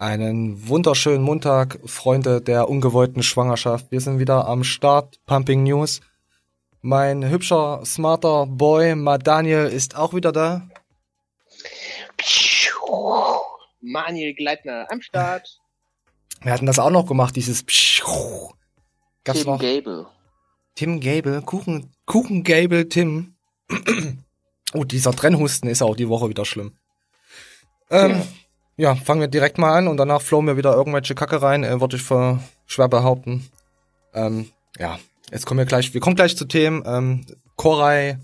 Einen 0.00 0.66
wunderschönen 0.66 1.22
Montag, 1.22 1.78
Freunde 1.84 2.40
der 2.40 2.70
ungewollten 2.70 3.22
Schwangerschaft. 3.22 3.90
Wir 3.90 4.00
sind 4.00 4.18
wieder 4.18 4.48
am 4.48 4.64
Start, 4.64 5.20
Pumping 5.26 5.62
News. 5.64 6.00
Mein 6.80 7.28
hübscher, 7.28 7.82
smarter 7.84 8.46
Boy, 8.46 8.94
Madaniel, 8.94 9.66
ist 9.66 9.96
auch 9.96 10.14
wieder 10.14 10.32
da. 10.32 10.66
Manuel 13.82 14.32
Gleitner 14.32 14.86
am 14.90 15.02
Start. 15.02 15.60
Wir 16.40 16.52
hatten 16.52 16.64
das 16.64 16.78
auch 16.78 16.88
noch 16.88 17.06
gemacht, 17.06 17.36
dieses 17.36 17.62
Gab's 17.66 19.40
Tim 19.40 19.46
noch? 19.46 19.60
Gable. 19.60 20.06
Tim 20.76 21.00
Gable, 21.00 21.42
Kuchen, 21.42 21.92
Kuchen 22.06 22.42
Gable 22.42 22.88
Tim. 22.88 23.34
oh, 24.72 24.84
dieser 24.84 25.12
Trennhusten 25.12 25.68
ist 25.68 25.82
auch 25.82 25.94
die 25.94 26.08
Woche 26.08 26.30
wieder 26.30 26.46
schlimm. 26.46 26.78
Ähm, 27.90 28.12
ja. 28.12 28.26
Ja, 28.80 28.94
fangen 28.94 29.20
wir 29.20 29.28
direkt 29.28 29.58
mal 29.58 29.76
an 29.76 29.88
und 29.88 29.98
danach 29.98 30.22
flowen 30.22 30.46
wir 30.46 30.56
wieder 30.56 30.74
irgendwelche 30.74 31.14
Kacke 31.14 31.42
rein, 31.42 31.64
äh, 31.64 31.82
würde 31.82 31.96
ich 31.96 32.02
für 32.02 32.40
schwer 32.64 32.88
behaupten. 32.88 33.46
Ähm, 34.14 34.48
ja, 34.78 34.98
jetzt 35.30 35.44
kommen 35.44 35.58
wir 35.58 35.66
gleich, 35.66 35.92
wir 35.92 36.00
kommen 36.00 36.16
gleich 36.16 36.34
zu 36.34 36.46
Themen. 36.46 36.82
Ähm, 36.86 37.26
Koray, 37.56 38.16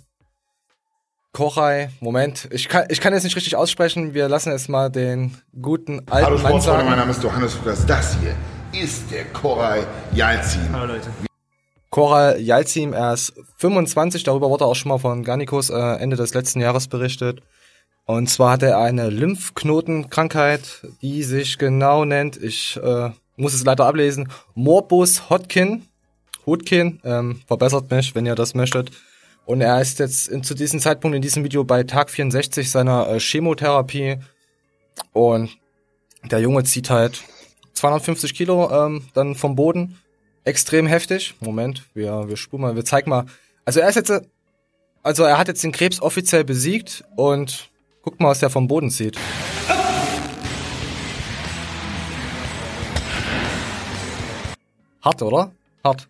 Koray, 1.35 1.91
Moment, 2.01 2.49
ich 2.53 2.71
kann, 2.71 2.87
ich 2.89 3.03
kann 3.03 3.13
jetzt 3.13 3.25
nicht 3.25 3.37
richtig 3.37 3.55
aussprechen, 3.55 4.15
wir 4.15 4.31
lassen 4.31 4.51
jetzt 4.51 4.71
mal 4.71 4.89
den 4.89 5.37
guten 5.61 6.01
alten 6.09 6.25
Hallo 6.25 6.39
Mann 6.39 6.61
sagen. 6.63 6.89
mein 6.89 7.01
Name 7.01 7.11
ist 7.11 7.23
Johannes 7.23 7.53
Fress, 7.53 7.85
das 7.85 8.17
hier 8.19 8.35
ist 8.83 9.11
der 9.11 9.27
Koray 9.27 9.83
Yalzin. 10.15 10.73
Hallo 10.73 10.95
Leute. 10.95 11.11
Koray 11.91 12.41
Yalzin, 12.41 12.95
er 12.95 13.13
ist 13.13 13.35
25, 13.59 14.23
darüber 14.23 14.49
wurde 14.49 14.65
auch 14.65 14.75
schon 14.75 14.89
mal 14.89 14.99
von 14.99 15.23
Garnikus 15.23 15.69
äh, 15.69 15.75
Ende 15.75 16.17
des 16.17 16.33
letzten 16.33 16.63
Jahres 16.63 16.89
berichtet. 16.89 17.43
Und 18.07 18.31
zwar 18.31 18.53
hat 18.53 18.63
er 18.63 18.79
eine 18.79 19.11
Lymphknotenkrankheit, 19.11 20.87
die 21.03 21.25
sich 21.25 21.59
genau 21.59 22.05
nennt, 22.05 22.37
ich 22.37 22.77
äh, 22.77 23.11
muss 23.35 23.53
es 23.53 23.65
leider 23.65 23.87
ablesen, 23.87 24.29
Morbus 24.55 25.29
Hodgkin. 25.29 25.87
Hodgkin, 26.47 27.01
ähm, 27.05 27.41
verbessert 27.47 27.91
mich, 27.91 28.15
wenn 28.15 28.25
ihr 28.25 28.37
das 28.37 28.55
möchtet. 28.55 28.93
Und 29.45 29.61
er 29.61 29.81
ist 29.81 29.99
jetzt 29.99 30.29
in, 30.29 30.45
zu 30.45 30.55
diesem 30.55 30.79
Zeitpunkt 30.79 31.17
in 31.17 31.23
diesem 31.23 31.43
Video 31.43 31.65
bei 31.65 31.83
Tag 31.83 32.09
64 32.11 32.71
seiner 32.71 33.09
äh, 33.09 33.19
Chemotherapie. 33.19 34.19
Und 35.13 35.59
der 36.31 36.39
Junge 36.39 36.63
zieht 36.63 36.91
halt 36.91 37.25
250 37.75 38.35
Kilo 38.35 38.71
ähm, 38.71 39.03
dann 39.15 39.35
vom 39.35 39.57
Boden. 39.57 39.99
Extrem 40.45 40.87
heftig. 40.87 41.35
Moment, 41.41 41.83
wir, 41.95 42.29
wir 42.29 42.37
spulen 42.37 42.63
mal, 42.63 42.77
wir 42.77 42.85
zeigen 42.85 43.11
mal. 43.11 43.27
Also 43.65 43.81
er 43.81 43.89
ist 43.89 43.97
jetzt, 43.97 44.13
also 45.03 45.25
er 45.25 45.39
hat 45.39 45.49
jetzt 45.49 45.65
den 45.65 45.73
Krebs 45.73 46.01
offiziell 46.01 46.45
besiegt 46.45 47.03
und 47.17 47.69
Guck 48.07 48.21
mal, 48.21 48.29
was 48.29 48.39
der 48.39 48.51
vom 48.51 48.69
Boden 48.69 48.89
zieht. 48.89 49.19
Hart, 55.03 55.23
oder? 55.23 55.51
Hart. 55.83 56.09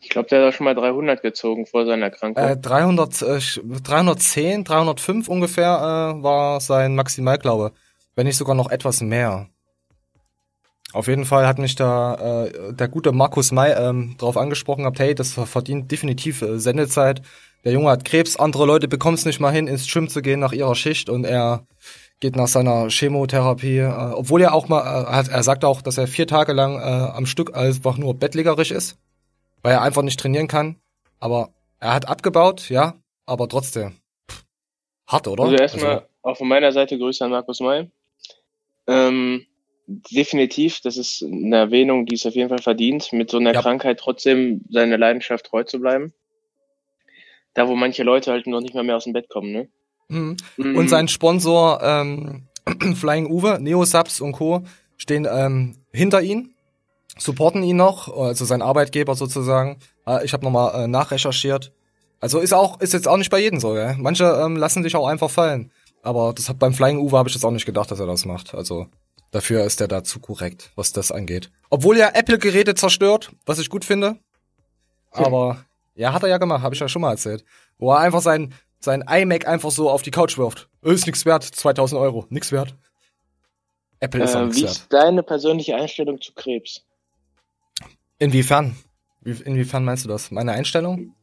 Ich 0.00 0.08
glaube, 0.08 0.30
der 0.30 0.46
hat 0.46 0.54
schon 0.54 0.64
mal 0.64 0.74
300 0.74 1.20
gezogen 1.20 1.66
vor 1.66 1.84
seiner 1.84 2.08
Krankheit. 2.10 2.56
Äh, 2.56 2.60
300, 2.60 3.22
äh, 3.22 3.40
310, 3.82 4.64
305 4.64 5.28
ungefähr 5.28 6.16
äh, 6.18 6.22
war 6.22 6.60
sein 6.60 6.94
Maximalglaube. 6.94 7.72
Wenn 8.16 8.26
nicht 8.26 8.38
sogar 8.38 8.54
noch 8.54 8.70
etwas 8.70 9.02
mehr. 9.02 9.50
Auf 10.94 11.08
jeden 11.08 11.26
Fall 11.26 11.46
hat 11.46 11.58
mich 11.58 11.74
da 11.74 12.46
äh, 12.46 12.72
der 12.72 12.88
gute 12.88 13.12
Markus 13.12 13.52
May 13.52 13.72
ähm, 13.72 14.16
drauf 14.16 14.38
angesprochen 14.38 14.82
gehabt, 14.84 14.98
hey, 14.98 15.14
das 15.14 15.32
verdient 15.32 15.90
definitiv 15.90 16.40
äh, 16.40 16.58
Sendezeit 16.58 17.20
der 17.64 17.72
Junge 17.72 17.90
hat 17.90 18.04
Krebs, 18.04 18.36
andere 18.36 18.66
Leute 18.66 18.88
bekommen 18.88 19.14
es 19.14 19.24
nicht 19.24 19.40
mal 19.40 19.52
hin, 19.52 19.66
ins 19.66 19.90
Gym 19.90 20.08
zu 20.08 20.22
gehen 20.22 20.40
nach 20.40 20.52
ihrer 20.52 20.74
Schicht 20.74 21.08
und 21.08 21.24
er 21.24 21.66
geht 22.20 22.36
nach 22.36 22.48
seiner 22.48 22.88
Chemotherapie, 22.88 23.78
äh, 23.78 24.12
obwohl 24.14 24.42
er 24.42 24.54
auch 24.54 24.68
mal, 24.68 24.80
äh, 24.80 25.06
hat, 25.12 25.28
er 25.28 25.42
sagt 25.42 25.64
auch, 25.64 25.82
dass 25.82 25.98
er 25.98 26.06
vier 26.06 26.26
Tage 26.26 26.52
lang 26.52 26.78
äh, 26.78 26.82
am 26.82 27.26
Stück 27.26 27.56
einfach 27.56 27.98
nur 27.98 28.14
bettlägerisch 28.14 28.70
ist, 28.70 28.98
weil 29.62 29.72
er 29.72 29.82
einfach 29.82 30.02
nicht 30.02 30.18
trainieren 30.18 30.48
kann. 30.48 30.76
Aber 31.20 31.50
er 31.80 31.94
hat 31.94 32.08
abgebaut, 32.08 32.68
ja, 32.68 32.94
aber 33.26 33.48
trotzdem. 33.48 33.96
Pff, 34.30 34.44
hart, 35.06 35.28
oder? 35.28 35.44
Also 35.44 35.56
erstmal 35.56 35.90
also, 35.90 36.06
auch 36.22 36.36
von 36.36 36.48
meiner 36.48 36.72
Seite 36.72 36.96
Grüße 36.96 37.24
an 37.24 37.32
Markus 37.32 37.60
May. 37.60 37.90
Ähm, 38.86 39.46
definitiv, 39.86 40.80
das 40.80 40.96
ist 40.96 41.24
eine 41.24 41.56
Erwähnung, 41.56 42.06
die 42.06 42.14
es 42.14 42.26
auf 42.26 42.34
jeden 42.34 42.48
Fall 42.48 42.62
verdient, 42.62 43.12
mit 43.12 43.30
so 43.30 43.38
einer 43.38 43.52
ja. 43.52 43.60
Krankheit 43.60 43.98
trotzdem 43.98 44.64
seine 44.70 44.96
Leidenschaft 44.96 45.46
treu 45.46 45.64
zu 45.64 45.80
bleiben 45.80 46.12
da 47.54 47.68
wo 47.68 47.74
manche 47.74 48.02
Leute 48.02 48.32
halt 48.32 48.46
noch 48.46 48.60
nicht 48.60 48.74
mal 48.74 48.84
mehr 48.84 48.96
aus 48.96 49.04
dem 49.04 49.12
Bett 49.12 49.28
kommen, 49.28 49.52
ne? 49.52 49.68
Mhm. 50.08 50.36
Mhm. 50.56 50.76
Und 50.76 50.88
sein 50.88 51.08
Sponsor 51.08 51.80
ähm, 51.82 52.48
Flying 52.94 53.26
Uwe, 53.26 53.58
Neosubs 53.60 54.20
und 54.20 54.32
Co. 54.32 54.62
stehen 54.96 55.26
ähm, 55.30 55.76
hinter 55.92 56.22
ihm, 56.22 56.50
supporten 57.18 57.62
ihn 57.62 57.76
noch, 57.76 58.14
also 58.16 58.44
sein 58.44 58.62
Arbeitgeber 58.62 59.14
sozusagen. 59.14 59.78
Äh, 60.06 60.24
ich 60.24 60.32
habe 60.32 60.44
nochmal 60.44 60.84
äh, 60.84 60.86
nachrecherchiert. 60.86 61.72
Also 62.20 62.38
ist 62.38 62.52
auch 62.52 62.80
ist 62.80 62.92
jetzt 62.92 63.08
auch 63.08 63.16
nicht 63.16 63.30
bei 63.30 63.40
jedem 63.40 63.58
so, 63.58 63.72
gell? 63.72 63.96
Manche 63.98 64.24
ähm, 64.24 64.56
lassen 64.56 64.82
sich 64.82 64.94
auch 64.94 65.08
einfach 65.08 65.30
fallen. 65.30 65.72
Aber 66.02 66.32
das 66.32 66.48
hat 66.48 66.58
beim 66.58 66.74
Flying 66.74 66.98
Uwe 66.98 67.16
habe 67.16 67.28
ich 67.28 67.34
das 67.34 67.44
auch 67.44 67.50
nicht 67.50 67.66
gedacht, 67.66 67.90
dass 67.90 68.00
er 68.00 68.06
das 68.06 68.24
macht. 68.24 68.54
Also 68.54 68.86
dafür 69.30 69.64
ist 69.64 69.80
er 69.80 69.88
da 69.88 70.04
zu 70.04 70.20
korrekt, 70.20 70.72
was 70.76 70.92
das 70.92 71.10
angeht. 71.10 71.50
Obwohl 71.70 71.96
er 71.96 72.16
Apple-Geräte 72.16 72.74
zerstört, 72.74 73.32
was 73.46 73.58
ich 73.58 73.70
gut 73.70 73.84
finde. 73.84 74.18
Aber 75.10 75.64
ja, 75.94 76.12
hat 76.12 76.22
er 76.22 76.28
ja 76.28 76.38
gemacht, 76.38 76.62
habe 76.62 76.74
ich 76.74 76.80
ja 76.80 76.88
schon 76.88 77.02
mal 77.02 77.12
erzählt. 77.12 77.44
Wo 77.78 77.92
er 77.92 77.98
einfach 77.98 78.22
sein, 78.22 78.54
sein 78.80 79.04
iMac 79.08 79.46
einfach 79.46 79.70
so 79.70 79.90
auf 79.90 80.02
die 80.02 80.10
Couch 80.10 80.38
wirft. 80.38 80.68
Ist 80.82 81.06
nix 81.06 81.24
wert, 81.26 81.44
2000 81.44 82.00
Euro, 82.00 82.26
nix 82.30 82.52
wert. 82.52 82.74
Apple 84.00 84.24
ist 84.24 84.34
äh, 84.34 84.38
auch 84.38 84.44
nix 84.44 84.56
wie 84.56 84.62
wert. 84.62 84.70
Wie 84.70 84.72
ist 84.72 84.92
deine 84.92 85.22
persönliche 85.22 85.76
Einstellung 85.76 86.20
zu 86.20 86.32
Krebs? 86.34 86.84
Inwiefern? 88.18 88.76
Inwiefern 89.24 89.84
meinst 89.84 90.04
du 90.04 90.08
das? 90.08 90.30
Meine 90.30 90.52
Einstellung? 90.52 91.14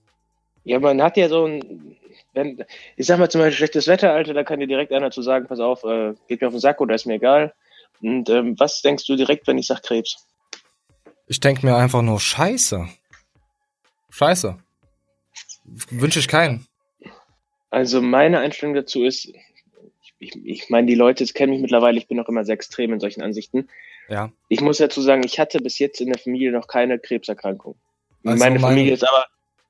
Ja, 0.63 0.80
man 0.80 1.01
hat 1.01 1.18
ja 1.18 1.30
so 1.30 1.46
ein, 1.46 1.97
wenn, 2.34 2.63
ich 2.96 3.06
sag 3.06 3.19
mal 3.19 3.30
zum 3.30 3.41
Beispiel 3.41 3.57
schlechtes 3.57 3.88
Wetter, 3.88 4.13
Alter, 4.13 4.34
da 4.34 4.44
kann 4.44 4.59
dir 4.59 4.68
direkt 4.68 4.91
einer 4.91 5.12
zu 5.12 5.22
sagen, 5.22 5.47
pass 5.47 5.59
auf, 5.59 5.84
äh, 5.84 6.13
geht 6.28 6.41
mir 6.41 6.47
auf 6.47 6.53
den 6.53 6.59
Sack 6.59 6.80
oder 6.80 6.96
ist 6.96 7.06
mir 7.06 7.16
egal. 7.16 7.53
Und 8.01 8.30
ähm, 8.30 8.56
was 8.57 8.81
denkst 8.81 9.06
du 9.06 9.16
direkt, 9.16 9.47
wenn 9.47 9.57
ich 9.57 9.68
sag 9.68 9.84
Krebs? 9.84 10.25
Ich 11.28 11.40
denk 11.40 11.63
mir 11.63 11.75
einfach 11.75 12.01
nur 12.01 12.19
Scheiße. 12.19 12.88
Scheiße. 14.19 14.57
Wünsche 15.91 16.19
ich 16.19 16.28
keinen. 16.28 16.68
Also 17.69 18.02
meine 18.02 18.40
Einstellung 18.40 18.75
dazu 18.75 19.06
ist, 19.06 19.31
ich, 20.19 20.35
ich, 20.44 20.69
meine, 20.69 20.88
die 20.88 20.96
Leute 20.96 21.25
kennen 21.28 21.53
mich 21.53 21.62
mittlerweile, 21.62 21.97
ich 21.97 22.09
bin 22.09 22.19
auch 22.19 22.28
immer 22.28 22.44
sehr 22.44 22.56
extrem 22.56 22.91
in 22.91 23.00
solchen 23.00 23.22
Ansichten. 23.22 23.69
Ja. 24.09 24.30
Ich 24.50 24.59
muss 24.59 24.80
dazu 24.80 25.02
sagen, 25.02 25.22
ich 25.24 25.40
hatte 25.40 25.59
bis 25.59 25.80
jetzt 25.80 26.02
in 26.02 26.12
der 26.12 26.19
Familie 26.19 26.52
noch 26.52 26.68
keine 26.68 27.00
Krebserkrankung. 27.00 27.75
Also 28.25 28.44
meine 28.44 28.59
Familie 28.59 28.91
ist 28.91 29.07
aber, 29.07 29.25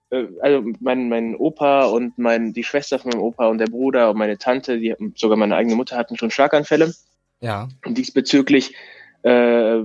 äh, 0.09 0.25
also 0.41 0.67
mein, 0.79 1.09
mein 1.09 1.35
Opa 1.35 1.85
und 1.85 2.17
mein, 2.17 2.51
die 2.51 2.63
Schwester 2.63 2.97
von 2.97 3.11
meinem 3.11 3.21
Opa 3.21 3.49
und 3.49 3.59
der 3.59 3.67
Bruder 3.67 4.09
und 4.09 4.17
meine 4.17 4.39
Tante, 4.39 4.79
die 4.79 4.95
sogar 5.13 5.37
meine 5.37 5.55
eigene 5.55 5.75
Mutter 5.75 5.95
hatten 5.95 6.17
schon 6.17 6.31
Schlaganfälle. 6.31 6.95
Ja. 7.39 7.69
Und 7.85 7.99
diesbezüglich 7.99 8.73
äh, 9.21 9.81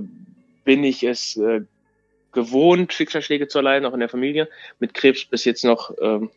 bin 0.63 0.83
ich 0.83 1.03
es 1.03 1.37
äh, 1.37 1.61
gewohnt, 2.35 2.93
Schicksalsschläge 2.93 3.47
zu 3.47 3.57
erleiden, 3.57 3.87
auch 3.87 3.93
in 3.93 3.99
der 3.99 4.09
Familie. 4.09 4.47
Mit 4.79 4.93
Krebs 4.93 5.25
bis 5.25 5.45
jetzt 5.45 5.65
noch 5.65 5.91
ähm, 5.99 6.29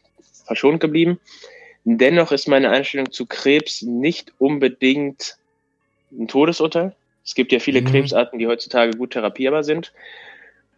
verschont 0.47 0.81
geblieben. 0.81 1.21
Dennoch 1.85 2.33
ist 2.33 2.49
meine 2.49 2.71
Einstellung 2.71 3.13
zu 3.13 3.27
Krebs 3.27 3.83
nicht 3.83 4.33
unbedingt 4.39 5.37
ein 6.11 6.29
Todesurteil. 6.29 6.95
Es 7.25 7.35
gibt 7.35 7.53
ja 7.53 7.59
viele 7.59 7.83
mhm. 7.83 7.87
Krebsarten, 7.87 8.39
die 8.39 8.47
heutzutage 8.47 8.97
gut 8.97 9.11
therapierbar 9.11 9.63
sind. 9.65 9.93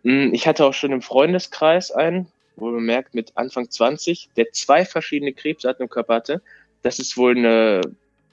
Hm, 0.03 0.35
ich 0.35 0.47
hatte 0.47 0.65
auch 0.65 0.75
schon 0.75 0.93
im 0.93 1.03
Freundeskreis 1.03 1.91
einen, 1.93 2.27
wo 2.57 2.71
man 2.71 2.83
merkt, 2.83 3.15
mit 3.15 3.33
Anfang 3.37 3.71
20, 3.71 4.31
der 4.37 4.51
zwei 4.53 4.85
verschiedene 4.85 5.33
Krebsarten 5.33 5.85
im 5.85 5.89
Körper 5.89 6.15
hatte. 6.15 6.43
Das 6.83 6.99
ist 6.99 7.17
wohl 7.17 7.37
eine, 7.37 7.83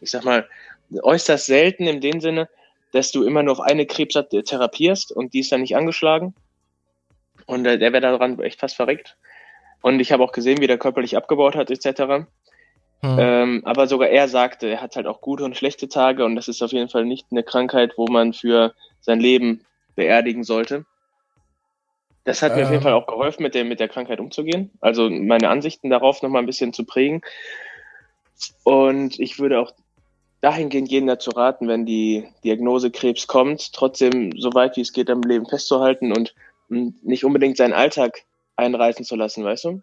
ich 0.01 0.11
sag 0.11 0.23
mal, 0.23 0.47
äußerst 0.91 1.45
selten 1.45 1.85
in 1.87 2.01
dem 2.01 2.21
Sinne, 2.21 2.49
dass 2.91 3.11
du 3.11 3.23
immer 3.23 3.43
nur 3.43 3.53
auf 3.53 3.59
eine 3.59 3.85
Krebsart 3.85 4.31
therapierst 4.31 5.11
und 5.11 5.33
die 5.33 5.39
ist 5.41 5.51
dann 5.51 5.61
nicht 5.61 5.75
angeschlagen. 5.75 6.33
Und 7.47 7.65
äh, 7.65 7.79
der 7.79 7.91
wäre 7.93 8.01
daran 8.01 8.39
echt 8.39 8.59
fast 8.59 8.75
verreckt. 8.75 9.17
Und 9.81 9.99
ich 9.99 10.11
habe 10.11 10.23
auch 10.23 10.31
gesehen, 10.31 10.59
wie 10.61 10.67
der 10.67 10.77
körperlich 10.77 11.17
abgebaut 11.17 11.55
hat, 11.55 11.71
etc. 11.71 12.27
Hm. 13.01 13.17
Ähm, 13.19 13.61
aber 13.65 13.87
sogar 13.87 14.09
er 14.09 14.27
sagte, 14.27 14.67
er 14.67 14.81
hat 14.81 14.95
halt 14.95 15.07
auch 15.07 15.21
gute 15.21 15.43
und 15.43 15.57
schlechte 15.57 15.87
Tage 15.87 16.25
und 16.25 16.35
das 16.35 16.47
ist 16.47 16.61
auf 16.61 16.71
jeden 16.71 16.89
Fall 16.89 17.05
nicht 17.05 17.27
eine 17.31 17.43
Krankheit, 17.43 17.93
wo 17.97 18.07
man 18.07 18.33
für 18.33 18.73
sein 19.01 19.19
Leben 19.19 19.65
beerdigen 19.95 20.43
sollte. 20.43 20.85
Das 22.23 22.41
hat 22.41 22.51
ähm. 22.51 22.57
mir 22.57 22.63
auf 22.63 22.71
jeden 22.71 22.81
ähm. 22.81 22.83
Fall 22.83 22.93
auch 22.93 23.07
geholfen, 23.07 23.43
mit 23.43 23.55
der, 23.55 23.65
mit 23.65 23.79
der 23.79 23.87
Krankheit 23.87 24.19
umzugehen. 24.19 24.71
Also 24.81 25.09
meine 25.09 25.49
Ansichten 25.49 25.89
darauf 25.89 26.21
nochmal 26.21 26.41
ein 26.41 26.47
bisschen 26.47 26.73
zu 26.73 26.85
prägen. 26.85 27.21
Und 28.63 29.19
ich 29.19 29.39
würde 29.39 29.59
auch 29.59 29.71
dahingehend 30.41 30.91
jeden 30.91 31.07
dazu 31.07 31.31
raten, 31.31 31.67
wenn 31.67 31.85
die 31.85 32.27
Diagnose 32.43 32.91
Krebs 32.91 33.27
kommt, 33.27 33.73
trotzdem 33.73 34.31
so 34.37 34.53
weit 34.53 34.75
wie 34.75 34.81
es 34.81 34.93
geht 34.93 35.09
am 35.09 35.21
Leben 35.21 35.47
festzuhalten 35.47 36.11
und 36.11 36.35
nicht 36.69 37.23
unbedingt 37.23 37.57
seinen 37.57 37.73
Alltag 37.73 38.23
einreißen 38.55 39.05
zu 39.05 39.15
lassen, 39.15 39.43
weißt 39.43 39.65
du? 39.65 39.81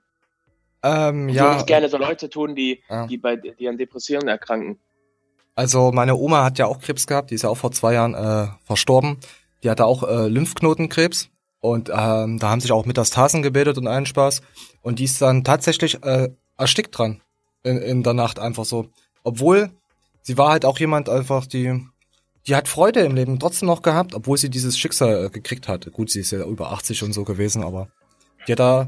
Ähm, 0.83 1.29
ja. 1.31 1.59
Ich 1.59 1.67
gerne 1.67 1.89
so 1.89 1.97
Leute 1.97 2.29
tun, 2.29 2.55
die, 2.55 2.83
ja. 2.91 3.07
die 3.07 3.17
bei, 3.17 3.37
die 3.37 3.69
an 3.69 3.79
Depressionen 3.79 4.29
erkranken. 4.29 4.79
Also 5.55 5.93
meine 5.93 6.17
Oma 6.17 6.45
hat 6.45 6.59
ja 6.59 6.67
auch 6.67 6.81
Krebs 6.81 7.07
gehabt, 7.07 7.31
die 7.31 7.37
ist 7.37 7.43
ja 7.43 7.49
auch 7.49 7.57
vor 7.57 7.73
zwei 7.73 7.95
Jahren 7.95 8.15
äh, 8.15 8.49
verstorben. 8.65 9.19
Die 9.63 9.71
hatte 9.71 9.87
auch 9.87 10.03
äh, 10.03 10.29
Lymphknotenkrebs 10.29 11.31
und 11.61 11.89
ähm, 11.89 12.39
da 12.39 12.51
haben 12.51 12.61
sich 12.61 12.73
auch 12.73 12.85
Metastasen 12.85 13.43
gebildet 13.43 13.79
und 13.79 13.87
allen 13.87 14.05
Spaß. 14.05 14.43
Und 14.83 14.99
die 14.99 15.05
ist 15.05 15.23
dann 15.23 15.45
tatsächlich 15.45 16.03
äh, 16.05 16.29
erstickt 16.59 16.99
dran 16.99 17.23
in, 17.63 17.79
in 17.79 18.03
der 18.03 18.13
Nacht 18.13 18.39
einfach 18.39 18.67
so. 18.67 18.89
Obwohl 19.23 19.71
sie 20.21 20.37
war 20.37 20.51
halt 20.51 20.67
auch 20.67 20.79
jemand 20.79 21.09
einfach, 21.09 21.47
die 21.47 21.87
die 22.47 22.55
hat 22.55 22.69
Freude 22.69 23.01
im 23.01 23.15
Leben 23.15 23.39
trotzdem 23.39 23.69
noch 23.69 23.83
gehabt, 23.83 24.15
obwohl 24.15 24.37
sie 24.37 24.51
dieses 24.51 24.79
Schicksal 24.79 25.27
äh, 25.27 25.31
gekriegt 25.31 25.69
hatte. 25.69 25.91
Gut, 25.91 26.11
sie 26.11 26.21
ist 26.21 26.31
ja 26.31 26.45
über 26.45 26.73
80 26.73 27.03
und 27.03 27.13
so 27.13 27.25
gewesen, 27.25 27.63
aber 27.63 27.89
die 28.47 28.53
hat 28.53 28.59
da, 28.61 28.85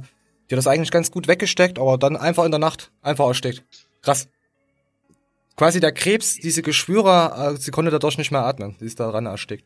die 0.51 0.55
hat 0.55 0.59
das 0.59 0.67
eigentlich 0.67 0.91
ganz 0.91 1.11
gut 1.11 1.29
weggesteckt, 1.29 1.79
aber 1.79 1.97
dann 1.99 2.17
einfach 2.17 2.45
in 2.45 2.51
der 2.51 2.61
Nacht 2.61 2.91
einfach 3.03 3.27
erstickt. 3.27 3.65
Krass. 4.03 4.29
Quasi 5.57 5.81
der 5.81 5.93
Krebs, 5.93 6.35
diese 6.35 6.61
Geschwüre, 6.63 7.55
äh, 7.55 7.57
sie 7.59 7.71
konnte 7.71 7.91
dadurch 7.91 8.19
nicht 8.19 8.31
mehr 8.31 8.45
atmen. 8.45 8.77
Sie 8.79 8.85
ist 8.87 9.01
daran 9.01 9.25
erstickt. 9.27 9.65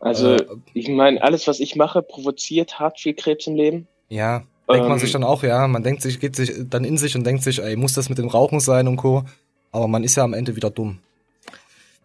Also, 0.00 0.34
Äh, 0.34 0.44
ich 0.74 0.88
meine, 0.88 1.22
alles, 1.22 1.46
was 1.46 1.60
ich 1.60 1.76
mache, 1.76 2.02
provoziert 2.02 2.78
hart 2.78 3.00
viel 3.00 3.14
Krebs 3.14 3.46
im 3.46 3.54
Leben. 3.56 3.88
Ja, 4.10 4.40
denkt 4.68 4.84
man 4.86 4.92
Ähm, 4.92 4.98
sich 4.98 5.12
dann 5.12 5.24
auch, 5.24 5.42
ja. 5.42 5.66
Man 5.66 5.82
denkt 5.82 6.02
sich, 6.02 6.20
geht 6.20 6.36
sich 6.36 6.52
dann 6.68 6.84
in 6.84 6.98
sich 6.98 7.16
und 7.16 7.24
denkt 7.24 7.42
sich, 7.42 7.62
ey, 7.62 7.76
muss 7.76 7.94
das 7.94 8.10
mit 8.10 8.18
dem 8.18 8.28
Rauchen 8.28 8.60
sein 8.60 8.86
und 8.86 8.96
Co. 8.96 9.24
Aber 9.72 9.88
man 9.88 10.04
ist 10.04 10.16
ja 10.16 10.24
am 10.24 10.34
Ende 10.34 10.54
wieder 10.56 10.68
dumm. 10.70 10.98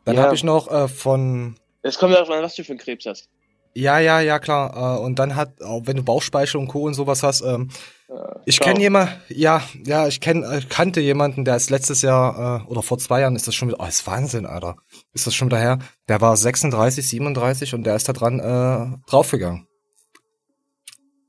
Dann 0.10 0.18
Ja. 0.18 0.24
habe 0.24 0.36
ich 0.36 0.44
noch 0.44 0.70
äh, 0.72 0.88
von 0.88 1.56
Es 1.82 1.98
kommt 1.98 2.14
darauf 2.14 2.30
an, 2.30 2.42
was 2.44 2.56
du 2.56 2.64
für 2.64 2.72
einen 2.72 2.80
Krebs 2.80 3.06
hast. 3.06 3.30
Ja, 3.76 4.00
ja, 4.00 4.20
ja, 4.20 4.40
klar. 4.40 4.98
Äh, 4.98 5.02
und 5.02 5.20
dann 5.20 5.36
hat, 5.36 5.62
auch 5.62 5.82
wenn 5.86 5.96
du 5.98 6.04
Bauchspeichel 6.04 6.60
und 6.60 6.68
Co. 6.68 6.84
und 6.84 6.94
sowas 6.96 7.24
hast, 7.24 7.42
ähm, 7.42 7.70
Äh, 8.10 8.14
ich 8.46 8.60
kenne 8.60 8.80
jemand, 8.80 9.12
ja, 9.30 9.62
ja, 9.86 10.08
ich 10.08 10.20
kenn, 10.20 10.44
äh, 10.44 10.62
kannte 10.68 11.00
jemanden, 11.00 11.46
der 11.46 11.56
ist 11.56 11.70
letztes 11.70 12.02
Jahr, 12.02 12.64
äh, 12.66 12.72
oder 12.72 12.82
vor 12.82 12.98
zwei 12.98 13.22
Jahren 13.22 13.36
ist 13.36 13.48
das 13.48 13.54
schon 13.54 13.68
wieder, 13.68 13.78
oh, 13.80 13.86
ist 13.86 14.08
Wahnsinn, 14.08 14.48
Alter. 14.48 14.78
Ist 15.14 15.28
das 15.28 15.36
schon 15.36 15.50
wieder 15.50 15.60
her? 15.60 15.78
Der 16.08 16.20
war 16.20 16.36
36, 16.36 17.08
37 17.08 17.76
und 17.76 17.84
der 17.84 17.96
ist 17.96 18.10
da 18.10 18.14
dran 18.14 18.40
äh, 18.40 18.98
draufgegangen. 19.08 19.68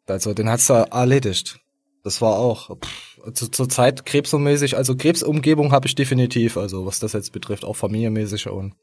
Also, 0.08 0.32
den 0.34 0.48
hat's 0.48 0.66
da 0.66 0.84
erledigt. 0.84 1.60
Das 2.02 2.20
war 2.22 2.36
auch, 2.36 2.76
pff, 2.80 3.09
zu, 3.34 3.48
zur 3.48 3.68
Zeit 3.68 4.04
krebsummäßig, 4.06 4.76
also 4.76 4.96
Krebsumgebung 4.96 5.72
habe 5.72 5.86
ich 5.86 5.94
definitiv, 5.94 6.56
also 6.56 6.86
was 6.86 6.98
das 7.00 7.12
jetzt 7.12 7.32
betrifft, 7.32 7.64
auch 7.64 7.76
familienmäßig 7.76 8.48
und 8.48 8.74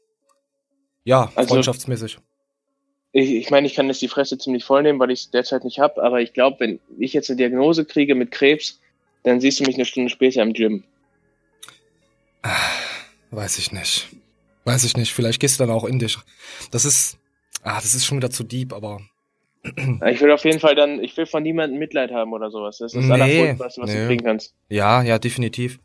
ja, 1.04 1.30
Also- 1.34 1.54
freundschaftsmäßig. 1.54 2.18
Ich, 3.12 3.30
ich 3.30 3.50
meine, 3.50 3.66
ich 3.66 3.74
kann 3.74 3.86
jetzt 3.88 4.02
die 4.02 4.08
Fresse 4.08 4.36
ziemlich 4.36 4.64
voll 4.64 4.82
nehmen, 4.82 4.98
weil 5.00 5.10
ich 5.10 5.20
es 5.20 5.30
derzeit 5.30 5.64
nicht 5.64 5.78
habe, 5.78 6.02
aber 6.02 6.20
ich 6.20 6.34
glaube, 6.34 6.60
wenn 6.60 6.80
ich 6.98 7.14
jetzt 7.14 7.30
eine 7.30 7.38
Diagnose 7.38 7.86
kriege 7.86 8.14
mit 8.14 8.30
Krebs, 8.30 8.80
dann 9.22 9.40
siehst 9.40 9.60
du 9.60 9.64
mich 9.64 9.76
eine 9.76 9.86
Stunde 9.86 10.10
später 10.10 10.42
im 10.42 10.52
Gym. 10.52 10.84
Weiß 13.30 13.58
ich 13.58 13.72
nicht. 13.72 14.08
Weiß 14.64 14.84
ich 14.84 14.96
nicht. 14.96 15.12
Vielleicht 15.12 15.40
gehst 15.40 15.58
du 15.58 15.64
dann 15.64 15.74
auch 15.74 15.84
in 15.84 15.98
dich. 15.98 16.18
Das 16.70 16.84
ist, 16.84 17.18
ah, 17.62 17.80
das 17.80 17.94
ist 17.94 18.04
schon 18.04 18.18
wieder 18.18 18.30
zu 18.30 18.44
deep, 18.44 18.72
aber 18.72 19.00
Ich 19.62 20.20
will 20.20 20.30
auf 20.30 20.44
jeden 20.44 20.60
Fall 20.60 20.74
dann, 20.74 21.02
ich 21.02 21.16
will 21.16 21.26
von 21.26 21.42
niemandem 21.42 21.78
Mitleid 21.78 22.10
haben 22.12 22.32
oder 22.32 22.50
sowas. 22.50 22.78
Das 22.78 22.94
ist 22.94 22.96
das 22.96 23.04
Nee, 23.06 23.12
Allerfurchtbarste, 23.22 23.80
was 23.82 23.90
nee. 23.90 24.00
du 24.00 24.06
kriegen 24.06 24.24
kannst. 24.24 24.54
ja, 24.68 25.02
ja, 25.02 25.18
definitiv. 25.18 25.80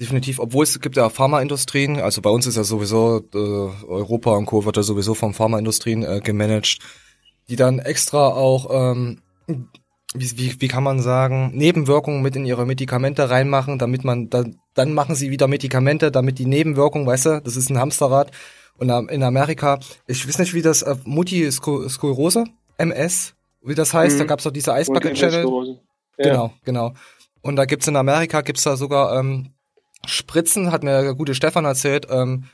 Definitiv. 0.00 0.38
Obwohl 0.38 0.62
es 0.62 0.80
gibt 0.80 0.96
ja 0.96 1.10
Pharmaindustrien, 1.10 1.98
also 2.00 2.22
bei 2.22 2.30
uns 2.30 2.46
ist 2.46 2.56
ja 2.56 2.62
sowieso, 2.64 3.20
äh, 3.34 3.38
Europa 3.38 4.30
und 4.36 4.46
Co. 4.46 4.64
wird 4.64 4.76
ja 4.76 4.82
sowieso 4.84 5.14
von 5.14 5.34
Pharmaindustrien 5.34 6.04
äh, 6.04 6.20
gemanagt, 6.20 6.78
die 7.48 7.56
dann 7.56 7.80
extra 7.80 8.28
auch, 8.28 8.68
ähm, 8.70 9.20
wie, 10.14 10.38
wie, 10.38 10.60
wie 10.60 10.68
kann 10.68 10.84
man 10.84 11.00
sagen, 11.00 11.50
Nebenwirkungen 11.54 12.22
mit 12.22 12.36
in 12.36 12.46
ihre 12.46 12.64
Medikamente 12.64 13.28
reinmachen, 13.28 13.78
damit 13.78 14.04
man, 14.04 14.30
dann, 14.30 14.56
dann 14.74 14.94
machen 14.94 15.16
sie 15.16 15.30
wieder 15.30 15.48
Medikamente, 15.48 16.12
damit 16.12 16.38
die 16.38 16.46
Nebenwirkungen, 16.46 17.06
weißt 17.06 17.26
du, 17.26 17.40
das 17.42 17.56
ist 17.56 17.68
ein 17.68 17.78
Hamsterrad. 17.78 18.30
Und 18.76 18.90
in 19.10 19.24
Amerika, 19.24 19.80
ich 20.06 20.26
weiß 20.28 20.38
nicht, 20.38 20.54
wie 20.54 20.62
das, 20.62 20.82
äh, 20.82 20.94
Multisklerose, 21.04 22.44
MS, 22.78 23.34
wie 23.62 23.74
das 23.74 23.92
heißt, 23.92 24.14
Mhm. 24.16 24.18
da 24.20 24.24
gab's 24.24 24.44
doch 24.44 24.50
diese 24.50 24.70
Und 24.72 24.78
Eisbucket 24.78 25.14
Channel. 25.14 25.40
Sklerose. 25.40 25.80
Ja. 26.18 26.24
Genau, 26.30 26.52
genau. 26.64 26.92
Und 27.42 27.56
da 27.56 27.64
gibt's 27.64 27.86
in 27.86 27.96
Amerika, 27.96 28.40
gibt's 28.40 28.64
da 28.64 28.76
sogar 28.76 29.18
ähm, 29.18 29.52
Spritzen, 30.06 30.72
hat 30.72 30.82
mir 30.82 31.02
der 31.02 31.14
gute 31.14 31.34
Stefan 31.34 31.64
erzählt, 31.64 32.06
ähm, 32.10 32.44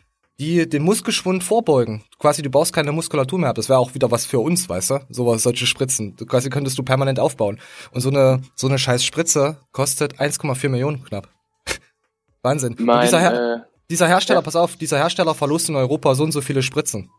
die 0.40 0.68
den 0.68 0.82
Muskelschwund 0.82 1.44
vorbeugen. 1.44 2.02
Quasi, 2.18 2.42
du 2.42 2.50
baust 2.50 2.72
keine 2.72 2.90
Muskulatur 2.90 3.38
mehr 3.38 3.50
ab. 3.50 3.56
Das 3.56 3.68
wäre 3.68 3.78
auch 3.78 3.94
wieder 3.94 4.10
was 4.10 4.26
für 4.26 4.40
uns, 4.40 4.68
weißt 4.68 4.90
du? 4.90 5.00
Sowas, 5.08 5.42
solche 5.44 5.66
Spritzen. 5.66 6.16
Du, 6.16 6.26
quasi 6.26 6.50
könntest 6.50 6.76
du 6.76 6.82
permanent 6.82 7.20
aufbauen. 7.20 7.60
Und 7.92 8.00
so 8.00 8.08
eine, 8.10 8.42
so 8.56 8.66
eine 8.66 8.78
scheiß 8.78 9.04
Spritze 9.04 9.58
kostet 9.72 10.18
1,4 10.20 10.68
Millionen 10.70 11.04
knapp. 11.04 11.28
Wahnsinn. 12.42 12.74
Mein, 12.80 13.02
dieser, 13.04 13.20
Her 13.20 13.54
äh, 13.54 13.60
dieser 13.90 14.08
Hersteller, 14.08 14.40
ja. 14.40 14.44
pass 14.44 14.56
auf, 14.56 14.76
dieser 14.76 14.98
Hersteller 14.98 15.34
verlust 15.34 15.68
in 15.68 15.76
Europa 15.76 16.14
so 16.16 16.24
und 16.24 16.32
so 16.32 16.40
viele 16.40 16.62
Spritzen. 16.62 17.10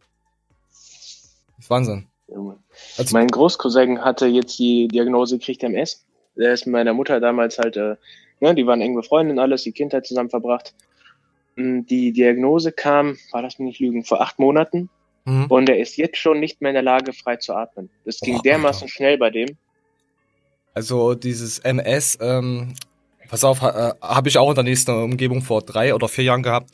Das 1.56 1.66
ist 1.66 1.70
Wahnsinn. 1.70 2.08
Junge. 2.28 2.58
Also- 2.98 3.16
mein 3.16 3.28
Großcousin 3.28 4.02
hatte 4.04 4.26
jetzt 4.28 4.58
die 4.60 4.88
Diagnose 4.88 5.38
gekriegt 5.38 5.64
MS. 5.64 6.06
Der 6.38 6.54
ist 6.54 6.66
mit 6.66 6.74
meiner 6.74 6.94
Mutter 6.94 7.20
damals 7.20 7.58
halt, 7.58 7.78
äh, 7.78 7.96
ne, 8.42 8.56
die 8.56 8.66
waren 8.68 8.82
eng 8.82 8.96
befreundet 8.96 9.34
und 9.34 9.40
alles, 9.40 9.64
die 9.64 9.72
Kindheit 9.72 10.06
zusammen 10.06 10.30
verbracht. 10.30 10.74
Mm, 11.56 11.82
Die 11.88 12.12
Diagnose 12.12 12.72
kam, 12.74 13.18
war 13.32 13.42
das 13.42 13.60
nicht 13.60 13.80
lügen, 13.80 14.04
vor 14.04 14.22
acht 14.22 14.40
Monaten 14.40 14.90
Mhm. 15.26 15.46
und 15.46 15.70
er 15.70 15.80
ist 15.80 15.96
jetzt 15.98 16.18
schon 16.18 16.40
nicht 16.42 16.62
mehr 16.62 16.72
in 16.72 16.76
der 16.76 16.84
Lage, 16.84 17.14
frei 17.14 17.38
zu 17.38 17.54
atmen. 17.54 17.90
Das 18.04 18.20
ging 18.20 18.36
Boah, 18.36 18.44
dermaßen 18.44 18.84
Alter. 18.84 18.94
schnell 18.94 19.18
bei 19.18 19.30
dem. 19.30 19.50
Also 20.74 21.16
dieses 21.16 21.60
MS, 21.60 22.18
ähm, 22.22 22.74
pass 23.30 23.44
auf, 23.46 23.62
ha, 23.62 23.92
äh, 23.92 23.94
habe 24.02 24.28
ich 24.28 24.38
auch 24.38 24.50
in 24.50 24.56
der 24.56 24.64
nächsten 24.66 24.92
Umgebung 24.92 25.42
vor 25.42 25.62
drei 25.62 25.96
oder 25.96 26.08
vier 26.10 26.26
Jahren 26.26 26.44
gehabt. 26.44 26.72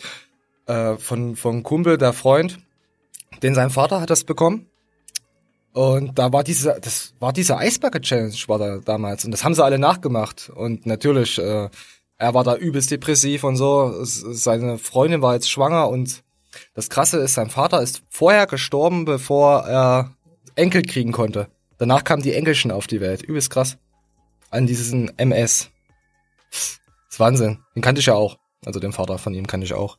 Äh, 0.65 0.97
von, 0.97 1.35
von 1.35 1.61
Kumpel, 1.63 1.97
der 1.97 2.13
Freund, 2.13 2.57
den 3.43 3.53
sein 3.53 3.69
Vater 3.69 4.01
hat 4.01 4.09
das 4.09 4.23
bekommen. 4.23 4.67
Und 5.73 6.19
da 6.19 6.33
war 6.33 6.43
diese, 6.43 6.77
das 6.81 7.13
war 7.19 7.31
diese 7.31 7.57
Eisbucket 7.57 8.03
Challenge 8.03 8.35
war 8.47 8.59
da 8.59 8.77
damals. 8.77 9.23
Und 9.25 9.31
das 9.31 9.43
haben 9.43 9.53
sie 9.53 9.63
alle 9.63 9.79
nachgemacht. 9.79 10.51
Und 10.53 10.85
natürlich, 10.85 11.37
äh, 11.37 11.69
er 12.17 12.33
war 12.33 12.43
da 12.43 12.55
übelst 12.55 12.91
depressiv 12.91 13.43
und 13.43 13.55
so. 13.55 14.03
Seine 14.03 14.77
Freundin 14.77 15.21
war 15.21 15.33
jetzt 15.33 15.49
schwanger 15.49 15.89
und 15.89 16.23
das 16.73 16.89
Krasse 16.89 17.17
ist, 17.19 17.33
sein 17.33 17.49
Vater 17.49 17.81
ist 17.81 18.03
vorher 18.09 18.45
gestorben, 18.47 19.05
bevor 19.05 19.65
er 19.65 20.11
Enkel 20.55 20.81
kriegen 20.81 21.13
konnte. 21.13 21.47
Danach 21.77 22.03
kamen 22.03 22.21
die 22.21 22.33
Enkelchen 22.33 22.71
auf 22.71 22.87
die 22.87 23.01
Welt. 23.01 23.21
Übelst 23.21 23.49
krass. 23.49 23.77
An 24.49 24.67
diesen 24.67 25.17
MS. 25.17 25.69
Das 26.51 26.79
ist 27.09 27.19
Wahnsinn. 27.19 27.59
Den 27.75 27.81
kannte 27.81 27.99
ich 27.99 28.07
ja 28.07 28.13
auch. 28.13 28.37
Also 28.65 28.79
den 28.79 28.91
Vater 28.91 29.17
von 29.17 29.33
ihm 29.33 29.47
kannte 29.47 29.65
ich 29.65 29.73
auch. 29.73 29.97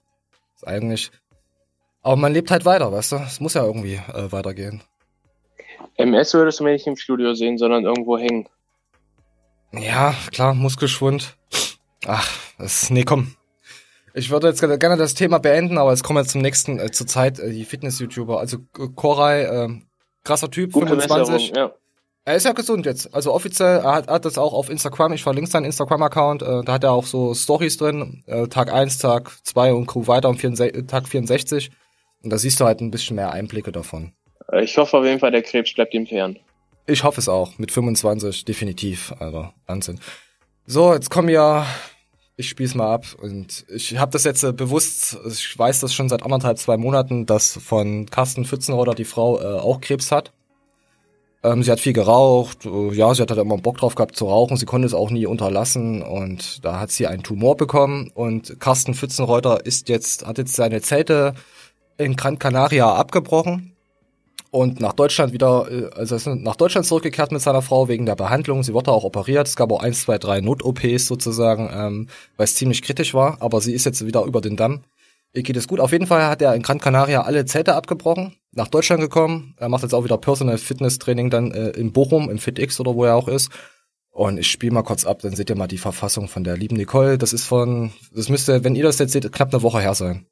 ist 0.55 0.67
eigentlich. 0.67 1.11
Aber 2.03 2.17
man 2.17 2.33
lebt 2.33 2.51
halt 2.51 2.65
weiter, 2.65 2.93
weißt 2.93 3.13
du? 3.13 3.17
Es 3.17 3.41
muss 3.41 3.55
ja 3.55 3.65
irgendwie 3.65 3.95
äh, 3.95 4.31
weitergehen. 4.31 4.83
MS 5.97 6.35
würdest 6.35 6.61
du 6.61 6.65
mir 6.65 6.73
nicht 6.73 6.87
im 6.87 6.97
Studio 6.97 7.35
sehen, 7.35 7.59
sondern 7.59 7.85
irgendwo 7.85 8.19
hängen. 8.19 8.49
Ja, 9.73 10.15
klar, 10.31 10.55
Muskelschwund. 10.55 11.37
Ach, 12.07 12.29
das, 12.59 12.91
nee, 12.91 13.05
komm. 13.05 13.35
Ich 14.15 14.31
würde 14.31 14.49
jetzt 14.49 14.61
gerne 14.61 14.97
das 14.97 15.15
Thema 15.15 15.39
beenden, 15.39 15.79
aber 15.79 15.91
jetzt 15.91 16.03
kommen 16.03 16.19
wir 16.19 16.25
zum 16.25 16.43
nächsten, 16.43 16.79
äh, 16.79 16.91
zur 16.91 17.07
Zeit, 17.07 17.39
äh, 17.39 17.51
die 17.51 17.65
Fitness-YouTuber. 17.65 18.39
Also 18.39 18.59
äh, 18.79 18.89
Koray, 18.95 19.45
äh, 19.45 19.69
krasser 20.25 20.51
Typ, 20.51 20.73
Gute 20.73 20.89
25. 20.89 21.51
Besserung, 21.51 21.71
ja. 21.71 21.75
Er 22.25 22.37
ist 22.37 22.45
ja 22.45 22.53
gesund 22.53 22.87
jetzt. 22.87 23.13
Also 23.15 23.33
offiziell, 23.33 23.79
er 23.79 23.95
hat, 23.95 24.09
hat 24.09 24.25
das 24.25 24.39
auch 24.39 24.53
auf 24.53 24.71
Instagram. 24.71 25.13
Ich 25.13 25.25
verlinke 25.25 25.51
seinen 25.51 25.65
Instagram-Account. 25.65 26.43
Äh, 26.43 26.63
da 26.63 26.73
hat 26.75 26.85
er 26.85 26.93
auch 26.93 27.07
so 27.07 27.35
Stories 27.35 27.79
drin. 27.79 28.23
Äh, 28.27 28.47
Tag 28.47 28.73
1, 28.73 28.99
Tag 28.99 29.33
2 29.43 29.73
und 29.73 29.87
Crew 29.87 30.07
weiter 30.07 30.29
um 30.29 30.37
64, 30.37 30.87
Tag 30.87 31.09
64. 31.09 31.71
Und 32.23 32.31
da 32.31 32.39
siehst 32.39 32.61
du 32.61 32.65
halt 32.65 32.81
ein 32.81 32.93
bisschen 32.93 33.17
mehr 33.17 33.33
Einblicke 33.33 33.73
davon. 33.73 34.13
Äh, 34.51 34.65
Ich 34.65 34.77
hoffe 34.77 34.99
auf 34.99 35.05
jeden 35.05 35.21
Fall, 35.21 35.31
der 35.31 35.43
Krebs 35.43 35.75
bleibt 35.75 35.95
ihm 35.95 36.07
fern. 36.07 36.39
Ich 36.87 37.05
hoffe 37.05 37.21
es 37.21 37.29
auch. 37.29 37.59
Mit 37.59 37.71
25 37.71 38.45
definitiv. 38.45 39.15
Also 39.19 39.49
Wahnsinn. 39.67 40.01
So, 40.67 40.93
jetzt 40.93 41.11
kommen 41.11 41.29
ja. 41.29 41.67
Ich 42.37 42.49
spiel's 42.49 42.75
mal 42.75 42.93
ab 42.93 43.05
und 43.21 43.67
ich 43.69 43.99
habe 43.99 44.11
das 44.11 44.25
jetzt 44.25 44.43
äh, 44.43 44.53
bewusst, 44.53 45.19
ich 45.29 45.57
weiß 45.57 45.81
das 45.81 45.93
schon 45.93 46.09
seit 46.09 46.23
anderthalb, 46.23 46.57
zwei 46.57 46.79
Monaten, 46.79 47.27
dass 47.27 47.59
von 47.63 48.07
Carsten 48.07 48.47
Pfützenroder 48.47 48.95
die 48.95 49.05
Frau 49.05 49.39
äh, 49.39 49.61
auch 49.61 49.83
Krebs 49.83 50.11
hat. 50.11 50.33
Ähm, 51.45 51.63
sie 51.63 51.71
hat 51.71 51.79
viel 51.79 51.93
geraucht, 51.93 52.65
äh, 52.65 52.95
ja, 52.95 53.15
sie 53.15 53.21
hat 53.21 53.31
halt 53.31 53.39
immer 53.39 53.59
Bock 53.59 53.77
drauf 53.77 53.97
gehabt 53.97 54.17
zu 54.17 54.27
rauchen, 54.27 54.57
sie 54.57 54.65
konnte 54.65 54.87
es 54.87 54.95
auch 54.95 55.11
nie 55.11 55.27
unterlassen 55.27 56.03
und 56.03 56.65
da 56.65 56.81
hat 56.81 56.91
sie 56.91 57.07
einen 57.07 57.23
Tumor 57.23 57.57
bekommen 57.57 58.11
und 58.15 58.59
Carsten 58.59 58.95
Pfützenreuter 58.95 59.67
ist 59.67 59.91
jetzt, 59.91 60.27
hat 60.27 60.39
jetzt 60.39 60.55
seine 60.55 60.81
Zelte 60.81 61.35
in 61.99 62.17
Gran 62.17 62.39
Canaria 62.39 62.95
abgebrochen 62.95 63.72
und 64.53 64.81
nach 64.81 64.93
Deutschland 64.93 65.33
wieder, 65.33 65.67
äh, 65.71 65.89
also 65.95 66.15
ist 66.15 66.27
nach 66.27 66.57
Deutschland 66.57 66.87
zurückgekehrt 66.87 67.33
mit 67.33 67.41
seiner 67.41 67.63
Frau 67.63 67.89
wegen 67.89 68.05
der 68.05 68.17
Behandlung. 68.17 68.63
Sie 68.63 68.75
wurde 68.75 68.93
auch 68.93 69.03
operiert. 69.03 69.49
Es 69.49 69.57
gab 69.57 69.73
auch 69.73 69.83
eins, 69.83 70.03
zwei, 70.03 70.19
drei 70.19 70.43
Not-OPs 70.43 71.07
sozusagen, 71.07 71.71
ähm, 71.73 72.09
weil 72.37 72.45
es 72.45 72.55
ziemlich 72.55 72.83
kritisch 72.83 73.15
war. 73.15 73.39
Aber 73.41 73.63
sie 73.63 73.73
ist 73.73 73.87
jetzt 73.87 74.05
wieder 74.05 74.25
über 74.25 74.43
den 74.43 74.57
Damm. 74.57 74.83
Ihr 75.33 75.43
geht 75.43 75.57
es 75.57 75.67
gut. 75.67 75.81
Auf 75.81 75.93
jeden 75.93 76.07
Fall 76.07 76.27
hat 76.27 76.43
er 76.43 76.55
in 76.55 76.61
Gran 76.61 76.81
Canaria 76.81 77.23
alle 77.23 77.47
Zelte 77.47 77.75
abgebrochen, 77.75 78.37
nach 78.51 78.69
Deutschland 78.69 79.01
gekommen. 79.01 79.55
Er 79.57 79.71
macht 79.71 79.85
jetzt 79.85 79.95
auch 79.95 80.05
wieder 80.05 80.19
Personal 80.19 80.59
Fitness 80.59 80.99
Training 80.99 81.31
dann 81.31 81.53
äh, 81.53 81.71
in 81.71 81.93
Bochum, 81.95 82.29
im 82.29 82.37
FitX 82.37 82.79
oder 82.79 82.95
wo 82.95 83.05
er 83.07 83.17
auch 83.17 83.29
ist. 83.29 83.51
Und 84.11 84.37
ich 84.37 84.51
spiele 84.51 84.75
mal 84.75 84.83
kurz 84.83 85.07
ab, 85.07 85.21
dann 85.23 85.35
seht 85.35 85.49
ihr 85.49 85.57
mal 85.57 85.67
die 85.67 85.79
Verfassung 85.79 86.29
von 86.29 86.45
der 86.45 86.59
lieben 86.59 86.77
Nicole. 86.77 87.17
Das 87.17 87.33
ist 87.33 87.47
von, 87.47 87.91
das 88.15 88.29
müsste, 88.29 88.65
wenn 88.65 88.75
ihr 88.75 88.83
das 88.83 88.99
jetzt 88.99 89.13
seht, 89.13 89.33
knapp 89.33 89.55
eine 89.55 89.63
Woche 89.63 89.81
her 89.81 89.95
sein. 89.95 90.27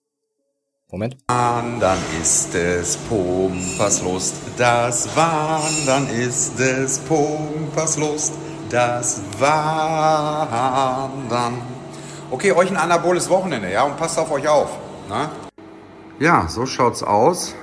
Moment. 0.92 1.16
Wandern 1.28 1.98
ist 2.20 2.54
es 2.54 2.96
Pumpas 2.96 4.02
Lust, 4.02 4.34
das 4.56 5.14
Wandern 5.16 6.08
ist 6.08 6.58
es 6.58 6.98
Pumpas 6.98 7.96
Lust, 7.96 8.34
das 8.68 9.22
Wandern. 9.38 10.50
Okay, 12.30 12.52
euch 12.52 12.70
ein 12.70 12.76
anaboles 12.76 13.30
Wochenende, 13.30 13.70
ja, 13.70 13.84
und 13.84 13.96
passt 13.96 14.18
auf 14.18 14.30
euch 14.32 14.48
auf. 14.48 14.76
Na? 15.08 15.30
Ja, 16.18 16.48
so 16.48 16.66
schaut's 16.66 17.02
aus. 17.04 17.54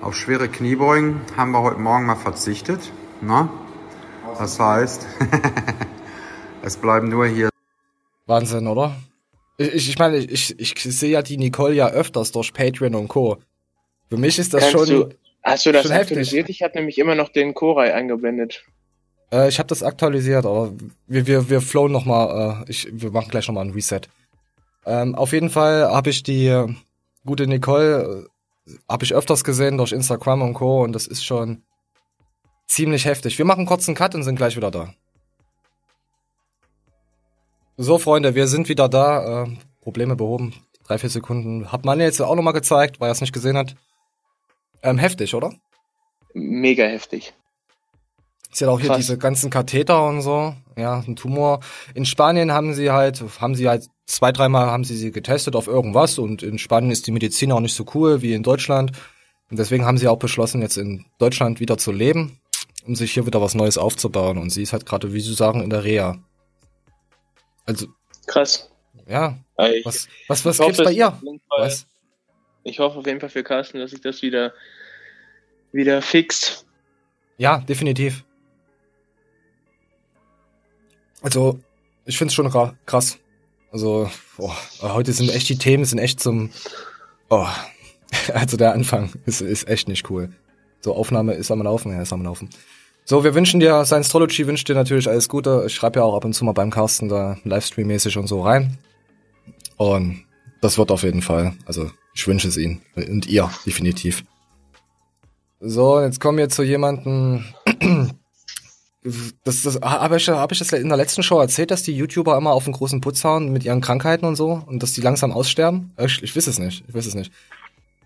Auf 0.00 0.14
schwere 0.16 0.48
Kniebeugen 0.48 1.20
haben 1.36 1.50
wir 1.52 1.62
heute 1.62 1.78
Morgen 1.80 2.06
mal 2.06 2.16
verzichtet. 2.16 2.92
Na? 3.20 3.48
Das 4.38 4.58
heißt, 4.58 5.06
es 6.62 6.76
bleiben 6.76 7.08
nur 7.08 7.26
hier 7.26 7.50
Wahnsinn, 8.26 8.66
oder? 8.66 8.94
Ich, 9.62 9.88
ich 9.88 9.98
meine, 9.98 10.18
ich, 10.18 10.58
ich 10.58 10.74
sehe 10.82 11.10
ja 11.10 11.22
die 11.22 11.36
Nicole 11.36 11.74
ja 11.74 11.88
öfters 11.88 12.32
durch 12.32 12.52
Patreon 12.52 12.94
und 12.94 13.08
Co. 13.08 13.38
Für 14.08 14.16
mich 14.16 14.38
ist 14.38 14.52
das 14.54 14.70
Kannst 14.70 14.88
schon. 14.88 15.08
du, 15.08 15.14
hast 15.42 15.66
du 15.66 15.72
das 15.72 15.82
schon 15.82 15.92
heftig. 15.92 16.18
aktualisiert? 16.18 16.48
Ich 16.50 16.62
habe 16.62 16.76
nämlich 16.76 16.98
immer 16.98 17.14
noch 17.14 17.28
den 17.28 17.54
Koray 17.54 17.92
eingeblendet. 17.92 18.64
Äh, 19.32 19.48
ich 19.48 19.58
habe 19.58 19.68
das 19.68 19.82
aktualisiert, 19.82 20.44
aber 20.44 20.72
wir, 21.06 21.26
wir, 21.26 21.48
wir 21.48 21.60
flowen 21.60 21.92
nochmal, 21.92 22.64
äh, 22.66 22.70
ich, 22.70 22.88
wir 22.92 23.10
machen 23.10 23.30
gleich 23.30 23.48
nochmal 23.48 23.64
ein 23.64 23.72
Reset. 23.72 24.02
Ähm, 24.84 25.14
auf 25.14 25.32
jeden 25.32 25.50
Fall 25.50 25.90
habe 25.90 26.10
ich 26.10 26.22
die 26.22 26.46
äh, 26.46 26.68
gute 27.24 27.46
Nicole, 27.46 28.26
äh, 28.66 28.72
habe 28.88 29.04
ich 29.04 29.14
öfters 29.14 29.44
gesehen 29.44 29.78
durch 29.78 29.92
Instagram 29.92 30.42
und 30.42 30.54
Co. 30.54 30.82
Und 30.82 30.92
das 30.92 31.06
ist 31.06 31.24
schon 31.24 31.62
ziemlich 32.66 33.04
heftig. 33.04 33.38
Wir 33.38 33.44
machen 33.44 33.66
kurz 33.66 33.88
einen 33.88 33.96
Cut 33.96 34.14
und 34.14 34.22
sind 34.22 34.36
gleich 34.36 34.56
wieder 34.56 34.70
da. 34.70 34.94
So, 37.82 37.98
Freunde, 37.98 38.36
wir 38.36 38.46
sind 38.46 38.68
wieder 38.68 38.88
da. 38.88 39.42
Äh, 39.42 39.48
Probleme 39.80 40.14
behoben. 40.14 40.54
Drei, 40.86 40.98
vier 40.98 41.10
Sekunden. 41.10 41.72
Hat 41.72 41.84
man 41.84 41.98
jetzt 41.98 42.22
auch 42.22 42.36
nochmal 42.36 42.52
gezeigt, 42.52 43.00
weil 43.00 43.08
er 43.08 43.12
es 43.12 43.20
nicht 43.20 43.32
gesehen 43.32 43.56
hat. 43.56 43.74
Ähm, 44.84 44.98
heftig, 44.98 45.34
oder? 45.34 45.52
Mega 46.32 46.84
heftig. 46.84 47.34
Sie 48.52 48.64
hat 48.64 48.72
auch 48.72 48.78
hier 48.78 48.90
Krass. 48.90 48.98
diese 48.98 49.18
ganzen 49.18 49.50
Katheter 49.50 50.06
und 50.06 50.22
so, 50.22 50.54
ja, 50.76 51.02
ein 51.04 51.16
Tumor. 51.16 51.58
In 51.92 52.06
Spanien 52.06 52.52
haben 52.52 52.72
sie 52.72 52.92
halt, 52.92 53.20
haben 53.40 53.56
sie 53.56 53.68
halt 53.68 53.88
zwei, 54.06 54.30
dreimal 54.30 54.70
haben 54.70 54.84
sie 54.84 54.96
sie 54.96 55.10
getestet 55.10 55.56
auf 55.56 55.66
irgendwas 55.66 56.20
und 56.20 56.44
in 56.44 56.58
Spanien 56.58 56.92
ist 56.92 57.08
die 57.08 57.12
Medizin 57.12 57.50
auch 57.50 57.58
nicht 57.58 57.74
so 57.74 57.84
cool 57.94 58.22
wie 58.22 58.34
in 58.34 58.44
Deutschland. 58.44 58.92
Und 59.50 59.58
deswegen 59.58 59.86
haben 59.86 59.98
sie 59.98 60.06
auch 60.06 60.20
beschlossen, 60.20 60.62
jetzt 60.62 60.76
in 60.76 61.04
Deutschland 61.18 61.58
wieder 61.58 61.78
zu 61.78 61.90
leben, 61.90 62.38
um 62.86 62.94
sich 62.94 63.12
hier 63.12 63.26
wieder 63.26 63.42
was 63.42 63.56
Neues 63.56 63.76
aufzubauen. 63.76 64.38
Und 64.38 64.50
sie 64.50 64.62
ist 64.62 64.72
halt 64.72 64.86
gerade, 64.86 65.12
wie 65.12 65.20
Sie 65.20 65.34
sagen, 65.34 65.62
in 65.62 65.70
der 65.70 65.82
Reha. 65.82 66.18
Also, 67.64 67.86
Krass. 68.26 68.70
ja, 69.06 69.38
Ich, 69.58 69.84
was, 69.84 70.08
was, 70.28 70.44
was 70.44 70.56
ich 70.56 70.60
hoffe, 70.60 70.72
gibt's 70.72 70.84
bei 70.84 70.92
ihr? 70.92 71.10
Fall- 71.12 71.38
Was? 71.58 71.86
Ich 72.64 72.78
hoffe 72.78 72.98
auf 72.98 73.06
jeden 73.06 73.20
Fall 73.20 73.28
für 73.28 73.42
Carsten, 73.42 73.78
dass 73.78 73.90
sich 73.90 74.00
das 74.00 74.22
wieder, 74.22 74.52
wieder 75.72 76.00
fixt. 76.02 76.64
Ja, 77.38 77.58
definitiv. 77.58 78.24
Also, 81.20 81.60
ich 82.04 82.18
find's 82.18 82.34
schon 82.34 82.46
ra- 82.46 82.76
krass. 82.86 83.18
Also, 83.70 84.10
boah, 84.36 84.56
heute 84.80 85.12
sind 85.12 85.30
echt 85.30 85.48
die 85.48 85.56
Themen, 85.58 85.84
sind 85.84 85.98
echt 85.98 86.20
zum. 86.20 86.50
Oh, 87.30 87.46
also 88.34 88.56
der 88.56 88.72
Anfang 88.74 89.12
ist, 89.24 89.40
ist 89.40 89.66
echt 89.68 89.88
nicht 89.88 90.08
cool. 90.10 90.32
So, 90.80 90.94
Aufnahme 90.94 91.34
ist 91.34 91.50
am 91.50 91.62
Laufen, 91.62 91.92
ja, 91.92 92.02
ist 92.02 92.12
am 92.12 92.22
Laufen. 92.24 92.50
So, 93.04 93.24
wir 93.24 93.34
wünschen 93.34 93.58
dir, 93.58 93.84
Science 93.84 94.06
Astrology 94.06 94.46
wünscht 94.46 94.68
dir 94.68 94.74
natürlich 94.74 95.08
alles 95.08 95.28
Gute. 95.28 95.64
Ich 95.66 95.74
schreibe 95.74 95.98
ja 95.98 96.04
auch 96.04 96.14
ab 96.14 96.24
und 96.24 96.34
zu 96.34 96.44
mal 96.44 96.52
beim 96.52 96.70
Carsten 96.70 97.08
da 97.08 97.36
Livestream-mäßig 97.44 98.16
und 98.16 98.28
so 98.28 98.42
rein. 98.42 98.78
Und 99.76 100.24
das 100.60 100.78
wird 100.78 100.92
auf 100.92 101.02
jeden 101.02 101.22
Fall. 101.22 101.54
Also, 101.66 101.90
ich 102.14 102.26
wünsche 102.28 102.46
es 102.46 102.56
Ihnen. 102.56 102.82
Und 102.94 103.26
ihr, 103.26 103.50
definitiv. 103.66 104.24
So, 105.60 106.00
jetzt 106.00 106.20
kommen 106.20 106.38
wir 106.38 106.48
zu 106.48 106.62
jemandem. 106.62 107.44
Das, 109.42 109.62
das 109.62 109.80
habe 109.80 110.16
ich, 110.16 110.28
hab 110.28 110.52
ich 110.52 110.60
das 110.60 110.70
in 110.70 110.88
der 110.88 110.96
letzten 110.96 111.24
Show 111.24 111.40
erzählt, 111.40 111.72
dass 111.72 111.82
die 111.82 111.92
YouTuber 111.92 112.36
immer 112.36 112.52
auf 112.52 112.66
den 112.66 112.72
großen 112.72 113.00
Putz 113.00 113.24
hauen 113.24 113.52
mit 113.52 113.64
ihren 113.64 113.80
Krankheiten 113.80 114.24
und 114.26 114.36
so 114.36 114.62
und 114.64 114.80
dass 114.80 114.92
die 114.92 115.00
langsam 115.00 115.32
aussterben? 115.32 115.90
Ich, 115.98 116.22
ich 116.22 116.36
weiß 116.36 116.46
es 116.46 116.60
nicht. 116.60 116.84
Ich 116.86 116.94
weiß 116.94 117.06
es 117.06 117.16
nicht. 117.16 117.32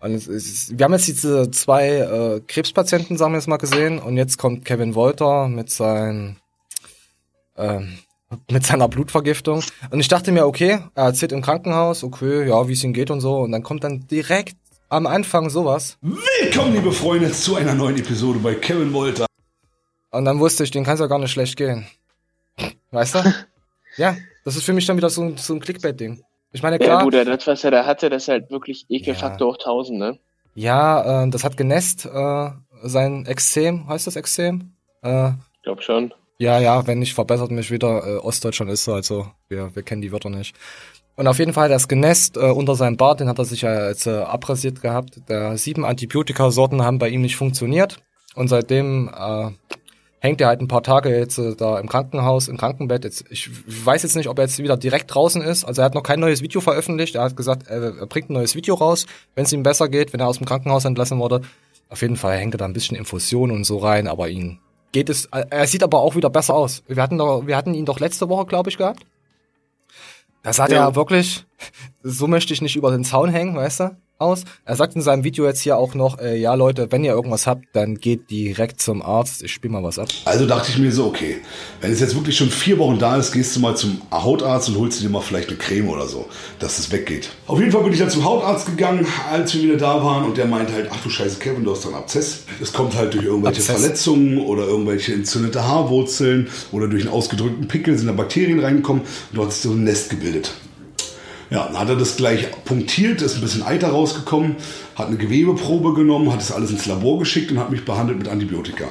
Und 0.01 0.13
es 0.13 0.27
ist, 0.27 0.79
wir 0.79 0.85
haben 0.85 0.93
jetzt 0.93 1.09
diese 1.09 1.51
zwei 1.51 1.89
äh, 1.99 2.41
Krebspatienten, 2.47 3.17
sagen 3.17 3.33
wir 3.33 3.39
jetzt 3.39 3.49
mal, 3.49 3.57
gesehen 3.57 3.99
und 3.99 4.17
jetzt 4.17 4.37
kommt 4.39 4.65
Kevin 4.65 4.95
Wolter 4.95 5.49
mit 5.49 5.71
seinen 5.71 6.37
ähm, 7.57 7.99
mit 8.51 8.67
seiner 8.67 8.89
Blutvergiftung. 8.89 9.63
Und 9.91 10.01
ich 10.01 10.09
dachte 10.09 10.33
mir, 10.33 10.47
okay, 10.47 10.81
er 10.95 11.05
erzählt 11.05 11.33
im 11.33 11.43
Krankenhaus, 11.43 12.03
okay, 12.05 12.47
ja, 12.49 12.69
wie 12.69 12.73
es 12.73 12.85
ihm 12.85 12.93
geht 12.93 13.11
und 13.11 13.21
so. 13.21 13.39
Und 13.39 13.53
dann 13.53 13.63
kommt 13.63 13.85
dann 13.85 14.07
direkt 14.09 14.57
am 14.89 15.07
Anfang 15.07 15.49
sowas. 15.49 15.97
Willkommen, 16.03 16.75
liebe 16.75 16.93
Freunde, 16.93 17.31
zu 17.33 17.57
einer 17.57 17.75
neuen 17.75 17.97
Episode 17.97 18.39
bei 18.41 18.55
Kevin 18.55 18.93
Wolter. 18.93 19.27
Und 20.11 20.25
dann 20.25 20.39
wusste 20.41 20.65
ich, 20.65 20.71
den 20.71 20.85
kann 20.85 20.95
es 20.95 21.01
ja 21.01 21.07
gar 21.07 21.19
nicht 21.19 21.31
schlecht 21.31 21.57
gehen. 21.57 21.87
Weißt 22.91 23.15
du? 23.15 23.35
ja, 23.97 24.17
das 24.45 24.57
ist 24.57 24.65
für 24.65 24.73
mich 24.73 24.87
dann 24.87 24.97
wieder 24.97 25.11
so, 25.11 25.23
ein- 25.23 25.37
so 25.37 25.55
ein 25.55 25.61
Clickbait-Ding. 25.61 26.23
Ich 26.53 26.63
meine, 26.63 26.77
Ja, 26.81 26.85
klar, 26.85 27.03
Bruder, 27.03 27.25
das, 27.25 27.47
was 27.47 27.65
er 27.65 27.71
da 27.71 27.87
hatte, 27.87 28.09
das 28.11 28.25
ist 28.25 28.29
halt 28.29 28.51
wirklich 28.51 28.87
Ekelfaktor 28.89 29.49
hoch 29.53 29.59
1000, 29.59 29.99
ne? 29.99 30.19
ja, 30.55 31.25
äh, 31.25 31.29
das 31.31 31.45
hat 31.45 31.57
genässt, 31.57 32.07
äh, 32.07 32.51
sein 32.83 33.27
Extrem, 33.27 33.89
heißt 33.89 34.07
das 34.07 34.17
Extrem? 34.17 34.73
Äh, 35.03 35.29
Ich 35.57 35.63
glaube 35.63 35.83
schon. 35.83 36.15
ja, 36.39 36.59
ja, 36.61 36.87
wenn 36.87 36.99
nicht, 36.99 37.15
verbessert 37.15 37.51
mich 37.51 37.71
wieder. 37.71 38.07
Äh, 38.07 38.17
Ostdeutschland 38.19 38.71
ist 38.71 38.85
so, 38.85 38.95
also 38.95 39.27
wir, 39.49 39.75
wir 39.75 39.83
kennen 39.83 40.03
die 40.03 40.13
Wörter 40.13 40.31
nicht. 40.31 40.55
Und 41.17 41.27
auf 41.29 41.39
jeden 41.39 41.55
Fall 41.55 41.69
das 41.71 41.89
Genäst 41.89 42.37
äh, 42.37 42.41
unter 42.51 42.75
seinem 42.75 42.97
Bart, 42.99 43.21
den 43.21 43.29
hat 43.29 43.39
er 43.39 43.47
sich 43.47 43.63
ja 43.63 43.89
jetzt 43.89 44.07
äh, 44.07 44.11
abrasiert 44.19 44.83
gehabt. 44.83 45.21
Der 45.29 45.57
sieben 45.57 45.85
Antibiotika-Sorten 45.85 46.83
haben 46.83 46.99
bei 46.99 47.09
ihm 47.09 47.23
nicht 47.23 47.37
funktioniert. 47.37 47.99
Und 48.35 48.49
seitdem 48.49 49.09
äh, 49.09 49.51
hängt 50.27 50.41
er 50.41 50.49
halt 50.49 50.61
ein 50.61 50.69
paar 50.69 50.83
Tage 50.83 51.17
jetzt 51.17 51.39
äh, 51.39 51.55
da 51.57 51.79
im 51.79 51.89
Krankenhaus, 51.89 52.49
im 52.49 52.57
Krankenbett. 52.59 53.05
Jetzt, 53.05 53.25
ich 53.31 53.49
weiß 53.85 54.03
jetzt 54.03 54.17
nicht, 54.17 54.29
ob 54.29 54.39
er 54.39 54.45
jetzt 54.45 54.59
wieder 54.59 54.77
direkt 54.77 55.15
draußen 55.15 55.41
ist. 55.43 55.65
Also 55.65 55.81
er 55.83 55.87
hat 55.87 55.95
noch 55.95 56.03
kein 56.03 56.21
neues 56.21 56.43
Video 56.43 56.61
veröffentlicht. 56.61 57.15
Er 57.15 57.23
hat 57.23 57.37
gesagt, 57.37 57.69
er, 57.69 57.97
er 57.97 58.07
bringt 58.07 58.29
ein 58.29 58.35
neues 58.35 58.55
Video 58.55 58.75
raus, 58.75 59.07
wenn 59.35 59.45
es 59.45 59.53
ihm 59.53 59.63
besser 59.63 59.89
geht, 59.89 60.13
wenn 60.13 60.21
er 60.21 60.29
aus 60.29 60.39
dem 60.39 60.47
Krankenhaus 60.47 60.85
entlassen 60.85 61.19
wurde. 61.19 61.41
Auf 61.89 62.03
jeden 62.03 62.17
Fall 62.17 62.37
hängt 62.37 62.55
er 62.55 62.59
da 62.59 62.65
ein 62.65 62.73
bisschen 62.73 62.97
Infusion 62.97 63.51
und 63.51 63.65
so 63.65 63.79
rein, 63.79 64.09
aber 64.09 64.29
ihn 64.29 64.59
geht 64.93 65.09
es. 65.09 65.27
äh, 65.27 65.47
Er 65.51 65.67
sieht 65.67 65.83
aber 65.83 66.01
auch 66.01 66.17
wieder 66.17 66.31
besser 66.31 66.55
aus. 66.55 66.83
Wir 66.89 67.03
hatten 67.03 67.19
doch, 67.19 67.47
wir 67.47 67.57
hatten 67.57 67.75
ihn 67.75 67.87
doch 67.87 68.01
letzte 68.01 68.29
Woche, 68.29 68.47
glaube 68.47 68.69
ich, 68.71 68.77
gehabt. 68.77 69.05
Da 70.43 70.53
sah 70.53 70.67
der 70.67 70.79
Ja. 70.79 70.89
ja 70.89 70.95
wirklich, 70.97 71.45
so 72.03 72.27
möchte 72.27 72.53
ich 72.53 72.63
nicht 72.63 72.77
über 72.77 72.91
den 72.91 73.05
Zaun 73.05 73.31
hängen, 73.31 73.57
weißt 73.57 73.81
du, 73.81 73.97
aus. 74.19 74.45
Er 74.65 74.77
sagt 74.77 74.97
in 74.97 75.03
seinem 75.03 75.25
Video 75.25 75.45
jetzt 75.47 75.61
hier 75.61 75.77
auch 75.77 75.95
noch, 75.95 76.19
äh, 76.19 76.37
ja 76.37 76.55
Leute, 76.55 76.91
wenn 76.91 77.05
ihr 77.05 77.13
irgendwas 77.13 77.47
habt, 77.47 77.65
dann 77.73 77.97
geht 77.97 78.31
direkt 78.31 78.81
zum 78.81 79.03
Arzt. 79.03 79.43
Ich 79.43 79.53
spiel 79.53 79.71
mal 79.71 79.83
was 79.83 79.99
ab. 79.99 80.09
Also 80.25 80.47
dachte 80.47 80.71
ich 80.71 80.79
mir 80.79 80.93
so, 80.93 81.07
okay, 81.07 81.39
wenn 81.81 81.93
es 81.93 82.01
jetzt 82.01 82.15
wirklich 82.15 82.37
schon 82.37 82.51
vier 82.51 82.79
Wochen 82.79 82.99
da 82.99 83.17
ist, 83.17 83.33
gehst 83.33 83.55
du 83.57 83.61
mal 83.61 83.77
zum 83.77 84.01
Hautarzt 84.11 84.69
und 84.69 84.79
holst 84.79 85.03
dir 85.03 85.09
mal 85.09 85.21
vielleicht 85.21 85.49
eine 85.49 85.59
Creme 85.59 85.89
oder 85.89 86.07
so, 86.07 86.27
dass 86.59 86.79
es 86.79 86.91
weggeht. 86.93 87.31
Auf 87.47 87.59
jeden 87.59 87.73
Fall 87.73 87.83
bin 87.83 87.93
ich 87.93 87.99
dann 87.99 88.11
zum 88.11 88.25
Hautarzt 88.25 88.67
gegangen, 88.67 89.07
als 89.31 89.55
wir 89.55 89.63
wieder 89.63 89.77
da 89.77 90.03
waren 90.03 90.25
und 90.25 90.37
der 90.37 90.47
meint 90.47 90.73
halt, 90.73 90.89
ach 90.91 91.03
du 91.03 91.11
Scheiße, 91.11 91.39
Kevin, 91.39 91.65
du 91.65 91.73
hast 91.73 91.87
einen 91.87 91.95
Abzess. 91.95 92.45
Es 92.61 92.73
kommt 92.73 92.95
halt 92.97 93.15
durch 93.15 93.25
irgendwelche 93.25 93.61
Abzess. 93.61 93.81
Verletzungen 93.81 94.39
oder 94.39 94.67
irgendwelche 94.67 95.13
entzündete 95.13 95.67
Haarwurzeln 95.67 96.49
oder 96.73 96.89
durch 96.89 97.03
einen 97.03 97.13
ausgedrückten 97.13 97.69
Pickel 97.69 97.97
sind 97.97 98.07
da 98.07 98.13
Bakterien 98.13 98.61
reingekommen 98.61 99.03
und 99.03 99.37
du 99.37 99.45
hast 99.45 99.63
so 99.63 99.71
ein 99.71 99.85
Nest 99.85 100.11
gebildet. 100.11 100.53
Ja, 101.51 101.67
dann 101.67 101.79
hat 101.79 101.89
er 101.89 101.97
das 101.97 102.17
gleich 102.17 102.51
punktiert, 102.65 103.23
ist 103.23 103.37
ein 103.37 103.41
bisschen 103.41 103.63
Eiter 103.63 103.89
rausgekommen, 103.89 104.57
hat 104.97 105.07
eine 105.07 105.17
Gewebeprobe 105.17 105.95
genommen, 105.95 106.33
hat 106.33 106.41
das 106.41 106.51
alles 106.51 106.71
ins 106.71 106.87
Labor 106.87 107.21
geschickt 107.21 107.53
und 107.53 107.59
hat 107.59 107.71
mich 107.71 107.85
behandelt 107.85 108.19
mit 108.19 108.29
Antibiotika. 108.29 108.87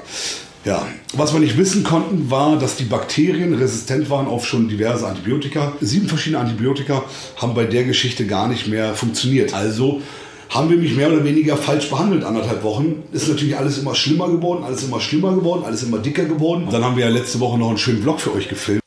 Ja, 0.64 0.88
was 1.14 1.32
wir 1.32 1.40
nicht 1.40 1.58
wissen 1.58 1.84
konnten, 1.84 2.32
war, 2.32 2.58
dass 2.58 2.76
die 2.76 2.86
Bakterien 2.86 3.54
resistent 3.54 4.10
waren 4.10 4.28
auf 4.28 4.48
schon 4.48 4.68
diverse 4.68 5.06
Antibiotika. 5.06 5.74
Sieben 5.80 6.08
verschiedene 6.08 6.42
Antibiotika 6.42 7.04
haben 7.38 7.54
bei 7.54 7.66
der 7.66 7.84
Geschichte 7.84 8.26
gar 8.26 8.48
nicht 8.48 8.68
mehr 8.68 8.96
funktioniert. 8.96 9.54
Also 9.54 10.02
haben 10.50 10.70
wir 10.70 10.78
mich 10.78 10.96
mehr 10.96 11.12
oder 11.12 11.24
weniger 11.24 11.56
falsch 11.56 11.90
behandelt, 11.90 12.24
anderthalb 12.24 12.64
Wochen. 12.64 13.04
Ist 13.12 13.28
natürlich 13.28 13.58
alles 13.58 13.78
immer 13.78 13.94
schlimmer 13.94 14.28
geworden, 14.28 14.64
alles 14.64 14.84
immer 14.84 15.00
schlimmer 15.00 15.34
geworden, 15.34 15.64
alles 15.66 15.84
immer 15.84 16.00
dicker 16.00 16.26
geworden. 16.26 16.68
Dann 16.72 16.84
haben 16.84 16.98
wir 16.98 17.06
ja 17.06 17.12
letzte 17.12 17.40
Woche 17.40 17.60
noch 17.60 17.70
einen 17.70 17.78
schönen 17.78 18.02
Vlog 18.02 18.20
für 18.20 18.34
euch 18.34 18.50
gefilmt. 18.50 18.85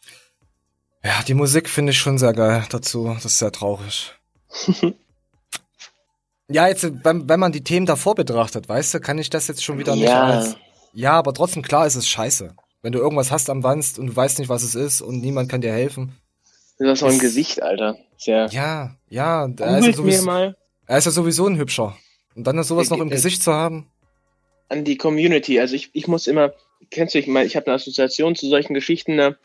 Ja, 1.05 1.23
die 1.27 1.35
Musik 1.35 1.69
finde 1.69 1.93
ich 1.93 1.99
schon 1.99 2.19
sehr 2.19 2.33
geil 2.33 2.65
dazu. 2.71 3.11
Das 3.15 3.25
ist 3.25 3.39
sehr 3.39 3.53
traurig. 3.53 4.13
ja, 6.49 6.67
jetzt, 6.69 7.05
wenn, 7.05 7.29
wenn 7.29 7.41
man 7.41 7.53
die 7.53 7.63
Themen 7.65 7.87
davor 7.87 8.15
betrachtet, 8.15 8.69
weißt 8.69 8.95
du, 8.95 9.01
kann 9.01 9.19
ich 9.19 9.31
das 9.31 9.49
jetzt 9.49 9.63
schon 9.65 9.79
wieder 9.79 9.95
nicht 9.95 10.05
Ja. 10.05 10.23
als. 10.25 10.57
Ja, 10.95 11.13
aber 11.13 11.35
trotzdem 11.35 11.63
klar 11.63 11.87
ist 11.87 11.95
es 11.95 12.09
scheiße. 12.09 12.55
Wenn 12.83 12.93
du 12.93 12.99
irgendwas 12.99 13.31
hast 13.31 13.51
am 13.51 13.63
Wanst 13.63 13.99
und 13.99 14.07
du 14.09 14.17
weißt 14.17 14.39
nicht, 14.39 14.49
was 14.49 14.63
es 14.63 14.75
ist 14.75 15.01
und 15.03 15.21
niemand 15.21 15.49
kann 15.51 15.61
dir 15.61 15.73
helfen. 15.73 16.17
Das 16.79 16.99
ist 16.99 17.03
auch 17.03 17.09
im 17.09 17.15
Das- 17.15 17.23
Gesicht, 17.23 17.63
Alter. 17.63 17.97
Sehr. 18.17 18.47
Ja, 18.51 18.97
ja, 19.09 19.45
er 19.45 19.49
ist 19.49 19.59
ja, 19.61 19.77
Googelt 19.79 19.97
sowieso, 19.97 20.25
mal 20.25 20.57
er 20.87 20.99
ist 20.99 21.05
ja 21.05 21.11
sowieso 21.11 21.47
ein 21.47 21.59
Hübscher. 21.59 21.97
Und 22.35 22.45
dann 22.47 22.61
sowas 22.65 22.89
noch 22.91 22.99
im 23.01 23.09
Äh, 23.09 23.13
Gesicht 23.13 23.43
zu 23.43 23.53
haben. 23.53 23.91
an 24.71 24.85
die 24.85 24.97
Community. 24.97 25.61
Also 25.61 25.75
ich, 25.75 25.91
ich 25.93 26.09
muss 26.09 26.27
immer, 26.27 26.53
kennst 26.91 27.15
du, 27.15 27.19
ich 27.19 27.27
meine, 27.27 27.47
ich 27.47 27.57
habe 27.57 27.67
eine 27.67 27.75
Assoziation 27.77 28.35
zu 28.37 28.49
solchen 28.49 28.75
Geschichten. 28.75 29.15
Ne? 29.17 29.37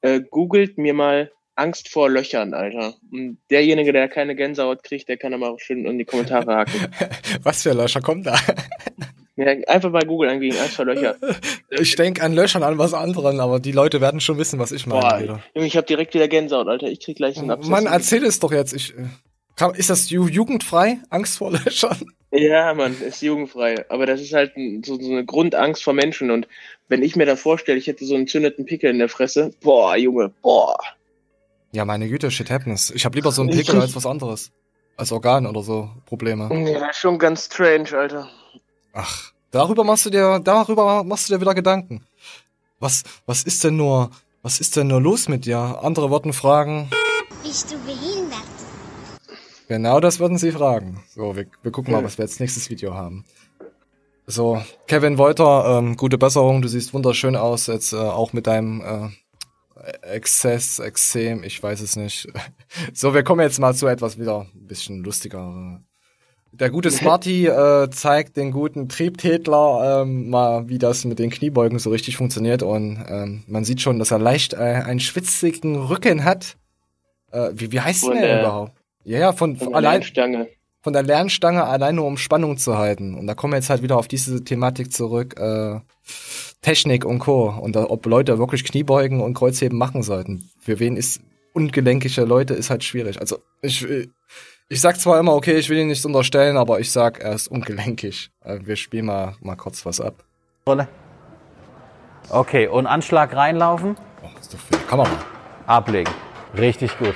Äh, 0.00 0.20
googelt 0.30 0.78
mir 0.78 0.94
mal 0.94 1.30
Angst 1.58 1.88
vor 1.88 2.08
Löchern, 2.08 2.54
Alter. 2.54 2.94
Und 3.12 3.38
derjenige, 3.50 3.92
der 3.92 4.08
keine 4.08 4.36
Gänsehaut 4.36 4.84
kriegt, 4.84 5.08
der 5.08 5.16
kann 5.16 5.34
aber 5.34 5.50
auch 5.50 5.58
schön 5.58 5.84
in 5.84 5.98
die 5.98 6.04
Kommentare 6.04 6.54
haken. 6.54 6.86
Was 7.42 7.62
für 7.62 7.72
Löcher 7.72 8.00
kommen 8.00 8.22
da? 8.22 8.36
Ja, 9.40 9.52
einfach 9.68 9.92
bei 9.92 10.00
Google 10.00 10.30
eingeben, 10.30 10.58
Angst 10.58 10.74
vor 10.74 10.84
Löchern. 10.84 11.14
Ich 11.70 11.94
denke 11.94 12.22
an 12.24 12.32
Löchern 12.32 12.64
an 12.64 12.76
was 12.76 12.92
anderen, 12.92 13.38
aber 13.38 13.60
die 13.60 13.70
Leute 13.70 14.00
werden 14.00 14.18
schon 14.18 14.36
wissen, 14.36 14.58
was 14.58 14.72
ich 14.72 14.84
meine. 14.84 15.26
Boah. 15.28 15.42
Junge, 15.54 15.66
ich 15.68 15.76
habe 15.76 15.86
direkt 15.86 16.12
wieder 16.12 16.26
Gänsehaut, 16.26 16.66
Alter. 16.66 16.88
Ich 16.88 16.98
krieg 16.98 17.18
gleich 17.18 17.38
einen 17.38 17.52
Absatz. 17.52 17.70
Mann, 17.70 17.86
erzähl 17.86 18.24
es 18.24 18.40
doch 18.40 18.50
jetzt. 18.50 18.72
Ich, 18.72 18.98
äh, 18.98 19.04
ist 19.74 19.90
das 19.90 20.10
ju 20.10 20.28
jugendfrei? 20.28 20.98
Angst 21.10 21.38
vor 21.38 21.52
Löchern? 21.52 21.98
Ja, 22.30 22.74
Mann, 22.74 22.94
ist 23.00 23.22
jugendfrei. 23.22 23.86
Aber 23.90 24.04
das 24.04 24.20
ist 24.20 24.34
halt 24.34 24.52
so, 24.84 25.00
so 25.00 25.10
eine 25.10 25.24
Grundangst 25.24 25.82
vor 25.82 25.94
Menschen. 25.94 26.30
Und 26.30 26.46
wenn 26.88 27.02
ich 27.02 27.16
mir 27.16 27.24
da 27.24 27.36
vorstelle, 27.36 27.78
ich 27.78 27.86
hätte 27.86 28.04
so 28.04 28.14
einen 28.14 28.26
zündeten 28.26 28.66
Pickel 28.66 28.90
in 28.90 28.98
der 28.98 29.08
Fresse, 29.08 29.54
boah, 29.62 29.96
Junge, 29.96 30.30
boah. 30.42 30.76
Ja, 31.72 31.86
meine 31.86 32.06
Güte, 32.06 32.30
shit 32.30 32.50
happens. 32.50 32.90
Ich 32.90 33.06
habe 33.06 33.16
lieber 33.16 33.32
so 33.32 33.40
einen 33.40 33.50
Pickel 33.50 33.80
als 33.80 33.96
was 33.96 34.04
anderes. 34.04 34.52
Als 34.98 35.10
Organ 35.10 35.46
oder 35.46 35.62
so 35.62 35.90
Probleme. 36.04 36.50
Ja, 36.70 36.92
schon 36.92 37.18
ganz 37.18 37.46
strange, 37.46 37.96
Alter. 37.96 38.28
Ach, 38.92 39.32
darüber 39.50 39.84
machst 39.84 40.04
du 40.04 40.10
dir, 40.10 40.38
darüber 40.44 41.04
machst 41.04 41.30
du 41.30 41.34
dir 41.34 41.40
wieder 41.40 41.54
Gedanken. 41.54 42.04
Was, 42.78 43.04
was 43.24 43.42
ist 43.42 43.64
denn 43.64 43.76
nur, 43.76 44.10
was 44.42 44.60
ist 44.60 44.76
denn 44.76 44.88
nur 44.88 45.00
los 45.00 45.28
mit 45.28 45.46
dir? 45.46 45.78
Andere 45.82 46.10
würden 46.10 46.34
fragen. 46.34 46.90
Bist 47.42 47.72
du 47.72 47.78
behindert? 47.78 48.17
Genau 49.68 50.00
das 50.00 50.18
würden 50.18 50.38
sie 50.38 50.52
fragen. 50.52 51.02
So, 51.14 51.36
wir, 51.36 51.46
wir 51.62 51.70
gucken 51.70 51.92
mal, 51.92 52.02
was 52.02 52.16
wir 52.18 52.24
jetzt 52.24 52.40
nächstes 52.40 52.70
Video 52.70 52.94
haben. 52.94 53.24
So, 54.26 54.62
Kevin 54.86 55.18
Wolter, 55.18 55.78
ähm, 55.78 55.96
gute 55.96 56.18
Besserung. 56.18 56.62
Du 56.62 56.68
siehst 56.68 56.92
wunderschön 56.94 57.36
aus, 57.36 57.66
jetzt 57.66 57.92
äh, 57.92 57.96
auch 57.96 58.32
mit 58.32 58.46
deinem 58.46 58.80
äh, 58.82 59.08
Exzess, 60.02 60.78
Exzem, 60.78 61.42
ich 61.44 61.62
weiß 61.62 61.80
es 61.80 61.96
nicht. 61.96 62.28
So, 62.92 63.14
wir 63.14 63.22
kommen 63.22 63.40
jetzt 63.40 63.58
mal 63.58 63.74
zu 63.74 63.86
etwas 63.86 64.18
wieder 64.18 64.40
ein 64.54 64.66
bisschen 64.66 65.02
lustiger. 65.02 65.80
Der 66.52 66.70
gute 66.70 66.90
Smarty 66.90 67.46
äh, 67.46 67.88
zeigt 67.90 68.36
den 68.36 68.52
guten 68.52 68.88
Triebtätler 68.88 70.02
ähm, 70.02 70.28
mal, 70.30 70.68
wie 70.68 70.78
das 70.78 71.04
mit 71.04 71.18
den 71.18 71.30
Kniebeugen 71.30 71.78
so 71.78 71.90
richtig 71.90 72.16
funktioniert. 72.16 72.62
Und 72.62 73.02
ähm, 73.08 73.44
man 73.46 73.64
sieht 73.64 73.80
schon, 73.80 73.98
dass 73.98 74.10
er 74.10 74.18
leicht 74.18 74.54
äh, 74.54 74.56
einen 74.56 75.00
schwitzigen 75.00 75.76
Rücken 75.76 76.24
hat. 76.24 76.56
Äh, 77.30 77.50
wie, 77.54 77.72
wie 77.72 77.80
heißt 77.80 78.00
Von 78.00 78.12
denn 78.12 78.22
der- 78.22 78.28
der 78.36 78.40
überhaupt? 78.40 78.72
Ja, 79.08 79.18
ja, 79.18 79.32
von, 79.32 79.56
Von 79.56 79.64
von 79.64 79.72
der 79.72 79.76
allein 79.78 79.92
Lernstange. 80.00 80.48
von 80.82 80.92
der 80.92 81.02
Lernstange 81.02 81.64
allein 81.64 81.94
nur 81.94 82.04
um 82.06 82.16
Spannung 82.18 82.58
zu 82.58 82.76
halten. 82.76 83.14
Und 83.14 83.26
da 83.26 83.34
kommen 83.34 83.52
wir 83.54 83.58
jetzt 83.58 83.70
halt 83.70 83.82
wieder 83.82 83.96
auf 83.96 84.06
diese 84.08 84.44
Thematik 84.44 84.92
zurück, 84.92 85.38
äh, 85.40 85.80
Technik 86.60 87.04
und 87.06 87.18
Co. 87.20 87.48
Und 87.48 87.74
da, 87.74 87.84
ob 87.88 88.04
Leute 88.06 88.38
wirklich 88.38 88.64
Kniebeugen 88.64 89.20
und 89.22 89.32
Kreuzheben 89.34 89.78
machen 89.78 90.02
sollten. 90.02 90.50
Für 90.60 90.78
wen 90.78 90.96
ist 90.96 91.20
ungelenkige 91.54 92.22
Leute 92.24 92.52
ist 92.54 92.68
halt 92.70 92.84
schwierig. 92.84 93.18
Also 93.20 93.38
ich, 93.62 93.86
ich 94.68 94.80
sag 94.80 95.00
zwar 95.00 95.18
immer, 95.18 95.34
okay, 95.34 95.56
ich 95.56 95.70
will 95.70 95.78
ihn 95.78 95.88
nicht 95.88 96.04
unterstellen, 96.04 96.56
aber 96.58 96.78
ich 96.78 96.92
sag, 96.92 97.20
er 97.20 97.32
ist 97.32 97.48
ungelenkig. 97.48 98.30
Äh, 98.44 98.58
Wir 98.62 98.76
spielen 98.76 99.06
mal, 99.06 99.36
mal 99.40 99.56
kurz 99.56 99.86
was 99.86 100.00
ab. 100.02 100.22
Okay, 102.28 102.68
und 102.68 102.86
Anschlag 102.86 103.34
reinlaufen, 103.34 103.96
Oh, 104.22 104.28
ist 104.38 104.52
doch 104.52 104.58
viel 104.58 104.78
Kamera. 104.86 105.10
ablegen. 105.66 106.12
Richtig 106.58 106.98
gut. 106.98 107.14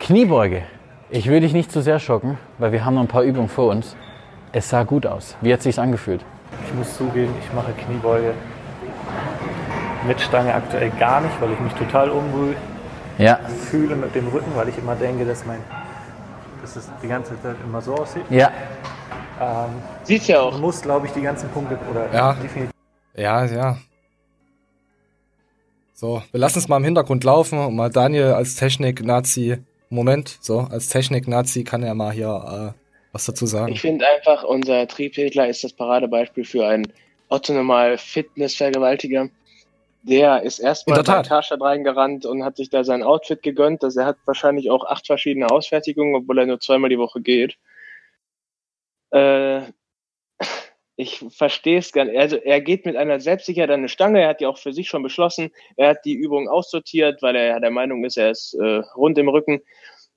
Kniebeuge. 0.00 0.62
Ich 1.10 1.28
will 1.28 1.40
dich 1.40 1.52
nicht 1.52 1.70
zu 1.70 1.82
sehr 1.82 1.98
schocken, 2.00 2.38
weil 2.58 2.72
wir 2.72 2.84
haben 2.84 2.94
noch 2.94 3.02
ein 3.02 3.08
paar 3.08 3.22
Übungen 3.22 3.48
vor 3.48 3.70
uns. 3.70 3.96
Es 4.52 4.68
sah 4.68 4.82
gut 4.82 5.06
aus. 5.06 5.36
Wie 5.40 5.52
hat 5.52 5.62
sich's 5.62 5.78
angefühlt? 5.78 6.24
Ich 6.66 6.74
muss 6.74 6.96
zugeben, 6.96 7.32
ich 7.40 7.52
mache 7.52 7.72
Kniebeuge 7.72 8.34
mit 10.06 10.20
Stange 10.20 10.54
aktuell 10.54 10.90
gar 10.98 11.20
nicht, 11.20 11.40
weil 11.40 11.52
ich 11.52 11.60
mich 11.60 11.72
total 11.74 12.10
unwohl 12.10 12.56
Ja. 13.18 13.38
fühle 13.70 13.96
mit 13.96 14.14
dem 14.14 14.28
Rücken, 14.28 14.50
weil 14.54 14.68
ich 14.68 14.78
immer 14.78 14.94
denke, 14.94 15.24
dass 15.24 15.44
mein 15.46 15.58
dass 16.62 16.74
es 16.74 16.90
die 17.00 17.06
ganze 17.06 17.40
Zeit 17.40 17.54
immer 17.64 17.80
so 17.80 17.94
aussieht. 17.94 18.24
Ja. 18.28 18.50
Ähm, 19.40 19.70
Sieht's 20.02 20.26
ja 20.26 20.42
man 20.44 20.54
auch. 20.54 20.58
muss, 20.58 20.82
glaube 20.82 21.06
ich, 21.06 21.12
die 21.12 21.22
ganzen 21.22 21.48
Punkte 21.50 21.78
oder 21.88 22.12
Ja. 22.12 22.32
definitiv 22.32 22.72
Ja, 23.14 23.44
ja. 23.44 23.76
So, 25.94 26.22
wir 26.32 26.40
lassen 26.40 26.58
es 26.58 26.66
mal 26.68 26.78
im 26.78 26.84
Hintergrund 26.84 27.22
laufen 27.22 27.58
und 27.58 27.76
mal 27.76 27.88
Daniel 27.90 28.32
als 28.32 28.56
Technik-Nazi. 28.56 29.58
Moment, 29.88 30.38
so, 30.40 30.60
als 30.60 30.88
Technik-Nazi 30.88 31.64
kann 31.64 31.82
er 31.82 31.94
mal 31.94 32.12
hier 32.12 32.74
äh, 32.76 32.80
was 33.12 33.24
dazu 33.24 33.46
sagen. 33.46 33.72
Ich 33.72 33.80
finde 33.80 34.06
einfach, 34.06 34.44
unser 34.44 34.86
Triebtätler 34.86 35.48
ist 35.48 35.64
das 35.64 35.72
Paradebeispiel 35.72 36.44
für 36.44 36.66
einen 36.66 36.92
Otto-Normal 37.28 37.98
Fitness-Vergewaltiger. 37.98 39.28
Der 40.02 40.42
ist 40.42 40.58
erstmal 40.58 40.98
In 40.98 41.04
der 41.04 41.12
bei. 41.12 41.28
Karstadt 41.28 41.60
reingerannt 41.60 42.26
und 42.26 42.44
hat 42.44 42.56
sich 42.56 42.70
da 42.70 42.84
sein 42.84 43.02
Outfit 43.02 43.42
gegönnt. 43.42 43.82
Also 43.82 44.00
er 44.00 44.06
hat 44.06 44.18
wahrscheinlich 44.24 44.70
auch 44.70 44.84
acht 44.84 45.06
verschiedene 45.06 45.50
Ausfertigungen, 45.50 46.14
obwohl 46.14 46.38
er 46.38 46.46
nur 46.46 46.60
zweimal 46.60 46.90
die 46.90 46.98
Woche 46.98 47.20
geht. 47.20 47.56
Äh, 49.10 49.62
ich 50.96 51.24
verstehe 51.30 51.78
es 51.78 51.92
gar 51.92 52.06
nicht. 52.06 52.18
Also 52.18 52.36
er 52.36 52.60
geht 52.60 52.86
mit 52.86 52.96
einer 52.96 53.20
Selbstsicherheit 53.20 53.70
an 53.70 53.80
eine 53.80 53.88
Stange. 53.88 54.22
Er 54.22 54.28
hat 54.28 54.40
ja 54.40 54.48
auch 54.48 54.58
für 54.58 54.72
sich 54.72 54.88
schon 54.88 55.02
beschlossen. 55.02 55.50
Er 55.76 55.90
hat 55.90 56.04
die 56.04 56.14
Übung 56.14 56.48
aussortiert, 56.48 57.20
weil 57.22 57.36
er 57.36 57.46
ja 57.46 57.60
der 57.60 57.70
Meinung 57.70 58.04
ist, 58.04 58.16
er 58.16 58.30
ist 58.30 58.54
äh, 58.54 58.82
rund 58.96 59.18
im 59.18 59.28
Rücken. 59.28 59.60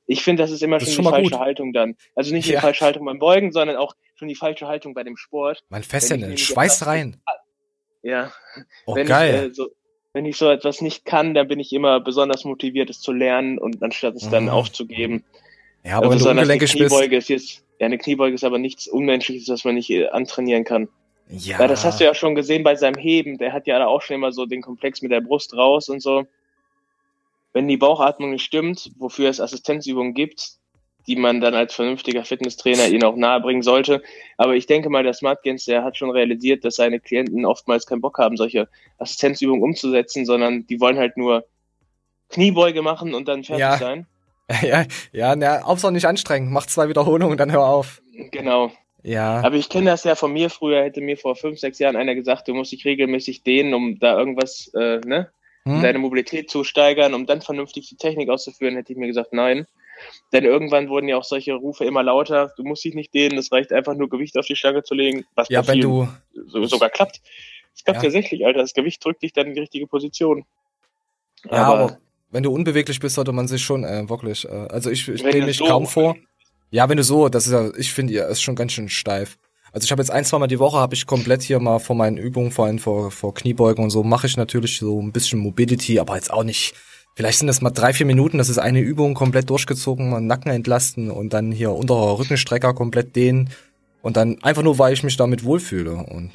Ich 0.07 0.23
finde, 0.23 0.41
das 0.41 0.51
ist 0.51 0.63
immer 0.63 0.79
Das 0.79 0.87
ist 0.87 0.95
schon 0.95 1.03
schon 1.03 1.13
die 1.13 1.17
falsche 1.17 1.31
gut. 1.31 1.39
Haltung 1.39 1.73
dann. 1.73 1.95
Also 2.15 2.33
nicht 2.33 2.47
Ja. 2.47 2.55
die 2.55 2.61
falsche 2.61 2.85
Haltung 2.85 3.05
beim 3.05 3.19
Beugen, 3.19 3.51
sondern 3.51 3.75
auch 3.77 3.93
schon 4.15 4.27
die 4.29 4.35
falsche 4.35 4.67
Haltung 4.67 4.93
bei 4.93 5.03
dem 5.03 5.17
Sport. 5.17 5.63
Mein 5.69 5.83
Fesseln, 5.83 6.37
Schweiß 6.37 6.85
rein. 6.87 7.17
Ja. 8.01 8.31
Oh, 8.85 8.95
wenn 8.95 9.05
geil. 9.07 9.35
Ich, 9.47 9.51
äh, 9.51 9.53
so, 9.53 9.69
wenn 10.13 10.25
ich 10.25 10.37
so 10.37 10.49
etwas 10.49 10.81
nicht 10.81 11.03
kann, 11.05 11.33
dann 11.33 11.47
bin 11.49 11.59
ich 11.59 11.73
immer 11.73 11.99
besonders 11.99 12.45
motiviert, 12.45 12.89
es 12.89 13.01
zu 13.01 13.11
lernen 13.11 13.59
und 13.59 13.83
anstatt 13.83 14.15
es 14.15 14.29
dann 14.29 14.45
Mhm. 14.45 14.49
aufzugeben. 14.49 15.23
ja, 15.83 15.97
aber 15.97 16.09
wenn 16.11 16.19
du 16.19 16.29
ungelenkig 16.29 16.73
bist. 16.77 16.95
Ist 17.11 17.29
jetzt, 17.29 17.63
ja, 17.79 17.85
eine 17.85 17.97
Kniebeuge 17.97 18.35
ist 18.35 18.43
aber 18.43 18.59
nichts 18.59 18.87
Unmenschliches, 18.87 19.49
was 19.49 19.63
man 19.63 19.75
nicht 19.75 19.89
äh, 19.89 20.07
antrainieren 20.09 20.65
kann. 20.65 20.89
Ja, 21.29 21.59
Ja, 21.61 21.67
das 21.67 21.85
hast 21.85 21.99
du 21.99 22.03
ja 22.03 22.13
schon 22.13 22.35
gesehen 22.35 22.63
bei 22.63 22.75
seinem 22.75 22.99
Heben. 22.99 23.37
Der 23.37 23.53
hat 23.53 23.67
ja 23.67 23.85
auch 23.85 24.01
schon 24.01 24.15
immer 24.15 24.31
so 24.31 24.45
den 24.45 24.61
Komplex 24.61 25.01
mit 25.01 25.11
der 25.11 25.21
Brust 25.21 25.55
raus 25.55 25.87
und 25.89 26.01
so. 26.01 26.25
Wenn 27.53 27.67
die 27.67 27.77
Bauchatmung 27.77 28.31
nicht 28.31 28.43
stimmt, 28.43 28.91
wofür 28.97 29.29
es 29.29 29.39
Assistenzübungen 29.39 30.13
gibt, 30.13 30.59
die 31.07 31.15
man 31.15 31.41
dann 31.41 31.55
als 31.55 31.73
vernünftiger 31.73 32.23
Fitnesstrainer 32.25 32.87
ihnen 32.89 33.03
auch 33.03 33.15
nahebringen 33.15 33.63
sollte. 33.63 34.03
Aber 34.37 34.55
ich 34.55 34.67
denke 34.67 34.89
mal, 34.89 35.03
der 35.03 35.13
Smartgens, 35.13 35.65
der 35.65 35.83
hat 35.83 35.97
schon 35.97 36.11
realisiert, 36.11 36.65
dass 36.65 36.75
seine 36.75 36.99
Klienten 36.99 37.45
oftmals 37.45 37.85
keinen 37.85 38.01
Bock 38.01 38.17
haben, 38.19 38.37
solche 38.37 38.67
Assistenzübungen 38.97 39.63
umzusetzen, 39.63 40.25
sondern 40.25 40.67
die 40.67 40.79
wollen 40.79 40.97
halt 40.97 41.17
nur 41.17 41.45
Kniebeuge 42.29 42.81
machen 42.81 43.13
und 43.15 43.27
dann 43.27 43.43
fertig 43.43 43.61
Ja. 43.61 43.77
sein. 43.77 44.05
ja, 44.63 44.85
ja, 45.11 45.35
na, 45.35 45.63
Hauptsache 45.63 45.91
nicht 45.91 46.05
anstrengen. 46.05 46.51
Mach 46.51 46.65
zwei 46.65 46.89
Wiederholungen 46.89 47.31
und 47.31 47.37
dann 47.37 47.51
hör 47.51 47.65
auf. 47.65 48.01
Genau. 48.31 48.71
Ja. 49.03 49.41
Aber 49.41 49.55
ich 49.55 49.69
kenne 49.69 49.91
das 49.91 50.03
ja 50.03 50.15
von 50.15 50.33
mir 50.33 50.49
früher, 50.49 50.83
hätte 50.83 51.01
mir 51.01 51.17
vor 51.17 51.35
fünf, 51.35 51.59
sechs 51.59 51.79
Jahren 51.79 51.95
einer 51.95 52.15
gesagt, 52.15 52.47
du 52.47 52.53
musst 52.53 52.71
dich 52.71 52.83
regelmäßig 52.83 53.43
dehnen, 53.43 53.73
um 53.73 53.97
da 53.99 54.17
irgendwas, 54.17 54.71
äh, 54.75 54.99
ne, 55.05 55.29
Hm? 55.65 55.81
deine 55.81 55.99
Mobilität 55.99 56.49
zu 56.49 56.63
steigern, 56.63 57.13
um 57.13 57.25
dann 57.25 57.41
vernünftig 57.41 57.87
die 57.89 57.95
Technik 57.97 58.29
auszuführen, 58.29 58.75
hätte 58.75 58.91
ich 58.93 58.97
mir 58.97 59.07
gesagt, 59.07 59.33
nein. 59.33 59.67
Denn 60.31 60.45
irgendwann 60.45 60.87
wurden 60.89 61.09
ja 61.09 61.17
auch 61.17 61.25
solche 61.25 61.53
Rufe 61.53 61.83
immer 61.85 62.01
lauter, 62.01 62.53
du 62.55 62.63
musst 62.63 62.83
dich 62.85 62.93
nicht 62.95 63.13
dehnen, 63.13 63.37
es 63.37 63.51
reicht 63.51 63.73
einfach 63.73 63.93
nur 63.95 64.09
Gewicht 64.09 64.37
auf 64.37 64.45
die 64.45 64.55
Stange 64.55 64.83
zu 64.83 64.95
legen, 64.95 65.25
was 65.35 65.49
Ja, 65.49 65.67
wenn 65.67 65.81
du, 65.81 66.07
so, 66.47 66.63
sogar 66.65 66.89
klappt. 66.89 67.21
Es 67.75 67.83
klappt 67.83 67.97
Ja. 67.97 68.03
tatsächlich, 68.03 68.45
Alter, 68.45 68.59
das 68.59 68.73
Gewicht 68.73 69.03
drückt 69.03 69.21
dich 69.21 69.33
dann 69.33 69.47
in 69.47 69.53
die 69.53 69.59
richtige 69.59 69.87
Position. 69.87 70.45
ja, 71.45 71.63
aber, 71.65 71.97
wenn 72.31 72.43
du 72.43 72.51
unbeweglich 72.51 72.99
bist, 72.99 73.15
sollte 73.15 73.31
man 73.31 73.47
sich 73.47 73.63
schon 73.63 73.83
äh, 73.83 74.07
wirklich, 74.09 74.45
äh, 74.45 74.67
also 74.69 74.89
ich, 74.89 75.07
ich 75.07 75.21
du 75.21 75.41
mich 75.41 75.57
so- 75.57 75.65
kaum 75.65 75.87
vor. 75.87 76.15
Ja, 76.71 76.87
wenn 76.87 76.97
du 76.97 77.03
so, 77.03 77.29
das 77.29 77.47
ist 77.47 77.53
ja, 77.53 77.71
ich 77.77 77.91
finde, 77.91 78.13
ihr 78.13 78.27
ist 78.27 78.41
schon 78.41 78.55
ganz 78.55 78.73
schön 78.73 78.89
steif. 78.89 79.37
Also 79.71 79.85
ich 79.85 79.91
habe 79.91 80.01
jetzt 80.01 80.11
ein, 80.11 80.25
zwei 80.25 80.37
Mal 80.37 80.47
die 80.47 80.59
Woche 80.59 80.77
habe 80.77 80.93
ich 80.95 81.05
komplett 81.07 81.41
hier 81.41 81.59
mal 81.59 81.79
vor 81.79 81.95
meinen 81.95 82.17
Übungen, 82.17 82.51
vor 82.51 82.65
allem 82.65 82.79
vor, 82.79 83.11
vor 83.11 83.33
Kniebeugen 83.33 83.83
und 83.83 83.89
so, 83.89 84.03
mache 84.03 84.27
ich 84.27 84.37
natürlich 84.37 84.77
so 84.77 85.01
ein 85.01 85.11
bisschen 85.11 85.39
Mobility, 85.39 85.99
aber 85.99 86.15
jetzt 86.15 86.31
auch 86.31 86.43
nicht. 86.43 86.73
Vielleicht 87.15 87.39
sind 87.39 87.47
das 87.47 87.61
mal 87.61 87.71
drei, 87.71 87.93
vier 87.93 88.05
Minuten, 88.05 88.37
das 88.37 88.49
ist 88.49 88.59
eine 88.59 88.79
Übung 88.79 89.13
komplett 89.13 89.49
durchgezogen, 89.49 90.09
mal 90.09 90.21
Nacken 90.21 90.51
entlasten 90.51 91.11
und 91.11 91.33
dann 91.33 91.51
hier 91.51 91.71
unterer 91.71 92.17
Rückenstrecker 92.17 92.73
komplett 92.73 93.15
dehnen 93.15 93.49
und 94.01 94.15
dann 94.15 94.41
einfach 94.43 94.63
nur, 94.63 94.79
weil 94.79 94.93
ich 94.93 95.03
mich 95.03 95.17
damit 95.17 95.43
wohlfühle 95.43 95.93
und 95.95 96.31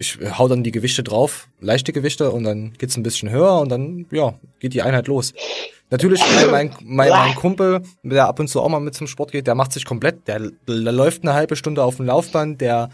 ich 0.00 0.18
hau 0.38 0.48
dann 0.48 0.64
die 0.64 0.72
Gewichte 0.72 1.02
drauf, 1.04 1.48
leichte 1.60 1.92
Gewichte 1.92 2.30
und 2.32 2.42
dann 2.44 2.72
geht's 2.78 2.96
ein 2.96 3.02
bisschen 3.02 3.30
höher 3.30 3.60
und 3.60 3.68
dann, 3.68 4.06
ja, 4.10 4.34
geht 4.58 4.72
die 4.72 4.82
Einheit 4.82 5.06
los. 5.06 5.34
Natürlich, 5.90 6.22
mein, 6.50 6.70
mein, 6.82 7.10
mein, 7.10 7.34
Kumpel, 7.34 7.82
der 8.02 8.26
ab 8.26 8.40
und 8.40 8.48
zu 8.48 8.60
auch 8.62 8.68
mal 8.68 8.80
mit 8.80 8.94
zum 8.94 9.06
Sport 9.06 9.30
geht, 9.30 9.46
der 9.46 9.54
macht 9.54 9.72
sich 9.72 9.84
komplett, 9.84 10.26
der, 10.26 10.40
der 10.66 10.92
läuft 10.92 11.22
eine 11.22 11.34
halbe 11.34 11.54
Stunde 11.54 11.84
auf 11.84 11.96
dem 11.96 12.06
Laufband, 12.06 12.60
der, 12.60 12.88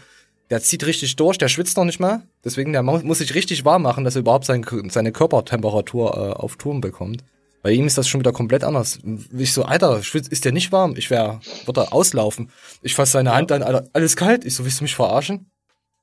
der 0.49 0.61
zieht 0.61 0.85
richtig 0.85 1.15
durch, 1.15 1.37
der 1.37 1.47
schwitzt 1.47 1.77
noch 1.77 1.85
nicht 1.85 1.99
mal. 1.99 2.23
Deswegen, 2.43 2.73
der 2.73 2.83
mu- 2.83 2.99
muss 3.03 3.19
sich 3.19 3.35
richtig 3.35 3.63
warm 3.63 3.83
machen, 3.83 4.03
dass 4.03 4.15
er 4.15 4.21
überhaupt 4.21 4.45
sein, 4.45 4.65
seine 4.89 5.11
Körpertemperatur 5.13 6.09
äh, 6.13 6.33
auf 6.33 6.57
Turm 6.57 6.81
bekommt. 6.81 7.23
Bei 7.63 7.71
ihm 7.71 7.87
ist 7.87 7.97
das 7.97 8.07
schon 8.07 8.19
wieder 8.19 8.31
komplett 8.33 8.63
anders. 8.63 8.99
Ich 9.37 9.53
so, 9.53 9.63
Alter, 9.63 9.99
ist 9.99 10.45
der 10.45 10.51
nicht 10.51 10.71
warm? 10.71 10.95
Ich 10.97 11.09
wär, 11.09 11.39
wird 11.65 11.77
er 11.77 11.93
auslaufen. 11.93 12.49
Ich 12.81 12.95
fasse 12.95 13.13
seine 13.13 13.33
Hand 13.33 13.51
an, 13.51 13.63
alles 13.93 14.15
kalt. 14.15 14.43
Ich 14.43 14.55
so, 14.55 14.65
willst 14.65 14.79
du 14.79 14.83
mich 14.83 14.95
verarschen? 14.95 15.49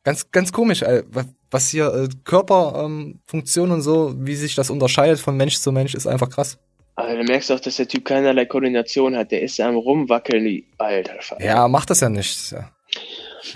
Ganz, 0.05 0.31
ganz 0.31 0.53
komisch. 0.53 0.83
Wa- 0.83 1.25
was 1.51 1.69
hier 1.71 1.93
äh, 1.95 2.09
Körperfunktion 2.25 2.85
ähm, 3.11 3.21
Funktion 3.27 3.71
und 3.71 3.83
so, 3.83 4.15
wie 4.19 4.35
sich 4.35 4.55
das 4.55 4.71
unterscheidet 4.71 5.19
von 5.21 5.37
Mensch 5.37 5.59
zu 5.59 5.73
Mensch, 5.73 5.95
ist 5.95 6.07
einfach 6.07 6.29
krass. 6.31 6.59
Aber 6.97 7.17
du 7.17 7.25
merkst 7.25 7.51
auch, 7.51 7.59
dass 7.61 7.77
der 7.77 7.89
Typ 7.89 8.05
keinerlei 8.05 8.45
Koordination 8.45 9.17
hat. 9.17 9.33
Der 9.33 9.43
ist 9.43 9.59
am 9.61 9.75
rumwackeln, 9.77 10.63
alter. 10.79 11.15
Ja, 11.41 11.67
macht 11.69 11.91
das 11.91 12.01
ja 12.01 12.09
nicht. 12.09 12.53
Ja. 12.53 12.71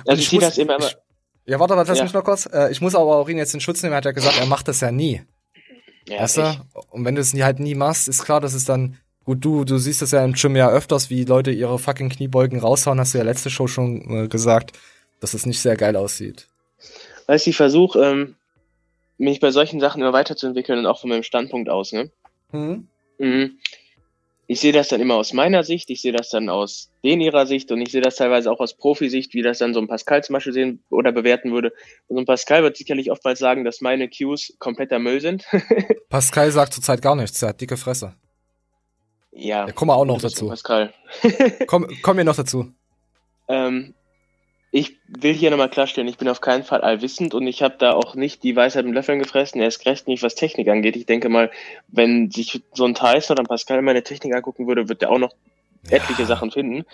Also 0.06 0.20
ich 0.20 0.28
sehe 0.28 0.40
das 0.40 0.58
immer, 0.58 0.78
ich, 0.78 0.96
Ja, 1.46 1.61
warte, 1.61 1.76
warte, 1.76 1.90
lass 1.90 1.98
Ja. 1.98 2.04
mich 2.04 2.12
noch 2.12 2.24
kurz. 2.24 2.46
Äh, 2.52 2.70
ich 2.72 2.80
muss 2.80 2.94
aber 2.94 3.16
auch 3.16 3.28
ihn 3.28 3.38
jetzt 3.38 3.54
in 3.54 3.61
Schutz 3.61 3.82
nehmen. 3.82 3.92
Er 3.92 3.98
hat 3.98 4.04
ja 4.06 4.12
gesagt, 4.12 4.38
er 4.38 4.46
macht 4.46 4.68
das 4.68 4.80
ja 4.80 4.90
nie. 4.90 5.22
ja, 6.08 6.20
weißt 6.20 6.38
ich, 6.38 6.44
du? 6.44 6.80
Und 6.90 7.04
wenn 7.04 7.14
du 7.14 7.20
es 7.20 7.32
halt 7.34 7.61
nie 7.61 7.74
machst, 7.74 8.08
ist 8.08 8.24
klar, 8.24 8.40
dass 8.40 8.54
es 8.54 8.64
dann. 8.64 8.96
Gut, 9.24 9.44
du, 9.44 9.64
du 9.64 9.76
siehst 9.76 10.00
das 10.02 10.12
ja 10.12 10.24
im 10.24 10.32
Gym 10.32 10.56
ja 10.56 10.70
öfters, 10.70 11.11
wie 11.11 11.24
Leute 11.24 11.50
ihre 11.50 11.78
fucking 11.78 12.08
Kniebeugen 12.08 12.58
raushauen, 12.61 12.98
hast 12.98 13.12
du 13.12 13.18
ja 13.18 13.24
letzte 13.24 13.50
Show 13.50 13.66
schon 13.66 14.24
äh, 14.24 14.28
gesagt, 14.28 14.78
dass 15.20 15.35
es 15.35 15.46
nicht 15.46 15.61
sehr 15.61 15.76
geil 15.76 15.96
aussieht. 15.96 16.46
weißt 17.26 17.46
du, 17.46 17.50
ich 17.50 17.57
versuche, 17.57 18.00
ähm, 18.00 18.35
mich 19.18 19.40
bei 19.40 19.50
solchen 19.50 19.81
Sachen 19.81 20.00
immer 20.00 20.12
weiterzuentwickeln 20.12 20.78
und 20.78 20.87
auch 20.87 21.00
von 21.00 21.11
meinem 21.11 21.24
Standpunkt 21.24 21.68
aus, 21.68 21.92
ne? 21.92 22.11
Hm? 22.50 22.88
Mhm. 23.18 23.59
Ich 24.50 24.61
sehe 24.61 24.72
das 24.72 24.88
dann 24.88 25.02
immer 25.02 25.16
aus 25.16 25.35
meiner 25.35 25.62
Sicht, 25.62 25.90
ich 25.90 26.00
sehe 26.00 26.12
das 26.12 26.31
dann 26.31 26.48
aus 26.48 26.88
den 27.04 27.20
ihrer 27.20 27.46
Sicht 27.46 27.70
und 27.70 27.83
ich 27.83 27.90
sehe 27.90 28.00
das 28.00 28.16
teilweise 28.16 28.50
auch 28.50 28.61
aus 28.61 28.74
Profisicht, 28.74 29.35
wie 29.35 29.42
das 29.42 29.59
dann 29.59 29.74
so 29.74 29.81
ein 29.81 29.88
Pascal 29.88 30.24
zum 30.24 30.33
Beispiel 30.33 30.54
sehen 30.54 30.83
oder 30.88 31.12
bewerten 31.12 31.52
würde. 31.52 31.72
Und 32.07 32.16
so 32.16 32.22
ein 32.22 32.24
Pascal 32.24 32.62
wird 32.62 32.76
sicherlich 32.78 33.11
oftmals 33.11 33.40
sagen, 33.40 33.64
dass 33.64 33.83
meine 33.83 34.09
Cues 34.09 34.54
kompletter 34.59 34.98
Müll 34.98 35.20
sind. 35.20 35.44
Pascal 36.09 36.50
sagt 36.50 36.72
zurzeit 36.72 37.02
gar 37.02 37.14
nichts, 37.14 37.42
er 37.42 37.50
hat 37.50 37.61
dicke 37.61 37.76
Fresse. 37.76 38.14
ja. 39.33 39.66
Ja, 39.66 39.72
kommen 39.72 39.90
wir 39.90 39.96
auch 39.96 40.07
noch 40.07 40.20
dazu. 40.20 40.48
Pascal. 40.48 40.94
Komm, 41.66 41.87
komm 42.00 42.16
mir 42.16 42.24
noch 42.24 42.37
dazu. 42.37 42.72
Ähm, 43.50 43.94
ich 44.70 44.98
will 45.07 45.33
hier 45.33 45.50
nochmal 45.50 45.70
klarstellen, 45.70 46.09
ich 46.09 46.18
bin 46.18 46.28
auf 46.28 46.40
keinen 46.40 46.62
Fall 46.62 46.83
allwissend 46.83 47.33
und 47.35 47.46
ich 47.46 47.62
habe 47.62 47.76
da 47.78 47.92
auch 47.92 48.14
nicht 48.14 48.42
die 48.42 48.54
Weisheit 48.54 48.85
mit 48.85 48.94
Löffeln 48.94 49.18
gefressen, 49.18 49.61
erst 49.61 49.87
recht 49.87 50.09
nicht, 50.09 50.22
was 50.22 50.35
Technik 50.35 50.68
angeht. 50.68 50.96
Ich 50.96 51.07
denke 51.07 51.28
mal, 51.28 51.50
wenn 51.88 52.31
sich 52.31 52.62
so 52.74 52.85
ein 52.85 52.94
Tyson 52.94 53.35
oder 53.35 53.44
ein 53.44 53.46
Pascal 53.46 53.81
meine 53.81 54.02
Technik 54.02 54.35
angucken 54.35 54.66
würde, 54.66 54.88
wird 54.88 55.00
der 55.00 55.11
auch 55.11 55.18
noch 55.18 55.33
etliche 55.90 56.26
Sachen 56.26 56.50
finden. 56.50 56.85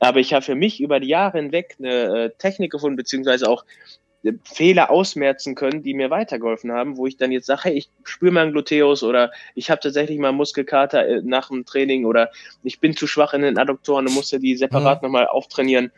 Aber 0.00 0.20
ich 0.20 0.34
habe 0.34 0.44
für 0.44 0.54
mich 0.54 0.80
über 0.80 1.00
die 1.00 1.08
Jahre 1.08 1.38
hinweg 1.38 1.76
eine 1.78 2.24
äh, 2.24 2.30
Technik 2.36 2.72
gefunden, 2.72 2.96
beziehungsweise 2.96 3.48
auch 3.48 3.64
äh, 4.22 4.32
Fehler 4.44 4.90
ausmerzen 4.90 5.54
können, 5.54 5.82
die 5.82 5.94
mir 5.94 6.10
weitergeholfen 6.10 6.72
haben, 6.72 6.98
wo 6.98 7.06
ich 7.06 7.16
dann 7.16 7.32
jetzt 7.32 7.46
sage, 7.46 7.62
hey, 7.64 7.72
ich 7.74 7.88
spüre 8.02 8.32
meinen 8.32 8.52
Gluteus 8.52 9.02
oder 9.02 9.32
ich 9.54 9.70
habe 9.70 9.80
tatsächlich 9.80 10.18
mal 10.18 10.32
Muskelkater 10.32 11.06
äh, 11.06 11.22
nach 11.22 11.48
dem 11.48 11.64
Training 11.64 12.04
oder 12.04 12.30
ich 12.62 12.80
bin 12.80 12.94
zu 12.94 13.06
schwach 13.06 13.32
in 13.32 13.42
den 13.42 13.56
Adduktoren 13.56 14.06
und 14.06 14.14
musste 14.14 14.38
die 14.40 14.56
separat 14.56 15.00
Mhm. 15.00 15.06
nochmal 15.06 15.26
auftrainieren. 15.26 15.90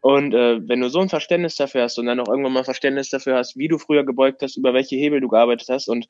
Und 0.00 0.34
äh, 0.34 0.66
wenn 0.68 0.80
du 0.80 0.88
so 0.88 1.00
ein 1.00 1.08
Verständnis 1.08 1.56
dafür 1.56 1.82
hast 1.82 1.98
und 1.98 2.06
dann 2.06 2.20
auch 2.20 2.28
irgendwann 2.28 2.52
mal 2.52 2.64
Verständnis 2.64 3.10
dafür 3.10 3.36
hast, 3.36 3.56
wie 3.56 3.68
du 3.68 3.78
früher 3.78 4.04
gebeugt 4.04 4.42
hast, 4.42 4.56
über 4.56 4.74
welche 4.74 4.96
Hebel 4.96 5.20
du 5.20 5.28
gearbeitet 5.28 5.68
hast 5.68 5.88
und 5.88 6.08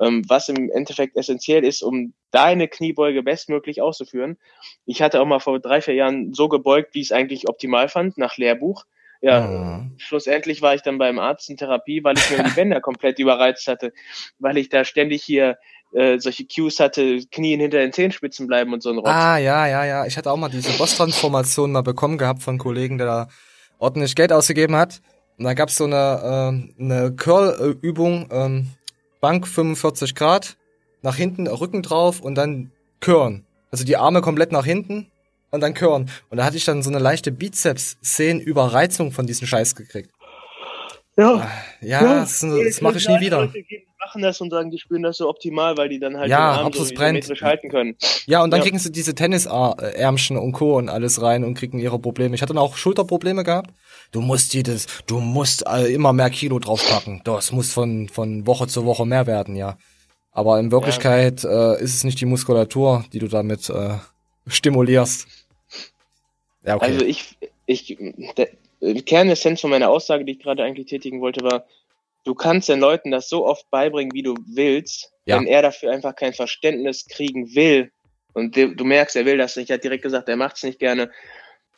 ähm, 0.00 0.22
was 0.28 0.48
im 0.48 0.70
Endeffekt 0.70 1.16
essentiell 1.16 1.64
ist, 1.64 1.82
um 1.82 2.12
deine 2.30 2.68
Kniebeuge 2.68 3.22
bestmöglich 3.22 3.80
auszuführen. 3.80 4.38
Ich 4.86 5.02
hatte 5.02 5.20
auch 5.20 5.26
mal 5.26 5.40
vor 5.40 5.58
drei, 5.60 5.80
vier 5.80 5.94
Jahren 5.94 6.34
so 6.34 6.48
gebeugt, 6.48 6.94
wie 6.94 7.00
ich 7.00 7.06
es 7.06 7.12
eigentlich 7.12 7.48
optimal 7.48 7.88
fand, 7.88 8.18
nach 8.18 8.36
Lehrbuch. 8.36 8.84
Ja, 9.20 9.40
Mhm. 9.40 9.94
schlussendlich 9.96 10.62
war 10.62 10.74
ich 10.74 10.82
dann 10.82 10.98
beim 10.98 11.18
Arzt 11.18 11.50
in 11.50 11.56
Therapie, 11.56 12.04
weil 12.04 12.16
ich 12.16 12.30
mir 12.30 12.44
die 12.44 12.54
Bänder 12.54 12.80
komplett 12.80 13.18
überreizt 13.18 13.66
hatte, 13.66 13.92
weil 14.38 14.58
ich 14.58 14.68
da 14.68 14.84
ständig 14.84 15.24
hier 15.24 15.58
äh, 15.92 16.18
solche 16.18 16.46
Cues 16.46 16.80
hatte, 16.80 17.20
Knien 17.30 17.60
hinter 17.60 17.78
den 17.78 17.92
Zehenspitzen 17.92 18.46
bleiben 18.46 18.72
und 18.72 18.82
so 18.82 18.90
ein 18.90 18.98
Rotz. 18.98 19.08
Ah, 19.08 19.38
ja, 19.38 19.66
ja, 19.66 19.84
ja. 19.84 20.06
Ich 20.06 20.16
hatte 20.16 20.30
auch 20.30 20.36
mal 20.36 20.48
diese 20.48 20.70
Boss-Transformation 20.76 21.72
mal 21.72 21.82
bekommen 21.82 22.18
gehabt 22.18 22.42
von 22.42 22.58
Kollegen, 22.58 22.98
der 22.98 23.06
da 23.06 23.28
ordentlich 23.78 24.14
Geld 24.14 24.32
ausgegeben 24.32 24.76
hat. 24.76 25.00
Und 25.38 25.44
da 25.44 25.54
gab's 25.54 25.76
so 25.76 25.84
eine, 25.84 26.20
ähm, 26.24 26.74
eine 26.78 27.12
Curl-Übung, 27.14 28.28
ähm, 28.30 28.68
Bank 29.20 29.46
45 29.46 30.14
Grad, 30.14 30.56
nach 31.02 31.16
hinten, 31.16 31.46
Rücken 31.46 31.82
drauf 31.82 32.20
und 32.20 32.34
dann 32.34 32.70
Curlen. 33.00 33.44
Also 33.70 33.84
die 33.84 33.96
Arme 33.96 34.20
komplett 34.20 34.52
nach 34.52 34.64
hinten 34.64 35.10
und 35.50 35.60
dann 35.60 35.74
Curlen. 35.74 36.10
Und 36.28 36.38
da 36.38 36.44
hatte 36.44 36.56
ich 36.56 36.64
dann 36.64 36.82
so 36.82 36.90
eine 36.90 36.98
leichte 36.98 37.32
Bizeps-Szenenüberreizung 37.32 39.12
von 39.12 39.26
diesem 39.26 39.46
Scheiß 39.46 39.74
gekriegt. 39.74 40.10
Ja, 41.18 41.50
Ja, 41.80 42.20
das, 42.20 42.40
das 42.40 42.80
mache 42.80 42.98
ich 42.98 43.08
nie 43.08 43.20
wieder. 43.20 43.40
Leute 43.40 43.64
machen 43.98 44.22
das 44.22 44.40
und 44.40 44.50
sagen, 44.50 44.70
die 44.70 44.78
spüren 44.78 45.02
das 45.02 45.16
so 45.16 45.28
optimal, 45.28 45.76
weil 45.76 45.88
die 45.88 45.98
dann 45.98 46.16
halt 46.16 46.30
Ja, 46.30 46.52
den 46.56 46.64
Arm 46.66 46.72
so 46.72 46.94
brennt. 46.94 47.28
halten 47.42 47.68
können. 47.68 47.96
Ja, 48.26 48.42
und 48.42 48.50
dann 48.52 48.60
Ja. 48.60 48.64
kriegen 48.64 48.78
sie 48.78 48.92
diese 48.92 49.14
Tennisärmchen 49.16 50.36
und 50.36 50.52
Co. 50.52 50.76
und 50.78 50.88
alles 50.88 51.20
rein 51.20 51.42
und 51.42 51.54
kriegen 51.54 51.78
ihre 51.80 51.98
Probleme. 51.98 52.34
Ich 52.36 52.40
hatte 52.42 52.54
dann 52.54 52.62
auch 52.62 52.76
Schulterprobleme 52.76 53.42
gehabt. 53.42 53.70
Du 54.12 54.20
musst 54.20 54.54
jedes, 54.54 54.86
du 55.06 55.18
musst 55.18 55.66
äh, 55.66 55.92
immer 55.92 56.12
mehr 56.12 56.30
Kilo 56.30 56.58
draufpacken. 56.60 57.20
Das 57.24 57.50
muss 57.50 57.72
von, 57.72 58.08
von 58.08 58.46
Woche 58.46 58.68
zu 58.68 58.84
Woche 58.86 59.04
mehr 59.04 59.26
werden, 59.26 59.56
ja. 59.56 59.76
Aber 60.30 60.60
in 60.60 60.70
Wirklichkeit 60.70 61.42
äh, 61.42 61.82
ist 61.82 61.96
es 61.96 62.04
nicht 62.04 62.20
die 62.20 62.26
Muskulatur, 62.26 63.04
die 63.12 63.18
du 63.18 63.26
damit 63.26 63.68
äh, 63.70 63.96
stimulierst. 64.46 65.26
Ja, 66.64 66.76
okay. 66.76 66.84
Also 66.92 67.04
ich, 67.04 67.36
ich, 67.66 67.98
Kernessenz 69.06 69.60
von 69.60 69.70
meiner 69.70 69.90
Aussage, 69.90 70.24
die 70.24 70.32
ich 70.32 70.38
gerade 70.40 70.62
eigentlich 70.62 70.86
tätigen 70.86 71.20
wollte, 71.20 71.42
war, 71.44 71.64
du 72.24 72.34
kannst 72.34 72.68
den 72.68 72.80
Leuten 72.80 73.10
das 73.10 73.28
so 73.28 73.46
oft 73.46 73.68
beibringen, 73.70 74.12
wie 74.14 74.22
du 74.22 74.34
willst, 74.46 75.12
Ja. 75.26 75.36
wenn 75.38 75.46
er 75.46 75.62
dafür 75.62 75.92
einfach 75.92 76.14
kein 76.14 76.32
Verständnis 76.32 77.06
kriegen 77.06 77.54
will. 77.54 77.90
Und 78.34 78.56
du, 78.56 78.74
du 78.76 78.84
merkst, 78.84 79.16
er 79.16 79.24
will 79.24 79.38
das 79.38 79.56
nicht. 79.56 79.70
Er 79.70 79.74
hat 79.74 79.84
direkt 79.84 80.02
gesagt, 80.04 80.28
er 80.28 80.36
macht 80.36 80.56
es 80.56 80.62
nicht 80.62 80.78
gerne. 80.78 81.10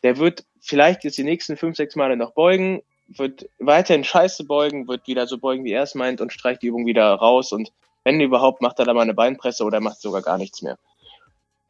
Der 0.02 0.18
wird 0.18 0.44
vielleicht 0.60 1.04
jetzt 1.04 1.16
die 1.18 1.24
nächsten 1.24 1.56
fünf, 1.56 1.76
sechs 1.76 1.96
Male 1.96 2.16
noch 2.16 2.32
beugen, 2.32 2.82
wird 3.08 3.48
weiterhin 3.58 4.04
scheiße 4.04 4.44
beugen, 4.44 4.86
wird 4.88 5.06
wieder 5.06 5.26
so 5.26 5.38
beugen, 5.38 5.64
wie 5.64 5.72
er 5.72 5.82
es 5.84 5.94
meint 5.94 6.20
und 6.20 6.32
streicht 6.32 6.62
die 6.62 6.66
Übung 6.68 6.86
wieder 6.86 7.06
raus. 7.14 7.52
Und 7.52 7.72
wenn 8.04 8.20
überhaupt, 8.20 8.60
macht 8.62 8.78
er 8.78 8.84
da 8.84 8.92
mal 8.94 9.02
eine 9.02 9.14
Beinpresse 9.14 9.64
oder 9.64 9.80
macht 9.80 10.00
sogar 10.00 10.22
gar 10.22 10.38
nichts 10.38 10.62
mehr. 10.62 10.78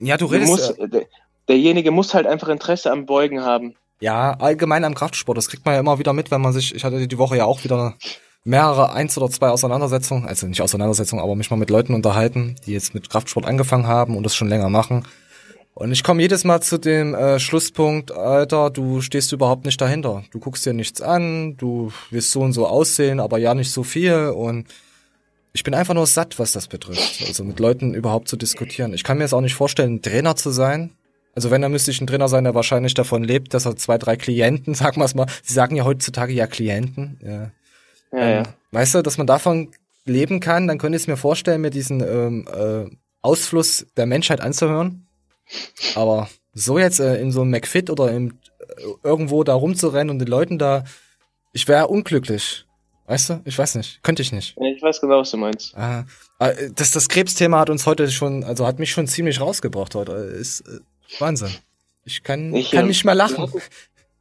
ja, 0.01 0.17
du 0.17 0.27
Du 0.27 0.33
redest, 0.33 0.51
musst, 0.51 0.79
äh, 0.79 0.89
der, 0.89 1.07
derjenige 1.49 1.91
muss 1.91 2.15
halt 2.15 2.27
einfach 2.27 2.49
Interesse 2.49 2.91
am 2.91 3.07
Beugen 3.07 3.43
haben. 3.45 3.77
Ja, 4.01 4.33
allgemein 4.33 4.85
am 4.85 4.95
Kraftsport. 4.95 5.39
Das 5.39 5.49
kriegt 5.49 5.65
man 5.65 5.75
ja 5.75 5.81
immer 5.81 5.99
wieder 5.99 6.13
mit, 6.13 6.31
wenn 6.31 6.41
man 6.41 6.53
sich, 6.53 6.75
ich 6.75 6.85
hatte 6.85 7.07
die 7.07 7.19
Woche 7.19 7.37
ja 7.37 7.45
auch 7.45 7.65
wieder 7.65 7.95
mehrere, 8.45 8.93
eins 8.93 9.17
oder 9.19 9.29
zwei 9.31 9.49
Auseinandersetzungen, 9.49 10.27
also 10.27 10.47
nicht 10.47 10.63
Auseinandersetzungen, 10.63 11.23
aber 11.23 11.37
mich 11.37 11.51
mal 11.51 11.57
mit 11.57 11.71
Leuten 11.71 11.95
unterhalten, 11.95 12.57
die 12.67 12.73
jetzt 12.73 12.95
mit 12.95 13.11
Kraftsport 13.11 13.47
angefangen 13.47 13.87
haben 13.87 14.17
und 14.17 14.25
das 14.25 14.35
schon 14.35 14.49
länger 14.49 14.71
machen. 14.71 15.05
Und 15.75 15.93
ich 15.93 16.03
komme 16.03 16.21
jedes 16.23 16.45
Mal 16.45 16.61
zu 16.61 16.79
dem 16.79 17.15
äh, 17.15 17.39
Schlusspunkt, 17.39 18.13
Alter, 18.13 18.71
du 18.71 19.01
stehst 19.01 19.33
überhaupt 19.33 19.65
nicht 19.65 19.81
dahinter. 19.81 20.25
Du 20.31 20.39
guckst 20.39 20.67
dir 20.67 20.73
nichts 20.73 21.01
an, 21.01 21.57
du 21.57 21.93
willst 22.11 22.33
so 22.33 22.41
und 22.41 22.53
so 22.53 22.67
aussehen, 22.67 23.21
aber 23.21 23.39
ja 23.39 23.55
nicht 23.55 23.71
so 23.71 23.83
viel 23.83 24.33
und 24.35 24.67
ich 25.53 25.65
bin 25.65 25.75
einfach 25.75 25.95
nur 25.95 26.07
satt, 26.07 26.39
was 26.39 26.53
das 26.53 26.69
betrifft. 26.69 27.25
Also 27.27 27.45
mit 27.45 27.59
Leuten 27.59 27.95
überhaupt 27.95 28.29
zu 28.29 28.37
diskutieren. 28.37 28.95
Ich 28.95 29.05
kann 29.05 29.19
mir 29.19 29.25
jetzt 29.25 29.33
auch 29.33 29.41
nicht 29.41 29.55
vorstellen, 29.55 30.01
Trainer 30.01 30.37
zu 30.37 30.51
sein. 30.51 30.91
Also 31.35 31.51
wenn, 31.51 31.63
dann 31.63 31.73
müsste 31.73 31.91
ich 31.91 32.01
ein 32.01 32.07
Trainer 32.07 32.29
sein, 32.29 32.45
der 32.45 32.55
wahrscheinlich 32.55 32.95
davon 32.95 33.23
lebt, 33.23 33.55
dass 33.55 33.67
er 33.67 33.77
zwei, 33.77 33.99
drei 33.99 34.17
Klienten, 34.17 34.75
sagen 34.75 35.01
wir 35.01 35.05
es 35.05 35.15
mal, 35.15 35.27
sie 35.43 35.55
sagen 35.55 35.77
ja 35.77 35.85
heutzutage 35.85 36.33
ja 36.33 36.47
Klienten, 36.47 37.19
ja. 37.23 37.51
Ja, 38.13 38.29
ja. 38.29 38.39
Ähm, 38.39 38.47
weißt 38.73 38.97
du, 38.97 39.03
dass 39.03 39.19
man 39.19 39.27
davon 39.27 39.69
leben 40.05 40.41
kann, 40.41 40.67
dann 40.67 40.79
könnte 40.79 40.97
ich 40.97 41.05
es 41.05 41.07
mir 41.07 41.17
vorstellen, 41.17 41.61
mir 41.61 41.71
diesen 41.71 42.01
ähm, 42.01 42.49
äh, 42.53 42.91
Ausfluss 43.23 43.87
der 43.97 44.07
Menschheit 44.07 44.41
anzuhören. 44.41 45.07
Aber 45.95 46.29
so 46.53 46.79
jetzt 46.79 47.01
äh, 47.01 47.21
in 47.21 47.31
so 47.31 47.43
einem 47.43 47.51
McFit 47.51 47.91
oder 47.91 48.11
im, 48.11 48.39
äh, 48.59 48.83
irgendwo 49.05 49.45
da 49.45 49.55
rumzurennen 49.55 50.11
und 50.11 50.19
den 50.19 50.29
Leuten 50.29 50.59
da, 50.59 50.85
ich 51.53 51.69
wäre 51.69 51.89
unglücklich. 51.89 52.67
Weißt 53.07 53.31
du? 53.31 53.41
Ich 53.45 53.59
weiß 53.59 53.75
nicht. 53.75 54.03
Könnte 54.05 54.23
ich 54.23 54.31
nicht. 54.31 54.57
Ja, 54.57 54.69
Ich 54.69 54.81
weiß 54.81 55.01
genau, 55.01 55.19
was 55.19 55.33
du 55.33 55.37
meinst. 55.37 55.77
Ah, 55.77 56.05
äh, 56.39 56.71
das, 56.75 56.93
das 56.93 57.09
Krebsthema 57.09 57.59
hat 57.59 57.69
uns 57.69 57.85
heute 57.85 58.09
schon, 58.11 58.45
also 58.45 58.67
hat 58.67 58.79
mich 58.79 58.93
schon 58.93 59.09
ziemlich 59.09 59.41
rausgebracht 59.41 59.97
heute. 59.97 60.13
Ist 60.13 60.61
äh, 60.61 60.79
Wahnsinn. 61.19 61.55
Ich 62.05 62.23
kann, 62.23 62.55
Ich, 62.55 62.71
kann 62.71 62.87
nicht 62.87 63.05
mehr 63.05 63.15
lachen. 63.15 63.53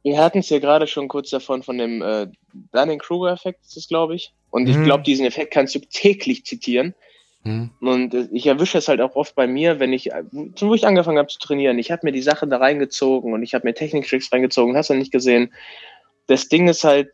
Wir 0.02 0.18
hatten 0.18 0.38
es 0.38 0.48
ja 0.48 0.58
gerade 0.58 0.86
schon 0.86 1.08
kurz 1.08 1.30
davon, 1.30 1.62
von 1.62 1.78
dem 1.78 2.02
äh, 2.02 2.26
Dunning-Kruger-Effekt 2.72 3.60
ist 3.66 3.76
es, 3.76 3.88
glaube 3.88 4.14
ich. 4.14 4.32
Und 4.50 4.68
ich 4.68 4.76
Mhm. 4.76 4.84
glaube, 4.84 5.02
diesen 5.04 5.26
Effekt 5.26 5.52
kannst 5.52 5.74
du 5.74 5.80
täglich 5.80 6.44
zitieren. 6.44 6.94
Hm. 7.42 7.70
Und 7.80 8.12
äh, 8.14 8.28
ich 8.32 8.46
erwische 8.46 8.78
es 8.78 8.88
halt 8.88 9.00
auch 9.00 9.14
oft 9.16 9.34
bei 9.34 9.46
mir, 9.46 9.78
wenn 9.80 9.92
ich, 9.92 10.12
äh, 10.12 10.24
wo 10.30 10.68
wo 10.68 10.74
ich 10.74 10.86
angefangen 10.86 11.18
habe 11.18 11.28
zu 11.28 11.38
trainieren, 11.38 11.78
ich 11.78 11.90
habe 11.90 12.00
mir 12.04 12.12
die 12.12 12.20
Sachen 12.22 12.50
da 12.50 12.58
reingezogen 12.58 13.32
und 13.32 13.42
ich 13.42 13.54
habe 13.54 13.66
mir 13.66 13.74
Techniktricks 13.74 14.30
reingezogen, 14.32 14.76
hast 14.76 14.90
du 14.90 14.94
nicht 14.94 15.12
gesehen. 15.12 15.52
Das 16.26 16.48
Ding 16.48 16.68
ist 16.68 16.84
halt, 16.84 17.10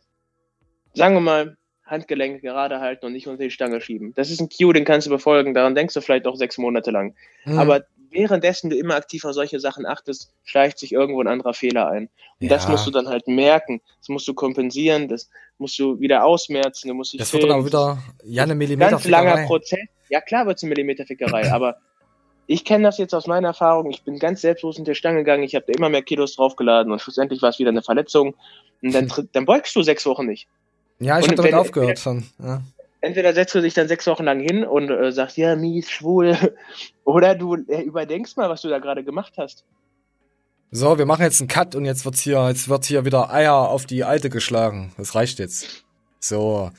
sagen 0.93 1.13
wir 1.15 1.21
mal, 1.21 1.57
Handgelenke 1.85 2.41
gerade 2.41 2.81
halten 2.81 3.05
und 3.05 3.13
nicht 3.13 3.27
unter 3.27 3.43
die 3.43 3.51
Stange 3.51 3.79
schieben. 3.79 4.13
Das 4.15 4.29
ist 4.29 4.41
ein 4.41 4.49
Cue, 4.49 4.73
den 4.73 4.83
kannst 4.83 5.07
du 5.07 5.11
befolgen, 5.11 5.53
daran 5.53 5.75
denkst 5.75 5.93
du 5.93 6.01
vielleicht 6.01 6.27
auch 6.27 6.35
sechs 6.35 6.57
Monate 6.57 6.91
lang. 6.91 7.15
Hm. 7.43 7.57
Aber 7.57 7.85
währenddessen 8.17 8.69
du 8.69 8.75
immer 8.77 8.95
aktiv 8.95 9.23
auf 9.25 9.33
solche 9.33 9.59
Sachen 9.59 9.85
achtest, 9.85 10.33
schleicht 10.43 10.79
sich 10.79 10.91
irgendwo 10.91 11.21
ein 11.21 11.27
anderer 11.27 11.53
Fehler 11.53 11.87
ein. 11.87 12.09
Und 12.41 12.49
das 12.51 12.63
Ja. 12.65 12.71
musst 12.71 12.87
du 12.87 12.91
dann 12.91 13.07
halt 13.07 13.27
merken. 13.27 13.81
Das 13.99 14.09
musst 14.09 14.27
du 14.27 14.33
kompensieren, 14.33 15.07
das 15.07 15.29
musst 15.59 15.77
du 15.79 15.99
wieder 15.99 16.25
ausmerzen, 16.25 16.87
du 16.89 16.93
musst 16.95 17.13
dich 17.13 17.19
das 17.19 17.31
wird 17.33 17.43
dann 17.43 17.51
auch 17.51 17.55
filmen. 17.55 17.67
wieder 17.67 17.97
ja 18.25 18.43
eine 18.43 18.55
Millimeter 18.55 18.91
ganz 18.91 19.07
langer 19.07 19.45
Prozess. 19.45 19.79
Ja 20.09 20.21
klar 20.21 20.45
wird 20.47 20.57
es 20.57 20.63
eine 20.63 20.69
Millimeterfickerei, 20.69 21.51
aber 21.51 21.77
ich 22.49 22.63
kenne 22.65 22.85
das 22.85 22.97
jetzt 22.97 23.13
aus 23.13 23.27
meiner 23.27 23.49
Erfahrung. 23.49 23.89
Ich 23.91 24.03
bin 24.03 24.19
ganz 24.19 24.41
selbstlos 24.41 24.77
in 24.77 24.85
der 24.85 24.93
Stange 24.95 25.19
gegangen. 25.19 25.43
Ich 25.43 25.53
habe 25.53 25.65
da 25.67 25.73
immer 25.77 25.89
mehr 25.89 26.01
Kilos 26.01 26.35
draufgeladen 26.35 26.91
und 26.91 27.01
schlussendlich 27.01 27.41
war 27.41 27.49
es 27.49 27.59
wieder 27.59 27.69
eine 27.69 27.81
Verletzung. 27.83 28.35
Und 28.81 28.93
dann, 28.95 29.07
dann 29.33 29.45
beugst 29.45 29.75
du 29.75 29.81
sechs 29.83 30.05
Wochen 30.05 30.25
nicht. 30.25 30.47
Ja, 30.99 31.19
ich 31.19 31.25
habe 31.27 31.35
damit 31.35 31.51
wenn- 31.51 31.59
aufgehört 31.59 31.99
schon. 31.99 32.25
Ja. 32.39 32.61
Entweder 33.07 33.33
setzt 33.33 33.55
du 33.55 33.61
dich 33.61 33.73
dann 33.73 33.87
sechs 33.87 34.05
Wochen 34.07 34.25
lang 34.25 34.39
hin 34.39 34.63
und 34.63 34.89
äh, 34.89 35.11
sagst, 35.11 35.37
ja, 35.37 35.55
mies, 35.55 35.89
schwul, 35.89 36.37
oder 37.05 37.35
du 37.35 37.55
äh, 37.55 37.81
überdenkst 37.81 38.37
mal, 38.37 38.49
was 38.49 38.61
du 38.61 38.69
da 38.69 38.79
gerade 38.79 39.03
gemacht 39.03 39.33
hast. 39.37 39.63
So, 40.69 40.97
wir 40.97 41.05
machen 41.05 41.23
jetzt 41.23 41.39
einen 41.39 41.47
Cut 41.47 41.75
und 41.75 41.85
jetzt 41.85 42.03
wird's 42.03 42.19
hier, 42.19 42.47
jetzt 42.49 42.67
wird 42.67 42.85
hier 42.85 43.05
wieder 43.05 43.31
Eier 43.31 43.69
auf 43.69 43.85
die 43.85 44.03
Alte 44.03 44.29
geschlagen. 44.29 44.91
Das 44.97 45.15
reicht 45.15 45.39
jetzt. 45.39 45.85
So. 46.19 46.71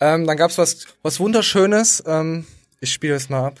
Ähm, 0.00 0.26
dann 0.26 0.36
gab's 0.36 0.56
was, 0.56 0.86
was 1.02 1.20
Wunderschönes. 1.20 2.02
Ähm, 2.06 2.46
ich 2.80 2.92
spiele 2.92 3.14
es 3.14 3.28
mal 3.28 3.48
ab. 3.48 3.60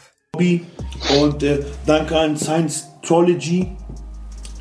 Und 1.20 1.42
äh, 1.42 1.64
danke 1.84 2.18
an 2.18 2.36
Science 2.36 2.88
Trology. 3.02 3.70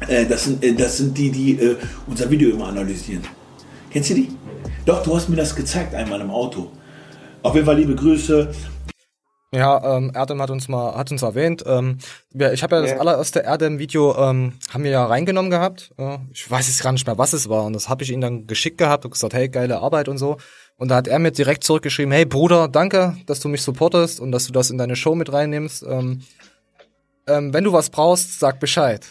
Äh, 0.07 0.25
das, 0.25 0.43
sind, 0.43 0.63
äh, 0.63 0.73
das 0.73 0.97
sind 0.97 1.17
die, 1.17 1.31
die 1.31 1.51
äh, 1.53 1.77
unser 2.05 2.29
Video 2.29 2.51
immer 2.51 2.67
analysieren. 2.67 3.23
Kennst 3.89 4.09
du 4.09 4.15
die? 4.15 4.29
Doch, 4.85 5.01
du 5.03 5.15
hast 5.15 5.29
mir 5.29 5.37
das 5.37 5.55
gezeigt 5.55 5.95
einmal 5.95 6.19
im 6.19 6.29
Auto. 6.29 6.69
Auf 7.43 7.53
jeden 7.55 7.65
Fall 7.65 7.75
liebe 7.77 7.95
Grüße. 7.95 8.49
Ja, 9.53 9.97
ähm, 9.97 10.11
Erdem 10.15 10.41
hat 10.41 10.49
uns 10.49 10.67
mal, 10.67 10.95
hat 10.95 11.11
uns 11.11 11.21
erwähnt. 11.21 11.63
Ähm, 11.67 11.99
wir, 12.31 12.53
ich 12.53 12.63
habe 12.63 12.75
ja 12.77 12.81
das 12.81 12.91
Ja. 12.91 12.97
allererste 12.97 13.41
Erdem-Video 13.41 14.15
ähm, 14.17 14.53
haben 14.73 14.83
wir 14.83 14.89
ja 14.89 15.05
reingenommen 15.05 15.51
gehabt. 15.51 15.91
Äh, 15.97 16.17
ich 16.31 16.49
weiß 16.49 16.67
jetzt 16.67 16.81
gar 16.81 16.91
nicht 16.91 17.05
mehr, 17.05 17.19
was 17.19 17.33
es 17.33 17.49
war. 17.49 17.65
Und 17.65 17.73
das 17.73 17.87
habe 17.87 18.01
ich 18.03 18.11
ihm 18.11 18.21
dann 18.21 18.47
geschickt 18.47 18.79
gehabt 18.79 19.05
und 19.05 19.11
gesagt, 19.11 19.33
hey, 19.35 19.49
geile 19.49 19.79
Arbeit 19.79 20.07
und 20.07 20.17
so. 20.17 20.37
Und 20.77 20.89
da 20.89 20.95
hat 20.95 21.07
er 21.07 21.19
mir 21.19 21.31
direkt 21.31 21.63
zurückgeschrieben, 21.63 22.11
hey 22.11 22.25
Bruder, 22.25 22.67
danke, 22.67 23.15
dass 23.27 23.41
du 23.41 23.47
mich 23.49 23.61
supportest 23.61 24.19
und 24.19 24.31
dass 24.31 24.47
du 24.47 24.53
das 24.53 24.71
in 24.71 24.79
deine 24.79 24.95
Show 24.95 25.13
mit 25.13 25.31
reinnimmst. 25.31 25.83
Ähm, 25.83 26.23
ähm, 27.27 27.53
wenn 27.53 27.63
du 27.63 27.71
was 27.73 27.91
brauchst, 27.91 28.39
sag 28.39 28.59
Bescheid. 28.59 29.05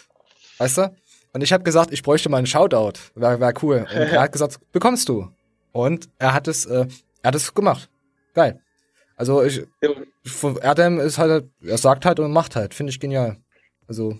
Weißt 0.57 0.77
du? 0.77 0.93
Und 1.31 1.41
ich 1.41 1.53
habe 1.53 1.63
gesagt, 1.63 1.93
ich 1.93 2.03
bräuchte 2.03 2.27
mal 2.29 2.37
einen 2.37 2.47
Shoutout. 2.47 2.99
Wäre 3.15 3.39
wär 3.39 3.53
cool. 3.63 3.87
Und 3.89 3.95
er 3.97 4.21
hat 4.21 4.31
gesagt, 4.33 4.59
bekommst 4.73 5.07
du. 5.07 5.29
Und 5.71 6.09
er 6.19 6.33
hat 6.33 6.47
es, 6.49 6.65
äh, 6.65 6.85
er 7.21 7.27
hat 7.29 7.35
es 7.35 7.53
gemacht. 7.53 7.89
Geil. 8.33 8.59
Also 9.15 9.43
ich, 9.43 9.63
von 10.25 10.57
Erdem 10.57 10.99
ist 10.99 11.17
halt, 11.17 11.49
er 11.61 11.77
sagt 11.77 12.05
halt 12.05 12.19
und 12.19 12.31
macht 12.31 12.55
halt. 12.55 12.73
Finde 12.73 12.91
ich 12.91 12.99
genial. 12.99 13.37
Also 13.87 14.19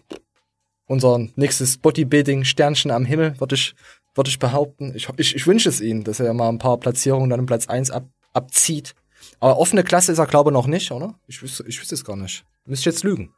unser 0.87 1.27
nächstes 1.35 1.77
Bodybuilding-Sternchen 1.77 2.91
am 2.91 3.05
Himmel, 3.05 3.39
würde 3.39 3.55
ich, 3.55 3.75
würde 4.15 4.29
ich 4.29 4.39
behaupten. 4.39 4.93
Ich, 4.95 5.07
ich, 5.17 5.35
ich 5.35 5.47
wünsche 5.47 5.69
es 5.69 5.81
ihm, 5.81 6.03
dass 6.03 6.19
er 6.19 6.33
mal 6.33 6.49
ein 6.49 6.59
paar 6.59 6.77
Platzierungen 6.77 7.29
dann 7.29 7.39
im 7.39 7.45
Platz 7.45 7.67
1 7.67 7.91
ab, 7.91 8.05
abzieht. 8.33 8.93
Aber 9.39 9.57
offene 9.57 9.83
Klasse 9.83 10.11
ist 10.11 10.19
er, 10.19 10.27
glaube 10.27 10.51
ich, 10.51 10.53
noch 10.53 10.67
nicht, 10.67 10.91
oder? 10.91 11.15
Ich 11.27 11.41
wüsste, 11.41 11.63
ich 11.67 11.79
wüsste 11.79 11.95
es 11.95 12.05
gar 12.05 12.15
nicht. 12.15 12.45
Müsste 12.65 12.89
ich 12.89 12.93
jetzt 12.93 13.03
lügen. 13.03 13.33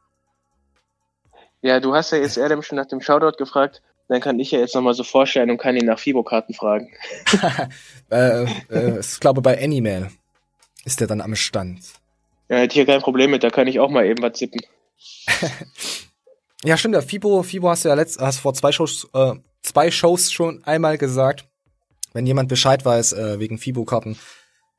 Ja, 1.62 1.80
du 1.80 1.94
hast 1.94 2.12
ja 2.12 2.18
jetzt 2.18 2.38
Adam 2.38 2.62
schon 2.62 2.76
nach 2.76 2.86
dem 2.86 3.00
Shoutout 3.00 3.38
gefragt. 3.38 3.82
Dann 4.08 4.20
kann 4.20 4.38
ich 4.38 4.52
ja 4.52 4.60
jetzt 4.60 4.74
nochmal 4.74 4.94
so 4.94 5.02
vorstellen 5.02 5.50
und 5.50 5.58
kann 5.58 5.76
ihn 5.76 5.86
nach 5.86 5.98
Fibo-Karten 5.98 6.54
fragen. 6.54 6.92
äh, 8.10 8.44
äh, 8.70 8.98
ist, 8.98 9.20
glaube 9.20 9.42
bei 9.42 9.60
Animal 9.60 10.10
ist 10.86 11.00
der 11.00 11.06
dann 11.06 11.20
am 11.20 11.36
Stand. 11.36 11.80
Ja, 12.48 12.56
hätte 12.58 12.74
hier 12.74 12.86
kein 12.86 13.02
Problem 13.02 13.30
mit, 13.30 13.42
da 13.42 13.50
kann 13.50 13.66
ich 13.66 13.80
auch 13.80 13.90
mal 13.90 14.06
eben 14.06 14.22
was 14.22 14.38
zippen. 14.38 14.60
Ja, 16.64 16.76
stimmt, 16.76 16.94
der 16.94 17.02
Fibo, 17.02 17.42
Fibo 17.42 17.68
hast 17.68 17.84
du 17.84 17.90
ja 17.90 17.94
letzt, 17.94 18.18
hast 18.18 18.40
vor 18.40 18.54
zwei 18.54 18.72
Shows, 18.72 19.06
äh, 19.12 19.34
zwei 19.62 19.90
Shows 19.90 20.32
schon 20.32 20.64
einmal 20.64 20.98
gesagt, 20.98 21.46
wenn 22.12 22.26
jemand 22.26 22.48
Bescheid 22.48 22.84
weiß, 22.84 23.12
äh, 23.12 23.38
wegen 23.38 23.58
Fibo-Karten, 23.58 24.18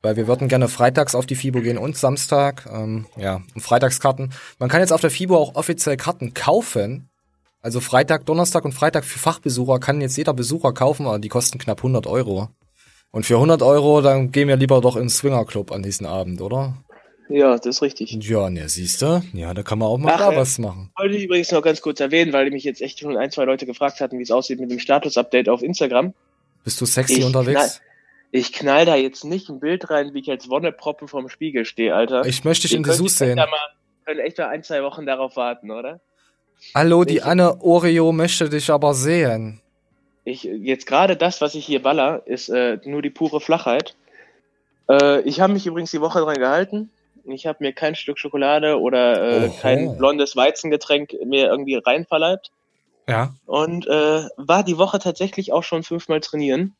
weil 0.02 0.16
wir 0.16 0.26
würden 0.26 0.48
gerne 0.48 0.68
freitags 0.68 1.14
auf 1.14 1.24
die 1.24 1.36
Fibo 1.36 1.60
gehen 1.60 1.78
und 1.78 1.96
Samstag, 1.96 2.68
ähm, 2.70 3.06
ja, 3.16 3.42
und 3.54 3.60
Freitagskarten. 3.60 4.34
Man 4.58 4.68
kann 4.68 4.80
jetzt 4.80 4.92
auf 4.92 5.00
der 5.00 5.10
Fibo 5.10 5.36
auch 5.36 5.54
offiziell 5.54 5.96
Karten 5.96 6.34
kaufen. 6.34 7.08
Also 7.62 7.80
Freitag, 7.80 8.26
Donnerstag 8.26 8.64
und 8.64 8.72
Freitag 8.72 9.04
für 9.04 9.18
Fachbesucher 9.18 9.78
kann 9.78 10.00
jetzt 10.00 10.16
jeder 10.16 10.34
Besucher 10.34 10.72
kaufen, 10.72 11.06
aber 11.06 11.18
die 11.18 11.28
kosten 11.28 11.58
knapp 11.58 11.78
100 11.78 12.06
Euro. 12.06 12.48
Und 13.10 13.24
für 13.26 13.34
100 13.34 13.62
Euro, 13.62 14.00
dann 14.00 14.32
gehen 14.32 14.48
wir 14.48 14.56
lieber 14.56 14.80
doch 14.80 14.96
ins 14.96 15.18
Swingerclub 15.18 15.72
an 15.72 15.82
diesen 15.82 16.06
Abend, 16.06 16.40
oder? 16.40 16.74
Ja, 17.30 17.56
das 17.56 17.66
ist 17.66 17.82
richtig. 17.82 18.12
Ja, 18.22 18.48
ne, 18.50 18.68
siehst 18.68 19.02
du? 19.02 19.22
Ja, 19.34 19.52
da 19.54 19.62
kann 19.62 19.78
man 19.78 19.88
auch 19.88 19.98
mal 19.98 20.12
Ach, 20.14 20.18
da 20.18 20.32
äh, 20.32 20.36
was 20.36 20.58
machen. 20.58 20.90
Wollte 20.96 21.16
ich 21.16 21.24
übrigens 21.24 21.50
noch 21.52 21.62
ganz 21.62 21.80
kurz 21.82 22.00
erwähnen, 22.00 22.32
weil 22.32 22.50
mich 22.50 22.64
jetzt 22.64 22.80
echt 22.80 23.00
schon 23.00 23.16
ein, 23.16 23.30
zwei 23.30 23.44
Leute 23.44 23.66
gefragt 23.66 24.00
hatten, 24.00 24.18
wie 24.18 24.22
es 24.22 24.30
aussieht 24.30 24.60
mit 24.60 24.70
dem 24.70 24.78
Status-Update 24.78 25.48
auf 25.48 25.62
Instagram. 25.62 26.14
Bist 26.64 26.80
du 26.80 26.86
sexy 26.86 27.18
Ich 27.20 27.24
unterwegs? 27.24 27.58
knall- 27.60 27.70
Ich 28.30 28.52
knall 28.52 28.84
da 28.86 28.94
jetzt 28.96 29.24
nicht 29.24 29.48
ein 29.48 29.60
Bild 29.60 29.90
rein, 29.90 30.12
wie 30.14 30.20
ich 30.20 30.30
als 30.30 30.48
Wonneproppen 30.50 31.08
vorm 31.08 31.28
Spiegel 31.30 31.64
stehe, 31.64 31.94
Alter. 31.94 32.24
Ich 32.26 32.44
möchte 32.44 32.68
dich 32.68 32.76
in 32.76 32.82
Dessous 32.82 33.16
sehen. 33.18 33.36
Mal, 33.36 33.48
können 34.06 34.20
echt 34.20 34.38
mal 34.38 34.48
ein, 34.48 34.62
zwei 34.62 34.82
Wochen 34.82 35.04
darauf 35.06 35.36
warten, 35.36 35.70
oder? 35.70 36.00
Hallo, 36.74 37.04
die 37.04 37.16
Ich- 37.16 37.24
Anne 37.24 37.60
Oreo 37.62 38.12
möchte 38.12 38.48
dich 38.48 38.70
aber 38.70 38.92
sehen. 38.94 39.60
Ich, 40.28 40.44
jetzt 40.44 40.86
gerade 40.86 41.16
das, 41.16 41.40
was 41.40 41.54
ich 41.54 41.64
hier 41.64 41.82
baller, 41.82 42.22
ist 42.26 42.48
äh, 42.48 42.78
nur 42.84 43.02
die 43.02 43.10
pure 43.10 43.40
Flachheit. 43.40 43.96
Äh, 44.88 45.20
ich 45.22 45.40
habe 45.40 45.52
mich 45.52 45.66
übrigens 45.66 45.90
die 45.90 46.00
Woche 46.00 46.20
dran 46.20 46.36
gehalten. 46.36 46.90
Ich 47.24 47.46
habe 47.46 47.58
mir 47.60 47.72
kein 47.72 47.94
Stück 47.94 48.18
Schokolade 48.18 48.80
oder 48.80 49.22
äh, 49.22 49.46
Oho. 49.46 49.56
kein 49.60 49.96
blondes 49.98 50.36
Weizengetränk 50.36 51.14
mir 51.24 51.46
irgendwie 51.48 51.76
reinverleibt. 51.76 52.50
Ja. 53.06 53.34
Und 53.46 53.86
äh, 53.86 54.28
war 54.36 54.64
die 54.64 54.78
Woche 54.78 54.98
tatsächlich 54.98 55.52
auch 55.52 55.62
schon 55.62 55.82
fünfmal 55.82 56.20
trainieren. 56.20 56.74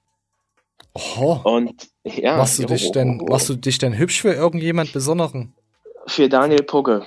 Oh. 0.95 1.39
Und 1.45 1.89
ja. 2.05 2.37
machst 2.37 2.59
du 2.59 2.67
dich 2.67 2.85
jo, 2.85 2.93
denn, 2.93 3.17
machst 3.29 3.49
du 3.49 3.55
dich 3.55 3.79
denn 3.79 3.97
hübsch 3.97 4.21
für 4.21 4.33
irgendjemand 4.33 4.93
Besonderen? 4.93 5.55
Für 6.07 6.29
Daniel 6.29 6.63
Pugge. 6.63 7.07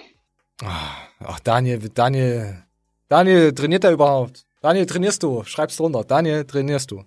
Ah, 0.63 0.95
Ach, 1.23 1.39
Daniel, 1.39 1.89
Daniel, 1.93 2.63
Daniel, 3.07 3.53
trainiert 3.53 3.83
er 3.83 3.91
überhaupt? 3.91 4.45
Daniel, 4.61 4.85
trainierst 4.85 5.23
du? 5.23 5.43
Schreib's 5.43 5.77
drunter. 5.77 6.03
Daniel, 6.03 6.45
trainierst 6.45 6.91
du? 6.91 7.03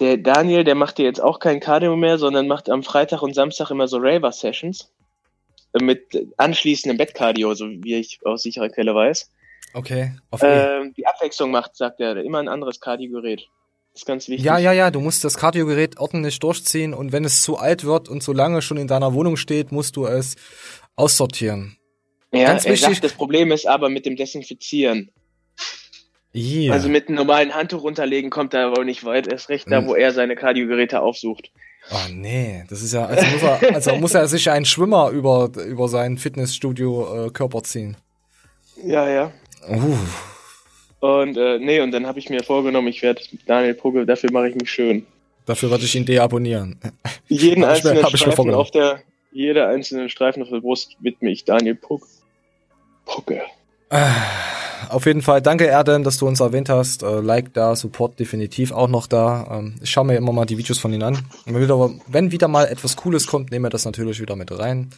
Der 0.00 0.16
Daniel, 0.16 0.64
der 0.64 0.74
macht 0.74 0.98
dir 0.98 1.04
jetzt 1.04 1.20
auch 1.20 1.38
kein 1.40 1.60
Cardio 1.60 1.96
mehr, 1.96 2.18
sondern 2.18 2.46
macht 2.46 2.68
am 2.70 2.82
Freitag 2.82 3.22
und 3.22 3.34
Samstag 3.34 3.70
immer 3.70 3.88
so 3.88 3.96
Raver-Sessions. 3.98 4.92
Äh, 5.72 5.82
Mit 5.82 6.26
anschließendem 6.36 6.96
Bettcardio, 6.98 7.54
so 7.54 7.66
wie 7.68 7.96
ich 7.96 8.20
aus 8.24 8.42
sicherer 8.42 8.68
Quelle 8.68 8.94
weiß. 8.94 9.30
Okay. 9.74 10.12
Auf 10.30 10.42
E. 10.42 10.46
Ähm, 10.46 10.94
die 10.96 11.06
Abwechslung 11.06 11.50
macht, 11.50 11.76
sagt 11.76 12.00
er, 12.00 12.16
immer 12.18 12.38
ein 12.38 12.48
anderes 12.48 12.80
Kardiogerät. 12.80 13.48
Das 13.92 14.02
ist 14.02 14.06
ganz 14.06 14.28
wichtig. 14.28 14.44
ja, 14.44 14.58
ja, 14.58 14.72
ja, 14.72 14.90
du 14.90 15.00
musst 15.00 15.24
das 15.24 15.36
Kardiogerät 15.36 15.98
ordentlich 15.98 16.38
durchziehen 16.38 16.94
und 16.94 17.10
wenn 17.12 17.24
es 17.24 17.42
zu 17.42 17.56
alt 17.56 17.84
wird 17.84 18.08
und 18.08 18.22
zu 18.22 18.32
lange 18.32 18.62
schon 18.62 18.76
in 18.76 18.86
deiner 18.86 19.12
Wohnung 19.12 19.36
steht, 19.36 19.72
musst 19.72 19.96
du 19.96 20.06
es 20.06 20.36
aussortieren. 20.94 21.76
Ja, 22.32 22.44
ganz 22.46 22.64
wichtig- 22.64 22.80
sagt, 22.80 23.04
das 23.04 23.12
Problem 23.12 23.50
ist 23.50 23.66
aber 23.66 23.88
mit 23.88 24.06
dem 24.06 24.14
Desinfizieren. 24.14 25.10
Yeah. 26.34 26.72
Also 26.74 26.88
mit 26.88 27.08
einem 27.08 27.16
normalen 27.16 27.54
Handtuch 27.54 27.82
runterlegen 27.82 28.30
kommt 28.30 28.54
er 28.54 28.66
aber 28.66 28.84
nicht 28.84 29.04
weit. 29.04 29.26
Erst 29.32 29.48
recht 29.48 29.70
da, 29.70 29.78
Hm. 29.78 29.86
wo 29.88 29.94
er 29.94 30.12
seine 30.12 30.36
Kardiogeräte 30.36 31.00
aufsucht. 31.00 31.50
Oh 31.90 31.96
nee, 32.12 32.64
das 32.68 32.82
ist 32.82 32.92
ja, 32.92 33.06
also 33.06 33.24
muss 33.26 33.42
er, 33.42 33.74
also 33.74 33.96
muss 33.96 34.14
er 34.14 34.28
sich 34.28 34.50
einen 34.50 34.66
Schwimmer 34.66 35.08
über, 35.10 35.50
über 35.66 35.88
sein 35.88 36.18
Fitnessstudio 36.18 37.26
äh, 37.26 37.30
Körper 37.30 37.62
ziehen. 37.62 37.96
Ja, 38.84 39.08
ja. 39.08 39.32
Uh, 39.70 39.96
Und 41.00 41.36
äh, 41.38 41.58
nee, 41.58 41.80
und 41.80 41.92
dann 41.92 42.06
habe 42.06 42.18
ich 42.18 42.28
mir 42.28 42.42
vorgenommen, 42.44 42.88
ich 42.88 43.00
werde 43.02 43.22
Daniel 43.46 43.74
Pugge, 43.74 44.04
dafür 44.04 44.30
mache 44.32 44.50
ich 44.50 44.54
mich 44.54 44.70
schön. 44.70 45.06
dafür 45.46 45.70
würde 45.70 45.84
ich 45.84 45.94
ihn 45.94 46.04
deabonnieren. 46.04 46.78
Jeden 47.28 47.64
Hab 47.64 47.70
einzelnen 47.76 48.02
mir 48.02 48.16
Streifen 48.18 48.52
auf 48.54 48.70
der, 48.70 49.02
jeder 49.32 49.68
einzelne 49.68 50.08
Streifen 50.10 50.42
auf 50.42 50.50
der 50.50 50.60
Brust 50.60 50.96
widme 51.00 51.30
ich 51.30 51.44
Daniel 51.44 51.74
Pugge. 51.76 52.06
Pugge. 53.06 53.40
Auf 54.88 55.06
jeden 55.06 55.22
Fall, 55.22 55.42
danke 55.42 55.66
Erdem, 55.66 56.04
dass 56.04 56.16
du 56.16 56.26
uns 56.26 56.40
erwähnt 56.40 56.68
hast. 56.68 57.02
Äh, 57.02 57.20
like 57.20 57.52
da, 57.54 57.76
Support 57.76 58.18
definitiv 58.18 58.72
auch 58.72 58.88
noch 58.88 59.06
da. 59.06 59.58
Ähm, 59.58 59.74
ich 59.82 59.90
schaue 59.90 60.06
mir 60.06 60.16
immer 60.16 60.32
mal 60.32 60.46
die 60.46 60.58
Videos 60.58 60.78
von 60.78 60.92
ihnen 60.92 61.02
an. 61.02 61.18
Wenn 61.44 61.60
wieder, 61.60 61.90
wenn 62.06 62.32
wieder 62.32 62.48
mal 62.48 62.66
etwas 62.66 62.96
Cooles 62.96 63.26
kommt, 63.26 63.50
nehmen 63.50 63.64
wir 63.64 63.70
das 63.70 63.84
natürlich 63.84 64.20
wieder 64.20 64.36
mit 64.36 64.56
rein. 64.56 64.90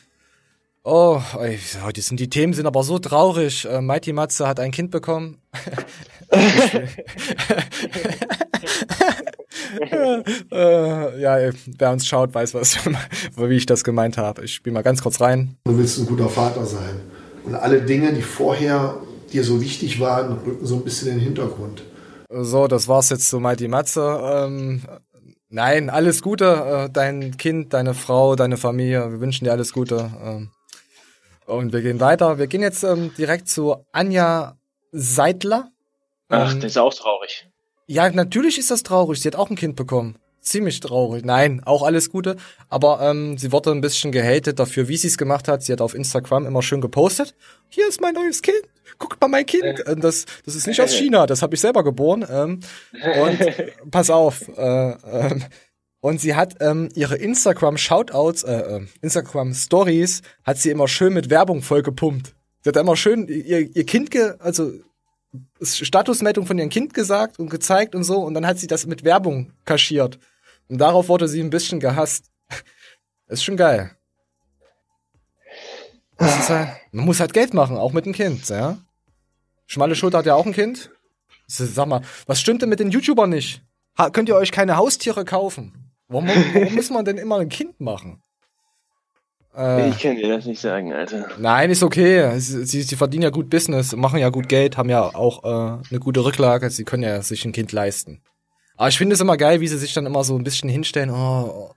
Oh, 0.82 1.20
heute 1.34 2.00
sind 2.00 2.20
die 2.20 2.30
Themen 2.30 2.54
sind 2.54 2.66
aber 2.66 2.82
so 2.82 2.98
traurig. 2.98 3.66
Äh, 3.66 3.82
Mighty 3.82 4.14
Matze 4.14 4.48
hat 4.48 4.58
ein 4.60 4.70
Kind 4.70 4.90
bekommen. 4.90 5.36
äh, 10.50 11.20
ja, 11.20 11.52
wer 11.78 11.90
uns 11.92 12.06
schaut, 12.06 12.32
weiß, 12.34 12.54
was, 12.54 12.78
wie 13.36 13.56
ich 13.56 13.66
das 13.66 13.84
gemeint 13.84 14.16
habe. 14.16 14.44
Ich 14.44 14.54
spiele 14.54 14.72
mal 14.72 14.82
ganz 14.82 15.02
kurz 15.02 15.20
rein. 15.20 15.56
Du 15.64 15.76
willst 15.76 15.98
ein 15.98 16.06
guter 16.06 16.30
Vater 16.30 16.64
sein. 16.64 17.00
Und 17.44 17.54
alle 17.54 17.82
Dinge, 17.82 18.12
die 18.14 18.22
vorher 18.22 18.96
dir 19.30 19.44
so 19.44 19.60
wichtig 19.60 20.00
waren, 20.00 20.38
rücken 20.38 20.66
so 20.66 20.76
ein 20.76 20.84
bisschen 20.84 21.08
in 21.08 21.14
den 21.14 21.24
Hintergrund. 21.24 21.82
So, 22.28 22.66
das 22.68 22.86
war's 22.88 23.10
jetzt 23.10 23.28
zu 23.28 23.40
Mighty 23.40 23.66
Matze. 23.68 24.20
Ähm, 24.22 24.82
nein, 25.48 25.90
alles 25.90 26.22
Gute, 26.22 26.44
äh, 26.86 26.90
dein 26.92 27.36
Kind, 27.36 27.72
deine 27.72 27.94
Frau, 27.94 28.36
deine 28.36 28.56
Familie. 28.56 29.10
Wir 29.10 29.20
wünschen 29.20 29.44
dir 29.44 29.52
alles 29.52 29.72
Gute. 29.72 30.10
Ähm, 30.22 30.50
und 31.46 31.72
wir 31.72 31.82
gehen 31.82 31.98
weiter. 31.98 32.38
Wir 32.38 32.46
gehen 32.46 32.62
jetzt 32.62 32.84
ähm, 32.84 33.12
direkt 33.18 33.48
zu 33.48 33.84
Anja 33.90 34.56
Seidler. 34.92 35.70
Ach, 36.28 36.52
Ähm, 36.52 36.60
das 36.60 36.72
ist 36.72 36.78
auch 36.78 36.94
traurig. 36.94 37.48
ja, 37.88 38.08
natürlich 38.10 38.58
ist 38.58 38.70
das 38.70 38.84
traurig. 38.84 39.20
Sie 39.20 39.26
hat 39.26 39.34
auch 39.34 39.50
ein 39.50 39.56
Kind 39.56 39.74
bekommen. 39.74 40.14
Ziemlich 40.40 40.80
traurig. 40.80 41.24
Nein, 41.24 41.62
auch 41.64 41.82
alles 41.82 42.10
Gute. 42.10 42.36
Aber 42.68 43.00
ähm, 43.02 43.36
sie 43.36 43.52
wurde 43.52 43.70
ein 43.70 43.80
bisschen 43.80 44.10
gehatet 44.10 44.58
dafür, 44.58 44.88
wie 44.88 44.96
sie 44.96 45.08
es 45.08 45.18
gemacht 45.18 45.48
hat. 45.48 45.62
Sie 45.62 45.72
hat 45.72 45.80
auf 45.80 45.94
Instagram 45.94 46.46
immer 46.46 46.62
schön 46.62 46.80
gepostet. 46.80 47.34
Hier 47.68 47.86
ist 47.86 48.00
mein 48.00 48.14
neues 48.14 48.40
Kind. 48.42 48.62
Guckt 48.98 49.20
mal 49.20 49.28
mein 49.28 49.46
Kind. 49.46 49.86
Und 49.86 50.02
das, 50.02 50.24
das 50.44 50.54
ist 50.54 50.66
nicht 50.66 50.80
aus 50.80 50.92
China. 50.92 51.26
Das 51.26 51.42
habe 51.42 51.54
ich 51.54 51.60
selber 51.60 51.84
geboren. 51.84 52.26
Ähm, 52.30 52.60
und 53.22 53.38
pass 53.90 54.10
auf. 54.10 54.48
Äh, 54.56 54.90
ähm, 54.90 55.44
Und 56.00 56.20
sie 56.20 56.34
hat 56.34 56.56
ähm, 56.60 56.88
ihre 56.94 57.16
Instagram 57.16 57.76
Shoutouts, 57.76 58.42
äh, 58.42 58.54
äh, 58.54 58.86
Instagram 59.02 59.52
Stories, 59.52 60.22
hat 60.44 60.56
sie 60.56 60.70
immer 60.70 60.88
schön 60.88 61.12
mit 61.12 61.28
Werbung 61.28 61.60
vollgepumpt. 61.60 62.34
Sie 62.62 62.68
hat 62.68 62.76
immer 62.76 62.96
schön 62.96 63.28
ihr, 63.28 63.74
ihr 63.76 63.84
Kind, 63.84 64.10
ge 64.10 64.32
also 64.38 64.72
Statusmeldung 65.62 66.46
von 66.46 66.58
ihrem 66.58 66.70
Kind 66.70 66.94
gesagt 66.94 67.38
und 67.38 67.50
gezeigt 67.50 67.94
und 67.94 68.04
so, 68.04 68.22
und 68.22 68.34
dann 68.34 68.46
hat 68.46 68.58
sie 68.58 68.66
das 68.66 68.86
mit 68.86 69.04
Werbung 69.04 69.52
kaschiert. 69.64 70.18
Und 70.68 70.78
darauf 70.78 71.08
wurde 71.08 71.28
sie 71.28 71.40
ein 71.40 71.50
bisschen 71.50 71.80
gehasst. 71.80 72.26
ist 73.28 73.44
schon 73.44 73.56
geil. 73.56 73.96
Halt, 76.18 76.76
man 76.92 77.06
muss 77.06 77.20
halt 77.20 77.32
Geld 77.32 77.54
machen, 77.54 77.76
auch 77.76 77.92
mit 77.92 78.04
dem 78.04 78.12
Kind, 78.12 78.48
ja. 78.48 78.78
Schmale 79.66 79.94
Schulter 79.94 80.18
hat 80.18 80.26
ja 80.26 80.34
auch 80.34 80.46
ein 80.46 80.52
Kind. 80.52 80.90
Sag 81.46 81.86
mal, 81.86 82.02
was 82.26 82.40
stimmt 82.40 82.62
denn 82.62 82.68
mit 82.68 82.80
den 82.80 82.90
YouTubern 82.90 83.30
nicht? 83.30 83.62
Ha, 83.96 84.10
könnt 84.10 84.28
ihr 84.28 84.36
euch 84.36 84.52
keine 84.52 84.76
Haustiere 84.76 85.24
kaufen? 85.24 85.92
Warum, 86.08 86.28
warum 86.28 86.74
muss 86.74 86.90
man 86.90 87.04
denn 87.04 87.18
immer 87.18 87.38
ein 87.38 87.48
Kind 87.48 87.80
machen? 87.80 88.20
Äh, 89.56 89.90
ich 89.90 89.98
kann 89.98 90.16
dir 90.16 90.28
das 90.28 90.46
nicht 90.46 90.60
sagen, 90.60 90.92
Alter. 90.92 91.28
Nein, 91.38 91.70
ist 91.70 91.82
okay. 91.82 92.38
Sie, 92.38 92.82
sie, 92.82 92.96
verdienen 92.96 93.24
ja 93.24 93.30
gut 93.30 93.50
Business, 93.50 93.94
machen 93.96 94.18
ja 94.18 94.28
gut 94.28 94.48
Geld, 94.48 94.76
haben 94.76 94.90
ja 94.90 95.02
auch 95.02 95.44
äh, 95.44 95.88
eine 95.90 96.00
gute 96.00 96.24
Rücklage. 96.24 96.70
Sie 96.70 96.84
können 96.84 97.02
ja 97.02 97.20
sich 97.22 97.44
ein 97.44 97.52
Kind 97.52 97.72
leisten. 97.72 98.20
Aber 98.76 98.88
ich 98.88 98.98
finde 98.98 99.14
es 99.14 99.20
immer 99.20 99.36
geil, 99.36 99.60
wie 99.60 99.68
sie 99.68 99.78
sich 99.78 99.92
dann 99.92 100.06
immer 100.06 100.24
so 100.24 100.36
ein 100.36 100.44
bisschen 100.44 100.68
hinstellen. 100.68 101.10
Oh, 101.10 101.74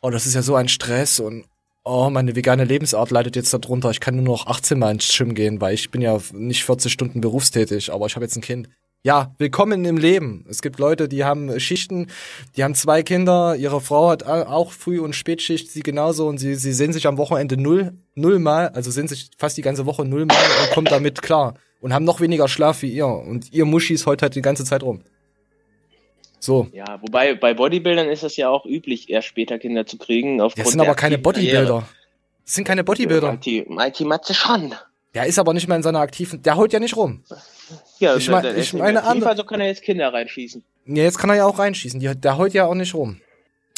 oh, 0.00 0.10
das 0.10 0.26
ist 0.26 0.34
ja 0.34 0.42
so 0.42 0.54
ein 0.54 0.68
Stress 0.68 1.20
und 1.20 1.44
oh, 1.84 2.10
meine 2.10 2.34
vegane 2.34 2.64
Lebensart 2.64 3.10
leidet 3.10 3.36
jetzt 3.36 3.52
darunter. 3.52 3.90
Ich 3.90 4.00
kann 4.00 4.16
nur 4.16 4.24
noch 4.24 4.46
18 4.46 4.78
Mal 4.78 4.92
ins 4.92 5.08
Gym 5.16 5.34
gehen, 5.34 5.60
weil 5.60 5.74
ich 5.74 5.90
bin 5.90 6.00
ja 6.00 6.18
nicht 6.32 6.64
40 6.64 6.92
Stunden 6.92 7.20
berufstätig, 7.20 7.92
aber 7.92 8.06
ich 8.06 8.14
habe 8.14 8.24
jetzt 8.24 8.36
ein 8.36 8.42
Kind. 8.42 8.68
Ja, 9.06 9.30
willkommen 9.38 9.84
im 9.84 9.98
Leben. 9.98 10.44
Es 10.50 10.62
gibt 10.62 10.80
Leute, 10.80 11.08
die 11.08 11.22
haben 11.22 11.60
Schichten, 11.60 12.08
die 12.56 12.64
haben 12.64 12.74
zwei 12.74 13.04
Kinder, 13.04 13.54
ihre 13.54 13.80
Frau 13.80 14.10
hat 14.10 14.24
auch 14.24 14.72
Früh- 14.72 14.98
und 14.98 15.14
Spätschicht, 15.14 15.70
sie 15.70 15.84
genauso 15.84 16.26
und 16.26 16.38
sie, 16.38 16.56
sie 16.56 16.72
sehen 16.72 16.92
sich 16.92 17.06
am 17.06 17.16
Wochenende 17.16 17.56
null, 17.56 17.92
null 18.16 18.40
mal, 18.40 18.66
also 18.70 18.90
sehen 18.90 19.06
sich 19.06 19.30
fast 19.38 19.56
die 19.56 19.62
ganze 19.62 19.86
Woche 19.86 20.04
null 20.04 20.26
mal 20.26 20.34
und 20.34 20.70
kommen 20.74 20.88
damit 20.90 21.22
klar 21.22 21.54
und 21.80 21.94
haben 21.94 22.04
noch 22.04 22.20
weniger 22.20 22.48
Schlaf 22.48 22.82
wie 22.82 22.90
ihr 22.90 23.06
und 23.06 23.52
ihr 23.52 23.64
Muschis 23.64 24.06
heult 24.06 24.22
halt 24.22 24.34
die 24.34 24.42
ganze 24.42 24.64
Zeit 24.64 24.82
rum. 24.82 25.02
So. 26.40 26.66
Ja, 26.72 27.00
wobei 27.00 27.36
bei 27.36 27.54
Bodybuildern 27.54 28.08
ist 28.08 28.24
es 28.24 28.36
ja 28.36 28.48
auch 28.48 28.66
üblich, 28.66 29.08
erst 29.08 29.28
später 29.28 29.60
Kinder 29.60 29.86
zu 29.86 29.98
kriegen. 29.98 30.38
Das 30.38 30.52
sind 30.54 30.80
aber 30.80 30.96
keine 30.96 31.18
Bodybuilder. 31.18 31.88
Das 32.44 32.54
sind 32.56 32.64
keine 32.64 32.82
Bodybuilder. 32.82 33.34
Mighty, 33.34 33.66
Mighty 33.68 34.04
Matze 34.04 34.34
schon. 34.34 34.74
Der 35.14 35.26
ist 35.26 35.38
aber 35.38 35.54
nicht 35.54 35.68
mehr 35.68 35.76
in 35.76 35.84
seiner 35.84 36.00
aktiven. 36.00 36.42
Der 36.42 36.56
holt 36.56 36.72
ja 36.72 36.80
nicht 36.80 36.96
rum. 36.96 37.22
Ja, 37.98 38.16
ich, 38.16 38.28
mein, 38.28 38.56
ich 38.56 38.72
meine 38.72 39.04
andere. 39.04 39.30
Also 39.30 39.44
kann 39.44 39.60
er 39.60 39.66
jetzt 39.66 39.82
Kinder 39.82 40.12
reinschießen. 40.12 40.64
Ja, 40.86 41.02
jetzt 41.02 41.18
kann 41.18 41.30
er 41.30 41.36
ja 41.36 41.46
auch 41.46 41.58
reinschießen. 41.58 42.00
Die, 42.00 42.14
der 42.14 42.36
holt 42.36 42.54
ja 42.54 42.66
auch 42.66 42.74
nicht 42.74 42.94
rum. 42.94 43.20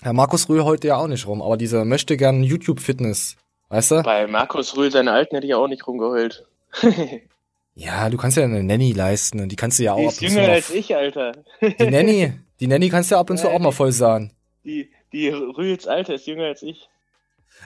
Herr 0.03 0.13
Markus 0.13 0.49
Rühl 0.49 0.63
holt 0.65 0.85
ja 0.85 0.97
auch 0.97 1.09
nicht 1.09 1.27
rum, 1.27 1.43
aber 1.43 1.57
dieser 1.57 1.85
möchte 1.85 2.17
gern 2.17 2.43
YouTube-Fitness. 2.43 3.37
Weißt 3.69 3.91
du? 3.91 4.03
Bei 4.03 4.27
Markus 4.27 4.77
Rühl, 4.77 4.91
seine 4.91 5.13
Alten, 5.13 5.35
hätte 5.35 5.47
ich 5.47 5.55
auch 5.55 5.69
nicht 5.69 5.87
rumgeheult. 5.87 6.47
ja, 7.75 8.09
du 8.09 8.17
kannst 8.17 8.37
ja 8.37 8.45
eine 8.45 8.63
Nanny 8.63 8.93
leisten 8.93 9.41
und 9.41 9.51
die 9.51 9.57
kannst 9.57 9.79
du 9.79 9.83
ja 9.83 9.95
auch 9.95 9.99
die 9.99 10.27
ist 10.27 10.35
jünger 10.35 10.49
als 10.49 10.71
ich, 10.71 10.95
Alter. 10.95 11.33
die 11.61 11.91
Nanny, 11.91 12.33
die 12.61 12.67
Nanny 12.67 12.89
kannst 12.89 13.11
du 13.11 13.17
ja 13.17 13.21
ab 13.21 13.31
und 13.31 13.39
zu 13.39 13.49
auch 13.49 13.59
mal 13.59 13.73
voll 13.73 13.93
sagen. 13.93 14.33
Die, 14.65 14.91
die 15.13 15.29
Rühls 15.29 15.87
Alte 15.87 16.15
ist 16.15 16.27
jünger 16.27 16.45
als 16.45 16.63
ich. 16.63 16.89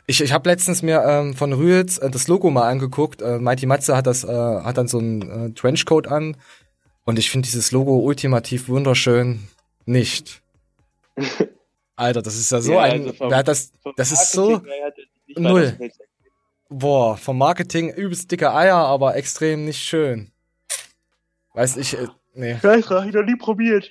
Ich, 0.07 0.21
ich 0.21 0.33
habe 0.33 0.49
letztens 0.49 0.83
mir 0.83 1.03
ähm, 1.05 1.35
von 1.35 1.53
Rühls 1.53 1.99
äh, 1.99 2.11
das 2.11 2.29
Logo 2.29 2.51
mal 2.51 2.69
angeguckt. 2.69 3.23
Äh, 3.23 3.39
Mighty 3.39 3.67
Matze 3.67 3.97
hat 3.97 4.07
das, 4.07 4.25
äh, 4.25 4.29
hat 4.29 4.79
dann 4.79 4.89
so 4.89 4.99
einen 4.99 5.51
äh, 5.51 5.51
Trenchcoat 5.55 6.09
an. 6.09 6.37
Und 7.05 7.19
ich 7.19 7.31
finde 7.31 7.47
dieses 7.47 7.73
Logo 7.73 7.99
ultimativ 7.99 8.69
wunderschön 8.69 9.49
nicht. 9.87 10.43
Alter, 11.97 12.23
das 12.23 12.37
ist 12.37 12.51
ja 12.51 12.61
so 12.61 12.73
ja, 12.73 12.81
ein. 12.81 13.03
Also 13.03 13.13
vom, 13.13 13.31
wer 13.31 13.39
hat 13.39 13.49
das, 13.49 13.73
das 13.97 14.13
ist 14.13 14.33
so 14.33 14.63
null. 15.37 15.77
Boah, 16.69 17.17
vom 17.17 17.39
Marketing 17.39 17.91
übelst 17.91 18.31
dicke 18.31 18.53
Eier, 18.53 18.77
aber 18.77 19.17
extrem 19.17 19.65
nicht 19.65 19.81
schön. 19.81 20.33
Weiß 21.55 21.77
ich, 21.77 21.99
äh, 21.99 22.07
nee. 22.35 22.57
Vielleicht 22.61 22.89
habe 22.89 23.07
ich 23.07 23.15
noch 23.15 23.25
nie 23.25 23.37
probiert. 23.37 23.91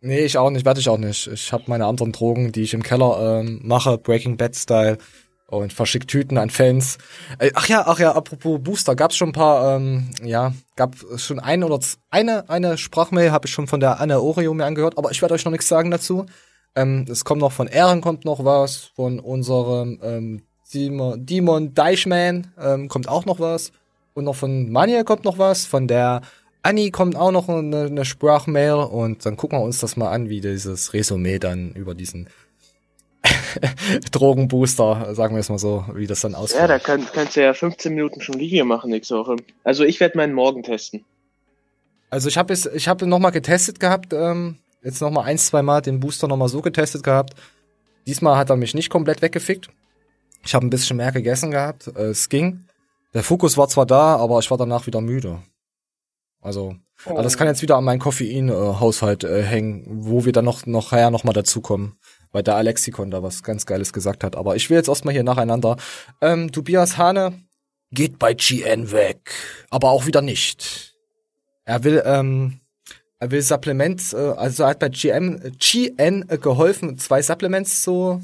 Nee, 0.00 0.24
ich 0.24 0.38
auch 0.38 0.50
nicht, 0.50 0.64
werde 0.64 0.80
ich 0.80 0.88
auch 0.88 0.98
nicht. 0.98 1.28
Ich 1.28 1.52
habe 1.52 1.64
meine 1.66 1.86
anderen 1.86 2.10
Drogen, 2.10 2.50
die 2.50 2.62
ich 2.62 2.74
im 2.74 2.82
Keller 2.82 3.40
ähm, 3.40 3.60
mache, 3.62 3.98
Breaking 3.98 4.36
Bad 4.36 4.56
Style 4.56 4.98
und 5.52 5.72
verschickt 5.72 6.08
Tüten 6.08 6.38
an 6.38 6.50
Fans. 6.50 6.98
Äh, 7.38 7.50
ach 7.54 7.68
ja, 7.68 7.84
ach 7.86 7.98
ja, 7.98 8.12
apropos 8.12 8.60
Booster, 8.62 8.96
gab's 8.96 9.16
schon 9.16 9.30
ein 9.30 9.32
paar, 9.32 9.76
ähm, 9.76 10.10
ja, 10.22 10.52
gab 10.76 10.96
schon 11.16 11.38
ein 11.38 11.62
oder 11.62 11.78
eine 12.10 12.48
eine 12.48 12.78
Sprachmail 12.78 13.30
habe 13.30 13.46
ich 13.46 13.52
schon 13.52 13.66
von 13.66 13.80
der 13.80 14.00
Anne 14.00 14.20
Oreo 14.20 14.54
mir 14.54 14.64
angehört, 14.64 14.98
aber 14.98 15.10
ich 15.10 15.20
werde 15.20 15.34
euch 15.34 15.44
noch 15.44 15.52
nichts 15.52 15.68
sagen 15.68 15.90
dazu. 15.90 16.26
Ähm, 16.74 17.04
es 17.08 17.24
kommt 17.24 17.40
noch 17.40 17.52
von 17.52 17.66
Ehren 17.66 18.00
kommt 18.00 18.24
noch 18.24 18.44
was, 18.44 18.90
von 18.96 19.20
unserem 19.20 20.00
ähm, 20.02 20.42
Demon, 20.72 21.26
Demon 21.26 21.74
Deichman 21.74 22.52
ähm, 22.58 22.88
kommt 22.88 23.08
auch 23.08 23.26
noch 23.26 23.40
was 23.40 23.72
und 24.14 24.24
noch 24.24 24.36
von 24.36 24.70
Mania 24.70 25.04
kommt 25.04 25.24
noch 25.24 25.38
was, 25.38 25.66
von 25.66 25.86
der 25.86 26.22
Anni 26.62 26.90
kommt 26.90 27.16
auch 27.16 27.32
noch 27.32 27.48
eine, 27.48 27.86
eine 27.86 28.04
Sprachmail 28.04 28.74
und 28.74 29.26
dann 29.26 29.36
gucken 29.36 29.58
wir 29.58 29.64
uns 29.64 29.80
das 29.80 29.96
mal 29.96 30.10
an, 30.10 30.28
wie 30.28 30.40
dieses 30.40 30.94
Resümee 30.94 31.38
dann 31.38 31.72
über 31.72 31.94
diesen 31.94 32.28
Drogenbooster, 34.10 35.14
sagen 35.14 35.34
wir 35.34 35.40
es 35.40 35.48
mal 35.48 35.58
so, 35.58 35.84
wie 35.94 36.06
das 36.06 36.20
dann 36.20 36.34
aussieht. 36.34 36.58
Ja, 36.58 36.66
da 36.66 36.78
kann, 36.78 37.06
kannst 37.12 37.36
du 37.36 37.42
ja 37.42 37.54
15 37.54 37.94
Minuten 37.94 38.20
schon 38.20 38.38
Video 38.38 38.64
machen 38.64 38.90
nächste 38.90 39.16
Woche. 39.16 39.36
Also 39.64 39.84
ich 39.84 40.00
werde 40.00 40.16
meinen 40.16 40.32
Morgen 40.32 40.62
testen. 40.62 41.04
Also 42.10 42.28
ich 42.28 42.36
habe 42.36 42.52
es, 42.52 42.66
ich 42.66 42.88
habe 42.88 43.06
noch 43.06 43.18
mal 43.18 43.30
getestet 43.30 43.80
gehabt, 43.80 44.12
ähm, 44.12 44.58
jetzt 44.82 45.00
noch 45.00 45.10
mal 45.10 45.22
ein, 45.22 45.38
zwei 45.38 45.62
Mal 45.62 45.80
den 45.80 46.00
Booster 46.00 46.28
noch 46.28 46.36
mal 46.36 46.48
so 46.48 46.60
getestet 46.60 47.02
gehabt. 47.02 47.34
Diesmal 48.06 48.36
hat 48.36 48.50
er 48.50 48.56
mich 48.56 48.74
nicht 48.74 48.90
komplett 48.90 49.22
weggefickt. 49.22 49.68
Ich 50.44 50.54
habe 50.54 50.66
ein 50.66 50.70
bisschen 50.70 50.96
mehr 50.96 51.12
gegessen 51.12 51.52
gehabt. 51.52 51.88
Äh, 51.96 52.10
es 52.10 52.28
ging. 52.28 52.64
Der 53.14 53.22
Fokus 53.22 53.56
war 53.56 53.68
zwar 53.68 53.86
da, 53.86 54.16
aber 54.16 54.38
ich 54.40 54.50
war 54.50 54.58
danach 54.58 54.86
wieder 54.86 55.00
müde. 55.00 55.42
Also, 56.40 56.74
oh. 57.06 57.10
aber 57.10 57.22
das 57.22 57.38
kann 57.38 57.46
jetzt 57.46 57.62
wieder 57.62 57.76
an 57.76 57.84
meinen 57.84 58.00
Koffein-Haushalt 58.00 59.24
äh, 59.24 59.42
hängen, 59.42 59.84
wo 59.86 60.24
wir 60.24 60.32
dann 60.32 60.44
noch 60.44 60.66
nachher 60.66 61.10
noch 61.10 61.24
mal 61.24 61.32
dazukommen, 61.32 61.96
weil 62.32 62.42
der 62.42 62.56
Alexikon 62.56 63.10
da 63.10 63.22
was 63.22 63.42
ganz 63.42 63.66
Geiles 63.66 63.92
gesagt 63.92 64.24
hat. 64.24 64.36
Aber 64.36 64.56
ich 64.56 64.68
will 64.70 64.76
jetzt 64.76 64.88
erstmal 64.88 65.14
hier 65.14 65.22
nacheinander. 65.22 65.76
Ähm, 66.20 66.50
Tobias 66.50 66.96
Hane 66.96 67.40
geht 67.92 68.18
bei 68.18 68.34
GN 68.34 68.90
weg, 68.90 69.32
aber 69.70 69.90
auch 69.90 70.06
wieder 70.06 70.22
nicht. 70.22 70.96
Er 71.64 71.84
will, 71.84 72.02
ähm, 72.04 72.60
er 73.18 73.30
will 73.30 73.42
Supplements, 73.42 74.14
äh, 74.14 74.34
also 74.36 74.64
er 74.64 74.70
hat 74.70 74.78
bei 74.80 74.88
GM, 74.88 75.40
GN 75.58 76.26
geholfen, 76.40 76.98
zwei 76.98 77.22
Supplements 77.22 77.82
zu 77.82 78.22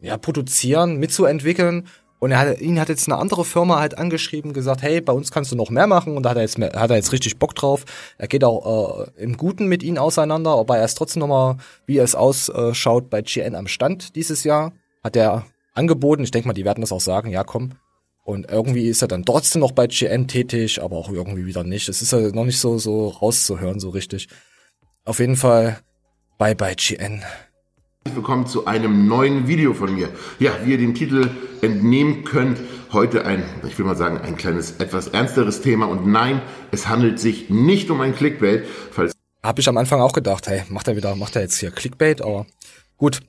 ja, 0.00 0.16
produzieren, 0.16 0.96
mitzuentwickeln 0.96 1.86
und 2.20 2.32
er 2.32 2.38
hat, 2.38 2.60
ihn 2.60 2.80
hat 2.80 2.88
jetzt 2.88 3.08
eine 3.08 3.18
andere 3.18 3.44
Firma 3.44 3.78
halt 3.78 3.96
angeschrieben, 3.96 4.52
gesagt, 4.52 4.82
hey, 4.82 5.00
bei 5.00 5.12
uns 5.12 5.30
kannst 5.30 5.52
du 5.52 5.56
noch 5.56 5.70
mehr 5.70 5.86
machen. 5.86 6.16
Und 6.16 6.24
da 6.24 6.30
hat 6.30 6.36
er 6.36 6.42
jetzt, 6.42 6.58
mehr, 6.58 6.72
hat 6.74 6.90
er 6.90 6.96
jetzt 6.96 7.12
richtig 7.12 7.38
Bock 7.38 7.54
drauf. 7.54 7.84
Er 8.16 8.26
geht 8.26 8.42
auch 8.42 9.06
äh, 9.16 9.22
im 9.22 9.36
Guten 9.36 9.66
mit 9.66 9.82
ihnen 9.82 9.98
auseinander, 9.98 10.50
aber 10.50 10.78
er 10.78 10.84
ist 10.84 10.94
trotzdem 10.94 11.20
nochmal, 11.20 11.58
wie 11.86 11.98
es 11.98 12.14
ausschaut, 12.14 13.08
bei 13.08 13.22
GN 13.22 13.54
am 13.54 13.68
Stand 13.68 14.16
dieses 14.16 14.42
Jahr. 14.42 14.72
Hat 15.04 15.14
er 15.14 15.46
angeboten, 15.74 16.24
ich 16.24 16.32
denke 16.32 16.48
mal, 16.48 16.54
die 16.54 16.64
werden 16.64 16.80
das 16.80 16.92
auch 16.92 17.00
sagen, 17.00 17.30
ja 17.30 17.44
komm. 17.44 17.72
Und 18.24 18.50
irgendwie 18.50 18.88
ist 18.88 19.00
er 19.00 19.08
dann 19.08 19.24
trotzdem 19.24 19.60
noch 19.60 19.72
bei 19.72 19.86
GN 19.86 20.26
tätig, 20.26 20.82
aber 20.82 20.96
auch 20.96 21.10
irgendwie 21.10 21.46
wieder 21.46 21.64
nicht. 21.64 21.88
Es 21.88 22.02
ist 22.02 22.12
ja 22.12 22.18
noch 22.18 22.44
nicht 22.44 22.58
so, 22.58 22.78
so 22.78 23.08
rauszuhören, 23.08 23.78
so 23.78 23.90
richtig. 23.90 24.28
Auf 25.04 25.20
jeden 25.20 25.36
Fall, 25.36 25.78
bye 26.36 26.54
bye 26.54 26.74
GN 26.74 27.22
willkommen 28.14 28.46
zu 28.46 28.66
einem 28.66 29.06
neuen 29.06 29.48
Video 29.48 29.74
von 29.74 29.94
mir. 29.94 30.08
Ja, 30.38 30.52
wie 30.64 30.72
ihr 30.72 30.78
dem 30.78 30.94
Titel 30.94 31.30
entnehmen 31.62 32.24
könnt, 32.24 32.58
heute 32.92 33.24
ein, 33.24 33.42
ich 33.66 33.78
will 33.78 33.86
mal 33.86 33.96
sagen, 33.96 34.18
ein 34.18 34.36
kleines, 34.36 34.72
etwas 34.78 35.08
ernsteres 35.08 35.60
Thema. 35.60 35.86
Und 35.86 36.06
nein, 36.06 36.42
es 36.70 36.88
handelt 36.88 37.18
sich 37.18 37.50
nicht 37.50 37.90
um 37.90 38.00
ein 38.00 38.14
Clickbait. 38.14 38.64
Falls 38.90 39.12
hab 39.42 39.58
ich 39.58 39.68
am 39.68 39.76
Anfang 39.76 40.00
auch 40.00 40.12
gedacht, 40.12 40.46
hey, 40.46 40.64
macht 40.68 40.88
er 40.88 40.96
wieder, 40.96 41.14
macht 41.16 41.36
er 41.36 41.42
jetzt 41.42 41.58
hier 41.58 41.70
Clickbait, 41.70 42.22
aber 42.22 42.46
gut. 42.96 43.20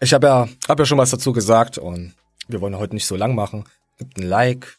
Ich 0.00 0.12
habe 0.14 0.26
ja, 0.26 0.48
hab 0.68 0.78
ja 0.78 0.86
schon 0.86 0.98
was 0.98 1.10
dazu 1.10 1.32
gesagt 1.32 1.78
und 1.78 2.14
wir 2.48 2.60
wollen 2.60 2.78
heute 2.78 2.94
nicht 2.94 3.06
so 3.06 3.16
lang 3.16 3.34
machen. 3.34 3.64
Gibt 3.98 4.18
ein 4.18 4.22
Like. 4.22 4.76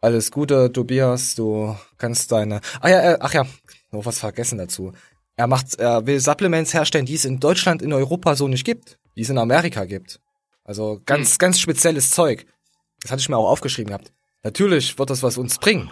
Alles 0.00 0.30
Gute, 0.30 0.72
Tobias, 0.72 1.34
du 1.36 1.76
kannst 1.96 2.32
deine. 2.32 2.60
Ach 2.80 2.88
ja, 2.88 3.12
äh, 3.12 3.18
ach 3.20 3.34
ja, 3.34 3.46
noch 3.92 4.04
was 4.04 4.18
vergessen 4.18 4.58
dazu. 4.58 4.92
Er 5.36 5.46
macht, 5.46 5.76
er 5.76 6.06
will 6.06 6.20
Supplements 6.20 6.74
herstellen, 6.74 7.06
die 7.06 7.14
es 7.14 7.24
in 7.24 7.40
Deutschland, 7.40 7.82
in 7.82 7.92
Europa 7.92 8.36
so 8.36 8.48
nicht 8.48 8.64
gibt, 8.64 8.98
die 9.16 9.22
es 9.22 9.30
in 9.30 9.38
Amerika 9.38 9.84
gibt. 9.84 10.20
Also 10.64 11.00
ganz, 11.06 11.32
hm. 11.32 11.38
ganz 11.38 11.60
spezielles 11.60 12.10
Zeug. 12.10 12.46
Das 13.00 13.10
hatte 13.10 13.20
ich 13.20 13.28
mir 13.28 13.36
auch 13.36 13.50
aufgeschrieben 13.50 13.88
gehabt. 13.88 14.12
Natürlich 14.42 14.98
wird 14.98 15.10
das 15.10 15.22
was 15.22 15.38
uns 15.38 15.58
bringen. 15.58 15.90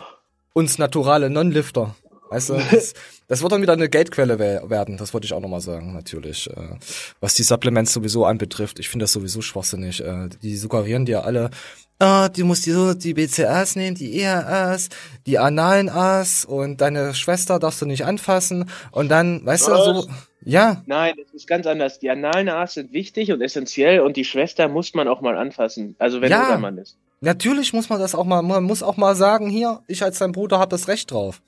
Uns 0.53 0.79
naturale 0.79 1.31
Non-Lifter. 1.31 1.95
Weißt 2.31 2.49
du, 2.49 2.55
das, 2.71 2.95
das 3.29 3.43
wird 3.43 3.53
dann 3.53 3.61
wieder 3.63 3.75
eine 3.75 3.89
Geldquelle 3.89 4.39
we- 4.39 4.63
werden, 4.71 4.97
das 4.97 5.13
wollte 5.13 5.27
ich 5.27 5.33
auch 5.35 5.41
nochmal 5.41 5.61
sagen, 5.61 5.93
natürlich. 5.93 6.49
Äh, 6.49 6.77
was 7.21 7.35
die 7.35 7.43
Supplements 7.43 7.93
sowieso 7.93 8.25
anbetrifft, 8.25 8.79
ich 8.79 8.89
finde 8.89 9.05
das 9.05 9.13
sowieso 9.13 9.43
schwachsinnig. 9.43 10.03
Äh, 10.05 10.29
die 10.43 10.57
suggerieren 10.57 11.05
dir 11.07 11.25
alle, 11.25 11.51
ah, 11.99 12.29
du 12.29 12.45
musst 12.47 12.65
die, 12.67 12.71
so 12.71 12.95
die 12.95 13.15
BCAs 13.15 13.77
nehmen, 13.77 13.95
die 13.97 14.19
ERAs, 14.21 14.89
die 15.27 15.39
analen 15.39 15.89
As 15.91 16.45
und 16.45 16.81
deine 16.81 17.15
Schwester 17.15 17.59
darfst 17.59 17.83
du 17.83 17.87
nicht 17.87 18.05
anfassen 18.07 18.71
und 18.93 19.09
dann, 19.11 19.45
weißt 19.45 19.69
du, 19.69 19.75
so, 19.77 20.09
ja, 20.43 20.83
Nein, 20.87 21.15
es 21.23 21.35
ist 21.35 21.47
ganz 21.47 21.67
anders. 21.67 21.99
Die 21.99 22.09
analen 22.09 22.49
A's 22.49 22.73
sind 22.75 22.93
wichtig 22.95 23.31
und 23.33 23.43
essentiell 23.43 24.01
und 24.01 24.17
die 24.17 24.25
Schwester 24.25 24.69
muss 24.69 24.95
man 24.95 25.07
auch 25.09 25.21
mal 25.21 25.37
anfassen. 25.37 25.97
Also 25.99 26.23
wenn 26.23 26.31
Ja. 26.31 26.51
ja. 26.53 26.59
Mann 26.59 26.79
ist. 26.79 26.97
natürlich 27.21 27.75
muss 27.75 27.91
man 27.91 27.99
das 28.01 28.15
auch 28.15 28.25
mal, 28.25 28.41
man 28.41 28.65
muss 28.65 28.83
auch 28.83 28.97
mal 28.97 29.15
sagen, 29.15 29.51
hier, 29.51 29.81
ich 29.87 30.03
als 30.03 30.19
dein 30.19 30.33
Bruder 30.33 30.59
habe 30.59 30.71
das 30.71 30.89
Recht 30.89 31.11
drauf. 31.11 31.43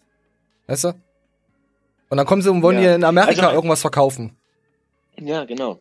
Weißt 0.67 0.85
du? 0.85 0.89
Und 2.09 2.17
dann 2.19 2.27
kommen 2.27 2.43
sie 2.43 2.51
und 2.51 2.63
wollen 2.63 2.77
Ja. 2.77 2.83
dir 2.91 2.95
in 2.97 3.05
Amerika 3.05 3.43
Also- 3.47 3.55
irgendwas 3.57 3.81
verkaufen. 3.81 4.37
Ja, 5.19 5.45
genau. 5.45 5.81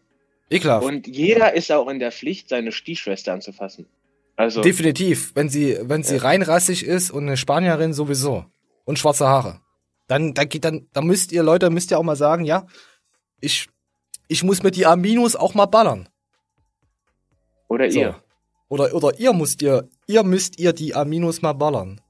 Ekelhaft. 0.49 0.85
Und 0.85 1.07
jeder 1.07 1.53
ist 1.53 1.71
auch 1.71 1.87
in 1.87 1.99
der 1.99 2.11
Pflicht, 2.11 2.49
seine 2.49 2.71
Stiefschwester 2.71 3.33
anzufassen. 3.33 3.85
Also, 4.35 4.61
Definitiv. 4.61 5.31
Wenn 5.35 5.49
sie, 5.49 5.77
wenn 5.83 6.03
sie 6.03 6.15
Ja. 6.15 6.21
reinrassig 6.23 6.85
ist 6.85 7.11
und 7.11 7.23
eine 7.27 7.37
Spanierin 7.37 7.93
sowieso. 7.93 8.45
Und 8.85 8.97
schwarze 8.99 9.27
Haare. 9.27 9.61
Dann, 10.07 10.33
da 10.33 10.43
geht 10.43 10.65
dann, 10.65 10.87
da 10.93 11.01
müsst 11.01 11.31
ihr 11.31 11.43
Leute, 11.43 11.69
müsst 11.69 11.91
ihr 11.91 11.99
auch 11.99 12.03
mal 12.03 12.15
sagen, 12.15 12.43
ja, 12.43 12.65
ich, 13.39 13.69
ich 14.27 14.43
muss 14.43 14.63
mit 14.63 14.75
die 14.75 14.85
Aminos 14.85 15.35
auch 15.35 15.53
mal 15.53 15.67
ballern. 15.67 16.09
oder 17.69 17.89
So. 17.89 17.99
ihr. 17.99 18.15
Oder, 18.67 18.93
oder 18.93 19.17
ihr 19.19 19.31
müsst 19.33 19.61
ihr, 19.61 19.87
ihr 20.07 20.23
müsst 20.23 20.59
ihr 20.59 20.73
die 20.73 20.93
Aminos 20.95 21.41
mal 21.41 21.53
ballern. 21.53 22.01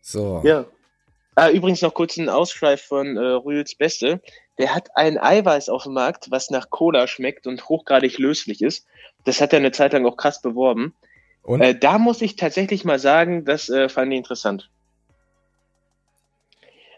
So. 0.00 0.42
Ja. 0.44 0.64
Ah, 1.36 1.50
übrigens 1.50 1.82
noch 1.82 1.94
kurz 1.94 2.16
ein 2.16 2.28
Ausschweif 2.28 2.82
von 2.82 3.16
äh, 3.16 3.20
Rühls 3.20 3.74
Beste. 3.74 4.20
Der 4.58 4.74
hat 4.74 4.96
ein 4.96 5.18
Eiweiß 5.18 5.68
auf 5.68 5.82
dem 5.84 5.94
Markt, 5.94 6.30
was 6.30 6.50
nach 6.50 6.70
Cola 6.70 7.08
schmeckt 7.08 7.46
und 7.46 7.68
hochgradig 7.68 8.18
löslich 8.18 8.62
ist. 8.62 8.86
Das 9.24 9.40
hat 9.40 9.52
er 9.52 9.58
eine 9.58 9.72
Zeit 9.72 9.92
lang 9.92 10.06
auch 10.06 10.16
krass 10.16 10.40
beworben. 10.40 10.94
Und? 11.42 11.60
Äh, 11.60 11.76
da 11.76 11.98
muss 11.98 12.22
ich 12.22 12.36
tatsächlich 12.36 12.84
mal 12.84 12.98
sagen, 12.98 13.44
das 13.44 13.68
äh, 13.68 13.88
fand 13.88 14.12
ich 14.12 14.18
interessant. 14.18 14.70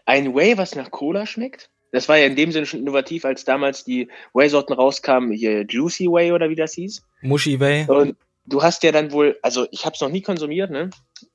Ein 0.05 0.35
Whey, 0.35 0.57
was 0.57 0.75
nach 0.75 0.91
Cola 0.91 1.25
schmeckt? 1.25 1.69
Das 1.91 2.07
war 2.07 2.17
ja 2.17 2.27
in 2.27 2.35
dem 2.35 2.51
Sinne 2.51 2.65
schon 2.65 2.81
innovativ, 2.81 3.25
als 3.25 3.43
damals 3.43 3.83
die 3.83 4.09
Whey-Sorten 4.33 4.73
rauskamen, 4.73 5.31
hier 5.31 5.65
Juicy 5.67 6.07
Whey 6.07 6.31
oder 6.31 6.49
wie 6.49 6.55
das 6.55 6.73
hieß. 6.73 7.01
Muschi 7.21 7.59
Way. 7.59 7.87
Und 7.87 8.15
du 8.47 8.63
hast 8.63 8.83
ja 8.83 8.91
dann 8.91 9.11
wohl, 9.11 9.37
also 9.43 9.67
ich 9.71 9.85
habe 9.85 9.93
es 9.93 10.01
noch 10.01 10.09
nie 10.09 10.21
konsumiert, 10.21 10.71
ne? 10.71 10.89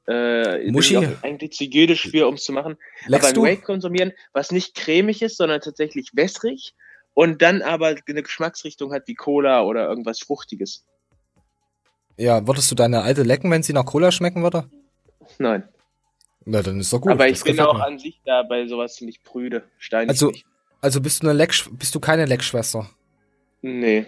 Äh, 0.08 0.70
Muschi. 0.70 0.96
Eigentlich 1.22 1.52
zu 1.52 1.64
jüdisch 1.64 2.08
für, 2.08 2.26
um 2.26 2.34
es 2.34 2.44
zu 2.44 2.52
machen. 2.52 2.76
aber 3.02 3.10
Leckst 3.10 3.28
ein 3.28 3.34
du? 3.34 3.42
Whey 3.44 3.56
konsumieren, 3.56 4.12
was 4.32 4.50
nicht 4.50 4.74
cremig 4.74 5.22
ist, 5.22 5.36
sondern 5.36 5.60
tatsächlich 5.60 6.10
wässrig 6.14 6.74
und 7.14 7.42
dann 7.42 7.62
aber 7.62 7.94
eine 8.08 8.22
Geschmacksrichtung 8.22 8.92
hat 8.92 9.06
wie 9.06 9.14
Cola 9.14 9.62
oder 9.62 9.86
irgendwas 9.88 10.20
Fruchtiges. 10.20 10.84
Ja, 12.16 12.46
würdest 12.46 12.70
du 12.70 12.74
deine 12.74 13.02
alte 13.02 13.22
lecken, 13.22 13.50
wenn 13.50 13.62
sie 13.62 13.72
nach 13.72 13.86
Cola 13.86 14.12
schmecken 14.12 14.42
würde? 14.42 14.68
Nein. 15.38 15.68
Na, 16.44 16.62
dann 16.62 16.80
ist 16.80 16.92
doch 16.92 17.00
gut. 17.00 17.12
aber 17.12 17.28
ich 17.28 17.42
bin 17.42 17.58
auch 17.60 17.74
mir. 17.78 17.84
an 17.84 17.98
sich 17.98 18.20
da 18.24 18.42
bei 18.42 18.66
sowas 18.66 18.94
ziemlich 18.94 19.22
prüde. 19.22 19.64
Steinig 19.78 20.10
Also, 20.10 20.30
nicht. 20.30 20.44
also 20.80 21.00
bist 21.00 21.22
du 21.22 21.28
eine 21.28 21.36
Leck, 21.36 21.54
bist 21.72 21.94
du 21.94 22.00
keine 22.00 22.26
Leckschwester? 22.26 22.90
Nee. 23.62 24.06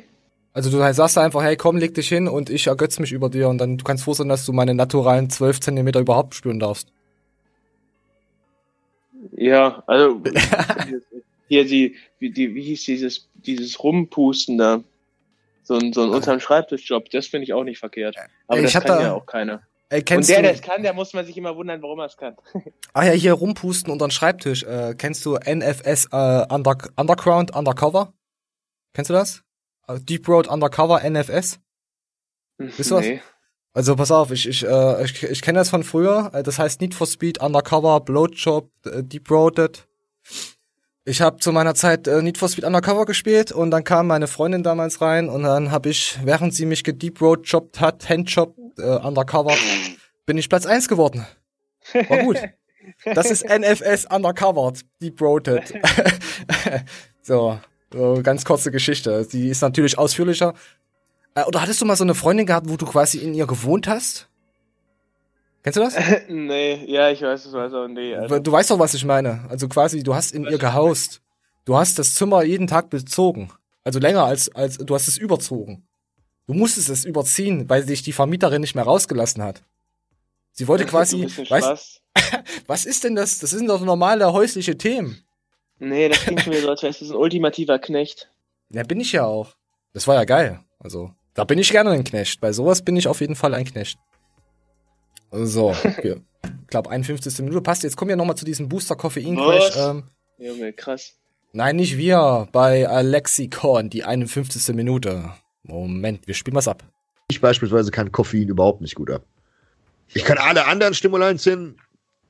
Also 0.55 0.71
du 0.71 0.79
sagst 0.93 1.19
einfach, 1.19 1.43
hey 1.43 1.57
komm, 1.57 1.77
leg 1.77 1.95
dich 1.95 2.09
hin 2.09 2.29
und 2.29 2.49
ich 2.49 2.69
ergötze 2.69 3.01
mich 3.01 3.11
über 3.11 3.29
dir 3.29 3.49
und 3.49 3.59
dann 3.59 3.77
du 3.77 3.85
kannst 3.85 4.05
froh 4.05 4.15
sein, 4.15 4.29
dass 4.29 4.47
du 4.47 4.53
meine 4.53 4.73
naturalen 4.73 5.29
12 5.29 5.61
Zentimeter 5.61 5.99
überhaupt 5.99 6.37
spüren 6.37 6.61
darfst. 6.61 6.89
Ja, 9.33 9.83
also 9.89 10.23
hier 11.49 11.65
die, 11.65 11.97
wie, 12.21 12.31
die, 12.31 12.55
wie 12.55 12.63
hieß 12.63 12.85
dieses, 12.85 13.29
dieses 13.35 13.83
Rumpusten 13.83 14.57
da? 14.57 14.81
So 15.65 15.75
ein, 15.75 15.93
so 15.93 16.03
ein 16.03 16.11
unterm 16.11 16.39
Schreibtischjob, 16.39 17.11
das 17.11 17.27
finde 17.27 17.45
ich 17.45 17.53
auch 17.53 17.65
nicht 17.65 17.79
verkehrt. 17.79 18.17
Aber 18.47 18.63
das 18.63 18.71
ich 18.71 18.77
hab 18.77 18.85
kann 18.85 18.99
da- 18.99 19.03
ja 19.03 19.13
auch 19.15 19.27
keiner. 19.27 19.63
Ey, 19.89 19.99
Und 20.01 20.05
kennst 20.07 20.31
der, 20.31 20.37
du, 20.37 20.43
der 20.45 20.53
es 20.53 20.63
kann, 20.63 20.83
der 20.83 20.93
muss 20.93 21.13
man 21.15 21.27
sich 21.27 21.37
immer 21.37 21.57
wundern, 21.57 21.83
warum 21.83 21.99
er 21.99 22.07
es 22.07 22.17
kann. 22.17 22.37
ah 22.93 23.05
ja, 23.05 23.13
hier 23.13 23.33
rumpusten 23.33 23.93
unter 23.93 24.07
den 24.07 24.11
Schreibtisch. 24.13 24.63
Äh, 24.63 24.95
kennst 24.97 25.25
du 25.27 25.35
NFS 25.37 26.07
äh, 26.13 26.47
Under, 26.49 26.77
Underground 26.97 27.55
Undercover? 27.57 28.13
Kennst 28.95 29.11
du 29.11 29.15
das? 29.15 29.43
Äh, 29.89 30.01
Deep 30.01 30.29
Road 30.29 30.49
Undercover 30.49 31.03
NFS? 31.09 31.59
Wisst 32.59 32.91
ihr 32.91 32.97
was? 32.97 33.05
Nee. 33.05 33.23
Also 33.73 33.97
pass 33.97 34.13
auf, 34.13 34.31
ich, 34.31 34.49
ich, 34.49 34.65
äh, 34.65 35.05
ich, 35.05 35.23
ich 35.25 35.43
kenne 35.43 35.59
das 35.59 35.71
von 35.71 35.83
früher. 35.83 36.31
Äh, 36.33 36.43
Das 36.45 36.59
heißt 36.59 36.81
Need 36.81 36.95
for 36.95 37.07
Speed, 37.07 37.41
Undercover, 37.41 38.01
Blowjob, 38.01 38.71
äh, 38.87 39.03
Deep 39.03 39.31
Roaded. 39.31 39.87
Ich 41.05 41.21
habe 41.21 41.39
zu 41.39 41.53
meiner 41.53 41.75
Zeit 41.75 42.07
äh, 42.07 42.23
Need 42.23 42.39
for 42.39 42.49
Speed 42.49 42.65
Undercover 42.65 43.05
gespielt 43.05 43.53
und 43.53 43.71
dann 43.71 43.85
kam 43.85 44.07
meine 44.07 44.27
Freundin 44.29 44.63
damals 44.63 45.01
rein 45.01 45.29
und 45.29 45.43
dann 45.43 45.71
habe 45.71 45.91
ich, 45.91 46.19
während 46.25 46.55
sie 46.55 46.65
mich 46.67 46.85
gedeep 46.85 47.21
roadjobbt 47.21 47.81
hat, 47.81 48.09
handjobbt, 48.09 48.59
äh, 48.79 48.83
Undercover, 48.83 49.55
bin 50.25 50.39
ich 50.39 50.49
Platz 50.49 50.65
eins 50.67 50.89
geworden. 50.89 51.27
War 51.93 52.19
gut. 52.19 52.39
Das 53.05 53.31
ist 53.31 53.45
NFS 53.49 54.07
Undercover, 54.07 54.73
Deep 55.03 55.21
Roaded. 55.21 55.75
so, 57.23 57.59
so, 57.93 58.21
ganz 58.23 58.45
kurze 58.45 58.71
Geschichte. 58.71 59.27
Die 59.31 59.49
ist 59.49 59.61
natürlich 59.61 59.99
ausführlicher. 59.99 60.55
Äh, 61.35 61.45
oder 61.45 61.63
hattest 61.63 61.81
du 61.81 61.85
mal 61.85 61.97
so 61.97 62.05
eine 62.05 62.15
Freundin 62.15 62.47
gehabt, 62.47 62.69
wo 62.69 62.77
du 62.77 62.87
quasi 62.87 63.19
in 63.19 63.35
ihr 63.35 63.47
gewohnt 63.47 63.87
hast? 63.87 64.29
Kennst 65.63 65.79
du 65.79 65.81
das? 65.81 65.95
nee, 66.29 66.85
ja, 66.87 67.11
ich 67.11 67.23
weiß 67.23 67.47
es, 67.47 67.55
also 67.55 67.89
nee. 67.89 68.15
Also, 68.15 68.39
Du 68.39 68.53
weißt 68.53 68.71
doch, 68.71 68.79
was 68.79 68.95
ich 68.95 69.05
meine. 69.05 69.47
Also 69.49 69.69
quasi, 69.69 70.03
du 70.03 70.15
hast 70.15 70.33
in 70.33 70.45
ihr 70.45 70.59
gehaust. 70.59 71.23
Du 71.65 71.77
hast 71.77 71.99
das 71.99 72.15
Zimmer 72.15 72.43
jeden 72.43 72.67
Tag 72.67 72.91
bezogen. 72.91 73.51
Also 73.83 73.99
länger 73.99 74.25
als, 74.25 74.55
als, 74.55 74.77
du 74.77 74.95
hast 74.95 75.09
es 75.09 75.17
überzogen. 75.17 75.87
Du 76.47 76.53
musstest 76.53 76.91
es 76.91 77.07
überziehen, 77.07 77.69
weil 77.71 77.87
sich 77.87 78.03
die 78.03 78.13
Vermieterin 78.13 78.61
nicht 78.61 78.75
mehr 78.75 78.85
rausgelassen 78.85 79.43
hat. 79.43 79.63
Sie 80.53 80.69
wollte 80.69 80.85
quasi, 80.85 81.27
weißt, 81.27 82.03
was 82.67 82.85
ist 82.85 83.05
denn 83.05 83.17
das? 83.17 83.39
Das 83.39 83.51
sind 83.51 83.67
doch 83.67 83.81
normale 83.81 84.33
häusliche 84.33 84.77
Themen. 84.77 85.24
Nee, 85.85 86.09
das 86.09 86.21
klingt 86.21 86.47
mir 86.47 86.61
so, 86.61 86.71
als 86.71 86.83
wärst 86.83 87.01
du 87.03 87.07
ein 87.07 87.15
ultimativer 87.15 87.79
Knecht. 87.79 88.31
Ja, 88.71 88.83
bin 88.83 89.01
ich 89.01 89.13
ja 89.13 89.25
auch. 89.25 89.55
Das 89.93 90.07
war 90.07 90.15
ja 90.15 90.25
geil. 90.25 90.61
Also, 90.79 91.13
da 91.35 91.45
bin 91.45 91.59
ich 91.59 91.71
gerne 91.71 91.91
ein 91.91 92.05
Knecht. 92.05 92.41
Bei 92.41 92.53
sowas 92.53 92.83
bin 92.83 92.97
ich 92.97 93.07
auf 93.07 93.21
jeden 93.21 93.37
Fall 93.37 93.55
ein 93.55 93.65
Knecht. 93.65 93.99
So, 95.31 95.71
okay. 95.85 96.17
ich 96.43 96.67
glaube 96.69 96.91
51. 96.91 97.39
Minute 97.41 97.61
passt. 97.61 97.83
Jetzt 97.83 97.97
kommen 97.97 98.09
wir 98.09 98.17
nochmal 98.17 98.37
zu 98.37 98.45
diesem 98.45 98.69
Booster 98.69 98.97
Koffein 98.97 99.37
Crash. 99.37 99.77
Ähm, 99.77 100.05
Junge, 100.39 100.73
krass. 100.73 101.15
nein, 101.53 101.77
nicht 101.77 101.97
wir. 101.97 102.49
Bei 102.53 102.89
Alexikon, 102.89 103.91
die 103.91 104.05
51. 104.05 104.75
Minute. 104.75 105.33
Moment, 105.63 106.27
wir 106.27 106.35
spielen 106.35 106.57
was 106.57 106.69
ab. 106.69 106.83
Ich 107.29 107.41
beispielsweise 107.41 107.91
kann 107.91 108.13
Koffein 108.13 108.49
überhaupt 108.49 108.81
nicht 108.81 108.95
gut 108.95 109.11
ab. 109.11 109.25
Ich 110.09 110.25
kann 110.25 110.39
alle 110.39 110.67
anderen 110.67 110.95
Stimulantien, 110.95 111.81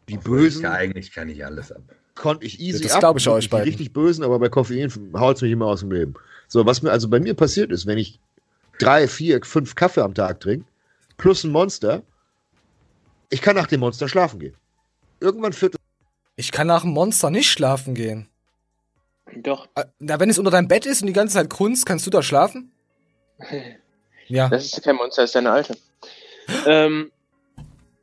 die 0.09 0.17
bösen, 0.17 0.63
Ja, 0.63 0.73
eigentlich 0.73 1.13
kann 1.13 1.29
ich 1.29 1.45
alles 1.45 1.73
ab. 1.73 1.83
Konnte 2.15 2.47
ich 2.47 2.61
easy 2.61 2.83
Das 2.83 2.93
ab. 2.93 3.01
glaub 3.01 3.17
ich 3.17 3.29
euch 3.29 3.51
beiden. 3.51 3.65
richtig 3.67 3.93
bösen, 3.93 4.25
aber 4.25 4.39
bei 4.39 4.49
Koffein 4.49 4.91
haut 5.17 5.37
es 5.37 5.43
mich 5.43 5.53
immer 5.53 5.67
aus 5.67 5.81
dem 5.81 5.91
Leben. 5.93 6.15
So, 6.49 6.65
was 6.67 6.83
mir 6.83 6.91
also 6.91 7.09
bei 7.09 7.21
mir 7.21 7.35
passiert 7.35 7.73
ist, 7.73 7.87
wenn 7.87 7.99
ich 7.99 8.21
drei, 8.79 9.09
vier, 9.09 9.41
fünf 9.45 9.75
Kaffee 9.75 10.03
am 10.03 10.15
Tag 10.15 10.41
trinke, 10.41 10.67
plus 11.17 11.45
ein 11.45 11.51
Monster, 11.53 12.03
ich 13.31 13.41
kann 13.43 13.57
nach 13.57 13.67
dem 13.67 13.81
Monster 13.81 14.09
schlafen 14.09 14.39
gehen. 14.41 14.55
Irgendwann 15.21 15.53
führt 15.53 15.77
Ich 16.37 16.53
kann 16.53 16.67
nach 16.67 16.83
dem 16.83 16.91
Monster 16.91 17.31
nicht 17.31 17.51
schlafen 17.51 17.95
gehen. 17.95 18.29
Doch. 19.37 19.69
Äh, 19.75 19.85
Na, 19.99 20.21
wenn 20.21 20.31
es 20.31 20.39
unter 20.39 20.51
deinem 20.51 20.69
Bett 20.69 20.87
ist 20.87 21.01
und 21.01 21.07
die 21.09 21.13
ganze 21.13 21.35
Zeit 21.35 21.51
grunzt, 21.51 21.87
kannst 21.87 22.07
du 22.07 22.11
da 22.11 22.23
schlafen? 22.23 22.71
Ja. 24.27 24.49
Das 24.49 24.65
ist 24.65 24.83
kein 24.83 24.97
Monster, 24.97 25.21
das 25.23 25.29
ist 25.31 25.35
deine 25.35 25.51
alte. 25.51 25.77
ähm, 26.67 27.11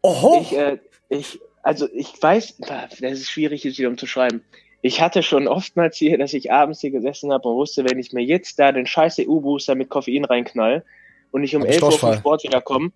Oho! 0.04 0.42
ich, 0.42 0.56
äh, 0.56 0.78
ich, 1.10 1.40
also 1.64 1.88
ich 1.94 2.22
weiß, 2.22 2.58
das 2.58 3.00
ist 3.02 3.30
schwierig, 3.30 3.66
es 3.66 3.78
wieder 3.78 3.90
umzuschreiben. 3.90 4.44
Ich 4.82 5.00
hatte 5.02 5.22
schon 5.22 5.48
oftmals 5.48 5.98
hier, 5.98 6.18
dass 6.18 6.34
ich 6.34 6.52
abends 6.52 6.82
hier 6.82 6.92
gesessen 6.92 7.32
habe 7.32 7.48
und 7.48 7.56
wusste, 7.56 7.86
wenn 7.90 8.00
ich 8.00 8.14
mir 8.14 8.24
jetzt 8.24 8.58
da 8.58 8.72
den 8.72 8.88
scheiß 8.88 9.20
EU-Booster 9.20 9.76
mit 9.76 9.90
Koffein 9.90 10.26
reinknall 10.26 10.84
und 11.32 11.44
ich 11.44 11.56
um 11.56 11.62
Hab 11.62 11.70
ich 11.70 11.76
11 11.76 11.84
Uhr 11.84 11.92
vom. 12.00 12.14
Sport 12.16 12.44
wiederkomme, 12.44 12.92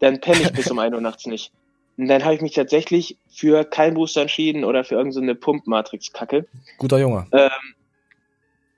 dann 0.00 0.20
penne 0.20 0.42
ich 0.42 0.52
bis 0.52 0.70
um 0.70 0.78
1 0.78 0.94
Uhr 0.94 1.00
nachts 1.00 1.26
nicht. 1.26 1.50
Und 1.96 2.08
dann 2.08 2.24
habe 2.24 2.34
ich 2.34 2.40
mich 2.40 2.52
tatsächlich 2.52 3.16
für 3.30 3.64
kein 3.64 3.94
Booster 3.94 4.22
entschieden 4.22 4.64
oder 4.64 4.84
für 4.84 4.94
irgendeine 4.94 5.34
so 5.34 5.40
Pump-Matrix-Kacke. 5.40 6.46
Guter 6.78 6.98
Junge. 6.98 7.26
Ähm, 7.32 7.50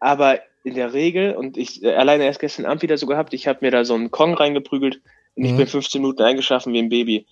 aber 0.01 0.41
in 0.65 0.75
der 0.75 0.93
Regel, 0.93 1.35
und 1.35 1.57
ich 1.57 1.83
äh, 1.83 1.95
alleine 1.95 2.25
erst 2.25 2.41
gestern 2.41 2.67
Abend 2.67 2.83
wieder 2.83 2.99
so 2.99 3.07
gehabt, 3.07 3.35
ich 3.35 3.47
habe 3.47 3.61
mir 3.63 3.71
da 3.71 3.85
so 3.85 3.95
einen 3.95 4.11
Kong 4.11 4.35
reingeprügelt 4.35 5.01
und 5.37 5.45
ich 5.45 5.53
Mhm. 5.53 5.57
bin 5.59 5.67
15 5.67 6.01
Minuten 6.01 6.23
eingeschlafen 6.23 6.73
wie 6.73 6.79
ein 6.79 6.89
Baby. 6.89 7.27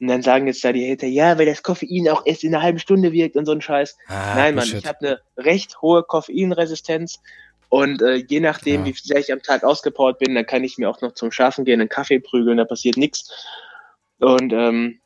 Und 0.00 0.06
dann 0.08 0.22
sagen 0.22 0.46
jetzt 0.46 0.64
da 0.64 0.72
die 0.72 0.88
Hater, 0.90 1.06
ja, 1.08 1.38
weil 1.38 1.46
das 1.46 1.62
Koffein 1.62 2.08
auch 2.08 2.24
erst 2.24 2.44
in 2.44 2.54
einer 2.54 2.62
halben 2.62 2.78
Stunde 2.78 3.12
wirkt 3.12 3.36
und 3.36 3.46
so 3.46 3.52
ein 3.52 3.60
Scheiß. 3.60 3.96
Ah, 4.06 4.34
Nein, 4.36 4.54
Mann, 4.54 4.64
Bullshit. 4.64 4.78
ich 4.78 4.86
habe 4.86 4.98
eine 5.00 5.20
recht 5.36 5.82
hohe 5.82 6.02
Koffeinresistenz 6.04 7.18
und 7.68 8.00
äh, 8.02 8.14
je 8.14 8.40
nachdem, 8.40 8.82
Ja. 8.82 8.86
wie 8.86 8.92
sehr 8.92 9.18
ich 9.18 9.32
am 9.32 9.42
Tag 9.42 9.64
ausgepowert 9.64 10.18
bin, 10.20 10.34
dann 10.34 10.46
kann 10.46 10.62
ich 10.64 10.78
mir 10.78 10.88
auch 10.88 11.00
noch 11.00 11.12
zum 11.12 11.32
Schlafen 11.32 11.64
gehen, 11.64 11.80
einen 11.80 11.88
Kaffee 11.88 12.20
prügeln, 12.20 12.58
da 12.58 12.64
passiert 12.64 12.96
nichts. 12.96 13.30
Und 14.20 14.52
ähm, 14.52 15.00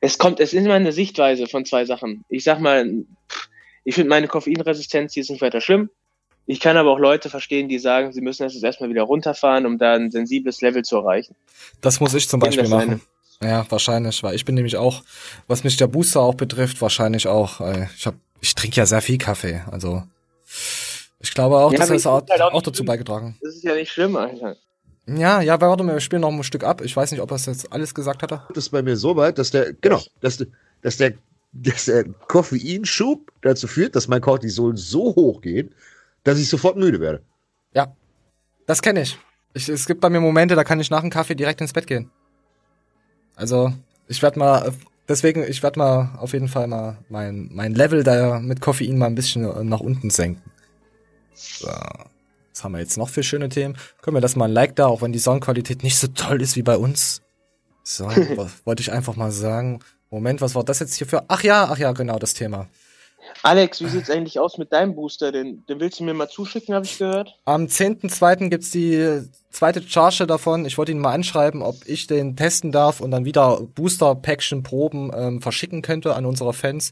Es 0.00 0.18
kommt, 0.18 0.40
es 0.40 0.52
ist 0.52 0.64
immer 0.64 0.74
eine 0.74 0.92
Sichtweise 0.92 1.46
von 1.46 1.64
zwei 1.64 1.84
Sachen. 1.84 2.24
Ich 2.28 2.44
sag 2.44 2.58
mal, 2.60 3.04
ich 3.84 3.94
finde 3.94 4.08
meine 4.10 4.28
Koffeinresistenz 4.28 5.14
hier 5.14 5.22
ist 5.22 5.30
nicht 5.30 5.40
weiter 5.42 5.60
schlimm. 5.60 5.90
Ich 6.46 6.60
kann 6.60 6.76
aber 6.76 6.90
auch 6.92 6.98
Leute 6.98 7.28
verstehen, 7.28 7.68
die 7.68 7.78
sagen, 7.78 8.12
sie 8.12 8.20
müssen 8.20 8.44
das 8.44 8.54
jetzt 8.54 8.62
erstmal 8.62 8.88
wieder 8.90 9.02
runterfahren, 9.02 9.66
um 9.66 9.78
da 9.78 9.94
ein 9.94 10.10
sensibles 10.10 10.60
Level 10.60 10.84
zu 10.84 10.96
erreichen. 10.96 11.34
Das 11.80 11.98
muss 11.98 12.14
ich 12.14 12.28
zum 12.28 12.40
Beispiel 12.40 12.68
machen. 12.68 13.00
Ja, 13.42 13.66
wahrscheinlich, 13.70 14.22
weil 14.22 14.34
ich 14.34 14.44
bin 14.44 14.54
nämlich 14.54 14.76
auch, 14.76 15.02
was 15.46 15.62
mich 15.64 15.76
der 15.76 15.86
Booster 15.88 16.20
auch 16.20 16.34
betrifft, 16.34 16.80
wahrscheinlich 16.80 17.26
auch. 17.28 17.60
Äh, 17.60 17.86
ich 17.96 18.06
hab, 18.06 18.14
ich 18.40 18.54
trinke 18.54 18.76
ja 18.76 18.86
sehr 18.86 19.02
viel 19.02 19.18
Kaffee, 19.18 19.62
also 19.70 20.02
ich 21.20 21.34
glaube 21.34 21.56
auch, 21.56 21.72
Ja, 21.72 21.78
das 21.78 21.90
ist 21.90 22.06
auch, 22.06 22.22
halt 22.28 22.40
auch 22.40 22.52
auch 22.52 22.62
dazu 22.62 22.76
schlimm. 22.78 22.86
beigetragen. 22.86 23.36
Das 23.42 23.54
ist 23.56 23.64
ja 23.64 23.74
nicht 23.74 23.90
schlimm, 23.92 24.16
Alter. 24.16 24.56
Ja, 25.06 25.40
ja, 25.40 25.60
warte 25.60 25.84
mal, 25.84 25.94
wir 25.94 26.00
spielen 26.00 26.22
noch 26.22 26.32
ein 26.32 26.42
Stück 26.42 26.64
ab. 26.64 26.80
Ich 26.82 26.96
weiß 26.96 27.12
nicht, 27.12 27.20
ob 27.20 27.30
er 27.30 27.36
es 27.36 27.46
jetzt 27.46 27.72
alles 27.72 27.94
gesagt 27.94 28.22
hatte. 28.22 28.42
Das 28.48 28.64
ist 28.64 28.70
bei 28.70 28.82
mir 28.82 28.96
so 28.96 29.16
weit, 29.16 29.38
dass 29.38 29.50
der, 29.50 29.72
genau, 29.74 30.00
dass, 30.20 30.44
dass 30.82 30.96
der, 30.96 31.12
dass 31.52 31.84
der 31.84 32.04
Koffeinschub 32.26 33.30
dazu 33.42 33.68
führt, 33.68 33.94
dass 33.96 34.08
mein 34.08 34.20
Cortisol 34.20 34.76
so 34.76 35.14
hoch 35.14 35.40
geht, 35.42 35.70
dass 36.24 36.38
ich 36.38 36.48
sofort 36.48 36.76
müde 36.76 37.00
werde. 37.00 37.22
Ja, 37.74 37.94
das 38.66 38.82
kenne 38.82 39.02
ich. 39.02 39.18
ich. 39.54 39.68
Es 39.68 39.86
gibt 39.86 40.00
bei 40.00 40.10
mir 40.10 40.20
Momente, 40.20 40.54
da 40.56 40.64
kann 40.64 40.80
ich 40.80 40.90
nach 40.90 41.02
dem 41.02 41.10
Kaffee 41.10 41.34
direkt 41.36 41.60
ins 41.60 41.72
Bett 41.72 41.86
gehen. 41.86 42.10
Also, 43.36 43.72
ich 44.08 44.22
werde 44.22 44.38
mal, 44.38 44.72
deswegen, 45.08 45.44
ich 45.44 45.62
werde 45.62 45.78
mal 45.78 46.10
auf 46.18 46.32
jeden 46.32 46.48
Fall 46.48 46.66
mal 46.66 46.98
mein, 47.08 47.48
mein 47.52 47.74
Level 47.74 48.02
da 48.02 48.40
mit 48.40 48.60
Koffein 48.60 48.98
mal 48.98 49.06
ein 49.06 49.14
bisschen 49.14 49.44
äh, 49.44 49.62
nach 49.62 49.80
unten 49.80 50.10
senken. 50.10 50.42
So. 51.34 51.68
Was 51.68 52.64
haben 52.64 52.72
wir 52.72 52.80
jetzt 52.80 52.96
noch 52.96 53.10
für 53.10 53.22
schöne 53.22 53.50
Themen? 53.50 53.76
Können 54.00 54.16
wir 54.16 54.22
das 54.22 54.34
mal 54.34 54.46
ein 54.46 54.52
Like 54.52 54.74
da, 54.76 54.86
auch 54.86 55.02
wenn 55.02 55.12
die 55.12 55.18
Soundqualität 55.18 55.82
nicht 55.82 55.98
so 55.98 56.06
toll 56.08 56.40
ist 56.40 56.56
wie 56.56 56.62
bei 56.62 56.78
uns. 56.78 57.20
So, 57.82 58.06
wollte 58.64 58.80
ich 58.80 58.90
einfach 58.90 59.14
mal 59.16 59.30
sagen. 59.30 59.80
Moment, 60.10 60.40
was 60.40 60.54
war 60.54 60.64
das 60.64 60.78
jetzt 60.78 60.94
hier 60.94 61.06
für? 61.06 61.24
Ach 61.28 61.42
ja, 61.42 61.68
ach 61.70 61.78
ja, 61.78 61.92
genau, 61.92 62.18
das 62.18 62.32
Thema. 62.32 62.68
Alex, 63.46 63.80
wie 63.80 63.86
sieht's 63.86 64.10
eigentlich 64.10 64.40
aus 64.40 64.58
mit 64.58 64.72
deinem 64.72 64.96
Booster? 64.96 65.30
Den, 65.30 65.64
den 65.66 65.78
willst 65.78 66.00
du 66.00 66.04
mir 66.04 66.14
mal 66.14 66.28
zuschicken, 66.28 66.74
habe 66.74 66.84
ich 66.84 66.98
gehört? 66.98 67.38
Am 67.44 67.66
10.2. 67.66 68.48
gibt's 68.48 68.72
die 68.72 69.22
zweite 69.50 69.82
Charge 69.82 70.26
davon. 70.26 70.64
Ich 70.64 70.76
wollte 70.78 70.90
ihn 70.90 70.98
mal 70.98 71.12
anschreiben, 71.12 71.62
ob 71.62 71.76
ich 71.86 72.08
den 72.08 72.34
testen 72.34 72.72
darf 72.72 73.00
und 73.00 73.12
dann 73.12 73.24
wieder 73.24 73.60
Booster-Packchen-Proben 73.76 75.12
ähm, 75.14 75.42
verschicken 75.42 75.82
könnte 75.82 76.16
an 76.16 76.26
unsere 76.26 76.52
Fans. 76.54 76.90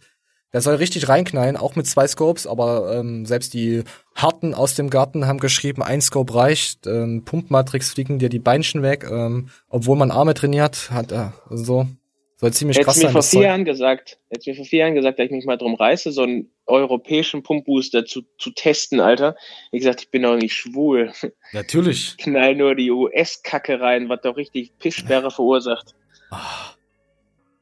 Der 0.53 0.61
soll 0.61 0.77
richtig 0.77 1.09
reinknallen, 1.09 1.57
auch 1.57 1.75
mit 1.75 1.89
zwei 1.89 2.07
Scopes, 2.07 2.47
aber 2.47 2.95
ähm, 2.95 3.27
selbst 3.27 3.55
die 3.55 3.83
Harten 4.15 4.55
aus 4.55 4.77
dem 4.77 4.91
Garten 4.91 5.27
haben 5.27 5.41
geschrieben, 5.41 5.83
ein 5.83 6.01
Scope 6.01 6.33
reicht. 6.33 6.87
Ähm, 6.87 7.25
Pumpmatrix 7.25 7.91
fliegen 7.91 8.21
dir 8.21 8.29
die 8.29 8.39
Beinchen 8.39 8.83
weg, 8.85 9.05
ähm, 9.11 9.49
obwohl 9.69 9.97
man 9.97 10.13
Arme 10.13 10.35
trainiert 10.35 10.93
hat. 10.93 11.11
Äh, 11.11 11.31
so 11.51 11.89
soll 12.37 12.53
ziemlich 12.53 12.77
Hättest 12.77 12.87
krass 12.87 12.97
mir 12.97 13.03
sein. 13.05 13.13
vor 13.13 13.19
das 13.21 13.31
vier. 13.31 13.43
Jahren 13.43 13.65
gesagt, 13.65 14.19
hättest 14.29 14.47
mir 14.49 14.55
vor 14.57 14.65
vier 14.65 14.79
Jahren 14.81 14.95
gesagt, 14.95 15.19
dass 15.19 15.27
ich 15.27 15.33
mich 15.33 15.45
mal 15.47 15.57
drum 15.57 15.75
reiße, 15.75 16.13
so 16.13 16.23
einen 16.23 16.51
europäischen 16.67 17.43
Pumpbooster 17.43 18.05
zu, 18.05 18.23
zu 18.39 18.51
testen, 18.51 19.01
Alter. 19.01 19.37
Wie 19.71 19.79
gesagt, 19.79 20.03
ich 20.03 20.11
bin 20.11 20.23
doch 20.23 20.37
nicht 20.37 20.55
schwul. 20.55 21.13
Natürlich. 21.53 22.17
Knall 22.19 22.55
nur 22.57 22.75
die 22.75 22.91
US-Kacke 22.91 23.81
rein, 23.81 24.09
was 24.09 24.21
doch 24.23 24.37
richtig 24.37 24.77
Pischsperre 24.79 25.31
verursacht. 25.31 25.95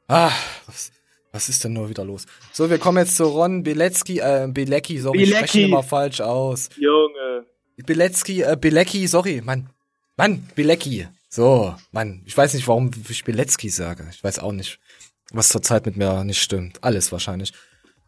Ah, 0.07 0.31
was, 0.65 0.91
was 1.31 1.49
ist 1.49 1.63
denn 1.63 1.73
nur 1.73 1.89
wieder 1.89 2.03
los? 2.03 2.25
So, 2.51 2.69
wir 2.69 2.77
kommen 2.77 2.97
jetzt 2.99 3.17
zu 3.17 3.25
Ron 3.25 3.63
Bilecki, 3.63 4.19
äh, 4.19 4.47
Bilecki, 4.49 4.99
sorry, 4.99 5.23
ich 5.23 5.29
spreche 5.29 5.53
Bilecki. 5.53 5.63
immer 5.65 5.83
falsch 5.83 6.21
aus. 6.21 6.69
Junge. 6.77 7.45
Bilecki, 7.77 8.41
äh, 8.41 8.57
Bilecki, 8.59 9.07
sorry, 9.07 9.41
Mann. 9.43 9.69
Mann, 10.17 10.47
Bilecki. 10.55 11.07
So, 11.35 11.73
Mann, 11.91 12.21
ich 12.25 12.37
weiß 12.37 12.53
nicht, 12.53 12.67
warum 12.67 12.91
ich 13.09 13.23
Bilecki 13.23 13.67
sage. 13.69 14.07
Ich 14.11 14.23
weiß 14.23 14.37
auch 14.37 14.51
nicht, 14.51 14.79
was 15.31 15.49
zurzeit 15.49 15.83
mit 15.87 15.97
mir 15.97 16.23
nicht 16.23 16.39
stimmt. 16.39 16.83
Alles 16.83 17.11
wahrscheinlich. 17.11 17.53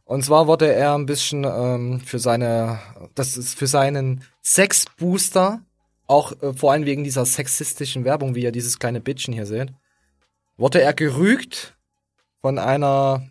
Und 0.03 0.23
zwar 0.23 0.45
wurde 0.45 0.71
er 0.71 0.93
ein 0.93 1.07
bisschen 1.07 1.43
ähm, 1.43 2.01
für 2.01 2.19
seine, 2.19 2.79
das 3.15 3.35
ist 3.35 3.57
für 3.57 3.65
seinen 3.65 4.23
Sexbooster, 4.43 5.63
auch 6.05 6.39
äh, 6.43 6.53
vor 6.53 6.71
allem 6.71 6.85
wegen 6.85 7.03
dieser 7.03 7.25
sexistischen 7.25 8.05
Werbung, 8.05 8.35
wie 8.35 8.43
ihr 8.43 8.51
dieses 8.51 8.77
kleine 8.77 9.01
Bitchen 9.01 9.33
hier 9.33 9.47
seht, 9.47 9.73
wurde 10.55 10.83
er 10.83 10.93
gerügt 10.93 11.75
von 12.41 12.59
einer, 12.59 13.27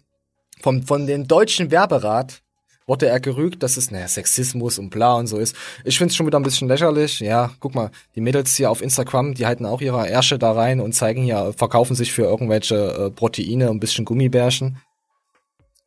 vom, 0.60 0.82
von 0.82 1.06
dem 1.06 1.28
deutschen 1.28 1.70
Werberat, 1.70 2.42
wurde 2.86 3.06
er 3.06 3.18
gerügt, 3.20 3.62
dass 3.62 3.76
es, 3.76 3.90
naja, 3.90 4.06
Sexismus 4.08 4.78
und 4.78 4.90
bla 4.90 5.14
und 5.14 5.26
so 5.26 5.38
ist. 5.38 5.56
Ich 5.84 5.96
find's 5.98 6.14
schon 6.16 6.26
wieder 6.26 6.38
ein 6.38 6.42
bisschen 6.42 6.68
lächerlich. 6.68 7.20
Ja, 7.20 7.50
guck 7.60 7.74
mal, 7.74 7.90
die 8.14 8.20
Mädels 8.20 8.54
hier 8.56 8.70
auf 8.70 8.82
Instagram, 8.82 9.34
die 9.34 9.46
halten 9.46 9.64
auch 9.66 9.80
ihre 9.80 10.06
Ärsche 10.08 10.38
da 10.38 10.52
rein 10.52 10.80
und 10.80 10.92
zeigen 10.92 11.22
hier, 11.22 11.54
verkaufen 11.56 11.94
sich 11.96 12.12
für 12.12 12.22
irgendwelche 12.24 12.76
äh, 12.76 13.10
Proteine 13.10 13.70
und 13.70 13.76
ein 13.76 13.80
bisschen 13.80 14.04
Gummibärchen. 14.04 14.78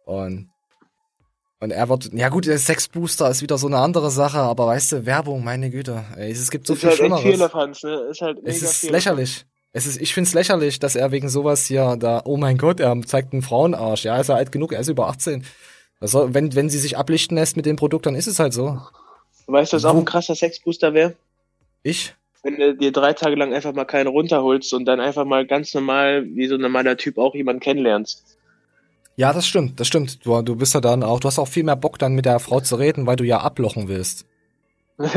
Und, 0.06 0.50
und 1.60 1.72
er 1.72 1.90
wird, 1.90 2.12
ja 2.14 2.30
gut, 2.30 2.46
der 2.48 2.58
Sexbooster 2.58 3.30
ist 3.30 3.42
wieder 3.42 3.58
so 3.58 3.68
eine 3.68 3.78
andere 3.78 4.10
Sache, 4.10 4.40
aber 4.40 4.68
weißt 4.68 4.92
du, 4.94 5.06
Werbung, 5.06 5.44
meine 5.44 5.70
Güte, 5.70 6.04
ey, 6.16 6.32
es 6.32 6.50
gibt 6.50 6.66
so 6.66 6.74
ist 6.74 6.80
viel 6.80 6.90
halt 6.90 7.00
echt 7.00 7.00
Schlimmeres. 7.00 7.24
Firlefanz, 7.24 7.84
ne? 7.84 8.08
Ist 8.10 8.22
halt 8.22 8.40
Es 8.44 8.62
ist 8.62 8.78
Firlefanz. 8.78 8.92
lächerlich. 8.92 9.46
Es 9.74 9.86
ist, 9.86 10.02
ich 10.02 10.14
find's 10.14 10.34
lächerlich, 10.34 10.80
dass 10.80 10.96
er 10.96 11.12
wegen 11.12 11.30
sowas 11.30 11.66
hier 11.66 11.98
da, 12.00 12.22
oh 12.26 12.38
mein 12.38 12.58
Gott, 12.58 12.80
er 12.80 13.00
zeigt 13.06 13.34
einen 13.34 13.42
Frauenarsch. 13.44 14.06
Ja, 14.06 14.18
ist 14.18 14.30
er 14.30 14.36
alt 14.36 14.52
genug, 14.52 14.72
er 14.74 14.80
ist 14.80 14.88
über 14.88 15.08
18. 15.08 15.44
Soll, 16.02 16.34
wenn, 16.34 16.54
wenn 16.56 16.70
sie 16.70 16.78
sich 16.78 16.98
ablichten 16.98 17.38
lässt 17.38 17.58
mit 17.58 17.66
dem 17.66 17.76
Produkt, 17.76 18.06
dann 18.06 18.16
ist 18.16 18.28
es 18.28 18.40
halt 18.40 18.54
so. 18.54 18.80
Weißt 19.48 19.74
du, 19.74 19.78
was 19.78 19.86
auch 19.86 19.96
ein 19.96 20.06
krasser 20.06 20.36
Sexbooster 20.36 20.94
wäre? 20.94 21.16
Ich? 21.82 22.14
Wenn 22.44 22.58
du 22.58 22.76
dir 22.76 22.92
drei 22.92 23.14
Tage 23.14 23.36
lang 23.36 23.54
einfach 23.54 23.74
mal 23.74 23.86
keinen 23.86 24.08
runterholst 24.08 24.74
und 24.74 24.86
dann 24.86 25.00
einfach 25.00 25.26
mal 25.26 25.46
ganz 25.48 25.74
normal, 25.74 26.26
wie 26.36 26.48
so 26.48 26.56
ein 26.56 26.62
normaler 26.62 26.98
Typ 26.98 27.18
auch 27.18 27.34
jemanden 27.34 27.62
kennenlernst. 27.62 28.38
Ja, 29.16 29.34
das 29.34 29.48
stimmt, 29.48 29.80
das 29.80 29.88
stimmt. 29.88 30.24
Du, 30.26 30.42
du 30.44 30.56
bist 30.56 30.76
ja 30.76 30.82
dann 30.82 31.02
auch, 31.02 31.20
du 31.20 31.28
hast 31.28 31.40
auch 31.40 31.48
viel 31.48 31.64
mehr 31.64 31.76
Bock 31.76 31.98
dann 31.98 32.14
mit 32.14 32.26
der 32.26 32.40
Frau 32.40 32.60
zu 32.60 32.76
reden, 32.76 33.08
weil 33.08 33.16
du 33.16 33.24
ja 33.24 33.40
ablochen 33.40 33.88
willst. 33.88 34.28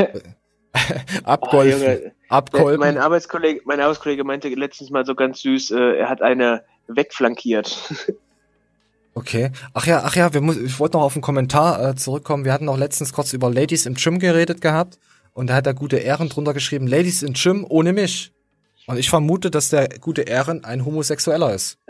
Abgolfen. 1.25 1.83
Ah, 1.83 1.93
Junge. 1.93 2.13
Abkolben. 2.29 2.81
Mein 2.81 2.97
Arbeitskollege, 2.97 3.61
mein 3.65 3.81
Arbeitskollege 3.81 4.25
meinte 4.25 4.49
letztens 4.49 4.91
mal 4.91 5.05
so 5.05 5.15
ganz 5.15 5.43
süß, 5.43 5.73
äh, 5.73 5.99
er 5.99 6.09
hat 6.09 6.23
eine 6.23 6.63
wegflankiert. 6.87 7.77
Okay. 9.15 9.51
Ach 9.75 9.87
ja, 9.87 10.03
ach 10.05 10.15
ja, 10.15 10.33
wir 10.33 10.41
muss, 10.41 10.57
ich 10.57 10.79
wollte 10.79 10.97
noch 10.97 11.05
auf 11.05 11.15
einen 11.15 11.23
Kommentar 11.23 11.91
äh, 11.91 11.95
zurückkommen. 11.97 12.45
Wir 12.45 12.53
hatten 12.53 12.67
noch 12.67 12.79
letztens 12.79 13.13
kurz 13.13 13.33
über 13.33 13.53
Ladies 13.53 13.87
im 13.87 13.95
Gym 13.95 14.19
geredet 14.19 14.61
gehabt 14.61 14.99
und 15.33 15.49
da 15.49 15.55
hat 15.55 15.67
der 15.67 15.75
gute 15.75 15.97
Ehren 15.97 16.29
drunter 16.29 16.55
geschrieben, 16.55 16.87
Ladies 16.87 17.23
im 17.23 17.35
Gym 17.35 17.67
ohne 17.69 17.93
mich. 17.93 18.33
Und 18.87 18.99
ich 18.99 19.09
vermute, 19.09 19.51
dass 19.51 19.69
der 19.69 19.89
gute 20.01 20.23
Ehren 20.23 20.65
ein 20.65 20.85
Homosexueller 20.85 21.55
ist. 21.55 21.79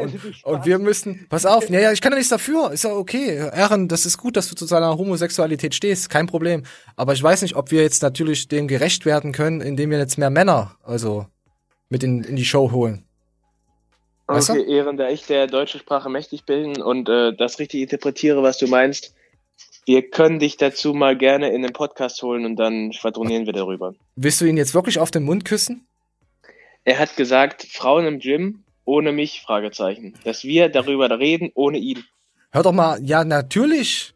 Und, 0.00 0.44
und 0.44 0.64
wir 0.64 0.78
müssen, 0.78 1.26
pass 1.28 1.44
auf, 1.44 1.68
ja, 1.70 1.80
ja, 1.80 1.92
ich 1.92 2.00
kann 2.00 2.12
ja 2.12 2.18
nichts 2.18 2.30
dafür, 2.30 2.70
ist 2.70 2.84
ja 2.84 2.92
okay. 2.92 3.36
Ehren, 3.36 3.88
das 3.88 4.06
ist 4.06 4.18
gut, 4.18 4.36
dass 4.36 4.48
du 4.48 4.54
zu 4.54 4.66
seiner 4.66 4.96
Homosexualität 4.96 5.74
stehst, 5.74 6.08
kein 6.08 6.26
Problem. 6.26 6.62
Aber 6.94 7.14
ich 7.14 7.22
weiß 7.22 7.42
nicht, 7.42 7.56
ob 7.56 7.72
wir 7.72 7.82
jetzt 7.82 8.02
natürlich 8.02 8.46
dem 8.46 8.68
gerecht 8.68 9.06
werden 9.06 9.32
können, 9.32 9.60
indem 9.60 9.90
wir 9.90 9.98
jetzt 9.98 10.16
mehr 10.16 10.30
Männer, 10.30 10.76
also, 10.84 11.26
mit 11.88 12.04
in, 12.04 12.22
in 12.22 12.36
die 12.36 12.44
Show 12.44 12.70
holen. 12.70 13.07
Weißt 14.28 14.50
du? 14.50 14.52
Okay, 14.52 14.70
Ehren, 14.70 14.96
da 14.96 15.08
ich 15.08 15.26
der 15.26 15.46
deutschen 15.46 15.80
Sprache 15.80 16.10
mächtig 16.10 16.44
bin 16.44 16.80
und 16.82 17.08
äh, 17.08 17.34
das 17.34 17.58
richtig 17.58 17.80
interpretiere, 17.80 18.42
was 18.42 18.58
du 18.58 18.66
meinst, 18.66 19.14
wir 19.86 20.10
können 20.10 20.38
dich 20.38 20.58
dazu 20.58 20.92
mal 20.92 21.16
gerne 21.16 21.48
in 21.50 21.62
den 21.62 21.72
Podcast 21.72 22.22
holen 22.22 22.44
und 22.44 22.56
dann 22.56 22.92
schwadronieren 22.92 23.46
wir 23.46 23.54
darüber. 23.54 23.94
Willst 24.16 24.40
du 24.40 24.44
ihn 24.44 24.58
jetzt 24.58 24.74
wirklich 24.74 24.98
auf 24.98 25.10
den 25.10 25.22
Mund 25.22 25.46
küssen? 25.46 25.86
Er 26.84 26.98
hat 26.98 27.16
gesagt, 27.16 27.66
Frauen 27.70 28.06
im 28.06 28.18
Gym 28.18 28.64
ohne 28.84 29.12
mich, 29.12 29.42
Fragezeichen. 29.42 30.14
Dass 30.24 30.44
wir 30.44 30.68
darüber 30.68 31.18
reden 31.18 31.50
ohne 31.54 31.78
ihn. 31.78 32.04
Hör 32.50 32.62
doch 32.62 32.72
mal, 32.72 33.02
ja, 33.02 33.24
natürlich. 33.24 34.14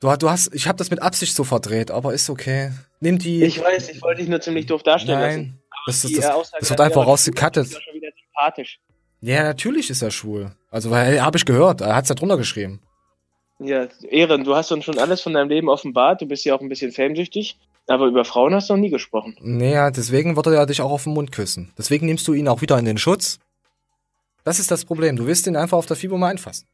Du, 0.00 0.14
du 0.16 0.30
hast, 0.30 0.54
ich 0.54 0.68
habe 0.68 0.76
das 0.76 0.90
mit 0.90 1.00
Absicht 1.00 1.34
so 1.34 1.44
verdreht, 1.44 1.90
aber 1.90 2.12
ist 2.12 2.28
okay. 2.28 2.72
Nimm 3.00 3.18
die. 3.18 3.42
Ich 3.42 3.62
weiß, 3.62 3.88
ich 3.88 4.02
wollte 4.02 4.20
dich 4.20 4.28
nur 4.28 4.40
ziemlich 4.40 4.66
doof 4.66 4.82
darstellen 4.82 5.18
Nein, 5.18 5.60
lassen. 5.86 5.86
das, 5.86 6.02
das, 6.02 6.12
das, 6.12 6.50
das 6.60 6.70
wird 6.70 6.80
einfach 6.80 7.06
rausgekattet. 7.06 7.78
Sympathisch. 8.36 8.80
Ja, 9.20 9.42
natürlich 9.42 9.90
ist 9.90 10.02
er 10.02 10.10
schwul. 10.10 10.52
Also, 10.70 10.90
weil 10.90 11.22
habe 11.22 11.38
ich 11.38 11.44
gehört. 11.44 11.80
Er 11.80 11.96
hat's 11.96 12.08
ja 12.08 12.14
drunter 12.14 12.36
geschrieben. 12.36 12.80
Ja, 13.58 13.88
Ehren, 14.10 14.44
du 14.44 14.54
hast 14.54 14.70
uns 14.70 14.84
schon 14.84 14.98
alles 14.98 15.22
von 15.22 15.32
deinem 15.32 15.48
Leben 15.48 15.68
offenbart. 15.68 16.20
Du 16.20 16.26
bist 16.26 16.44
ja 16.44 16.54
auch 16.54 16.60
ein 16.60 16.68
bisschen 16.68 16.92
famesüchtig. 16.92 17.56
Aber 17.88 18.06
über 18.06 18.24
Frauen 18.24 18.52
hast 18.52 18.68
du 18.68 18.74
noch 18.74 18.80
nie 18.80 18.90
gesprochen. 18.90 19.36
Naja, 19.40 19.90
deswegen 19.90 20.36
wird 20.36 20.46
er 20.46 20.54
ja 20.54 20.66
dich 20.66 20.82
auch 20.82 20.90
auf 20.90 21.04
den 21.04 21.14
Mund 21.14 21.30
küssen. 21.30 21.72
Deswegen 21.78 22.06
nimmst 22.06 22.26
du 22.26 22.34
ihn 22.34 22.48
auch 22.48 22.60
wieder 22.60 22.78
in 22.78 22.84
den 22.84 22.98
Schutz. 22.98 23.38
Das 24.44 24.58
ist 24.58 24.70
das 24.70 24.84
Problem. 24.84 25.16
Du 25.16 25.26
willst 25.26 25.46
ihn 25.46 25.56
einfach 25.56 25.78
auf 25.78 25.86
der 25.86 25.96
Fibo 25.96 26.18
mal 26.18 26.28
einfassen. 26.28 26.66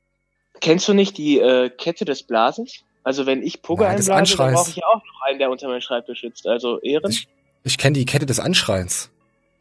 Kennst 0.60 0.88
du 0.88 0.94
nicht 0.94 1.18
die 1.18 1.38
äh, 1.38 1.68
Kette 1.70 2.04
des 2.04 2.22
Blasens? 2.22 2.82
Also 3.04 3.26
wenn 3.26 3.42
ich 3.42 3.62
Pugge 3.62 3.84
Nein, 3.84 3.96
einblase, 3.96 4.36
dann 4.36 4.54
brauche 4.54 4.70
ich 4.70 4.76
ja 4.76 4.86
auch 4.86 4.96
noch 5.04 5.20
einen, 5.26 5.38
der 5.38 5.50
unter 5.50 5.68
meinen 5.68 5.82
Schreibtisch 5.82 6.22
sitzt. 6.22 6.46
Also 6.46 6.80
Ehren? 6.80 7.10
Ich, 7.10 7.28
ich 7.62 7.78
kenne 7.78 7.98
die 7.98 8.06
Kette 8.06 8.26
des 8.26 8.40
Anschreins. 8.40 9.10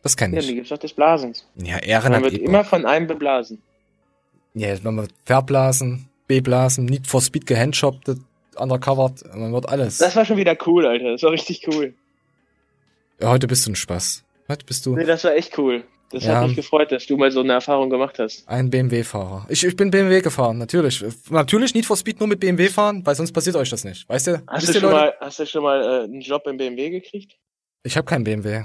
Das 0.04 0.16
ja, 0.20 0.28
ich. 0.28 0.48
die 0.48 0.56
gibt's 0.56 0.70
doch 0.70 0.78
des 0.78 0.94
Blasens. 0.94 1.46
Ja, 1.56 1.78
Ehren 1.78 2.12
Man 2.12 2.24
wird 2.24 2.34
eh 2.34 2.38
immer 2.38 2.64
von 2.64 2.86
einem 2.86 3.08
beblasen. 3.08 3.62
Ja, 4.54 4.76
man 4.84 5.08
verblasen, 5.26 6.10
beblasen, 6.28 6.86
Need 6.86 7.08
for 7.08 7.22
Speed 7.22 7.46
gehandshoppt, 7.46 8.12
undercovered, 8.56 9.24
man 9.36 9.54
wird 9.54 9.70
alles. 9.70 9.98
Das 10.00 10.16
war 10.16 10.26
schon 10.26 10.38
wieder 10.38 10.58
cool, 10.66 10.86
Alter. 10.86 11.12
Das 11.12 11.24
war 11.24 11.32
richtig 11.32 11.68
cool. 11.68 11.94
Ja, 13.20 13.30
heute 13.30 13.48
bist 13.48 13.66
du 13.66 13.72
ein 13.72 13.76
Spaß. 13.76 14.24
Heute 14.50 14.66
bist 14.66 14.86
du. 14.86 14.96
Nee, 14.96 15.06
das 15.06 15.24
war 15.24 15.36
echt 15.36 15.58
cool. 15.58 15.84
Das 16.12 16.26
Ja. 16.26 16.36
hat 16.42 16.48
mich 16.48 16.58
gefreut, 16.58 16.92
dass 16.92 17.06
du 17.06 17.16
mal 17.16 17.32
so 17.32 17.40
eine 17.40 17.54
Erfahrung 17.54 17.90
gemacht 17.90 18.20
hast. 18.20 18.46
Ein 18.50 18.70
BMW-Fahrer. 18.70 19.46
Ich, 19.48 19.64
ich 19.66 19.76
bin 19.78 19.92
BMW 19.92 20.20
gefahren, 20.20 20.58
natürlich. 20.58 21.02
Natürlich 21.30 21.74
Need 21.74 21.86
for 21.86 21.96
Speed 21.96 22.20
nur 22.20 22.28
mit 22.28 22.42
BMW 22.42 22.68
fahren, 22.68 23.06
weil 23.06 23.16
sonst 23.16 23.32
passiert 23.32 23.56
euch 23.56 23.70
das 23.70 23.86
nicht. 23.86 24.10
Weißt 24.10 24.28
du? 24.28 24.44
Hast 24.48 24.68
du 24.68 24.74
schon 24.74 24.82
Leute? 24.82 24.94
mal, 24.96 25.14
hast 25.22 25.40
du 25.40 25.46
schon 25.46 25.64
mal 25.64 25.82
äh, 25.82 26.04
einen 26.04 26.20
Job 26.20 26.46
im 26.48 26.58
BMW 26.58 26.90
gekriegt? 26.90 27.38
Ich 27.84 27.96
habe 27.96 28.06
keinen 28.06 28.26
BMW. 28.26 28.64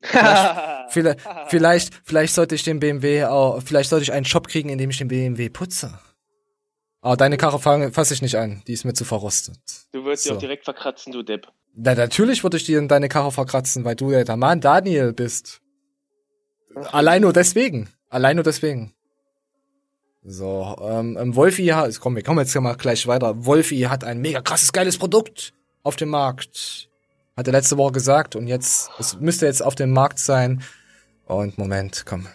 Vielleicht, 0.00 1.20
vielleicht, 1.48 2.00
vielleicht 2.04 2.34
sollte 2.34 2.54
ich 2.54 2.62
den 2.62 2.80
BMW 2.80 3.24
auch, 3.24 3.60
vielleicht 3.62 3.90
sollte 3.90 4.04
ich 4.04 4.12
einen 4.12 4.24
Job 4.24 4.48
kriegen, 4.48 4.68
in 4.68 4.78
dem 4.78 4.90
ich 4.90 4.98
den 4.98 5.08
BMW 5.08 5.48
putze. 5.48 5.98
Aber 7.00 7.16
deine 7.16 7.36
Karre 7.36 7.58
fa- 7.58 7.90
fasse 7.90 8.14
ich 8.14 8.22
nicht 8.22 8.36
an, 8.36 8.62
die 8.66 8.72
ist 8.72 8.84
mir 8.84 8.92
zu 8.94 9.04
verrostet. 9.04 9.58
Du 9.92 10.04
würdest 10.04 10.24
sie 10.24 10.30
So. 10.30 10.34
auch 10.34 10.38
direkt 10.38 10.64
verkratzen, 10.64 11.12
du 11.12 11.22
Depp. 11.22 11.48
Na, 11.74 11.94
natürlich 11.94 12.42
würde 12.42 12.56
ich 12.56 12.64
dir 12.64 12.78
in 12.78 12.88
deine 12.88 13.08
Karre 13.08 13.30
verkratzen, 13.30 13.84
weil 13.84 13.94
du 13.96 14.10
ja 14.10 14.24
der 14.24 14.36
Mann 14.36 14.60
Daniel 14.60 15.12
bist. 15.12 15.60
Allein 16.92 17.22
nur 17.22 17.32
deswegen. 17.32 17.88
Allein 18.08 18.36
nur 18.36 18.42
deswegen. 18.44 18.94
So, 20.24 20.76
ähm, 20.82 21.16
ähm, 21.18 21.36
Wolfi, 21.36 21.72
komm, 22.00 22.16
wir 22.16 22.22
kommen 22.22 22.40
jetzt 22.40 22.54
mal 22.56 22.74
gleich 22.74 23.06
weiter. 23.06 23.46
Wolfi 23.46 23.80
hat 23.82 24.04
ein 24.04 24.18
mega 24.20 24.40
krasses, 24.42 24.72
geiles 24.72 24.98
Produkt 24.98 25.54
auf 25.82 25.96
dem 25.96 26.08
Markt. 26.10 26.87
Hat 27.38 27.46
er 27.46 27.52
letzte 27.52 27.78
Woche 27.78 27.92
gesagt 27.92 28.34
und 28.34 28.48
jetzt, 28.48 28.90
es 28.98 29.20
müsste 29.20 29.46
jetzt 29.46 29.62
auf 29.62 29.76
dem 29.76 29.92
Markt 29.92 30.18
sein. 30.18 30.60
Und 31.24 31.56
Moment, 31.56 32.02
komm. 32.04 32.26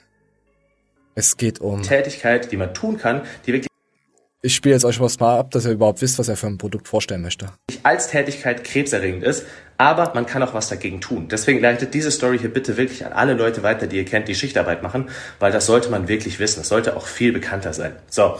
Es 1.13 1.35
geht 1.35 1.59
um. 1.59 1.83
Tätigkeit, 1.83 2.49
die 2.53 2.55
man 2.55 2.73
tun 2.73 2.97
kann, 2.97 3.23
die 3.45 3.51
wirklich 3.51 3.67
Ich 4.41 4.55
spiele 4.55 4.75
jetzt 4.75 4.85
euch 4.85 5.01
was 5.01 5.19
mal 5.19 5.37
ab, 5.39 5.51
dass 5.51 5.65
ihr 5.65 5.73
überhaupt 5.73 6.01
wisst, 6.01 6.19
was 6.19 6.29
er 6.29 6.37
für 6.37 6.47
ein 6.47 6.57
Produkt 6.57 6.87
vorstellen 6.87 7.21
möchte. 7.21 7.49
als 7.83 8.07
Tätigkeit 8.07 8.63
krebserregend 8.63 9.25
ist, 9.25 9.45
aber 9.77 10.13
man 10.13 10.25
kann 10.25 10.41
auch 10.41 10.53
was 10.53 10.69
dagegen 10.69 11.01
tun. 11.01 11.27
Deswegen 11.27 11.59
leitet 11.59 11.93
diese 11.93 12.09
Story 12.09 12.39
hier 12.39 12.53
bitte 12.53 12.77
wirklich 12.77 13.05
an 13.05 13.11
alle 13.11 13.33
Leute 13.33 13.61
weiter, 13.61 13.87
die 13.87 13.97
ihr 13.97 14.05
kennt, 14.05 14.29
die 14.29 14.35
Schichtarbeit 14.35 14.83
machen, 14.83 15.09
weil 15.39 15.51
das 15.51 15.65
sollte 15.65 15.89
man 15.89 16.07
wirklich 16.07 16.39
wissen. 16.39 16.61
Das 16.61 16.69
sollte 16.69 16.95
auch 16.95 17.07
viel 17.07 17.33
bekannter 17.33 17.73
sein. 17.73 17.97
So. 18.09 18.37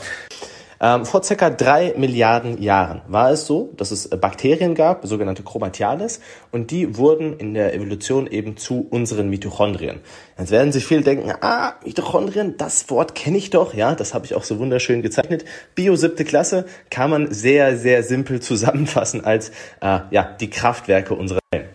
Ähm, 0.84 1.06
vor 1.06 1.24
circa 1.24 1.50
drei 1.50 1.94
Milliarden 1.96 2.62
Jahren 2.62 3.04
war 3.08 3.32
es 3.32 3.48
so, 3.48 3.72
dass 3.78 3.92
es 3.92 4.06
äh, 4.08 4.18
Bakterien 4.18 4.76
gab, 4.76 5.08
sogenannte 5.08 5.42
Chromatiales, 5.42 6.20
und 6.52 6.72
die 6.72 6.98
wurden 6.98 7.38
in 7.38 7.54
der 7.54 7.74
Evolution 7.74 8.28
eben 8.28 8.58
zu 8.58 8.86
unseren 8.90 9.30
Mitochondrien. 9.30 10.02
Jetzt 10.38 10.52
werden 10.52 10.74
sich 10.74 10.86
viele 10.86 11.00
denken, 11.00 11.32
ah, 11.40 11.76
Mitochondrien, 11.86 12.58
das 12.58 12.90
Wort 12.90 13.16
kenne 13.16 13.38
ich 13.38 13.50
doch, 13.50 13.74
ja, 13.74 13.96
das 13.96 14.14
habe 14.14 14.26
ich 14.26 14.36
auch 14.36 14.44
so 14.44 14.60
wunderschön 14.60 15.02
gezeichnet. 15.02 15.46
Bio 15.74 15.96
siebte 15.96 16.26
Klasse 16.26 16.66
kann 16.90 17.10
man 17.10 17.32
sehr, 17.32 17.78
sehr 17.78 18.04
simpel 18.04 18.42
zusammenfassen 18.42 19.24
als 19.24 19.52
äh, 19.80 20.00
ja, 20.12 20.36
die 20.38 20.50
Kraftwerke 20.50 21.14
unserer 21.14 21.40
Zellen. 21.54 21.70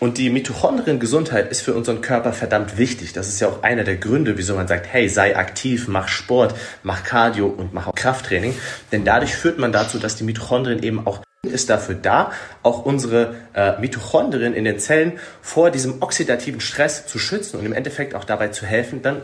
Und 0.00 0.16
die 0.16 0.30
Mitochondriengesundheit 0.30 1.50
ist 1.50 1.60
für 1.60 1.74
unseren 1.74 2.00
Körper 2.00 2.32
verdammt 2.32 2.78
wichtig. 2.78 3.12
Das 3.12 3.28
ist 3.28 3.38
ja 3.38 3.48
auch 3.48 3.62
einer 3.62 3.84
der 3.84 3.96
Gründe, 3.96 4.38
wieso 4.38 4.54
man 4.54 4.66
sagt, 4.66 4.86
hey, 4.90 5.10
sei 5.10 5.36
aktiv, 5.36 5.88
mach 5.88 6.08
Sport, 6.08 6.54
mach 6.82 7.04
Cardio 7.04 7.46
und 7.46 7.74
mach 7.74 7.86
auch 7.86 7.94
Krafttraining. 7.94 8.54
Denn 8.92 9.04
dadurch 9.04 9.36
führt 9.36 9.58
man 9.58 9.72
dazu, 9.72 9.98
dass 9.98 10.16
die 10.16 10.24
Mitochondrien 10.24 10.82
eben 10.82 11.06
auch 11.06 11.20
ist 11.42 11.70
dafür 11.70 11.94
da, 11.94 12.32
auch 12.62 12.84
unsere 12.84 13.34
äh, 13.54 13.78
Mitochondrien 13.80 14.52
in 14.52 14.64
den 14.64 14.78
Zellen 14.78 15.18
vor 15.40 15.70
diesem 15.70 16.02
oxidativen 16.02 16.60
Stress 16.60 17.06
zu 17.06 17.18
schützen 17.18 17.58
und 17.58 17.64
im 17.64 17.72
Endeffekt 17.72 18.14
auch 18.14 18.24
dabei 18.24 18.48
zu 18.48 18.66
helfen, 18.66 19.00
dann 19.00 19.22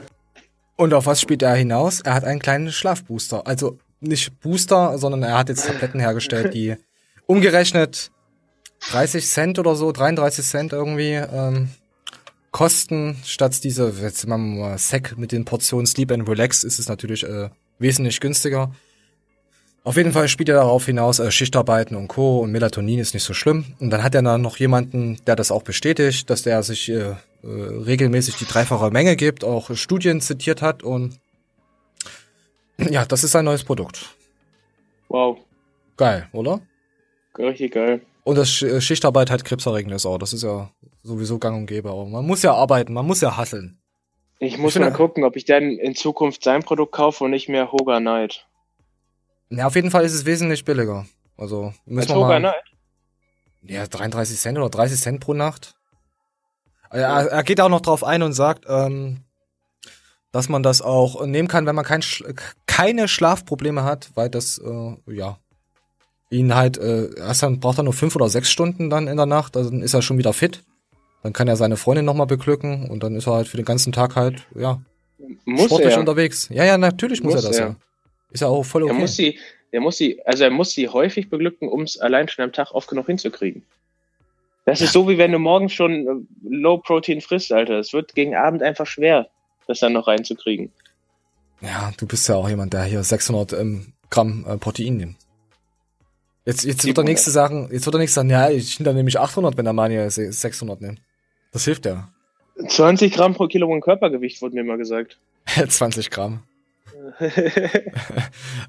Und 0.76 0.94
auf 0.94 1.04
was 1.06 1.20
spielt 1.20 1.42
er 1.42 1.54
hinaus? 1.54 2.00
Er 2.00 2.14
hat 2.14 2.24
einen 2.24 2.40
kleinen 2.40 2.72
Schlafbooster. 2.72 3.46
Also 3.46 3.78
nicht 4.00 4.40
Booster, 4.40 4.98
sondern 4.98 5.22
er 5.22 5.38
hat 5.38 5.48
jetzt 5.50 5.66
Tabletten 5.66 6.00
hergestellt, 6.00 6.54
die 6.54 6.76
umgerechnet 7.26 8.10
30 8.90 9.26
Cent 9.26 9.58
oder 9.58 9.74
so, 9.74 9.92
33 9.92 10.44
Cent 10.44 10.72
irgendwie 10.72 11.12
ähm, 11.12 11.68
kosten. 12.50 13.16
Statt 13.24 13.62
diese, 13.64 13.92
jetzt 14.00 14.26
machen 14.26 14.56
wir 14.56 14.68
mal 14.68 14.78
Sec 14.78 15.16
mit 15.16 15.32
den 15.32 15.44
Portionen 15.44 15.86
Sleep 15.86 16.12
and 16.12 16.28
Relax, 16.28 16.64
ist 16.64 16.78
es 16.78 16.88
natürlich 16.88 17.24
äh, 17.24 17.50
wesentlich 17.78 18.20
günstiger. 18.20 18.72
Auf 19.84 19.96
jeden 19.96 20.12
Fall 20.12 20.28
spielt 20.28 20.48
er 20.48 20.56
darauf 20.56 20.86
hinaus, 20.86 21.18
äh, 21.18 21.30
Schichtarbeiten 21.30 21.96
und 21.96 22.08
Co. 22.08 22.40
und 22.40 22.50
Melatonin 22.52 22.98
ist 22.98 23.14
nicht 23.14 23.22
so 23.22 23.34
schlimm. 23.34 23.64
Und 23.78 23.90
dann 23.90 24.02
hat 24.02 24.14
er 24.14 24.22
dann 24.22 24.42
noch 24.42 24.56
jemanden, 24.56 25.18
der 25.26 25.36
das 25.36 25.50
auch 25.50 25.62
bestätigt, 25.62 26.28
dass 26.28 26.42
der 26.42 26.62
sich 26.62 26.88
äh, 26.88 26.94
äh, 26.94 27.16
regelmäßig 27.44 28.36
die 28.36 28.46
dreifache 28.46 28.90
Menge 28.90 29.16
gibt, 29.16 29.44
auch 29.44 29.74
Studien 29.76 30.20
zitiert 30.20 30.62
hat 30.62 30.82
und 30.82 31.18
ja, 32.78 33.04
das 33.06 33.24
ist 33.24 33.32
sein 33.32 33.44
neues 33.44 33.64
Produkt. 33.64 34.16
Wow, 35.08 35.38
Geil, 35.96 36.28
oder? 36.32 36.60
richtig 37.38 37.72
geil. 37.72 38.02
Und 38.26 38.34
das 38.34 38.60
äh, 38.60 38.80
Schichtarbeit 38.80 39.30
hat 39.30 39.44
krebserregend 39.44 39.94
ist 39.94 40.04
auch. 40.04 40.18
Das 40.18 40.32
ist 40.32 40.42
ja 40.42 40.68
sowieso 41.04 41.38
gang 41.38 41.58
und 41.58 41.66
gäbe. 41.66 41.90
Aber 41.90 42.06
man 42.06 42.26
muss 42.26 42.42
ja 42.42 42.54
arbeiten, 42.54 42.92
man 42.92 43.06
muss 43.06 43.20
ja 43.20 43.36
hasseln. 43.36 43.80
Ich 44.40 44.58
muss 44.58 44.74
Ich 44.74 44.80
mal 44.80 44.92
gucken, 44.92 45.22
ob 45.22 45.36
ich 45.36 45.44
dann 45.44 45.62
in 45.78 45.94
Zukunft 45.94 46.42
sein 46.42 46.64
Produkt 46.64 46.90
kaufe 46.90 47.22
und 47.22 47.30
nicht 47.30 47.48
mehr 47.48 47.70
Hoga 47.70 48.00
Night. 48.00 48.48
Ja, 49.48 49.68
auf 49.68 49.76
jeden 49.76 49.92
Fall 49.92 50.04
ist 50.04 50.12
es 50.12 50.26
wesentlich 50.26 50.64
billiger. 50.64 51.06
Also 51.36 51.72
müssen 51.84 52.00
Als 52.00 52.08
wir 52.08 52.16
Hoga 52.16 52.26
mal. 52.26 52.40
Night? 52.40 52.64
Ja, 53.62 53.86
33 53.86 54.36
Cent 54.36 54.58
oder 54.58 54.70
30 54.70 55.00
Cent 55.00 55.20
pro 55.20 55.32
Nacht. 55.32 55.76
Er, 56.90 57.28
er 57.28 57.44
geht 57.44 57.60
auch 57.60 57.68
noch 57.68 57.80
drauf 57.80 58.02
ein 58.02 58.24
und 58.24 58.32
sagt, 58.32 58.64
ähm, 58.68 59.20
dass 60.32 60.48
man 60.48 60.64
das 60.64 60.82
auch 60.82 61.24
nehmen 61.24 61.46
kann, 61.46 61.66
wenn 61.66 61.76
man 61.76 61.84
kein, 61.84 62.02
keine 62.66 63.06
Schlafprobleme 63.06 63.84
hat, 63.84 64.10
weil 64.16 64.30
das, 64.30 64.58
äh, 64.58 64.96
ja, 65.14 65.38
ihn 66.30 66.54
halt, 66.54 66.78
äh, 66.78 67.14
erst 67.16 67.42
dann 67.42 67.60
braucht 67.60 67.78
er 67.78 67.84
nur 67.84 67.92
fünf 67.92 68.16
oder 68.16 68.28
sechs 68.28 68.50
Stunden 68.50 68.90
dann 68.90 69.06
in 69.08 69.16
der 69.16 69.26
Nacht, 69.26 69.56
also 69.56 69.70
dann 69.70 69.82
ist 69.82 69.94
er 69.94 70.02
schon 70.02 70.18
wieder 70.18 70.32
fit. 70.32 70.62
Dann 71.22 71.32
kann 71.32 71.48
er 71.48 71.56
seine 71.56 71.76
Freundin 71.76 72.04
nochmal 72.04 72.26
beglücken 72.26 72.88
und 72.88 73.02
dann 73.02 73.16
ist 73.16 73.26
er 73.26 73.34
halt 73.34 73.48
für 73.48 73.56
den 73.56 73.66
ganzen 73.66 73.92
Tag 73.92 74.16
halt, 74.16 74.46
ja, 74.54 74.80
Muss 75.44 75.64
sportlich 75.66 75.94
er. 75.94 76.00
unterwegs. 76.00 76.48
Ja, 76.50 76.64
ja, 76.64 76.78
natürlich 76.78 77.22
muss, 77.22 77.34
Muss 77.34 77.44
er 77.44 77.48
das 77.48 77.58
er. 77.58 77.66
ja. 77.68 77.76
Ist 78.30 78.40
ja 78.40 78.48
auch 78.48 78.64
voll 78.64 78.82
okay. 78.84 78.92
Er 78.92 78.98
muss 78.98 79.16
sie, 79.16 79.38
er 79.72 79.80
muss 79.80 79.96
sie, 79.96 80.20
also 80.24 80.44
er 80.44 80.50
muss 80.50 80.70
sie 80.72 80.88
häufig 80.88 81.30
beglücken, 81.30 81.68
um 81.68 81.82
es 81.82 81.98
allein 81.98 82.28
schon 82.28 82.44
am 82.44 82.52
Tag 82.52 82.72
oft 82.72 82.88
genug 82.88 83.06
hinzukriegen. 83.06 83.62
Das 84.64 84.80
ist 84.80 84.92
so, 84.92 85.08
wie 85.08 85.16
wenn 85.16 85.30
du 85.30 85.38
morgens 85.38 85.72
schon 85.72 86.06
äh, 86.06 86.48
Low 86.48 86.78
Protein 86.78 87.20
frisst, 87.20 87.52
Alter. 87.52 87.78
Es 87.78 87.92
wird 87.92 88.14
gegen 88.16 88.34
Abend 88.34 88.62
einfach 88.62 88.86
schwer, 88.86 89.28
das 89.68 89.78
dann 89.78 89.92
noch 89.92 90.08
reinzukriegen. 90.08 90.72
Ja, 91.60 91.92
du 91.96 92.06
bist 92.06 92.28
ja 92.28 92.34
auch 92.34 92.48
jemand, 92.48 92.72
der 92.72 92.84
hier 92.84 93.02
600 93.02 93.52
ähm, 93.52 93.92
Gramm 94.10 94.44
äh, 94.46 94.56
Protein 94.56 94.96
nimmt. 94.96 95.16
Jetzt, 96.46 96.64
jetzt 96.64 96.84
wird 96.84 96.96
der 96.96 97.02
700. 97.02 97.04
nächste 97.06 97.30
sagen, 97.32 97.68
jetzt 97.72 97.84
wird 97.86 97.94
der 97.94 98.00
nächste 98.00 98.14
sagen, 98.14 98.30
ja, 98.30 98.48
ich 98.48 98.78
nehme 98.78 98.86
dann 98.86 98.96
nämlich 98.96 99.18
800, 99.18 99.56
wenn 99.56 99.64
der 99.64 100.10
se- 100.10 100.32
600 100.32 100.80
nimmt. 100.80 101.00
Das 101.52 101.64
hilft 101.64 101.84
ja. 101.86 102.08
20 102.68 103.12
Gramm 103.12 103.34
pro 103.34 103.48
Kilogramm 103.48 103.80
Körpergewicht 103.80 104.40
wurde 104.40 104.54
mir 104.54 104.64
mal 104.64 104.78
gesagt. 104.78 105.18
20 105.68 106.10
Gramm. 106.10 106.42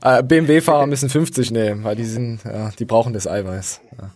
Äh, 0.04 0.22
BMW-Fahrer 0.24 0.86
müssen 0.88 1.10
50 1.10 1.52
nehmen, 1.52 1.84
weil 1.84 1.96
die 1.96 2.06
sind, 2.06 2.44
ja, 2.44 2.72
die 2.78 2.86
brauchen 2.86 3.14
das 3.14 3.28
Eiweiß. 3.28 3.82
Ja, 4.00 4.12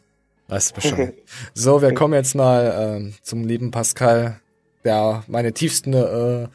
weißt 0.47 0.71
du 0.71 0.75
Bescheid. 0.75 1.13
so, 1.53 1.81
wir 1.81 1.93
kommen 1.93 2.13
jetzt 2.13 2.35
mal 2.35 2.97
ähm, 2.97 3.13
zum 3.23 3.45
lieben 3.45 3.71
Pascal, 3.71 4.39
der 4.83 5.23
meine 5.27 5.53
tiefsten 5.53 5.93
äh, 5.93 6.47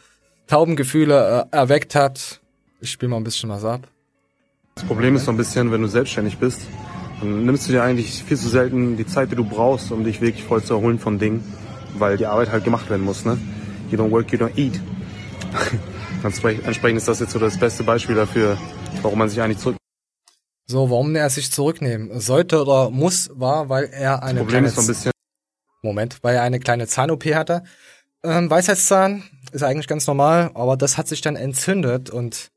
Taubengefühle 0.46 1.46
äh, 1.52 1.56
erweckt 1.56 1.94
hat. 1.94 2.40
Ich 2.80 2.90
spiele 2.92 3.10
mal 3.10 3.16
ein 3.16 3.24
bisschen 3.24 3.48
was 3.48 3.64
ab. 3.64 3.88
Das 4.76 4.84
Problem 4.84 5.16
ist 5.16 5.24
so 5.24 5.30
ein 5.32 5.36
bisschen, 5.36 5.72
wenn 5.72 5.80
du 5.82 5.88
selbstständig 5.88 6.38
bist, 6.38 6.60
dann 7.20 7.44
nimmst 7.44 7.68
du 7.68 7.72
dir 7.72 7.82
eigentlich 7.82 8.22
viel 8.22 8.36
zu 8.36 8.48
selten 8.48 8.96
die 8.96 9.06
Zeit, 9.06 9.30
die 9.30 9.36
du 9.36 9.44
brauchst, 9.44 9.90
um 9.92 10.04
dich 10.04 10.20
wirklich 10.20 10.44
voll 10.44 10.62
zu 10.62 10.74
erholen 10.74 10.98
von 10.98 11.18
Dingen, 11.18 11.42
weil 11.98 12.16
die 12.16 12.26
Arbeit 12.26 12.50
halt 12.50 12.64
gemacht 12.64 12.88
werden 12.90 13.04
muss, 13.04 13.24
ne? 13.24 13.38
You 13.90 13.98
don't 13.98 14.10
work, 14.10 14.32
you 14.32 14.38
don't 14.38 14.56
eat. 14.56 14.80
Entsprech- 16.22 16.64
Entsprechend 16.64 16.98
ist 16.98 17.08
das 17.08 17.20
jetzt 17.20 17.32
so 17.32 17.38
das 17.38 17.58
beste 17.58 17.84
Beispiel 17.84 18.14
dafür, 18.16 18.58
warum 19.02 19.18
man 19.18 19.28
sich 19.28 19.40
eigentlich 19.40 19.58
zurück... 19.58 19.76
So, 20.66 20.90
warum 20.90 21.14
er 21.14 21.30
sich 21.30 21.52
zurücknehmen 21.52 22.18
sollte 22.20 22.60
oder 22.60 22.90
muss, 22.90 23.30
war, 23.34 23.68
weil 23.68 23.84
er 23.92 24.22
eine 24.22 24.40
Problem 24.40 24.48
kleine 24.50 24.66
ist 24.68 24.74
so 24.74 24.80
ein 24.80 24.86
bisschen- 24.88 25.12
Moment, 25.82 26.18
weil 26.22 26.34
er 26.34 26.42
eine 26.42 26.58
kleine 26.58 26.88
Zahn-OP 26.88 27.24
hatte. 27.34 27.62
Ähm, 28.24 28.50
Weisheitszahn 28.50 29.22
ist 29.52 29.62
eigentlich 29.62 29.86
ganz 29.86 30.06
normal, 30.08 30.50
aber 30.54 30.76
das 30.76 30.98
hat 30.98 31.06
sich 31.06 31.20
dann 31.20 31.36
entzündet 31.36 32.10
und 32.10 32.48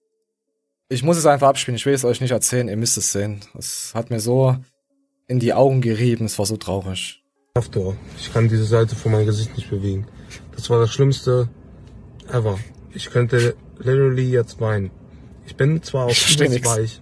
ich 0.89 1.03
muss 1.03 1.17
es 1.17 1.25
einfach 1.25 1.47
abspielen. 1.47 1.75
Ich 1.75 1.85
will 1.85 1.93
es 1.93 2.03
euch 2.03 2.19
nicht 2.19 2.31
erzählen, 2.31 2.67
ihr 2.67 2.77
müsst 2.77 2.97
es 2.97 3.11
sehen. 3.11 3.41
Es 3.57 3.91
hat 3.93 4.09
mir 4.09 4.19
so 4.19 4.57
in 5.27 5.39
die 5.39 5.53
Augen 5.53 5.81
gerieben, 5.81 6.25
es 6.25 6.37
war 6.39 6.47
so 6.47 6.57
traurig. 6.57 7.23
Ich 8.17 8.33
kann 8.33 8.49
diese 8.49 8.65
Seite 8.65 8.95
von 8.95 9.11
meinem 9.11 9.27
Gesicht 9.27 9.55
nicht 9.55 9.69
bewegen. 9.69 10.07
Das 10.55 10.69
war 10.69 10.79
das 10.79 10.91
Schlimmste 10.91 11.47
ever. 12.31 12.57
Ich 12.93 13.11
könnte 13.11 13.55
literally 13.77 14.29
jetzt 14.29 14.59
weinen. 14.59 14.89
Ich 15.45 15.55
bin 15.55 15.81
zwar 15.83 16.05
auch 16.05 16.09
übelst 16.09 16.65
weich. 16.65 17.01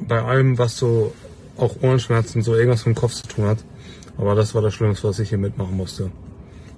Bei 0.00 0.22
allem, 0.22 0.56
was 0.58 0.76
so 0.76 1.12
auch 1.56 1.76
Ohrenschmerzen, 1.82 2.42
so 2.42 2.54
irgendwas 2.54 2.86
mit 2.86 2.96
dem 2.96 3.00
Kopf 3.00 3.14
zu 3.14 3.26
tun 3.26 3.46
hat. 3.46 3.58
Aber 4.16 4.34
das 4.34 4.54
war 4.54 4.62
das 4.62 4.74
Schlimmste, 4.74 5.08
was 5.08 5.18
ich 5.18 5.28
hier 5.28 5.38
mitmachen 5.38 5.76
musste. 5.76 6.10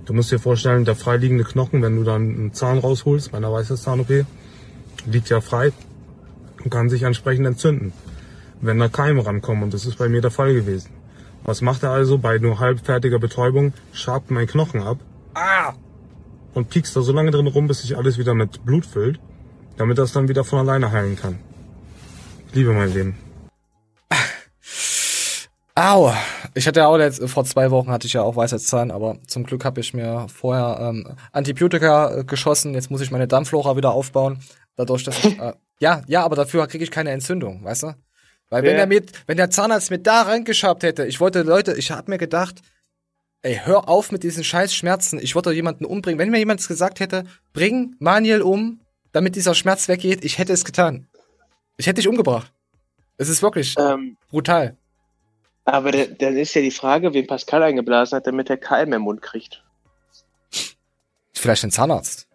Du 0.04 0.14
musst 0.14 0.32
dir 0.32 0.38
vorstellen, 0.38 0.84
der 0.84 0.96
freiliegende 0.96 1.44
Knochen, 1.44 1.82
wenn 1.82 1.96
du 1.96 2.04
dann 2.04 2.22
einen 2.22 2.52
Zahn 2.52 2.78
rausholst 2.78 3.30
bei 3.30 3.38
einer 3.38 3.52
Weisheitszahn-OP, 3.52 4.26
liegt 5.06 5.28
ja 5.28 5.40
frei 5.40 5.72
und 6.62 6.70
kann 6.70 6.88
sich 6.88 7.02
entsprechend 7.02 7.46
entzünden, 7.46 7.92
wenn 8.60 8.78
da 8.78 8.88
Keime 8.88 9.24
rankommen. 9.24 9.64
Und 9.64 9.74
das 9.74 9.86
ist 9.86 9.96
bei 9.96 10.08
mir 10.08 10.20
der 10.20 10.30
Fall 10.30 10.54
gewesen. 10.54 10.90
Was 11.44 11.62
macht 11.62 11.82
er 11.82 11.90
also 11.90 12.18
bei 12.18 12.38
nur 12.38 12.58
halbfertiger 12.58 13.18
Betäubung? 13.18 13.72
Schabt 13.92 14.30
mein 14.30 14.46
Knochen 14.46 14.82
ab. 14.82 14.98
Ah! 15.34 15.72
und 16.54 16.70
piekst 16.70 16.96
da 16.96 17.02
so 17.02 17.12
lange 17.12 17.30
drin 17.30 17.46
rum, 17.46 17.66
bis 17.66 17.82
sich 17.82 17.96
alles 17.96 18.18
wieder 18.18 18.34
mit 18.34 18.64
Blut 18.64 18.86
füllt, 18.86 19.20
damit 19.76 19.98
das 19.98 20.12
dann 20.12 20.28
wieder 20.28 20.44
von 20.44 20.58
alleine 20.58 20.92
heilen 20.92 21.16
kann. 21.16 21.38
Ich 22.48 22.54
liebe 22.54 22.72
mein 22.72 22.92
Leben. 22.92 23.18
Au! 25.74 26.12
Ich 26.54 26.66
hatte 26.66 26.80
ja 26.80 26.88
auch 26.88 26.98
jetzt, 26.98 27.22
vor 27.28 27.44
zwei 27.44 27.70
Wochen 27.70 27.92
hatte 27.92 28.08
ich 28.08 28.14
ja 28.14 28.22
auch 28.22 28.34
Weisheitszahn, 28.34 28.90
aber 28.90 29.18
zum 29.28 29.44
Glück 29.44 29.64
habe 29.64 29.80
ich 29.80 29.94
mir 29.94 30.26
vorher 30.28 30.78
ähm, 30.80 31.06
Antibiotika 31.30 32.18
äh, 32.18 32.24
geschossen. 32.24 32.74
Jetzt 32.74 32.90
muss 32.90 33.00
ich 33.00 33.12
meine 33.12 33.28
Darmflora 33.28 33.76
wieder 33.76 33.92
aufbauen. 33.92 34.40
Dadurch, 34.80 35.04
dass 35.04 35.22
ich, 35.24 35.38
äh, 35.40 35.52
ja, 35.78 36.02
ja, 36.06 36.24
aber 36.24 36.36
dafür 36.36 36.66
kriege 36.66 36.84
ich 36.84 36.90
keine 36.90 37.10
Entzündung, 37.10 37.62
weißt 37.64 37.82
du? 37.82 37.94
Weil 38.48 38.62
wenn 38.62 38.70
Ja. 38.72 38.76
der 38.78 38.86
mit, 38.86 39.12
wenn 39.26 39.36
der 39.36 39.50
Zahnarzt 39.50 39.90
mit 39.90 40.06
da 40.06 40.22
reingeschabt 40.22 40.82
hätte, 40.82 41.04
ich 41.06 41.20
wollte 41.20 41.42
Leute, 41.42 41.74
ich 41.74 41.90
hab 41.90 42.08
mir 42.08 42.16
gedacht, 42.18 42.60
ey, 43.42 43.60
hör 43.62 43.88
auf 43.90 44.10
mit 44.10 44.22
diesen 44.22 44.42
scheiß 44.42 44.74
Schmerzen. 44.74 45.18
Ich 45.20 45.34
wollte 45.34 45.52
jemanden 45.52 45.84
umbringen. 45.84 46.18
Wenn 46.18 46.30
mir 46.30 46.38
jemand 46.38 46.66
gesagt 46.66 46.98
hätte, 47.00 47.24
bring 47.52 47.94
Maniel 47.98 48.40
um, 48.42 48.80
damit 49.12 49.36
dieser 49.36 49.54
Schmerz 49.54 49.86
weggeht, 49.88 50.24
ich 50.24 50.38
hätte 50.38 50.52
es 50.54 50.64
getan. 50.64 51.08
Ich 51.76 51.86
hätte 51.86 51.96
dich 51.96 52.08
umgebracht. 52.08 52.52
Es 53.18 53.28
ist 53.28 53.42
wirklich 53.42 53.74
Ähm, 53.78 54.16
brutal. 54.30 54.76
aber 55.64 55.92
da- 55.92 56.06
dann 56.06 56.36
ist 56.38 56.54
ja 56.54 56.62
die 56.62 56.70
Frage, 56.70 57.12
wen 57.14 57.26
Pascal 57.26 57.62
eingeblasen 57.62 58.16
hat, 58.16 58.26
damit 58.26 58.48
er 58.50 58.56
Keim 58.56 58.92
im 58.94 59.02
Mund 59.02 59.20
kriegt. 59.22 59.62
Vielleicht 61.34 61.64
ein 61.64 61.70
Zahnarzt. 61.70 62.26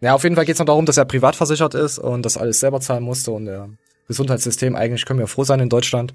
Ja, 0.00 0.14
auf 0.14 0.22
jeden 0.22 0.36
Fall 0.36 0.44
geht's 0.44 0.58
noch 0.58 0.66
darum, 0.66 0.86
dass 0.86 0.96
er 0.96 1.04
privat 1.04 1.34
versichert 1.34 1.74
ist 1.74 1.98
und 1.98 2.22
das 2.22 2.36
alles 2.36 2.60
selber 2.60 2.80
zahlen 2.80 3.02
musste 3.02 3.32
und 3.32 3.46
der 3.46 3.68
Gesundheitssystem, 4.06 4.76
eigentlich 4.76 5.04
können 5.04 5.18
wir 5.18 5.26
froh 5.26 5.44
sein 5.44 5.60
in 5.60 5.68
Deutschland. 5.68 6.14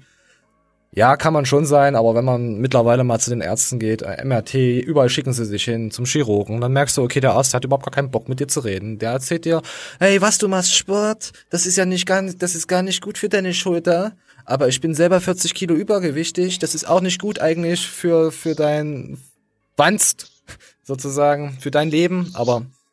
Ja, 0.96 1.16
kann 1.16 1.32
man 1.32 1.44
schon 1.44 1.66
sein, 1.66 1.96
aber 1.96 2.14
wenn 2.14 2.24
man 2.24 2.60
mittlerweile 2.60 3.02
mal 3.02 3.18
zu 3.18 3.30
den 3.30 3.40
Ärzten 3.40 3.80
geht, 3.80 4.02
äh, 4.02 4.24
MRT, 4.24 4.54
überall 4.54 5.08
schicken 5.08 5.32
sie 5.32 5.44
sich 5.44 5.64
hin 5.64 5.90
zum 5.90 6.04
Chirurgen, 6.04 6.60
dann 6.60 6.72
merkst 6.72 6.96
du, 6.96 7.02
okay, 7.02 7.18
der 7.18 7.32
Arzt 7.32 7.52
hat 7.52 7.64
überhaupt 7.64 7.84
gar 7.84 7.92
keinen 7.92 8.12
Bock 8.12 8.28
mit 8.28 8.38
dir 8.38 8.46
zu 8.46 8.60
reden. 8.60 9.00
Der 9.00 9.10
erzählt 9.10 9.44
dir, 9.44 9.60
hey, 9.98 10.20
was 10.20 10.38
du 10.38 10.46
machst 10.46 10.72
Sport, 10.72 11.32
das 11.50 11.66
ist 11.66 11.76
ja 11.76 11.84
nicht 11.84 12.06
gar 12.06 12.22
das 12.22 12.54
ist 12.54 12.68
gar 12.68 12.82
nicht 12.82 13.02
gut 13.02 13.18
für 13.18 13.28
deine 13.28 13.54
Schulter, 13.54 14.12
aber 14.44 14.68
ich 14.68 14.80
bin 14.80 14.94
selber 14.94 15.20
40 15.20 15.52
Kilo 15.54 15.74
übergewichtig, 15.74 16.60
das 16.60 16.76
ist 16.76 16.88
auch 16.88 17.00
nicht 17.00 17.20
gut 17.20 17.40
eigentlich 17.40 17.88
für, 17.88 18.30
für 18.30 18.54
dein 18.54 19.18
Wanst, 19.76 20.30
sozusagen, 20.84 21.56
für 21.58 21.72
dein 21.72 21.90
Leben, 21.90 22.30
aber 22.34 22.66
es 22.66 22.83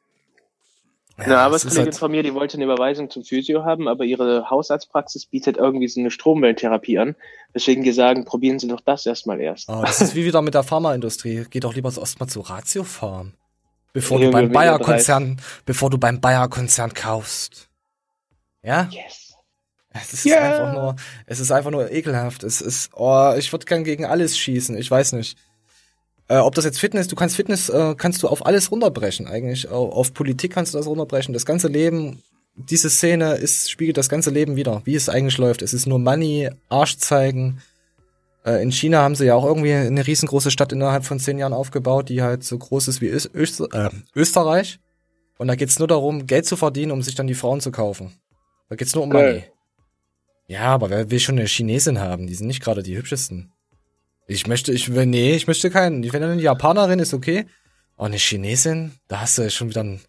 eine 1.26 1.34
ist 1.34 1.40
Arbeitskollegin 1.40 1.86
halt- 1.86 1.96
von 1.96 2.12
mir, 2.12 2.24
die 2.24 2.34
wollte 2.34 2.58
eine 2.58 2.66
Überweisung 2.66 3.10
zum 3.10 3.24
Physio 3.24 3.64
haben, 3.64 3.88
aber 3.88 4.04
ihre 4.06 4.50
Hausarztpraxis 4.50 5.26
bietet 5.26 5.58
irgendwie 5.58 5.88
so 5.88 6.00
eine 6.00 6.12
Stromwellentherapie 6.12 7.00
an. 7.00 7.16
Deswegen 7.54 7.84
die 7.84 7.92
sagen, 7.92 8.26
probieren 8.26 8.60
Sie 8.60 8.68
doch 8.68 8.82
das 8.82 9.06
erstmal 9.06 9.40
erst. 9.42 9.70
Oh, 9.70 9.82
das 9.82 10.02
ist 10.02 10.16
wie 10.16 10.26
wieder 10.26 10.42
mit 10.42 10.54
der 10.54 10.64
Pharmaindustrie. 10.64 11.46
Geh 11.50 11.60
doch 11.60 11.74
lieber 11.76 11.92
erstmal 11.96 12.30
zu 12.30 12.42
Ratio 12.42 12.84
Farm. 12.84 13.34
Bevor 13.94 14.20
du 14.20 14.32
beim 14.32 14.48
mega 14.48 14.60
Bayer-Konzern, 14.60 15.42
bevor 15.66 15.90
du 15.90 15.98
beim 15.98 16.22
Bayer-Konzern 16.22 16.94
kaufst. 16.94 17.68
Ja? 18.64 18.88
Yes. 18.92 19.34
Es 19.94 20.14
ist 20.14 20.24
Ja. 20.24 20.38
einfach 20.40 20.74
nur, 20.74 20.96
es 21.26 21.42
ist 21.42 21.52
einfach 21.52 21.72
nur 21.72 21.92
ekelhaft. 21.92 22.44
Es 22.44 22.62
ist, 22.62 22.92
oh, 22.94 23.34
ich 23.38 23.52
würde 23.52 23.66
gern 23.66 23.84
gegen 23.84 24.06
alles 24.06 24.38
schießen. 24.38 24.78
Ich 24.78 24.90
weiß 24.90 25.12
nicht. 25.14 25.38
Äh, 26.32 26.38
ob 26.38 26.56
das 26.56 26.64
jetzt 26.64 26.80
Fitness, 26.80 27.08
du 27.10 27.16
kannst 27.18 27.36
Fitness, 27.36 27.68
äh, 27.68 27.94
kannst 27.98 28.24
du 28.24 28.30
auf 28.30 28.46
alles 28.46 28.72
runterbrechen 28.72 29.28
eigentlich. 29.28 29.70
Au- 29.70 29.90
Auf 29.92 30.14
Politik 30.14 30.54
kannst 30.54 30.74
du 30.74 30.78
das 30.78 30.88
runterbrechen. 30.88 31.34
Das 31.34 31.46
ganze 31.46 31.68
Leben, 31.68 32.22
diese 32.56 32.90
Szene 32.90 33.34
ist, 33.34 33.70
spiegelt 33.70 33.98
das 33.98 34.08
ganze 34.08 34.30
Leben 34.30 34.56
wieder, 34.56 34.82
wie 34.86 34.96
es 34.96 35.10
eigentlich 35.10 35.38
läuft. 35.38 35.62
Es 35.62 35.74
ist 35.74 35.88
nur 35.88 36.00
Money, 36.00 36.50
Arsch 36.70 36.96
zeigen. 36.98 37.62
Äh, 38.46 38.64
in 38.64 38.72
China 38.72 39.00
haben 39.02 39.16
sie 39.16 39.26
ja 39.26 39.36
auch 39.36 39.44
irgendwie 39.46 39.74
eine 39.74 40.08
riesengroße 40.08 40.52
Stadt 40.52 40.72
innerhalb 40.72 41.04
von 41.04 41.20
zehn 41.20 41.38
Jahren 41.38 41.52
aufgebaut, 41.54 42.08
die 42.08 42.22
halt 42.22 42.46
so 42.46 42.58
groß 42.58 42.88
ist 42.88 43.02
wie 43.02 43.08
Ös 43.10 43.30
Öster 43.36 43.68
äh, 43.74 43.90
Österreich. 44.16 44.80
Und 45.38 45.48
da 45.50 45.56
geht's 45.56 45.80
nur 45.80 45.88
darum, 45.90 46.28
Geld 46.28 46.46
zu 46.46 46.56
verdienen, 46.56 46.92
um 46.94 47.02
sich 47.02 47.16
dann 47.16 47.28
die 47.28 47.34
Frauen 47.34 47.60
zu 47.60 47.72
kaufen. 47.72 48.14
Da 48.70 48.78
geht's 48.78 48.96
nur 48.96 49.04
um 49.04 49.10
Geil. 49.10 49.34
Money. 49.34 49.44
Ja, 50.48 50.62
aber 50.68 50.90
wer 50.90 51.12
will 51.12 51.20
schon 51.20 51.38
eine 51.38 51.48
Chinesin 51.48 52.00
haben? 52.00 52.28
Die 52.28 52.36
sind 52.36 52.48
nicht 52.48 52.64
gerade 52.64 52.84
die 52.84 52.96
hübschesten. 52.96 53.52
Ich 54.32 54.48
möchte, 54.48 54.72
ich 54.72 54.94
will, 54.96 55.06
nee, 55.06 55.36
ich 55.36 55.46
möchte 55.48 55.70
keinen. 55.70 56.12
Wenn 56.14 56.24
eine 56.24 56.42
Japanerin 56.42 57.00
ist, 57.00 57.14
okay. 57.14 57.46
Aber 57.98 58.06
eine 58.06 58.16
Chinesin, 58.18 58.94
da 59.10 59.20
hast 59.20 59.38
du 59.38 59.50
schon 59.50 59.70
wieder 59.70 59.84
ein, 59.84 60.00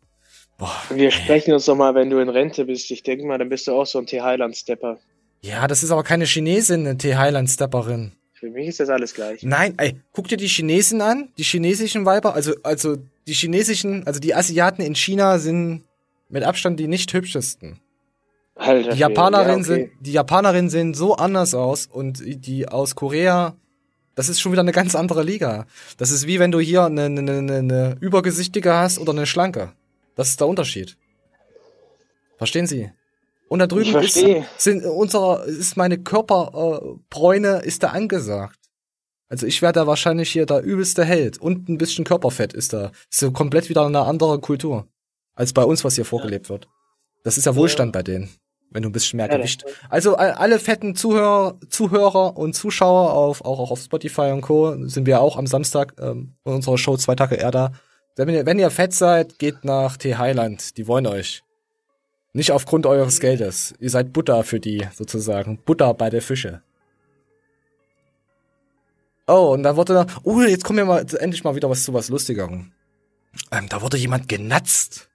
boah. 0.58 0.72
Wir 0.90 1.10
sprechen 1.10 1.52
uns 1.52 1.64
doch 1.64 1.74
mal, 1.74 1.96
wenn 1.96 2.08
du 2.08 2.18
in 2.18 2.28
Rente 2.28 2.64
bist. 2.64 2.90
Ich 2.92 3.02
denke 3.02 3.26
mal, 3.26 3.38
dann 3.38 3.48
bist 3.48 3.66
du 3.66 3.72
auch 3.72 3.84
so 3.84 3.98
ein 3.98 4.06
T-Highland-Stepper. 4.06 5.00
Ja, 5.40 5.66
das 5.66 5.82
ist 5.82 5.90
aber 5.90 6.04
keine 6.04 6.24
Chinesin, 6.24 6.86
eine 6.86 6.96
T-Highland-Stepperin. 6.96 8.12
Für 8.32 8.48
mich 8.48 8.68
ist 8.68 8.78
das 8.78 8.90
alles 8.90 9.12
gleich. 9.12 9.42
Nein, 9.42 9.74
ey, 9.78 9.96
guck 10.12 10.28
dir 10.28 10.36
die 10.36 10.46
Chinesen 10.46 11.00
an, 11.00 11.32
die 11.36 11.42
chinesischen 11.42 12.06
Weiber, 12.06 12.34
also, 12.34 12.54
also, 12.62 12.96
die 13.26 13.34
chinesischen, 13.34 14.06
also 14.06 14.20
die 14.20 14.36
Asiaten 14.36 14.82
in 14.82 14.94
China 14.94 15.38
sind 15.38 15.82
mit 16.28 16.44
Abstand 16.44 16.78
die 16.78 16.86
nicht 16.86 17.12
hübschesten. 17.12 17.80
Alter, 18.54 18.92
Die 18.92 18.98
Japanerinnen 18.98 19.64
ja, 19.64 19.72
okay. 19.72 19.90
sind, 19.90 20.06
die 20.06 20.12
Japanerinnen 20.12 20.70
sehen 20.70 20.94
so 20.94 21.16
anders 21.16 21.54
aus 21.54 21.86
und 21.86 22.22
die 22.24 22.68
aus 22.68 22.94
Korea, 22.94 23.56
das 24.14 24.28
ist 24.28 24.40
schon 24.40 24.52
wieder 24.52 24.62
eine 24.62 24.72
ganz 24.72 24.94
andere 24.94 25.22
Liga. 25.22 25.66
Das 25.96 26.10
ist 26.10 26.26
wie 26.26 26.38
wenn 26.38 26.52
du 26.52 26.60
hier 26.60 26.84
eine, 26.84 27.04
eine, 27.04 27.20
eine, 27.20 27.56
eine 27.56 27.96
übergesichtige 28.00 28.72
hast 28.72 28.98
oder 28.98 29.12
eine 29.12 29.26
schlanke. 29.26 29.72
Das 30.14 30.28
ist 30.28 30.40
der 30.40 30.48
Unterschied. 30.48 30.96
Verstehen 32.36 32.66
Sie? 32.66 32.90
Und 33.48 33.58
da 33.58 33.66
drüben 33.66 33.94
ist, 34.02 34.18
sind 34.58 34.84
unserer, 34.84 35.44
ist 35.44 35.76
meine 35.76 35.98
Körperbräune, 35.98 37.62
äh, 37.62 37.66
ist 37.66 37.82
da 37.82 37.88
angesagt. 37.88 38.58
Also 39.28 39.46
ich 39.46 39.62
werde 39.62 39.80
da 39.80 39.86
wahrscheinlich 39.86 40.30
hier 40.30 40.46
der 40.46 40.62
übelste 40.62 41.04
Held. 41.04 41.38
Und 41.38 41.68
ein 41.68 41.78
bisschen 41.78 42.04
Körperfett 42.04 42.52
ist 42.52 42.72
da. 42.72 42.92
Ist 43.10 43.20
so 43.20 43.30
komplett 43.30 43.68
wieder 43.68 43.86
eine 43.86 44.00
andere 44.00 44.40
Kultur. 44.40 44.88
Als 45.34 45.52
bei 45.52 45.64
uns, 45.64 45.84
was 45.84 45.94
hier 45.94 46.04
vorgelebt 46.04 46.48
wird. 46.50 46.68
Das 47.24 47.38
ist 47.38 47.46
ja 47.46 47.54
Wohlstand 47.54 47.92
bei 47.92 48.02
denen. 48.02 48.30
Wenn 48.72 48.82
du 48.82 48.88
ein 48.88 48.92
bisschen 48.92 49.16
mehr 49.16 49.28
Ja, 49.28 49.36
Gewicht. 49.36 49.64
Also 49.88 50.16
alle 50.16 50.58
fetten 50.58 50.94
Zuhörer, 50.94 51.58
Zuhörer 51.68 52.36
und 52.36 52.54
Zuschauer 52.54 53.12
auf, 53.12 53.44
auch, 53.44 53.58
auch 53.58 53.70
auf 53.70 53.80
Spotify 53.80 54.32
und 54.32 54.40
Co. 54.40 54.74
sind 54.86 55.06
wir 55.06 55.20
auch 55.20 55.36
am 55.36 55.46
Samstag 55.46 55.94
ähm, 56.00 56.34
in 56.44 56.52
unserer 56.52 56.78
Show 56.78 56.96
zwei 56.96 57.14
Tage 57.14 57.36
eher 57.36 57.50
da. 57.50 57.72
Wenn 58.16 58.28
ihr, 58.28 58.46
wenn 58.46 58.58
ihr 58.58 58.70
fett 58.70 58.92
seid, 58.92 59.38
geht 59.38 59.64
nach 59.64 59.96
T 59.96 60.16
Highland. 60.16 60.76
Die 60.76 60.86
wollen 60.86 61.06
euch. 61.06 61.42
Nicht 62.34 62.50
aufgrund 62.52 62.86
eures 62.86 63.20
Geldes. 63.20 63.74
Ihr 63.78 63.90
seid 63.90 64.12
Butter 64.12 64.42
für 64.44 64.60
die, 64.60 64.86
sozusagen. 64.94 65.58
Butter 65.64 65.92
bei 65.94 66.10
der 66.10 66.22
Fische. 66.22 66.62
Oh, 69.26 69.52
und 69.52 69.62
da 69.62 69.76
wurde 69.76 69.94
da, 69.94 70.06
oh, 70.24 70.40
jetzt 70.42 70.64
kommen 70.64 70.78
wir 70.78 70.84
mal 70.84 71.06
endlich 71.18 71.44
mal 71.44 71.54
wieder 71.54 71.70
was 71.70 71.84
zu 71.84 71.94
was 71.94 72.08
Lustigerem. 72.08 72.72
Ähm, 73.50 73.68
da 73.68 73.80
wurde 73.80 73.96
jemand 73.96 74.28
genatzt. 74.28 75.08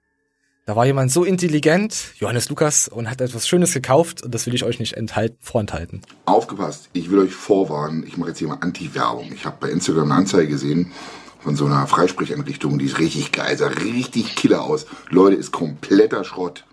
Da 0.68 0.76
war 0.76 0.84
jemand 0.84 1.10
so 1.10 1.24
intelligent, 1.24 2.12
Johannes 2.18 2.50
Lukas, 2.50 2.88
und 2.88 3.08
hat 3.08 3.22
etwas 3.22 3.48
Schönes 3.48 3.72
gekauft 3.72 4.22
und 4.22 4.34
das 4.34 4.44
will 4.44 4.54
ich 4.54 4.64
euch 4.64 4.78
nicht 4.78 4.92
enthalten, 4.92 5.38
vorenthalten. 5.40 6.02
Aufgepasst, 6.26 6.90
ich 6.92 7.10
will 7.10 7.20
euch 7.20 7.32
vorwarnen, 7.32 8.06
ich 8.06 8.18
mache 8.18 8.28
jetzt 8.28 8.38
hier 8.40 8.48
mal 8.48 8.58
Anti-Werbung. 8.60 9.32
Ich 9.32 9.46
habe 9.46 9.56
bei 9.60 9.70
Instagram 9.70 10.12
eine 10.12 10.20
Anzeige 10.20 10.48
gesehen 10.48 10.92
von 11.40 11.56
so 11.56 11.64
einer 11.64 11.86
Freisprecheinrichtung, 11.86 12.78
die 12.78 12.84
ist 12.84 12.98
richtig 12.98 13.32
geil, 13.32 13.56
sah 13.56 13.68
richtig 13.68 14.36
killer 14.36 14.62
aus. 14.62 14.84
Leute, 15.08 15.36
ist 15.36 15.52
kompletter 15.52 16.22
Schrott. 16.22 16.66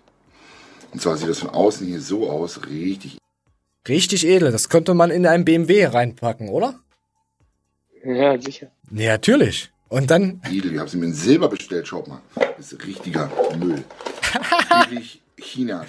Und 0.92 1.00
zwar 1.00 1.16
sieht 1.16 1.30
das 1.30 1.38
von 1.38 1.48
außen 1.48 1.86
hier 1.86 2.02
so 2.02 2.28
aus, 2.28 2.66
richtig. 2.68 3.16
Richtig 3.88 4.26
edel, 4.26 4.52
das 4.52 4.68
könnte 4.68 4.92
man 4.92 5.10
in 5.10 5.26
einen 5.26 5.46
BMW 5.46 5.86
reinpacken, 5.86 6.50
oder? 6.50 6.78
Ja, 8.04 8.38
sicher. 8.38 8.66
Nee, 8.90 9.08
natürlich. 9.08 9.70
Und 9.88 10.10
dann, 10.10 10.40
Edel, 10.50 10.72
wir 10.72 10.80
haben 10.80 10.88
sie 10.88 10.96
mir 10.96 11.06
in 11.06 11.14
Silber 11.14 11.48
bestellt, 11.48 11.86
schaut 11.86 12.08
mal. 12.08 12.20
Das 12.56 12.72
ist 12.72 12.84
richtiger 12.84 13.30
Müll. 13.58 13.84
Billig 14.88 15.22
China. 15.36 15.86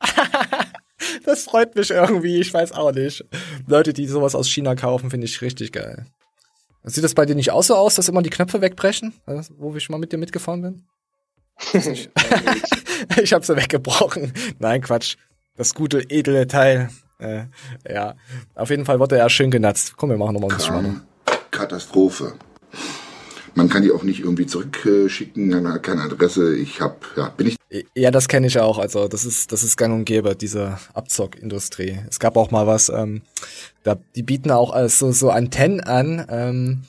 das 1.24 1.44
freut 1.44 1.74
mich 1.74 1.90
irgendwie, 1.90 2.38
ich 2.38 2.54
weiß 2.54 2.72
auch 2.72 2.92
nicht. 2.92 3.24
Leute, 3.66 3.92
die 3.92 4.06
sowas 4.06 4.34
aus 4.34 4.48
China 4.48 4.74
kaufen, 4.74 5.10
finde 5.10 5.26
ich 5.26 5.40
richtig 5.42 5.72
geil. 5.72 6.06
Sieht 6.84 7.04
das 7.04 7.14
bei 7.14 7.26
dir 7.26 7.34
nicht 7.34 7.50
auch 7.50 7.62
so 7.62 7.76
aus, 7.76 7.94
dass 7.94 8.08
immer 8.08 8.22
die 8.22 8.30
Knöpfe 8.30 8.60
wegbrechen, 8.60 9.14
also, 9.24 9.54
wo 9.58 9.74
ich 9.76 9.88
mal 9.88 9.98
mit 9.98 10.12
dir 10.12 10.18
mitgefahren 10.18 10.62
bin? 10.62 10.86
Nicht. 11.72 12.10
ich 13.22 13.32
habe 13.32 13.44
sie 13.44 13.56
weggebrochen. 13.56 14.32
Nein, 14.58 14.80
Quatsch. 14.80 15.16
Das 15.56 15.74
gute, 15.74 16.10
edle 16.10 16.46
Teil. 16.46 16.90
Äh, 17.18 17.44
ja, 17.88 18.14
auf 18.54 18.70
jeden 18.70 18.84
Fall 18.84 18.98
wurde 18.98 19.16
er 19.16 19.30
schön 19.30 19.50
genatzt. 19.50 19.96
Komm, 19.96 20.10
wir 20.10 20.16
machen 20.16 20.34
nochmal 20.34 20.50
ein 20.50 20.56
bisschen 20.56 20.74
weiter. 20.74 21.00
Katastrophe. 21.50 22.34
Man 23.54 23.68
kann 23.68 23.82
die 23.82 23.92
auch 23.92 24.02
nicht 24.02 24.20
irgendwie 24.20 24.46
zurückschicken, 24.46 25.50
keine 25.82 26.02
Adresse. 26.02 26.56
Ich 26.56 26.80
hab, 26.80 27.04
ja, 27.16 27.28
bin 27.28 27.48
ich 27.48 27.56
Ja, 27.94 28.10
das 28.10 28.28
kenne 28.28 28.46
ich 28.46 28.58
auch. 28.58 28.78
Also 28.78 29.08
das 29.08 29.24
ist 29.24 29.52
das 29.52 29.62
ist 29.62 29.76
gang 29.76 29.94
und 29.94 30.04
gäbe, 30.04 30.34
diese 30.34 30.78
Abzockindustrie. 30.94 31.98
Es 32.08 32.18
gab 32.18 32.36
auch 32.36 32.50
mal 32.50 32.66
was, 32.66 32.88
ähm, 32.88 33.22
da 33.82 33.98
die 34.14 34.22
bieten 34.22 34.50
auch 34.50 34.74
äh, 34.74 34.88
so 34.88 35.12
so 35.12 35.30
Antennen 35.30 35.80
an 35.80 36.26
ähm, 36.30 36.82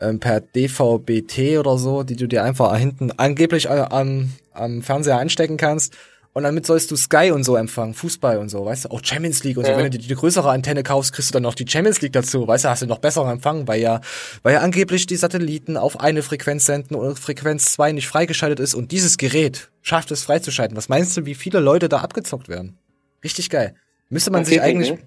ähm, 0.00 0.18
per 0.18 0.40
DVB-T 0.40 1.58
oder 1.58 1.78
so, 1.78 2.02
die 2.02 2.16
du 2.16 2.26
dir 2.26 2.42
einfach 2.42 2.76
hinten 2.76 3.12
angeblich 3.12 3.66
äh, 3.66 3.86
am 3.90 4.30
am 4.52 4.82
Fernseher 4.82 5.18
anstecken 5.18 5.56
kannst. 5.56 5.96
Und 6.32 6.44
damit 6.44 6.64
sollst 6.64 6.90
du 6.92 6.96
Sky 6.96 7.32
und 7.32 7.42
so 7.42 7.56
empfangen, 7.56 7.92
Fußball 7.92 8.38
und 8.38 8.50
so, 8.50 8.64
weißt 8.64 8.84
du, 8.84 8.90
auch 8.90 9.00
Champions 9.02 9.42
League 9.42 9.56
und 9.56 9.64
so. 9.64 9.72
Ja. 9.72 9.76
Wenn 9.76 9.90
du 9.90 9.98
dir 9.98 10.06
die 10.06 10.14
größere 10.14 10.48
Antenne 10.48 10.84
kaufst, 10.84 11.12
kriegst 11.12 11.30
du 11.30 11.32
dann 11.32 11.42
noch 11.42 11.56
die 11.56 11.66
Champions 11.66 12.00
League 12.02 12.12
dazu, 12.12 12.46
weißt 12.46 12.64
du, 12.64 12.68
hast 12.68 12.82
du 12.82 12.86
noch 12.86 12.98
besseren 12.98 13.30
Empfang, 13.30 13.66
weil 13.66 13.80
ja, 13.80 14.00
weil 14.44 14.54
ja 14.54 14.60
angeblich 14.60 15.06
die 15.06 15.16
Satelliten 15.16 15.76
auf 15.76 15.98
eine 15.98 16.22
Frequenz 16.22 16.66
senden 16.66 16.94
und 16.94 17.18
Frequenz 17.18 17.72
2 17.72 17.92
nicht 17.92 18.06
freigeschaltet 18.06 18.60
ist 18.60 18.74
und 18.74 18.92
dieses 18.92 19.18
Gerät 19.18 19.70
schafft 19.82 20.12
es 20.12 20.22
freizuschalten. 20.22 20.76
Was 20.76 20.88
meinst 20.88 21.16
du, 21.16 21.26
wie 21.26 21.34
viele 21.34 21.58
Leute 21.58 21.88
da 21.88 21.98
abgezockt 21.98 22.48
werden? 22.48 22.78
Richtig 23.24 23.50
geil. 23.50 23.74
Müsste 24.08 24.30
man 24.30 24.42
Das 24.42 24.50
sich 24.50 24.58
nicht, 24.58 24.64
eigentlich, 24.64 24.98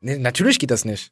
nee, 0.00 0.18
natürlich 0.18 0.60
geht 0.60 0.70
das 0.70 0.84
nicht. 0.84 1.10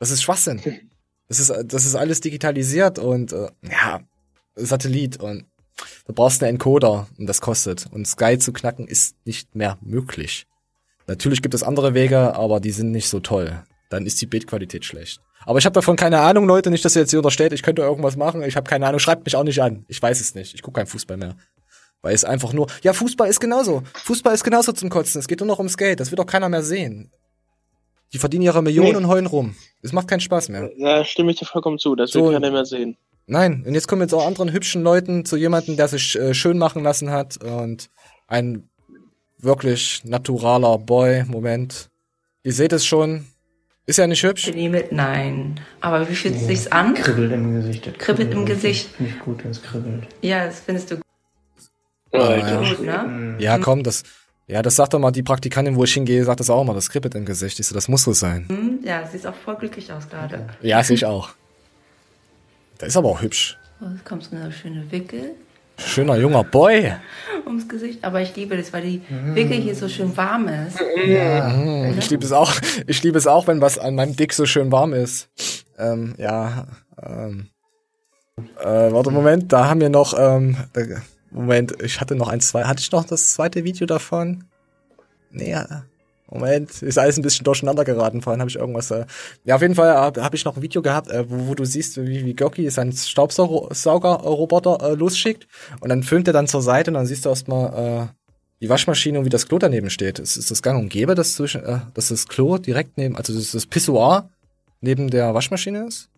Das 0.00 0.10
ist 0.10 0.22
Schwachsinn. 0.22 0.60
Das 1.28 1.40
ist, 1.40 1.50
das 1.64 1.86
ist 1.86 1.94
alles 1.94 2.20
digitalisiert 2.20 2.98
und, 2.98 3.32
äh, 3.32 3.48
ja, 3.62 4.00
Satellit 4.54 5.18
und 5.18 5.46
du 6.06 6.12
brauchst 6.12 6.42
einen 6.42 6.54
Encoder 6.56 7.06
und 7.18 7.26
das 7.26 7.40
kostet. 7.40 7.86
Und 7.90 8.06
Sky 8.06 8.38
zu 8.38 8.52
knacken 8.52 8.86
ist 8.86 9.16
nicht 9.24 9.54
mehr 9.54 9.78
möglich. 9.80 10.46
Natürlich 11.06 11.42
gibt 11.42 11.54
es 11.54 11.62
andere 11.62 11.94
Wege, 11.94 12.34
aber 12.34 12.60
die 12.60 12.70
sind 12.70 12.90
nicht 12.90 13.08
so 13.08 13.20
toll. 13.20 13.62
Dann 13.90 14.06
ist 14.06 14.20
die 14.20 14.26
Bildqualität 14.26 14.84
schlecht. 14.84 15.20
Aber 15.44 15.58
ich 15.58 15.64
habe 15.64 15.74
davon 15.74 15.96
keine 15.96 16.20
Ahnung, 16.20 16.46
Leute. 16.46 16.70
Nicht, 16.70 16.84
dass 16.84 16.94
ihr 16.96 17.02
jetzt 17.02 17.10
hier 17.10 17.18
unterstellt, 17.18 17.52
ich 17.52 17.62
könnte 17.62 17.82
irgendwas 17.82 18.16
machen. 18.16 18.42
Ich 18.44 18.56
habe 18.56 18.68
keine 18.68 18.86
Ahnung. 18.86 19.00
Schreibt 19.00 19.24
mich 19.24 19.34
auch 19.36 19.42
nicht 19.42 19.60
an. 19.60 19.84
Ich 19.88 20.00
weiß 20.00 20.20
es 20.20 20.34
nicht. 20.36 20.54
Ich 20.54 20.62
gucke 20.62 20.78
keinen 20.78 20.86
Fußball 20.86 21.16
mehr. 21.16 21.36
Weil 22.00 22.14
es 22.14 22.24
einfach 22.24 22.52
nur. 22.52 22.68
Ja, 22.82 22.92
Fußball 22.92 23.28
ist 23.28 23.40
genauso. 23.40 23.82
Fußball 24.04 24.32
ist 24.34 24.44
genauso 24.44 24.72
zum 24.72 24.88
Kotzen. 24.88 25.18
Es 25.18 25.26
geht 25.28 25.40
nur 25.40 25.46
noch 25.48 25.58
ums 25.58 25.76
Geld. 25.76 25.98
Das 26.00 26.10
wird 26.10 26.20
auch 26.20 26.26
keiner 26.26 26.48
mehr 26.48 26.62
sehen. 26.62 27.10
Die 28.12 28.18
verdienen 28.18 28.42
ihre 28.44 28.62
Millionen 28.62 28.90
Nee. 28.90 28.96
und 28.96 29.06
heulen 29.08 29.26
rum. 29.26 29.56
Es 29.82 29.92
macht 29.92 30.06
keinen 30.08 30.20
Spaß 30.20 30.48
mehr. 30.50 30.70
Da 30.78 31.04
stimme 31.04 31.32
ich 31.32 31.38
dir 31.38 31.46
vollkommen 31.46 31.78
zu, 31.78 31.96
das 31.96 32.10
So- 32.12 32.26
will 32.26 32.32
keiner 32.34 32.50
mehr 32.50 32.64
sehen. 32.64 32.96
Nein, 33.26 33.64
und 33.66 33.74
jetzt 33.74 33.88
kommen 33.88 34.02
jetzt 34.02 34.12
auch 34.14 34.26
anderen 34.26 34.52
hübschen 34.52 34.82
Leuten 34.82 35.24
zu 35.24 35.36
jemandem, 35.36 35.76
der 35.76 35.88
sich 35.88 36.18
äh, 36.18 36.34
schön 36.34 36.58
machen 36.58 36.82
lassen 36.82 37.10
hat 37.10 37.36
und 37.42 37.88
ein 38.26 38.68
wirklich 39.38 40.02
naturaler 40.04 40.78
Boy. 40.78 41.24
Moment. 41.26 41.88
Ihr 42.42 42.52
seht 42.52 42.72
es 42.72 42.84
schon. 42.84 43.26
Ist 43.86 43.98
er 43.98 44.06
nicht 44.06 44.22
hübsch? 44.22 44.52
Mit 44.54 44.92
nein. 44.92 45.58
Aber 45.80 46.08
wie 46.08 46.14
fühlt 46.14 46.36
es 46.36 46.46
sich 46.46 46.72
an? 46.72 46.94
Kribbelt 46.94 47.32
im 47.32 47.54
Gesicht. 47.54 47.86
das 47.86 47.94
Kribbelt 47.98 48.32
im 48.32 48.46
Gesicht. 48.46 48.88
Ich 49.00 49.18
gut, 49.20 49.42
wenn 49.44 49.50
es 49.50 49.62
kribbelt. 49.62 50.06
Ja, 50.20 50.46
das 50.46 50.60
findest 50.60 50.90
du 50.90 50.96
Alter. 52.12 52.58
gut, 52.58 52.80
ne? 52.84 53.36
Ja, 53.38 53.58
komm, 53.58 53.82
das. 53.82 54.02
Ja, 54.46 54.60
das 54.62 54.76
sagt 54.76 54.92
doch 54.92 54.98
mal 54.98 55.12
die 55.12 55.22
Praktikantin, 55.22 55.76
wo 55.76 55.84
ich 55.84 55.94
hingehe, 55.94 56.24
sagt 56.24 56.40
das 56.40 56.50
auch 56.50 56.60
immer, 56.62 56.74
das 56.74 56.90
kribbelt 56.90 57.14
im 57.14 57.24
Gesicht. 57.24 57.58
Ich 57.58 57.66
so, 57.66 57.74
das 57.74 57.88
muss 57.88 58.02
so 58.02 58.12
sein. 58.12 58.46
Hm, 58.48 58.80
Ja, 58.84 59.06
siehst 59.06 59.26
auch 59.26 59.34
voll 59.34 59.56
glücklich 59.56 59.90
aus 59.92 60.08
gerade. 60.08 60.46
Ja, 60.60 60.82
sehe 60.82 60.94
ich 60.96 61.06
auch. 61.06 61.30
Der 62.82 62.88
ist 62.88 62.96
aber 62.96 63.10
auch 63.10 63.22
hübsch. 63.22 63.56
Oh, 63.80 63.84
es 63.96 64.04
kommt 64.04 64.24
so 64.24 64.34
eine 64.34 64.50
schöne 64.50 64.90
Wickel 64.90 65.36
Schöner 65.78 66.16
junger 66.16 66.42
Boy. 66.44 66.92
ums 67.46 67.68
Gesicht. 67.68 68.04
Aber 68.04 68.20
ich 68.20 68.34
liebe 68.36 68.56
das, 68.56 68.72
weil 68.72 68.82
die 68.82 69.02
Wickel 69.34 69.56
hier 69.56 69.74
so 69.76 69.88
schön 69.88 70.14
warm 70.16 70.48
ist. 70.48 70.78
Mhm, 70.80 71.96
Ich 71.98 72.10
liebe 72.10 72.24
es 72.24 72.32
auch. 72.32 72.52
Ich 72.88 73.02
liebe 73.04 73.16
es 73.18 73.26
auch, 73.28 73.46
wenn 73.46 73.60
was 73.60 73.78
an 73.78 73.94
meinem 73.94 74.16
Dick 74.16 74.32
so 74.32 74.46
schön 74.46 74.70
warm 74.72 74.92
ist. 74.92 75.28
Ähm, 75.78 76.14
ja. 76.18 76.66
Ähm, 77.00 77.48
äh, 78.60 78.64
warte, 78.92 79.10
Moment, 79.12 79.52
da 79.52 79.68
haben 79.68 79.80
wir 79.80 79.88
noch. 79.88 80.12
Ähm, 80.18 80.56
Moment, 81.30 81.80
ich 81.82 82.00
hatte 82.00 82.16
noch 82.16 82.28
ein, 82.28 82.40
zwei. 82.40 82.64
Hatte 82.64 82.80
ich 82.80 82.90
noch 82.92 83.04
das 83.04 83.32
zweite 83.32 83.64
Video 83.64 83.86
davon? 83.86 84.44
Nee, 85.30 85.50
ja. 85.52 85.84
Moment, 86.32 86.82
ist 86.82 86.98
alles 86.98 87.18
ein 87.18 87.22
bisschen 87.22 87.44
durcheinander 87.44 87.84
geraten. 87.84 88.22
Vorhin 88.22 88.40
habe 88.40 88.48
ich 88.48 88.56
irgendwas. 88.56 88.90
Äh, 88.90 89.04
ja, 89.44 89.56
auf 89.56 89.62
jeden 89.62 89.74
Fall 89.74 89.94
habe 89.94 90.24
hab 90.24 90.32
ich 90.32 90.46
noch 90.46 90.56
ein 90.56 90.62
Video 90.62 90.80
gehabt, 90.80 91.10
äh, 91.10 91.28
wo, 91.28 91.48
wo 91.48 91.54
du 91.54 91.64
siehst, 91.64 91.98
wie, 91.98 92.24
wie 92.24 92.34
Goki 92.34 92.70
seinen 92.70 92.92
Staubsaugerroboter 92.92 94.78
äh, 94.82 94.94
losschickt. 94.94 95.46
Und 95.80 95.90
dann 95.90 96.02
filmt 96.02 96.26
er 96.28 96.32
dann 96.32 96.46
zur 96.46 96.62
Seite 96.62 96.90
und 96.90 96.94
dann 96.94 97.04
siehst 97.06 97.26
du 97.26 97.28
erstmal 97.28 98.06
äh, 98.06 98.06
die 98.62 98.68
Waschmaschine 98.70 99.18
und 99.18 99.26
wie 99.26 99.30
das 99.30 99.46
Klo 99.46 99.58
daneben 99.58 99.90
steht. 99.90 100.18
Ist, 100.18 100.36
ist 100.36 100.50
das 100.50 100.62
gang 100.62 100.80
und 100.80 100.88
gäbe, 100.88 101.14
dass, 101.14 101.34
zwischen, 101.34 101.64
äh, 101.64 101.80
dass 101.92 102.08
das 102.08 102.26
Klo 102.28 102.56
direkt 102.56 102.96
neben, 102.96 103.16
also 103.16 103.34
das, 103.34 103.52
das 103.52 103.66
Pissoir 103.66 104.30
neben 104.80 105.10
der 105.10 105.34
Waschmaschine 105.34 105.86
ist? 105.86 106.08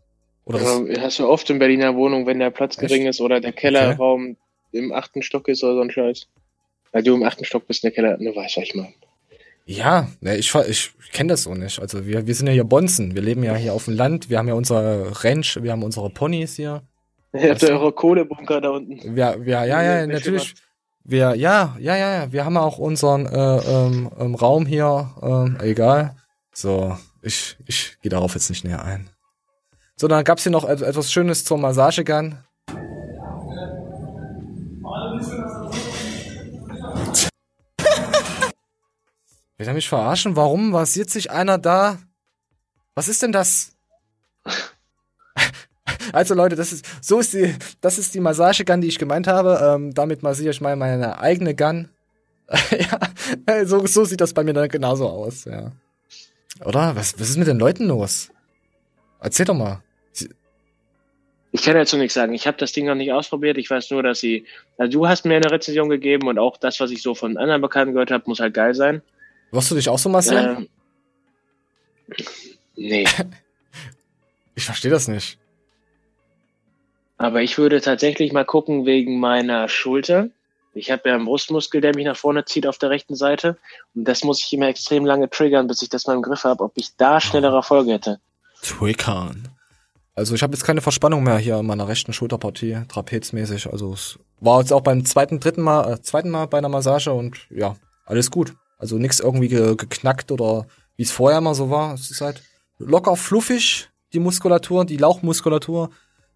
Oder 0.44 0.60
Ja, 0.60 1.00
hast 1.00 1.18
du 1.18 1.26
oft 1.26 1.48
in 1.50 1.58
Berliner 1.58 1.96
Wohnung, 1.96 2.26
wenn 2.26 2.38
der 2.38 2.50
Platz 2.50 2.78
Echt? 2.78 2.88
gering 2.88 3.06
ist 3.06 3.20
oder 3.20 3.40
der 3.40 3.52
Kellerraum 3.52 4.36
im 4.72 4.92
achten 4.92 5.22
Stock 5.22 5.48
ist 5.48 5.64
oder 5.64 5.74
so 5.74 5.80
ein 5.80 5.90
Scheiß. 5.90 6.28
Weil 6.92 7.02
du 7.02 7.14
im 7.14 7.24
achten 7.24 7.44
Stock 7.44 7.66
bist 7.66 7.82
in 7.82 7.88
der 7.88 7.94
Keller, 7.94 8.18
ne, 8.18 8.36
weißt 8.36 8.56
du, 8.56 8.60
was 8.60 8.68
ich 8.68 8.74
meine. 8.74 8.94
Ja, 9.66 10.08
ne, 10.20 10.36
ich, 10.36 10.54
ich 10.54 10.92
kenne 11.12 11.30
das 11.30 11.44
so 11.44 11.54
nicht. 11.54 11.80
Also 11.80 12.06
wir, 12.06 12.26
wir 12.26 12.34
sind 12.34 12.46
ja 12.46 12.52
hier 12.52 12.64
Bonzen. 12.64 13.14
Wir 13.14 13.22
leben 13.22 13.42
ja 13.42 13.54
hier 13.54 13.72
auf 13.72 13.86
dem 13.86 13.94
Land. 13.94 14.28
Wir 14.28 14.38
haben 14.38 14.48
ja 14.48 14.54
unsere 14.54 15.24
Ranch, 15.24 15.58
wir 15.62 15.72
haben 15.72 15.82
unsere 15.82 16.10
Ponys 16.10 16.56
hier. 16.56 16.82
Ihr 17.32 17.50
habt 17.50 17.62
ja 17.62 17.70
eure 17.70 17.92
Kohlebunker 17.92 18.60
da 18.60 18.70
unten. 18.70 19.16
Wir, 19.16 19.36
wir, 19.40 19.64
ja, 19.64 19.82
ja, 19.82 20.06
Welche 20.06 20.08
natürlich. 20.08 20.54
Wir, 21.02 21.34
ja, 21.34 21.76
ja, 21.78 21.96
ja, 21.96 22.14
ja. 22.14 22.32
Wir 22.32 22.44
haben 22.44 22.54
ja 22.54 22.62
auch 22.62 22.78
unseren 22.78 23.26
äh, 23.26 23.56
ähm, 23.58 24.10
ähm, 24.18 24.34
Raum 24.34 24.66
hier. 24.66 25.10
Ähm, 25.22 25.58
egal. 25.60 26.16
So, 26.52 26.96
ich, 27.22 27.56
ich 27.66 27.98
gehe 28.02 28.10
darauf 28.10 28.34
jetzt 28.34 28.48
nicht 28.50 28.64
näher 28.64 28.84
ein. 28.84 29.10
So, 29.96 30.08
dann 30.08 30.24
gab's 30.24 30.42
hier 30.42 30.52
noch 30.52 30.68
et 30.68 30.82
etwas 30.82 31.12
Schönes 31.12 31.44
zur 31.44 31.58
Massagegun. 31.58 32.38
Will 39.56 39.68
er 39.68 39.74
mich 39.74 39.88
verarschen? 39.88 40.36
Warum 40.36 40.74
rasiert 40.74 41.10
sich 41.10 41.30
einer 41.30 41.58
da? 41.58 41.98
Was 42.94 43.08
ist 43.08 43.22
denn 43.22 43.32
das? 43.32 43.72
Also 46.12 46.34
Leute, 46.34 46.54
das 46.54 46.72
ist 46.72 46.84
so 47.00 47.18
ist 47.18 47.32
die 47.32 47.54
das 47.80 47.98
ist 47.98 48.14
die 48.14 48.20
Massagegun, 48.20 48.80
die 48.80 48.88
ich 48.88 48.98
gemeint 48.98 49.26
habe. 49.26 49.60
Ähm, 49.62 49.94
damit 49.94 50.22
massiere 50.22 50.50
ich 50.50 50.60
mal 50.60 50.76
meine 50.76 51.18
eigene 51.18 51.54
Gun. 51.56 51.88
ja, 53.48 53.66
so, 53.66 53.84
so 53.86 54.04
sieht 54.04 54.20
das 54.20 54.32
bei 54.32 54.44
mir 54.44 54.52
dann 54.52 54.68
genauso 54.68 55.08
aus, 55.08 55.44
ja. 55.44 55.72
Oder? 56.64 56.94
Was, 56.94 57.18
was 57.18 57.30
ist 57.30 57.36
mit 57.36 57.48
den 57.48 57.58
Leuten 57.58 57.86
los? 57.86 58.30
Erzähl 59.20 59.46
doch 59.46 59.54
mal. 59.54 59.82
Ich 61.52 61.62
kann 61.62 61.74
dazu 61.74 61.96
nichts 61.96 62.14
sagen. 62.14 62.34
Ich 62.34 62.46
habe 62.46 62.56
das 62.58 62.72
Ding 62.72 62.86
noch 62.86 62.96
nicht 62.96 63.12
ausprobiert. 63.12 63.58
Ich 63.58 63.70
weiß 63.70 63.90
nur, 63.92 64.02
dass 64.02 64.18
sie. 64.18 64.44
Also 64.76 64.98
du 64.98 65.08
hast 65.08 65.24
mir 65.24 65.36
eine 65.36 65.50
Rezension 65.50 65.88
gegeben 65.88 66.26
und 66.26 66.38
auch 66.38 66.56
das, 66.56 66.80
was 66.80 66.90
ich 66.90 67.00
so 67.00 67.14
von 67.14 67.36
anderen 67.36 67.62
Bekannten 67.62 67.94
gehört 67.94 68.10
habe, 68.10 68.24
muss 68.26 68.40
halt 68.40 68.54
geil 68.54 68.74
sein. 68.74 69.02
Wirst 69.50 69.70
du 69.70 69.74
dich 69.74 69.88
auch 69.88 69.98
so 69.98 70.08
massieren? 70.08 70.68
Ähm, 72.08 72.26
nee. 72.76 73.06
Ich 74.56 74.66
verstehe 74.66 74.90
das 74.90 75.08
nicht. 75.08 75.36
Aber 77.16 77.42
ich 77.42 77.58
würde 77.58 77.80
tatsächlich 77.80 78.32
mal 78.32 78.44
gucken 78.44 78.86
wegen 78.86 79.18
meiner 79.18 79.68
Schulter. 79.68 80.28
Ich 80.74 80.90
habe 80.90 81.08
ja 81.08 81.14
einen 81.14 81.24
Brustmuskel, 81.24 81.80
der 81.80 81.94
mich 81.94 82.04
nach 82.04 82.16
vorne 82.16 82.44
zieht 82.44 82.66
auf 82.66 82.78
der 82.78 82.90
rechten 82.90 83.14
Seite. 83.14 83.56
Und 83.94 84.04
das 84.04 84.24
muss 84.24 84.44
ich 84.44 84.52
immer 84.52 84.68
extrem 84.68 85.04
lange 85.04 85.30
triggern, 85.30 85.68
bis 85.68 85.82
ich 85.82 85.88
das 85.88 86.06
mal 86.06 86.14
im 86.14 86.22
Griff 86.22 86.44
habe, 86.44 86.64
ob 86.64 86.72
ich 86.76 86.96
da 86.96 87.20
schnellere 87.20 87.56
Erfolge 87.56 87.92
hätte. 87.92 88.20
Trickern. 88.62 89.48
Also 90.16 90.34
ich 90.34 90.42
habe 90.42 90.52
jetzt 90.52 90.64
keine 90.64 90.80
Verspannung 90.80 91.22
mehr 91.24 91.38
hier 91.38 91.58
in 91.58 91.66
meiner 91.66 91.88
rechten 91.88 92.12
Schulterpartie, 92.12 92.82
trapezmäßig. 92.88 93.70
Also 93.70 93.92
es 93.92 94.18
war 94.40 94.60
jetzt 94.60 94.72
auch 94.72 94.80
beim 94.80 95.04
zweiten, 95.04 95.40
dritten 95.40 95.62
Mal, 95.62 95.92
äh, 95.92 96.02
zweiten 96.02 96.30
Mal 96.30 96.46
bei 96.46 96.58
einer 96.58 96.68
Massage 96.68 97.12
und 97.12 97.46
ja, 97.50 97.76
alles 98.06 98.30
gut. 98.30 98.54
Also 98.84 98.98
nichts 98.98 99.18
irgendwie 99.18 99.48
ge 99.48 99.76
geknackt 99.76 100.30
oder 100.30 100.66
wie 100.98 101.04
es 101.04 101.10
vorher 101.10 101.38
immer 101.38 101.54
so 101.54 101.70
war. 101.70 101.94
Es 101.94 102.10
ist 102.10 102.20
halt 102.20 102.42
locker 102.78 103.16
fluffig, 103.16 103.88
die 104.12 104.18
Muskulatur, 104.18 104.84
die 104.84 104.98
Lauchmuskulatur 104.98 105.88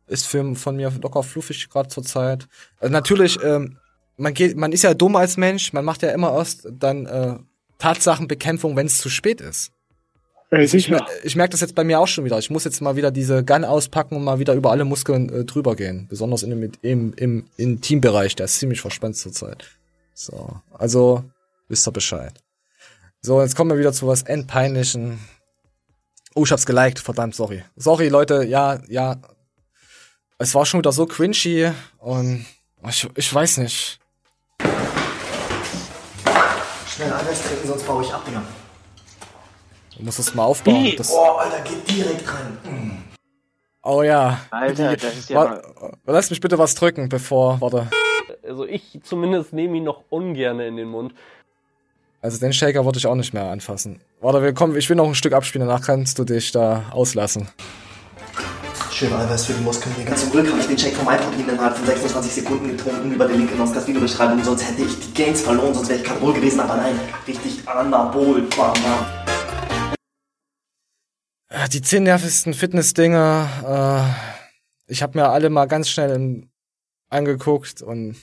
ist 0.07 0.27
für, 0.27 0.55
von 0.55 0.77
mir 0.77 0.91
locker 1.03 1.23
fluffig 1.23 1.69
gerade 1.69 1.91
zur 1.91 2.05
Zeit. 2.05 2.49
Also 2.81 2.91
natürlich, 2.91 3.39
ähm, 3.45 3.77
man 4.17 4.33
geht, 4.33 4.57
man 4.57 4.73
ist 4.73 4.83
ja 4.83 4.95
dumm 4.95 5.17
als 5.17 5.37
Mensch, 5.37 5.75
man 5.75 5.85
macht 5.85 6.01
ja 6.01 6.09
immer 6.09 6.33
erst 6.33 6.67
dann 6.73 7.05
äh, 7.05 7.37
Tatsachenbekämpfung, 7.77 8.77
wenn 8.77 8.87
es 8.87 8.97
zu 8.97 9.11
spät 9.11 9.43
ist. 9.43 9.71
Ich, 10.51 10.89
mer- 10.89 11.07
ich 11.25 11.37
merke 11.37 11.51
das 11.51 11.61
jetzt 11.61 11.75
bei 11.75 11.85
mir 11.85 12.01
auch 12.01 12.09
schon 12.09 12.25
wieder. 12.25 12.39
Ich 12.39 12.49
muss 12.49 12.65
jetzt 12.65 12.81
mal 12.81 12.97
wieder 12.97 13.11
diese 13.11 13.45
Gun 13.45 13.67
auspacken 13.67 14.17
und 14.17 14.25
mal 14.25 14.39
wieder 14.39 14.55
über 14.55 14.71
alle 14.71 14.87
Muskeln 14.87 15.29
äh, 15.29 15.45
drüber 15.45 15.77
gehen. 15.77 16.07
Besonders 16.09 16.43
in 16.43 16.49
dem, 16.49 16.73
im, 16.81 17.13
im 17.13 17.45
Intimbereich, 17.59 18.37
der 18.37 18.47
ist 18.47 18.59
ziemlich 18.59 18.81
verspannt 18.81 19.19
zurzeit. 19.19 19.67
So, 20.15 20.57
also 20.73 21.25
wisst 21.69 21.87
ihr 21.87 21.93
Bescheid. 21.93 22.33
So, 23.21 23.41
jetzt 23.43 23.57
kommen 23.57 23.71
wir 23.71 23.79
wieder 23.79 23.93
zu 23.93 24.07
was 24.07 24.23
Endpeinlichen. 24.23 25.19
Oh, 26.35 26.45
ich 26.45 26.53
hab's 26.53 26.67
geliked, 26.67 26.99
verdammt, 27.01 27.35
sorry. 27.35 27.65
Sorry, 27.77 28.09
Leute, 28.09 28.45
ja, 28.45 28.79
ja. 28.89 29.17
Es 30.39 30.55
war 30.55 30.65
schon 30.67 30.79
wieder 30.79 30.93
so 30.93 31.07
cringy 31.07 31.73
und 31.99 32.47
ich, 32.89 33.09
ich 33.17 33.35
weiß 33.35 33.59
nicht. 33.59 33.99
Schnell 36.87 37.13
alles 37.13 37.43
trinken, 37.43 37.67
sonst 37.69 37.87
baue 37.87 38.03
ich 38.05 38.13
ab, 38.13 38.25
Digga. 38.25 38.43
Du 39.97 40.05
musst 40.05 40.19
das 40.21 40.35
mal 40.35 40.45
aufbauen. 40.45 40.95
Das, 40.97 41.11
oh, 41.11 41.33
Alter, 41.39 41.61
geht 41.63 41.89
direkt 41.91 42.25
rein. 42.33 42.59
Mm. 42.65 43.03
oh 43.83 44.03
ja. 44.03 44.41
Alter, 44.51 44.91
Die- 44.95 45.03
das 45.03 45.17
ist 45.17 45.29
ja 45.31 45.37
Wa- 45.41 45.93
Lass 46.07 46.31
mich 46.31 46.41
bitte 46.41 46.57
was 46.59 46.75
drücken, 46.77 47.09
bevor, 47.09 47.61
warte. 47.61 47.89
Also 48.45 48.65
ich 48.65 49.01
zumindest 49.03 49.53
nehme 49.53 49.77
ihn 49.79 49.85
noch 49.85 50.05
ungern 50.11 50.61
in 50.61 50.77
den 50.77 50.89
Mund. 50.89 51.13
Also 52.21 52.39
den 52.39 52.53
Shaker 52.53 52.85
würde 52.85 52.99
ich 52.99 53.07
auch 53.07 53.15
nicht 53.15 53.33
mehr 53.33 53.45
anfassen. 53.45 54.01
Warte, 54.21 54.43
wir 54.43 54.53
kommen, 54.53 54.77
ich 54.77 54.89
will 54.89 54.97
noch 54.97 55.07
ein 55.07 55.15
Stück 55.15 55.33
abspielen, 55.33 55.69
danach 55.69 55.85
kannst 55.87 56.19
du 56.19 56.25
dich 56.25 56.51
da 56.51 56.85
auslassen. 56.91 57.49
Schön 58.91 59.13
Eiweiß 59.13 59.47
für 59.47 59.53
die 59.53 59.61
Muskeln, 59.63 59.95
Digga. 59.97 60.17
Zum 60.17 60.33
Glück 60.33 60.51
habe 60.51 60.59
ich 60.61 60.67
den 60.67 60.77
Check 60.77 60.95
vom 60.95 61.07
iProtein 61.07 61.49
innerhalb 61.49 61.77
von 61.77 61.87
26 61.87 62.33
Sekunden 62.33 62.77
getrunken 62.77 63.13
über 63.13 63.29
den 63.29 63.39
Link 63.39 63.53
in 63.53 63.61
Oscars 63.61 63.87
Videobeschreibung. 63.87 64.43
Sonst 64.43 64.69
hätte 64.69 64.83
ich 64.83 64.99
die 64.99 65.15
Gains 65.15 65.43
verloren, 65.43 65.73
sonst 65.73 65.89
wäre 65.91 66.01
ich 66.01 66.05
Kanol 66.05 66.33
gewesen. 66.35 66.59
Aber 66.59 66.77
nein, 66.77 66.99
richtig 67.29 67.69
Anabol, 67.69 68.43
bam, 68.57 68.73
bam. 68.73 69.07
Äh, 71.51 71.69
Die 71.69 71.83
zehn 71.83 72.03
nervigsten 72.03 72.53
Fitness-Dinger, 72.53 74.15
äh, 74.89 74.93
ich 74.93 75.03
habe 75.05 75.17
mir 75.17 75.29
alle 75.29 75.51
mal 75.51 75.67
ganz 75.67 75.89
schnell 75.89 76.49
angeguckt 77.09 77.81
und 77.81 78.17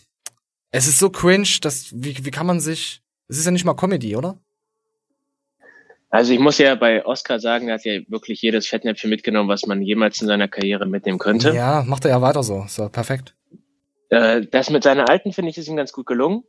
es 0.71 0.87
ist 0.87 0.99
so 0.99 1.09
cringe, 1.09 1.47
dass, 1.61 1.93
wie, 1.93 2.25
wie 2.25 2.31
kann 2.31 2.47
man 2.47 2.59
sich, 2.59 3.01
es 3.27 3.37
ist 3.37 3.45
ja 3.45 3.51
nicht 3.51 3.65
mal 3.65 3.73
Comedy, 3.75 4.15
oder? 4.15 4.37
Also 6.09 6.31
ich 6.31 6.39
muss 6.39 6.57
ja 6.59 6.75
bei 6.75 7.05
Oscar 7.05 7.39
sagen, 7.39 7.67
er 7.67 7.75
hat 7.75 7.83
ja 7.85 7.99
wirklich 8.07 8.41
jedes 8.41 8.67
Fettnäpfchen 8.67 9.09
mitgenommen, 9.09 9.49
was 9.49 9.65
man 9.65 9.81
jemals 9.81 10.21
in 10.21 10.27
seiner 10.27 10.47
Karriere 10.47 10.85
mitnehmen 10.85 11.19
könnte. 11.19 11.51
Ja, 11.53 11.83
macht 11.85 12.05
er 12.05 12.11
ja 12.11 12.21
weiter 12.21 12.41
so, 12.41 12.65
so 12.69 12.87
perfekt. 12.87 13.35
Äh, 14.09 14.45
das 14.49 14.69
mit 14.69 14.83
seiner 14.83 15.09
alten 15.09 15.33
finde 15.33 15.49
ich 15.51 15.57
ist 15.57 15.67
ihm 15.67 15.75
ganz 15.75 15.91
gut 15.91 16.05
gelungen. 16.05 16.43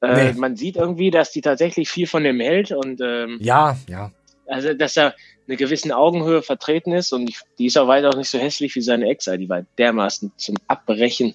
Äh, 0.00 0.32
Nee. 0.32 0.38
Man 0.38 0.56
sieht 0.56 0.76
irgendwie, 0.76 1.10
dass 1.10 1.30
die 1.32 1.40
tatsächlich 1.40 1.90
viel 1.90 2.06
von 2.06 2.22
dem 2.24 2.40
hält 2.40 2.70
und 2.72 3.00
ähm, 3.02 3.38
Ja, 3.40 3.76
ja. 3.88 4.12
also 4.46 4.72
dass 4.72 4.96
er 4.96 5.14
eine 5.46 5.56
gewissen 5.56 5.92
Augenhöhe 5.92 6.42
vertreten 6.42 6.92
ist 6.92 7.12
und 7.12 7.28
ich, 7.28 7.40
die 7.58 7.66
ist 7.66 7.76
auch 7.76 7.88
weiter 7.88 8.16
nicht 8.16 8.30
so 8.30 8.38
hässlich 8.38 8.74
wie 8.76 8.80
seine 8.80 9.08
Ex, 9.08 9.24
die 9.24 9.48
war 9.48 9.62
dermaßen 9.78 10.32
zum 10.36 10.56
Abbrechen. 10.68 11.34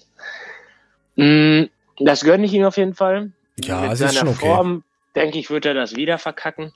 Mm, 1.16 1.64
das 1.98 2.24
gönne 2.24 2.44
ich 2.46 2.52
ihm 2.52 2.64
auf 2.64 2.76
jeden 2.76 2.94
Fall. 2.94 3.32
Ja, 3.64 3.80
Mit 3.80 3.92
es 3.92 4.00
ist 4.00 4.14
seiner 4.14 4.20
schon 4.20 4.28
okay. 4.28 4.46
Form, 4.46 4.84
denke 5.14 5.38
ich, 5.38 5.50
wird 5.50 5.66
er 5.66 5.74
das 5.74 5.96
wieder 5.96 6.18
verkacken. 6.18 6.72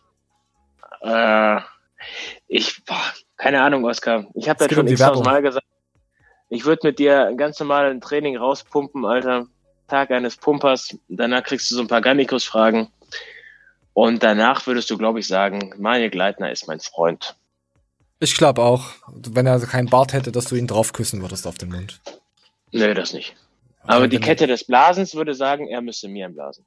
Äh, 1.03 1.61
ich, 2.49 2.84
boah, 2.84 3.03
keine 3.37 3.62
Ahnung, 3.62 3.84
Oskar. 3.84 4.26
Ich 4.34 4.49
habe 4.49 4.59
das 4.59 4.68
schon 4.68 4.80
um 4.80 4.87
die 4.87 4.93
x-tausend 4.93 5.26
Werbung. 5.26 5.32
Mal 5.32 5.43
gesagt. 5.43 5.66
Ich 6.49 6.64
würde 6.64 6.87
mit 6.87 6.99
dir 6.99 7.34
ganz 7.37 7.59
normal 7.59 7.91
ein 7.91 8.01
Training 8.01 8.37
rauspumpen, 8.37 9.05
Alter. 9.05 9.47
Tag 9.89 10.11
eines 10.11 10.37
Pumpers. 10.37 10.97
Danach 11.09 11.43
kriegst 11.43 11.70
du 11.70 11.74
so 11.74 11.80
ein 11.80 11.89
paar 11.89 12.01
Gannikus-Fragen. 12.01 12.89
Und 13.93 14.22
danach 14.22 14.66
würdest 14.66 14.91
du, 14.91 14.99
glaube 14.99 15.20
ich, 15.20 15.26
sagen, 15.26 15.74
Manuel 15.78 16.11
Gleitner 16.11 16.51
ist 16.51 16.68
mein 16.68 16.80
Freund. 16.80 17.37
Ich 18.20 18.37
glaube 18.37 18.62
auch, 18.62 18.91
wenn 19.12 19.47
er 19.47 19.59
keinen 19.61 19.89
Bart 19.89 20.12
hätte, 20.12 20.32
dass 20.32 20.47
du 20.47 20.57
ihn 20.57 20.66
drauf 20.66 20.93
küssen 20.93 21.22
würdest 21.22 21.47
auf 21.47 21.59
den 21.59 21.70
Mund. 21.70 22.01
Nö, 22.72 22.95
das 22.95 23.12
nicht. 23.12 23.37
Aber 23.87 24.09
die 24.09 24.18
Kette 24.18 24.47
des 24.47 24.64
Blasens 24.64 25.14
würde 25.14 25.34
sagen, 25.34 25.68
er 25.68 25.80
müsste 25.80 26.09
mir 26.09 26.28
blasen. 26.28 26.64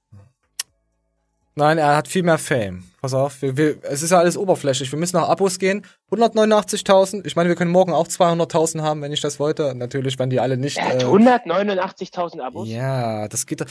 Nein, 1.60 1.78
er 1.78 1.98
hat 1.98 2.08
viel 2.08 2.24
mehr 2.24 2.38
Fame. 2.38 2.84
Pass 3.02 3.14
auf, 3.14 3.42
wir, 3.42 3.58
wir, 3.58 3.76
es 3.84 4.02
ist 4.02 4.12
ja 4.12 4.20
alles 4.20 4.38
oberflächlich. 4.38 4.92
Wir 4.92 5.00
müssen 5.00 5.18
nach 5.18 5.28
Abos 5.28 5.60
gehen. 5.60 5.86
189.000. 6.12 7.26
Ich 7.26 7.36
meine, 7.36 7.50
wir 7.50 7.58
können 7.58 7.72
morgen 7.72 7.92
auch 7.92 8.08
200.000 8.08 8.82
haben, 8.82 9.02
wenn 9.02 9.12
ich 9.12 9.20
das 9.20 9.40
wollte. 9.40 9.76
Natürlich, 9.76 10.18
wenn 10.20 10.30
die 10.30 10.40
alle 10.40 10.56
nicht. 10.56 10.78
Er 10.78 10.88
hat 10.88 11.04
äh, 11.04 11.06
189.000 11.06 12.40
Abos. 12.40 12.70
Ja, 12.70 13.28
das 13.28 13.46
geht. 13.46 13.66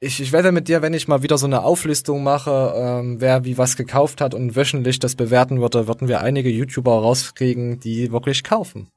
Ich, 0.00 0.20
ich 0.20 0.32
wette 0.32 0.52
mit 0.52 0.68
dir, 0.68 0.80
wenn 0.80 0.94
ich 0.94 1.06
mal 1.06 1.22
wieder 1.22 1.36
so 1.36 1.46
eine 1.46 1.64
Auflistung 1.64 2.22
mache, 2.22 2.72
ähm, 2.74 3.20
wer 3.20 3.44
wie 3.44 3.58
was 3.58 3.76
gekauft 3.76 4.20
hat 4.20 4.32
und 4.32 4.56
wöchentlich 4.56 4.98
das 4.98 5.14
bewerten 5.14 5.60
würde, 5.60 5.86
würden 5.86 6.08
wir 6.08 6.20
einige 6.20 6.48
YouTuber 6.48 6.92
rauskriegen, 6.92 7.80
die 7.80 8.10
wirklich 8.10 8.42
kaufen. 8.44 8.88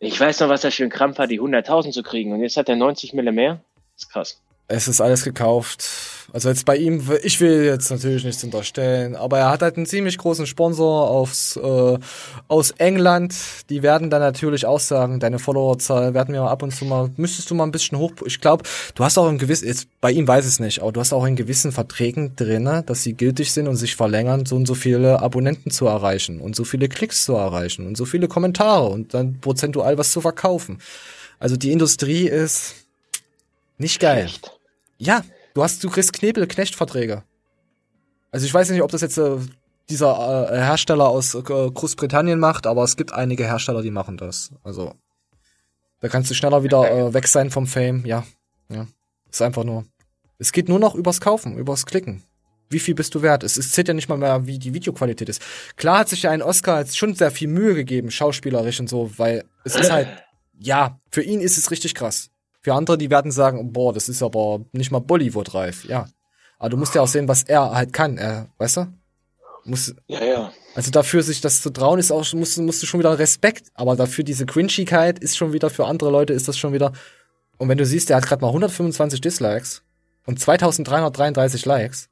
Ich 0.00 0.18
weiß 0.18 0.40
noch, 0.40 0.48
was 0.48 0.64
er 0.64 0.70
für 0.70 0.84
einen 0.84 0.92
Krampf 0.92 1.18
hat, 1.18 1.30
die 1.30 1.40
100.000 1.40 1.92
zu 1.92 2.02
kriegen. 2.02 2.32
Und 2.32 2.40
jetzt 2.40 2.56
hat 2.56 2.68
er 2.68 2.76
90 2.76 3.14
Mille 3.14 3.32
mehr. 3.32 3.60
Das 3.94 4.04
ist 4.04 4.10
krass. 4.10 4.40
Es 4.68 4.86
ist 4.86 5.00
alles 5.00 5.24
gekauft. 5.24 5.82
Also 6.30 6.50
jetzt 6.50 6.66
bei 6.66 6.76
ihm, 6.76 7.02
ich 7.22 7.40
will 7.40 7.64
jetzt 7.64 7.90
natürlich 7.90 8.22
nichts 8.22 8.44
unterstellen, 8.44 9.16
aber 9.16 9.38
er 9.38 9.50
hat 9.50 9.62
halt 9.62 9.78
einen 9.78 9.86
ziemlich 9.86 10.18
großen 10.18 10.46
Sponsor 10.46 11.08
aufs, 11.08 11.56
äh, 11.56 11.98
aus 12.48 12.70
England. 12.72 13.34
Die 13.70 13.82
werden 13.82 14.10
dann 14.10 14.20
natürlich 14.20 14.66
auch 14.66 14.78
sagen, 14.78 15.20
deine 15.20 15.38
Followerzahl 15.38 16.12
werden 16.12 16.34
wir 16.34 16.42
ab 16.42 16.62
und 16.62 16.74
zu 16.74 16.84
mal, 16.84 17.10
müsstest 17.16 17.50
du 17.50 17.54
mal 17.54 17.64
ein 17.64 17.70
bisschen 17.70 17.96
hoch. 17.96 18.12
Ich 18.26 18.42
glaube, 18.42 18.64
du 18.94 19.04
hast 19.04 19.16
auch 19.16 19.26
ein 19.26 19.38
gewissen, 19.38 19.68
jetzt 19.68 19.88
bei 20.02 20.10
ihm 20.12 20.28
weiß 20.28 20.44
ich 20.44 20.52
es 20.52 20.60
nicht, 20.60 20.82
aber 20.82 20.92
du 20.92 21.00
hast 21.00 21.14
auch 21.14 21.24
in 21.24 21.34
gewissen 21.34 21.72
Verträgen 21.72 22.36
drinne, 22.36 22.82
dass 22.84 23.02
sie 23.02 23.14
gültig 23.14 23.52
sind 23.52 23.66
und 23.66 23.76
sich 23.76 23.96
verlängern, 23.96 24.44
so 24.44 24.56
und 24.56 24.66
so 24.66 24.74
viele 24.74 25.22
Abonnenten 25.22 25.70
zu 25.70 25.86
erreichen 25.86 26.40
und 26.40 26.54
so 26.54 26.64
viele 26.64 26.90
Klicks 26.90 27.24
zu 27.24 27.36
erreichen 27.36 27.86
und 27.86 27.96
so 27.96 28.04
viele 28.04 28.28
Kommentare 28.28 28.86
und 28.88 29.14
dann 29.14 29.40
prozentual 29.40 29.96
was 29.96 30.12
zu 30.12 30.20
verkaufen. 30.20 30.78
Also 31.38 31.56
die 31.56 31.72
Industrie 31.72 32.28
ist 32.28 32.74
nicht 33.78 33.98
geil. 33.98 34.28
Ja, 34.98 35.22
du 35.58 35.64
hast, 35.64 35.82
du 35.82 35.90
kriegst 35.90 36.12
Knebel-Knecht-Verträge. 36.12 37.24
Also 38.30 38.46
ich 38.46 38.54
weiß 38.54 38.70
nicht, 38.70 38.82
ob 38.82 38.92
das 38.92 39.00
jetzt 39.00 39.18
äh, 39.18 39.38
dieser 39.90 40.52
äh, 40.52 40.56
Hersteller 40.56 41.08
aus 41.08 41.34
äh, 41.34 41.42
Großbritannien 41.42 42.38
macht, 42.38 42.68
aber 42.68 42.84
es 42.84 42.96
gibt 42.96 43.12
einige 43.12 43.44
Hersteller, 43.44 43.82
die 43.82 43.90
machen 43.90 44.16
das. 44.16 44.52
Also 44.62 44.94
da 46.00 46.08
kannst 46.08 46.30
du 46.30 46.34
schneller 46.34 46.62
wieder 46.62 46.88
äh, 46.88 47.12
weg 47.12 47.26
sein 47.26 47.50
vom 47.50 47.66
Fame. 47.66 48.06
Ja, 48.06 48.24
ja. 48.68 48.86
Ist 49.28 49.42
einfach 49.42 49.64
nur. 49.64 49.84
Es 50.38 50.52
geht 50.52 50.68
nur 50.68 50.78
noch 50.78 50.94
übers 50.94 51.20
Kaufen, 51.20 51.58
übers 51.58 51.86
Klicken. 51.86 52.22
Wie 52.70 52.78
viel 52.78 52.94
bist 52.94 53.16
du 53.16 53.22
wert? 53.22 53.42
Es, 53.42 53.56
es 53.56 53.72
zählt 53.72 53.88
ja 53.88 53.94
nicht 53.94 54.08
mal 54.08 54.18
mehr, 54.18 54.46
wie 54.46 54.60
die 54.60 54.74
Videoqualität 54.74 55.28
ist. 55.28 55.42
Klar 55.74 55.98
hat 55.98 56.08
sich 56.08 56.22
ja 56.22 56.30
ein 56.30 56.42
Oscar 56.42 56.78
jetzt 56.78 56.96
schon 56.96 57.16
sehr 57.16 57.32
viel 57.32 57.48
Mühe 57.48 57.74
gegeben, 57.74 58.12
schauspielerisch 58.12 58.78
und 58.78 58.88
so, 58.88 59.10
weil 59.16 59.44
es 59.64 59.74
ist 59.74 59.90
halt, 59.90 60.06
ja, 60.56 61.00
für 61.10 61.22
ihn 61.22 61.40
ist 61.40 61.58
es 61.58 61.72
richtig 61.72 61.96
krass. 61.96 62.30
Für 62.60 62.74
andere, 62.74 62.98
die 62.98 63.10
werden 63.10 63.30
sagen, 63.30 63.72
boah, 63.72 63.92
das 63.92 64.08
ist 64.08 64.22
aber 64.22 64.60
nicht 64.72 64.90
mal 64.90 64.98
Bollywood-reif, 65.00 65.84
ja. 65.84 66.08
Aber 66.58 66.70
du 66.70 66.76
musst 66.76 66.94
ja 66.94 67.02
auch 67.02 67.08
sehen, 67.08 67.28
was 67.28 67.44
er 67.44 67.70
halt 67.70 67.92
kann, 67.92 68.18
er, 68.18 68.48
weißt 68.58 68.78
du? 68.78 68.86
Muss, 69.64 69.94
Ja, 70.08 70.24
ja. 70.24 70.52
also 70.74 70.90
dafür 70.90 71.22
sich 71.22 71.40
das 71.40 71.62
zu 71.62 71.70
trauen, 71.70 71.98
ist 71.98 72.10
auch, 72.10 72.32
musst, 72.32 72.56
du- 72.56 72.62
musst 72.62 72.82
du 72.82 72.86
schon 72.86 73.00
wieder 73.00 73.18
Respekt. 73.18 73.68
Aber 73.74 73.94
dafür 73.96 74.24
diese 74.24 74.46
Cringigkeit 74.46 75.18
ist 75.18 75.36
schon 75.36 75.52
wieder, 75.52 75.70
für 75.70 75.86
andere 75.86 76.10
Leute 76.10 76.32
ist 76.32 76.48
das 76.48 76.56
schon 76.58 76.72
wieder. 76.72 76.92
Und 77.58 77.68
wenn 77.68 77.78
du 77.78 77.84
siehst, 77.86 78.08
der 78.08 78.16
hat 78.16 78.26
gerade 78.26 78.40
mal 78.42 78.48
125 78.48 79.20
Dislikes 79.20 79.82
und 80.26 80.40
2333 80.40 81.64
Likes, 81.66 82.08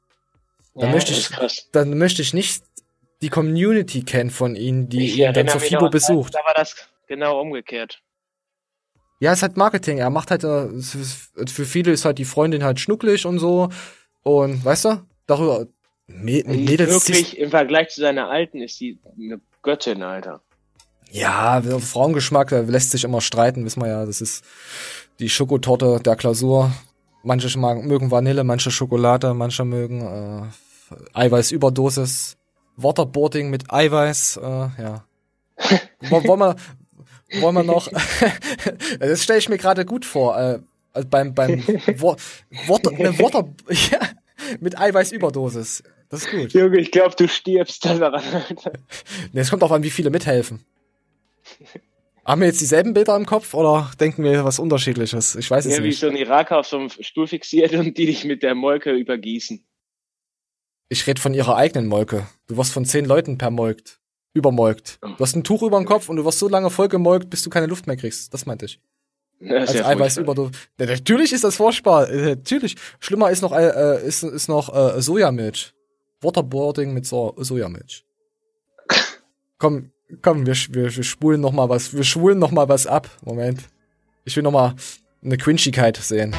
dann 0.75 0.89
Ja, 0.89 0.91
möchte 0.91 1.11
ich, 1.13 1.29
dann 1.71 1.97
möchte 1.97 2.21
ich 2.21 2.33
nicht 2.33 2.63
die 3.21 3.29
Community 3.29 4.03
kennen 4.03 4.29
von 4.29 4.55
ihnen, 4.55 4.87
die 4.89 5.05
Ich 5.05 5.17
ihn 5.17 5.33
dann 5.33 5.47
zur 5.47 5.59
mich 5.59 5.69
FIBO 5.69 5.89
besucht. 5.89 6.35
Da 6.35 6.39
war 6.45 6.53
das 6.53 6.75
genau 7.07 7.41
umgekehrt. 7.41 8.01
Ja, 9.19 9.33
ist 9.33 9.41
halt 9.41 9.57
Marketing. 9.57 9.97
Er 9.97 10.09
macht 10.09 10.29
halt, 10.31 10.43
äh, 10.43 10.67
für 10.81 11.65
viele 11.65 11.91
ist 11.91 12.05
halt 12.05 12.17
die 12.19 12.25
Freundin 12.25 12.63
halt 12.63 12.79
schnucklig 12.79 13.25
und 13.25 13.39
so. 13.39 13.69
Und 14.23 14.63
weißt 14.63 14.85
du, 14.85 15.01
darüber, 15.25 15.65
Mädels. 16.07 16.89
wirklich, 16.91 17.37
im 17.37 17.49
Vergleich 17.49 17.89
zu 17.89 18.01
seiner 18.01 18.29
alten, 18.29 18.61
ist 18.61 18.79
die 18.79 18.99
eine 19.17 19.41
Göttin, 19.63 20.03
Alter. 20.03 20.41
Ja, 21.11 21.61
Frauengeschmack 21.61 22.51
äh, 22.51 22.61
lässt 22.61 22.91
sich 22.91 23.03
immer 23.03 23.21
streiten, 23.21 23.65
wissen 23.65 23.81
wir 23.81 23.87
ja. 23.89 24.05
Das 24.05 24.21
ist 24.21 24.43
die 25.19 25.29
Schokotorte 25.29 25.99
der 26.03 26.15
Klausur. 26.15 26.71
Manche 27.23 27.57
mögen 27.57 28.11
Vanille, 28.11 28.43
manche 28.43 28.71
Schokolade, 28.71 29.33
manche 29.33 29.65
mögen 29.65 30.01
äh, 30.01 30.97
Eiweißüberdosis. 31.13 32.37
Waterboarding 32.77 33.49
mit 33.49 33.71
Eiweiß, 33.73 34.37
äh, 34.37 34.49
ja. 34.81 35.05
Wo- 36.09 36.23
wollen 36.25 36.39
wir, 36.39 36.55
wollen 37.41 37.55
wir 37.55 37.63
noch, 37.63 37.89
das 38.99 39.23
stelle 39.23 39.39
ich 39.39 39.49
mir 39.49 39.57
gerade 39.57 39.85
gut 39.85 40.05
vor, 40.05 40.37
äh, 40.37 40.59
also 40.93 41.07
beim, 41.09 41.33
beim 41.33 41.65
Wa- 41.67 42.15
Water, 42.67 42.91
ne, 42.91 43.17
Water, 43.19 43.49
ja, 43.91 43.99
mit 44.59 44.77
Eiweißüberdosis. 44.79 45.83
Das 46.09 46.23
ist 46.23 46.31
gut. 46.31 46.53
Junge, 46.53 46.79
ich 46.79 46.91
glaube, 46.91 47.15
du 47.17 47.27
stirbst 47.27 47.83
daran, 47.85 48.13
Alter. 48.15 48.71
Ne, 49.33 49.41
es 49.41 49.49
kommt 49.49 49.61
auch 49.63 49.71
an, 49.71 49.83
wie 49.83 49.89
viele 49.89 50.09
mithelfen. 50.09 50.63
Haben 52.25 52.41
wir 52.41 52.47
jetzt 52.47 52.59
dieselben 52.61 52.93
Bilder 52.93 53.15
im 53.15 53.25
Kopf 53.25 53.53
oder 53.53 53.91
denken 53.99 54.23
wir 54.23 54.43
was 54.43 54.59
Unterschiedliches? 54.59 55.35
Ich 55.35 55.49
weiß 55.49 55.65
es 55.65 55.77
Ja, 55.77 55.83
wie 55.83 55.87
nicht. 55.87 55.99
so 55.99 56.07
ein 56.07 56.15
Iraker 56.15 56.59
auf 56.59 56.67
so 56.67 56.77
einem 56.77 56.89
Stuhl 56.89 57.27
fixiert 57.27 57.73
und 57.73 57.97
die 57.97 58.05
dich 58.05 58.25
mit 58.25 58.43
der 58.43 58.53
Molke 58.55 58.91
übergießen. 58.91 59.63
Ich 60.89 61.07
rede 61.07 61.21
von 61.21 61.33
ihrer 61.33 61.55
eigenen 61.55 61.87
Molke. 61.87 62.27
Du 62.47 62.57
wirst 62.57 62.73
von 62.73 62.85
zehn 62.85 63.05
Leuten 63.05 63.37
permolkt. 63.37 63.99
Übermolkt. 64.37 64.99
Du 65.01 65.19
hast 65.19 65.35
ein 65.35 65.43
Tuch 65.43 65.63
über 65.63 65.77
dem 65.77 65.85
Kopf 65.85 66.09
und 66.09 66.17
du 66.17 66.25
wirst 66.25 66.39
so 66.39 66.47
lange 66.47 66.69
voll 66.69 66.87
gemolkt, 66.87 67.29
bis 67.29 67.41
du 67.43 67.49
keine 67.49 67.65
Luft 67.65 67.87
mehr 67.87 67.97
kriegst. 67.97 68.33
Das 68.33 68.45
meinte 68.45 68.65
ich. 68.65 68.79
Ja 69.39 69.57
Eiweiß 69.57 70.15
furchtbar. 70.15 70.33
über 70.33 70.51
ja, 70.79 70.85
Natürlich 70.85 71.33
ist 71.33 71.43
das 71.43 71.55
furchtbar. 71.55 72.09
Äh, 72.09 72.35
natürlich. 72.35 72.75
Schlimmer 72.99 73.29
ist 73.29 73.41
noch 73.41 73.51
äh, 73.51 74.05
ist, 74.05 74.23
ist 74.23 74.47
noch 74.47 74.73
äh, 74.73 75.01
Sojamilch. 75.01 75.73
Waterboarding 76.21 76.93
mit 76.93 77.05
so 77.05 77.35
Sojamilch. 77.37 78.05
komm, 79.57 79.91
komm, 80.21 80.45
wir, 80.45 80.55
wir, 80.69 80.95
wir 80.95 81.03
spulen 81.03 81.41
noch 81.41 81.51
mal 81.51 81.69
was. 81.69 81.93
Wir 81.93 82.03
schwulen 82.03 82.39
noch 82.39 82.51
mal 82.51 82.67
was 82.69 82.87
ab. 82.87 83.09
Moment. 83.23 83.61
Ich 84.25 84.35
will 84.35 84.43
noch 84.43 84.51
mal 84.51 84.75
eine 85.23 85.37
Quinchigkeit 85.37 85.97
sehen. 85.97 86.35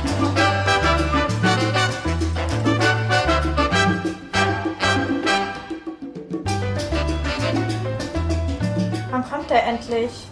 Er 9.99 10.05
endlich? 10.05 10.26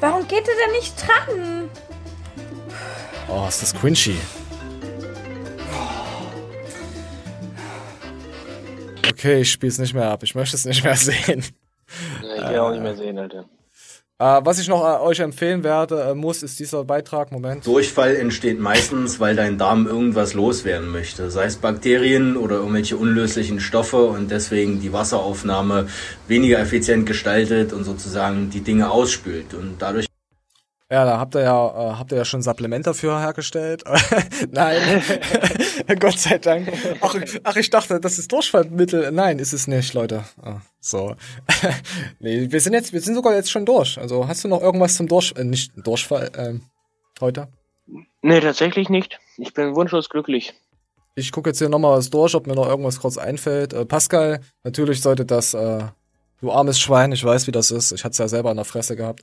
Warum 0.00 0.26
geht 0.26 0.48
er 0.48 0.54
denn 0.66 0.72
nicht 0.72 0.94
dran? 1.00 1.70
Oh, 3.28 3.46
ist 3.46 3.62
das 3.62 3.72
cringy. 3.72 4.18
Okay, 9.08 9.42
ich 9.42 9.52
spiel's 9.52 9.78
nicht 9.78 9.94
mehr 9.94 10.10
ab. 10.10 10.24
Ich 10.24 10.34
möchte 10.34 10.56
es 10.56 10.64
nicht 10.64 10.82
mehr 10.82 10.96
sehen. 10.96 11.44
Ja, 12.22 12.34
ich 12.36 12.48
will 12.50 12.58
auch 12.58 12.70
nicht 12.72 12.82
mehr 12.82 12.96
sehen, 12.96 13.18
Alter. 13.18 13.44
Äh, 14.22 14.40
was 14.44 14.60
ich 14.60 14.68
noch 14.68 14.84
äh, 14.84 15.02
euch 15.02 15.18
empfehlen 15.18 15.64
werde, 15.64 16.00
äh, 16.00 16.14
muss, 16.14 16.44
ist 16.44 16.60
dieser 16.60 16.84
Beitrag. 16.84 17.32
Moment. 17.32 17.66
Durchfall 17.66 18.14
entsteht 18.14 18.60
meistens, 18.60 19.18
weil 19.18 19.34
dein 19.34 19.58
Darm 19.58 19.88
irgendwas 19.88 20.34
loswerden 20.34 20.90
möchte. 20.90 21.28
Sei 21.28 21.46
es 21.46 21.56
Bakterien 21.56 22.36
oder 22.36 22.56
irgendwelche 22.56 22.96
unlöslichen 22.96 23.58
Stoffe 23.58 24.04
und 24.04 24.30
deswegen 24.30 24.80
die 24.80 24.92
Wasseraufnahme 24.92 25.88
weniger 26.28 26.60
effizient 26.60 27.04
gestaltet 27.04 27.72
und 27.72 27.82
sozusagen 27.82 28.48
die 28.48 28.60
Dinge 28.60 28.92
ausspült. 28.92 29.54
Und 29.54 29.74
dadurch 29.80 30.06
Ja, 30.92 31.06
da 31.06 31.18
habt 31.18 31.34
ihr 31.34 31.40
ja, 31.40 31.68
äh, 31.68 31.94
habt 31.94 32.12
ihr 32.12 32.18
ja 32.18 32.24
schon 32.26 32.42
Supplement 32.42 32.86
dafür 32.86 33.18
hergestellt. 33.18 33.82
Nein, 34.50 35.02
Gott 35.98 36.18
sei 36.18 36.36
Dank. 36.36 36.70
Ach, 37.00 37.16
ach, 37.44 37.56
ich 37.56 37.70
dachte, 37.70 37.98
das 37.98 38.18
ist 38.18 38.30
Durchfallmittel. 38.30 39.10
Nein, 39.10 39.38
ist 39.38 39.54
es 39.54 39.66
nicht, 39.66 39.94
Leute. 39.94 40.24
Ah, 40.42 40.60
so. 40.80 41.16
nee, 42.20 42.46
wir 42.52 42.60
sind 42.60 42.74
jetzt, 42.74 42.92
wir 42.92 43.00
sind 43.00 43.14
sogar 43.14 43.34
jetzt 43.34 43.50
schon 43.50 43.64
durch. 43.64 43.96
Also 43.96 44.28
hast 44.28 44.44
du 44.44 44.48
noch 44.48 44.60
irgendwas 44.60 44.94
zum 44.94 45.08
Durch, 45.08 45.32
äh, 45.34 45.44
nicht 45.44 45.72
Durchfall 45.76 46.30
ähm, 46.36 46.60
heute? 47.22 47.48
Nee, 48.20 48.40
tatsächlich 48.40 48.90
nicht. 48.90 49.18
Ich 49.38 49.54
bin 49.54 49.74
wunschlos 49.74 50.10
glücklich. 50.10 50.52
Ich 51.14 51.32
gucke 51.32 51.48
jetzt 51.48 51.58
hier 51.58 51.70
nochmal 51.70 51.96
was 51.96 52.10
durch, 52.10 52.34
ob 52.34 52.46
mir 52.46 52.54
noch 52.54 52.68
irgendwas 52.68 53.00
kurz 53.00 53.16
einfällt. 53.16 53.72
Äh, 53.72 53.86
Pascal, 53.86 54.40
natürlich 54.62 55.00
sollte 55.00 55.24
das, 55.24 55.54
äh, 55.54 55.84
du 56.42 56.50
armes 56.50 56.78
Schwein, 56.78 57.12
ich 57.12 57.24
weiß, 57.24 57.46
wie 57.46 57.52
das 57.52 57.70
ist. 57.70 57.92
Ich 57.92 58.04
hatte 58.04 58.12
es 58.12 58.18
ja 58.18 58.28
selber 58.28 58.50
in 58.50 58.56
der 58.56 58.64
Fresse 58.64 58.96
gehabt. 58.96 59.22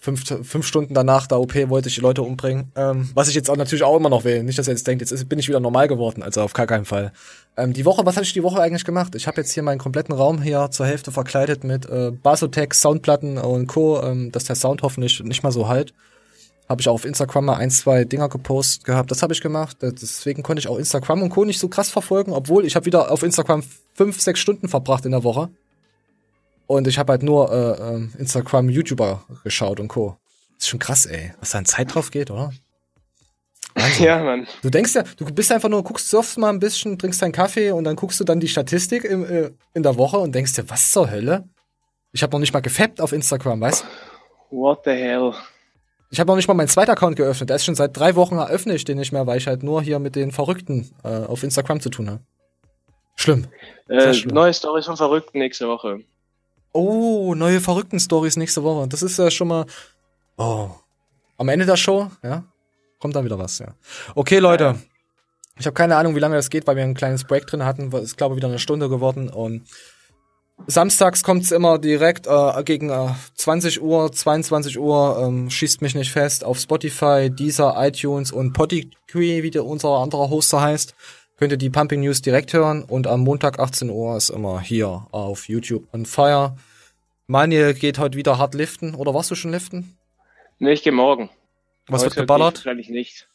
Fünf, 0.00 0.24
fünf 0.46 0.66
Stunden 0.66 0.94
danach 0.94 1.26
der 1.26 1.40
OP 1.40 1.54
wollte 1.68 1.88
ich 1.88 1.96
die 1.96 2.00
Leute 2.00 2.22
umbringen. 2.22 2.72
Ähm, 2.76 3.10
was 3.14 3.28
ich 3.28 3.34
jetzt 3.34 3.50
auch 3.50 3.56
natürlich 3.56 3.82
auch 3.82 3.96
immer 3.96 4.08
noch 4.08 4.24
will. 4.24 4.44
Nicht, 4.44 4.58
dass 4.58 4.68
ihr 4.68 4.72
jetzt 4.72 4.86
denkt, 4.86 5.02
jetzt 5.02 5.10
ist, 5.10 5.28
bin 5.28 5.38
ich 5.38 5.48
wieder 5.48 5.60
normal 5.60 5.88
geworden. 5.88 6.22
Also 6.22 6.42
auf 6.42 6.52
gar 6.52 6.66
keinen 6.66 6.84
Fall. 6.84 7.12
Ähm, 7.56 7.72
die 7.72 7.84
Woche, 7.84 8.06
was 8.06 8.16
habe 8.16 8.24
ich 8.24 8.32
die 8.32 8.42
Woche 8.42 8.60
eigentlich 8.60 8.84
gemacht? 8.84 9.16
Ich 9.16 9.26
habe 9.26 9.40
jetzt 9.40 9.52
hier 9.52 9.64
meinen 9.64 9.78
kompletten 9.78 10.14
Raum 10.14 10.40
hier 10.40 10.70
zur 10.70 10.86
Hälfte 10.86 11.10
verkleidet 11.10 11.64
mit 11.64 11.86
äh, 11.86 12.12
Basotec, 12.12 12.72
Soundplatten 12.72 13.38
und 13.38 13.66
Co., 13.66 14.00
ähm, 14.00 14.30
dass 14.30 14.44
der 14.44 14.56
Sound 14.56 14.82
hoffentlich 14.82 15.22
nicht 15.24 15.42
mal 15.42 15.52
so 15.52 15.68
halt. 15.68 15.92
Habe 16.68 16.80
ich 16.80 16.88
auch 16.88 16.94
auf 16.94 17.04
Instagram 17.04 17.46
mal 17.46 17.56
ein, 17.56 17.70
zwei 17.70 18.04
Dinger 18.04 18.28
gepostet 18.28 18.84
gehabt. 18.84 19.10
Das 19.10 19.22
habe 19.22 19.32
ich 19.32 19.40
gemacht. 19.40 19.78
Deswegen 19.80 20.42
konnte 20.42 20.60
ich 20.60 20.68
auch 20.68 20.78
Instagram 20.78 21.22
und 21.22 21.30
Co. 21.30 21.44
nicht 21.44 21.58
so 21.58 21.68
krass 21.68 21.88
verfolgen, 21.88 22.32
obwohl 22.32 22.64
ich 22.64 22.76
habe 22.76 22.86
wieder 22.86 23.10
auf 23.10 23.22
Instagram 23.22 23.64
fünf, 23.94 24.20
sechs 24.20 24.38
Stunden 24.38 24.68
verbracht 24.68 25.04
in 25.04 25.10
der 25.12 25.24
Woche. 25.24 25.48
Und 26.68 26.86
ich 26.86 26.98
habe 26.98 27.12
halt 27.12 27.22
nur 27.22 27.50
äh, 27.50 27.94
ähm, 27.94 28.12
Instagram 28.18 28.68
YouTuber 28.68 29.24
geschaut 29.42 29.80
und 29.80 29.88
Co. 29.88 30.18
Ist 30.58 30.68
schon 30.68 30.78
krass, 30.78 31.06
ey. 31.06 31.32
Was 31.40 31.50
da 31.50 31.58
an 31.58 31.64
Zeit 31.64 31.94
drauf 31.94 32.10
geht, 32.10 32.30
oder? 32.30 32.52
Wahnsinn. 33.74 34.04
Ja, 34.04 34.22
Mann. 34.22 34.46
Du 34.60 34.68
denkst 34.68 34.94
ja, 34.94 35.02
du 35.16 35.24
bist 35.24 35.50
einfach 35.50 35.70
nur, 35.70 35.82
guckst 35.82 36.10
surfst 36.10 36.36
mal 36.36 36.50
ein 36.50 36.58
bisschen, 36.58 36.98
trinkst 36.98 37.22
deinen 37.22 37.32
Kaffee 37.32 37.70
und 37.70 37.84
dann 37.84 37.96
guckst 37.96 38.20
du 38.20 38.24
dann 38.24 38.38
die 38.38 38.48
Statistik 38.48 39.04
im, 39.04 39.24
äh, 39.24 39.50
in 39.72 39.82
der 39.82 39.96
Woche 39.96 40.18
und 40.18 40.34
denkst 40.34 40.52
dir, 40.56 40.68
was 40.68 40.92
zur 40.92 41.10
Hölle? 41.10 41.48
Ich 42.12 42.22
habe 42.22 42.32
noch 42.32 42.40
nicht 42.40 42.52
mal 42.52 42.60
gefappt 42.60 43.00
auf 43.00 43.12
Instagram, 43.12 43.62
weißt 43.62 43.86
What 44.50 44.80
the 44.84 44.90
hell? 44.90 45.32
Ich 46.10 46.20
habe 46.20 46.28
noch 46.28 46.36
nicht 46.36 46.48
mal 46.48 46.54
meinen 46.54 46.68
zweiten 46.68 46.90
Account 46.90 47.16
geöffnet. 47.16 47.48
Der 47.48 47.56
ist 47.56 47.64
schon 47.64 47.76
seit 47.76 47.96
drei 47.96 48.14
Wochen 48.14 48.36
eröffne 48.36 48.74
ich 48.74 48.84
den 48.84 48.98
nicht 48.98 49.12
mehr, 49.12 49.26
weil 49.26 49.38
ich 49.38 49.46
halt 49.46 49.62
nur 49.62 49.80
hier 49.80 50.00
mit 50.00 50.16
den 50.16 50.32
Verrückten 50.32 50.90
äh, 51.02 51.08
auf 51.08 51.42
Instagram 51.42 51.80
zu 51.80 51.88
tun 51.88 52.10
habe. 52.10 52.20
Schlimm. 53.16 53.46
Äh, 53.88 54.12
schlimm. 54.12 54.34
neue 54.34 54.52
Stories 54.52 54.84
von 54.84 54.98
Verrückten 54.98 55.38
nächste 55.38 55.66
Woche. 55.66 56.00
Oh, 56.78 57.34
neue 57.34 57.60
verrückten 57.60 57.98
Stories 57.98 58.36
nächste 58.36 58.62
Woche. 58.62 58.86
Das 58.86 59.02
ist 59.02 59.18
ja 59.18 59.32
schon 59.32 59.48
mal. 59.48 59.66
Oh. 60.36 60.70
Am 61.36 61.48
Ende 61.48 61.66
der 61.66 61.76
Show, 61.76 62.08
ja, 62.22 62.44
kommt 63.00 63.16
dann 63.16 63.24
wieder 63.24 63.36
was, 63.36 63.58
ja. 63.58 63.74
Okay, 64.14 64.38
Leute. 64.38 64.76
Ich 65.58 65.66
habe 65.66 65.74
keine 65.74 65.96
Ahnung, 65.96 66.14
wie 66.14 66.20
lange 66.20 66.36
das 66.36 66.50
geht, 66.50 66.68
weil 66.68 66.76
wir 66.76 66.84
ein 66.84 66.94
kleines 66.94 67.24
Break 67.24 67.48
drin 67.48 67.64
hatten. 67.64 67.90
Ist, 67.90 68.16
glaube 68.16 68.34
ich, 68.34 68.36
wieder 68.36 68.46
eine 68.46 68.60
Stunde 68.60 68.88
geworden. 68.88 69.28
Und 69.28 69.64
samstags 70.68 71.24
kommt's 71.24 71.50
immer 71.50 71.80
direkt 71.80 72.28
äh, 72.28 72.62
gegen 72.62 72.90
äh, 72.90 73.08
20 73.34 73.82
Uhr, 73.82 74.12
22 74.12 74.78
Uhr, 74.78 75.18
ähm, 75.20 75.50
schießt 75.50 75.82
mich 75.82 75.96
nicht 75.96 76.12
fest, 76.12 76.44
auf 76.44 76.60
Spotify, 76.60 77.28
Deezer, 77.28 77.74
iTunes 77.76 78.30
und 78.30 78.52
Podiqui, 78.52 79.42
wie 79.42 79.50
der 79.50 79.64
unser 79.64 79.98
anderer 79.98 80.30
Hoster 80.30 80.60
heißt. 80.60 80.94
Könnt 81.38 81.50
ihr 81.50 81.58
die 81.58 81.70
Pumping 81.70 82.02
News 82.02 82.22
direkt 82.22 82.52
hören. 82.52 82.84
Und 82.84 83.08
am 83.08 83.22
Montag 83.22 83.58
18 83.58 83.90
Uhr 83.90 84.16
ist 84.16 84.30
immer 84.30 84.60
hier 84.60 85.08
auf 85.10 85.48
YouTube 85.48 85.92
on 85.92 86.06
Fire. 86.06 86.54
Manuel 87.28 87.74
geht 87.74 87.98
heute 87.98 88.16
wieder 88.16 88.38
hart 88.38 88.54
liften. 88.54 88.94
Oder 88.94 89.12
warst 89.12 89.30
du 89.30 89.34
schon 89.34 89.52
liften? 89.52 89.98
Nee, 90.58 90.72
ich 90.72 90.82
gehe 90.82 90.92
morgen. 90.92 91.28
Was 91.86 92.02
wird 92.02 92.12
Heute 92.12 92.22
geballert? 92.22 92.54
gehe 92.54 92.60
ich 92.60 92.64
Wahrscheinlich 92.64 92.88
nicht. 92.88 93.28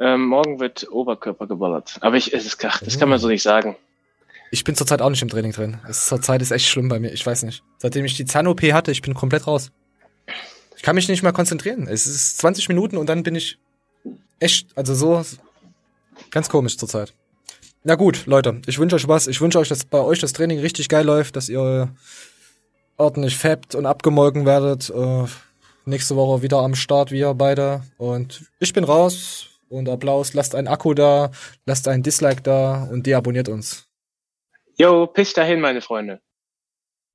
Ähm, 0.00 0.24
morgen 0.24 0.58
wird 0.58 0.90
Oberkörper 0.90 1.46
geballert. 1.46 1.98
Aber 2.00 2.16
ich, 2.16 2.32
es 2.32 2.46
ist, 2.46 2.64
ach, 2.64 2.82
das 2.82 2.98
kann 2.98 3.10
man 3.10 3.18
so 3.18 3.28
nicht 3.28 3.42
sagen. 3.42 3.76
Ich 4.50 4.64
bin 4.64 4.74
zurzeit 4.74 5.02
auch 5.02 5.10
nicht 5.10 5.20
im 5.20 5.28
Training 5.28 5.52
drin. 5.52 5.78
Es 5.86 6.06
zurzeit 6.06 6.40
ist 6.40 6.50
echt 6.50 6.66
schlimm 6.66 6.88
bei 6.88 6.98
mir. 6.98 7.12
Ich 7.12 7.24
weiß 7.24 7.42
nicht. 7.42 7.62
Seitdem 7.76 8.06
ich 8.06 8.16
die 8.16 8.24
Zahn-OP 8.24 8.62
hatte, 8.72 8.90
ich 8.90 9.02
bin 9.02 9.12
komplett 9.12 9.46
raus. 9.46 9.70
Ich 10.74 10.82
kann 10.82 10.94
mich 10.94 11.08
nicht 11.08 11.22
mehr 11.22 11.34
konzentrieren. 11.34 11.86
Es 11.86 12.06
ist 12.06 12.38
20 12.38 12.68
Minuten 12.70 12.96
und 12.96 13.06
dann 13.06 13.22
bin 13.22 13.34
ich 13.34 13.58
echt, 14.38 14.68
also 14.76 14.94
so 14.94 15.22
ganz 16.30 16.48
komisch 16.48 16.78
zurzeit. 16.78 17.12
Na 17.84 17.96
gut, 17.96 18.24
Leute, 18.24 18.62
ich 18.66 18.78
wünsche 18.78 18.96
euch 18.96 19.06
was. 19.08 19.26
Ich 19.26 19.42
wünsche 19.42 19.58
euch, 19.58 19.68
dass 19.68 19.84
bei 19.84 20.00
euch 20.00 20.20
das 20.20 20.32
Training 20.32 20.58
richtig 20.60 20.88
geil 20.88 21.04
läuft, 21.04 21.36
dass 21.36 21.50
ihr 21.50 21.94
ordentlich 23.00 23.36
fappt 23.36 23.74
und 23.74 23.86
abgemolken 23.86 24.46
werdet. 24.46 24.90
Äh, 24.90 25.24
nächste 25.84 26.16
Woche 26.16 26.42
wieder 26.42 26.58
am 26.58 26.74
Start, 26.74 27.10
wir 27.10 27.34
beide. 27.34 27.82
Und 27.98 28.44
ich 28.60 28.72
bin 28.72 28.84
raus. 28.84 29.46
Und 29.68 29.88
Applaus. 29.88 30.34
Lasst 30.34 30.56
ein 30.56 30.66
Akku 30.66 30.94
da, 30.94 31.30
lasst 31.64 31.86
ein 31.86 32.02
Dislike 32.02 32.42
da 32.42 32.88
und 32.90 33.06
deabonniert 33.06 33.48
uns. 33.48 33.86
Jo, 34.76 35.06
bis 35.06 35.32
dahin, 35.32 35.60
meine 35.60 35.80
Freunde. 35.80 36.20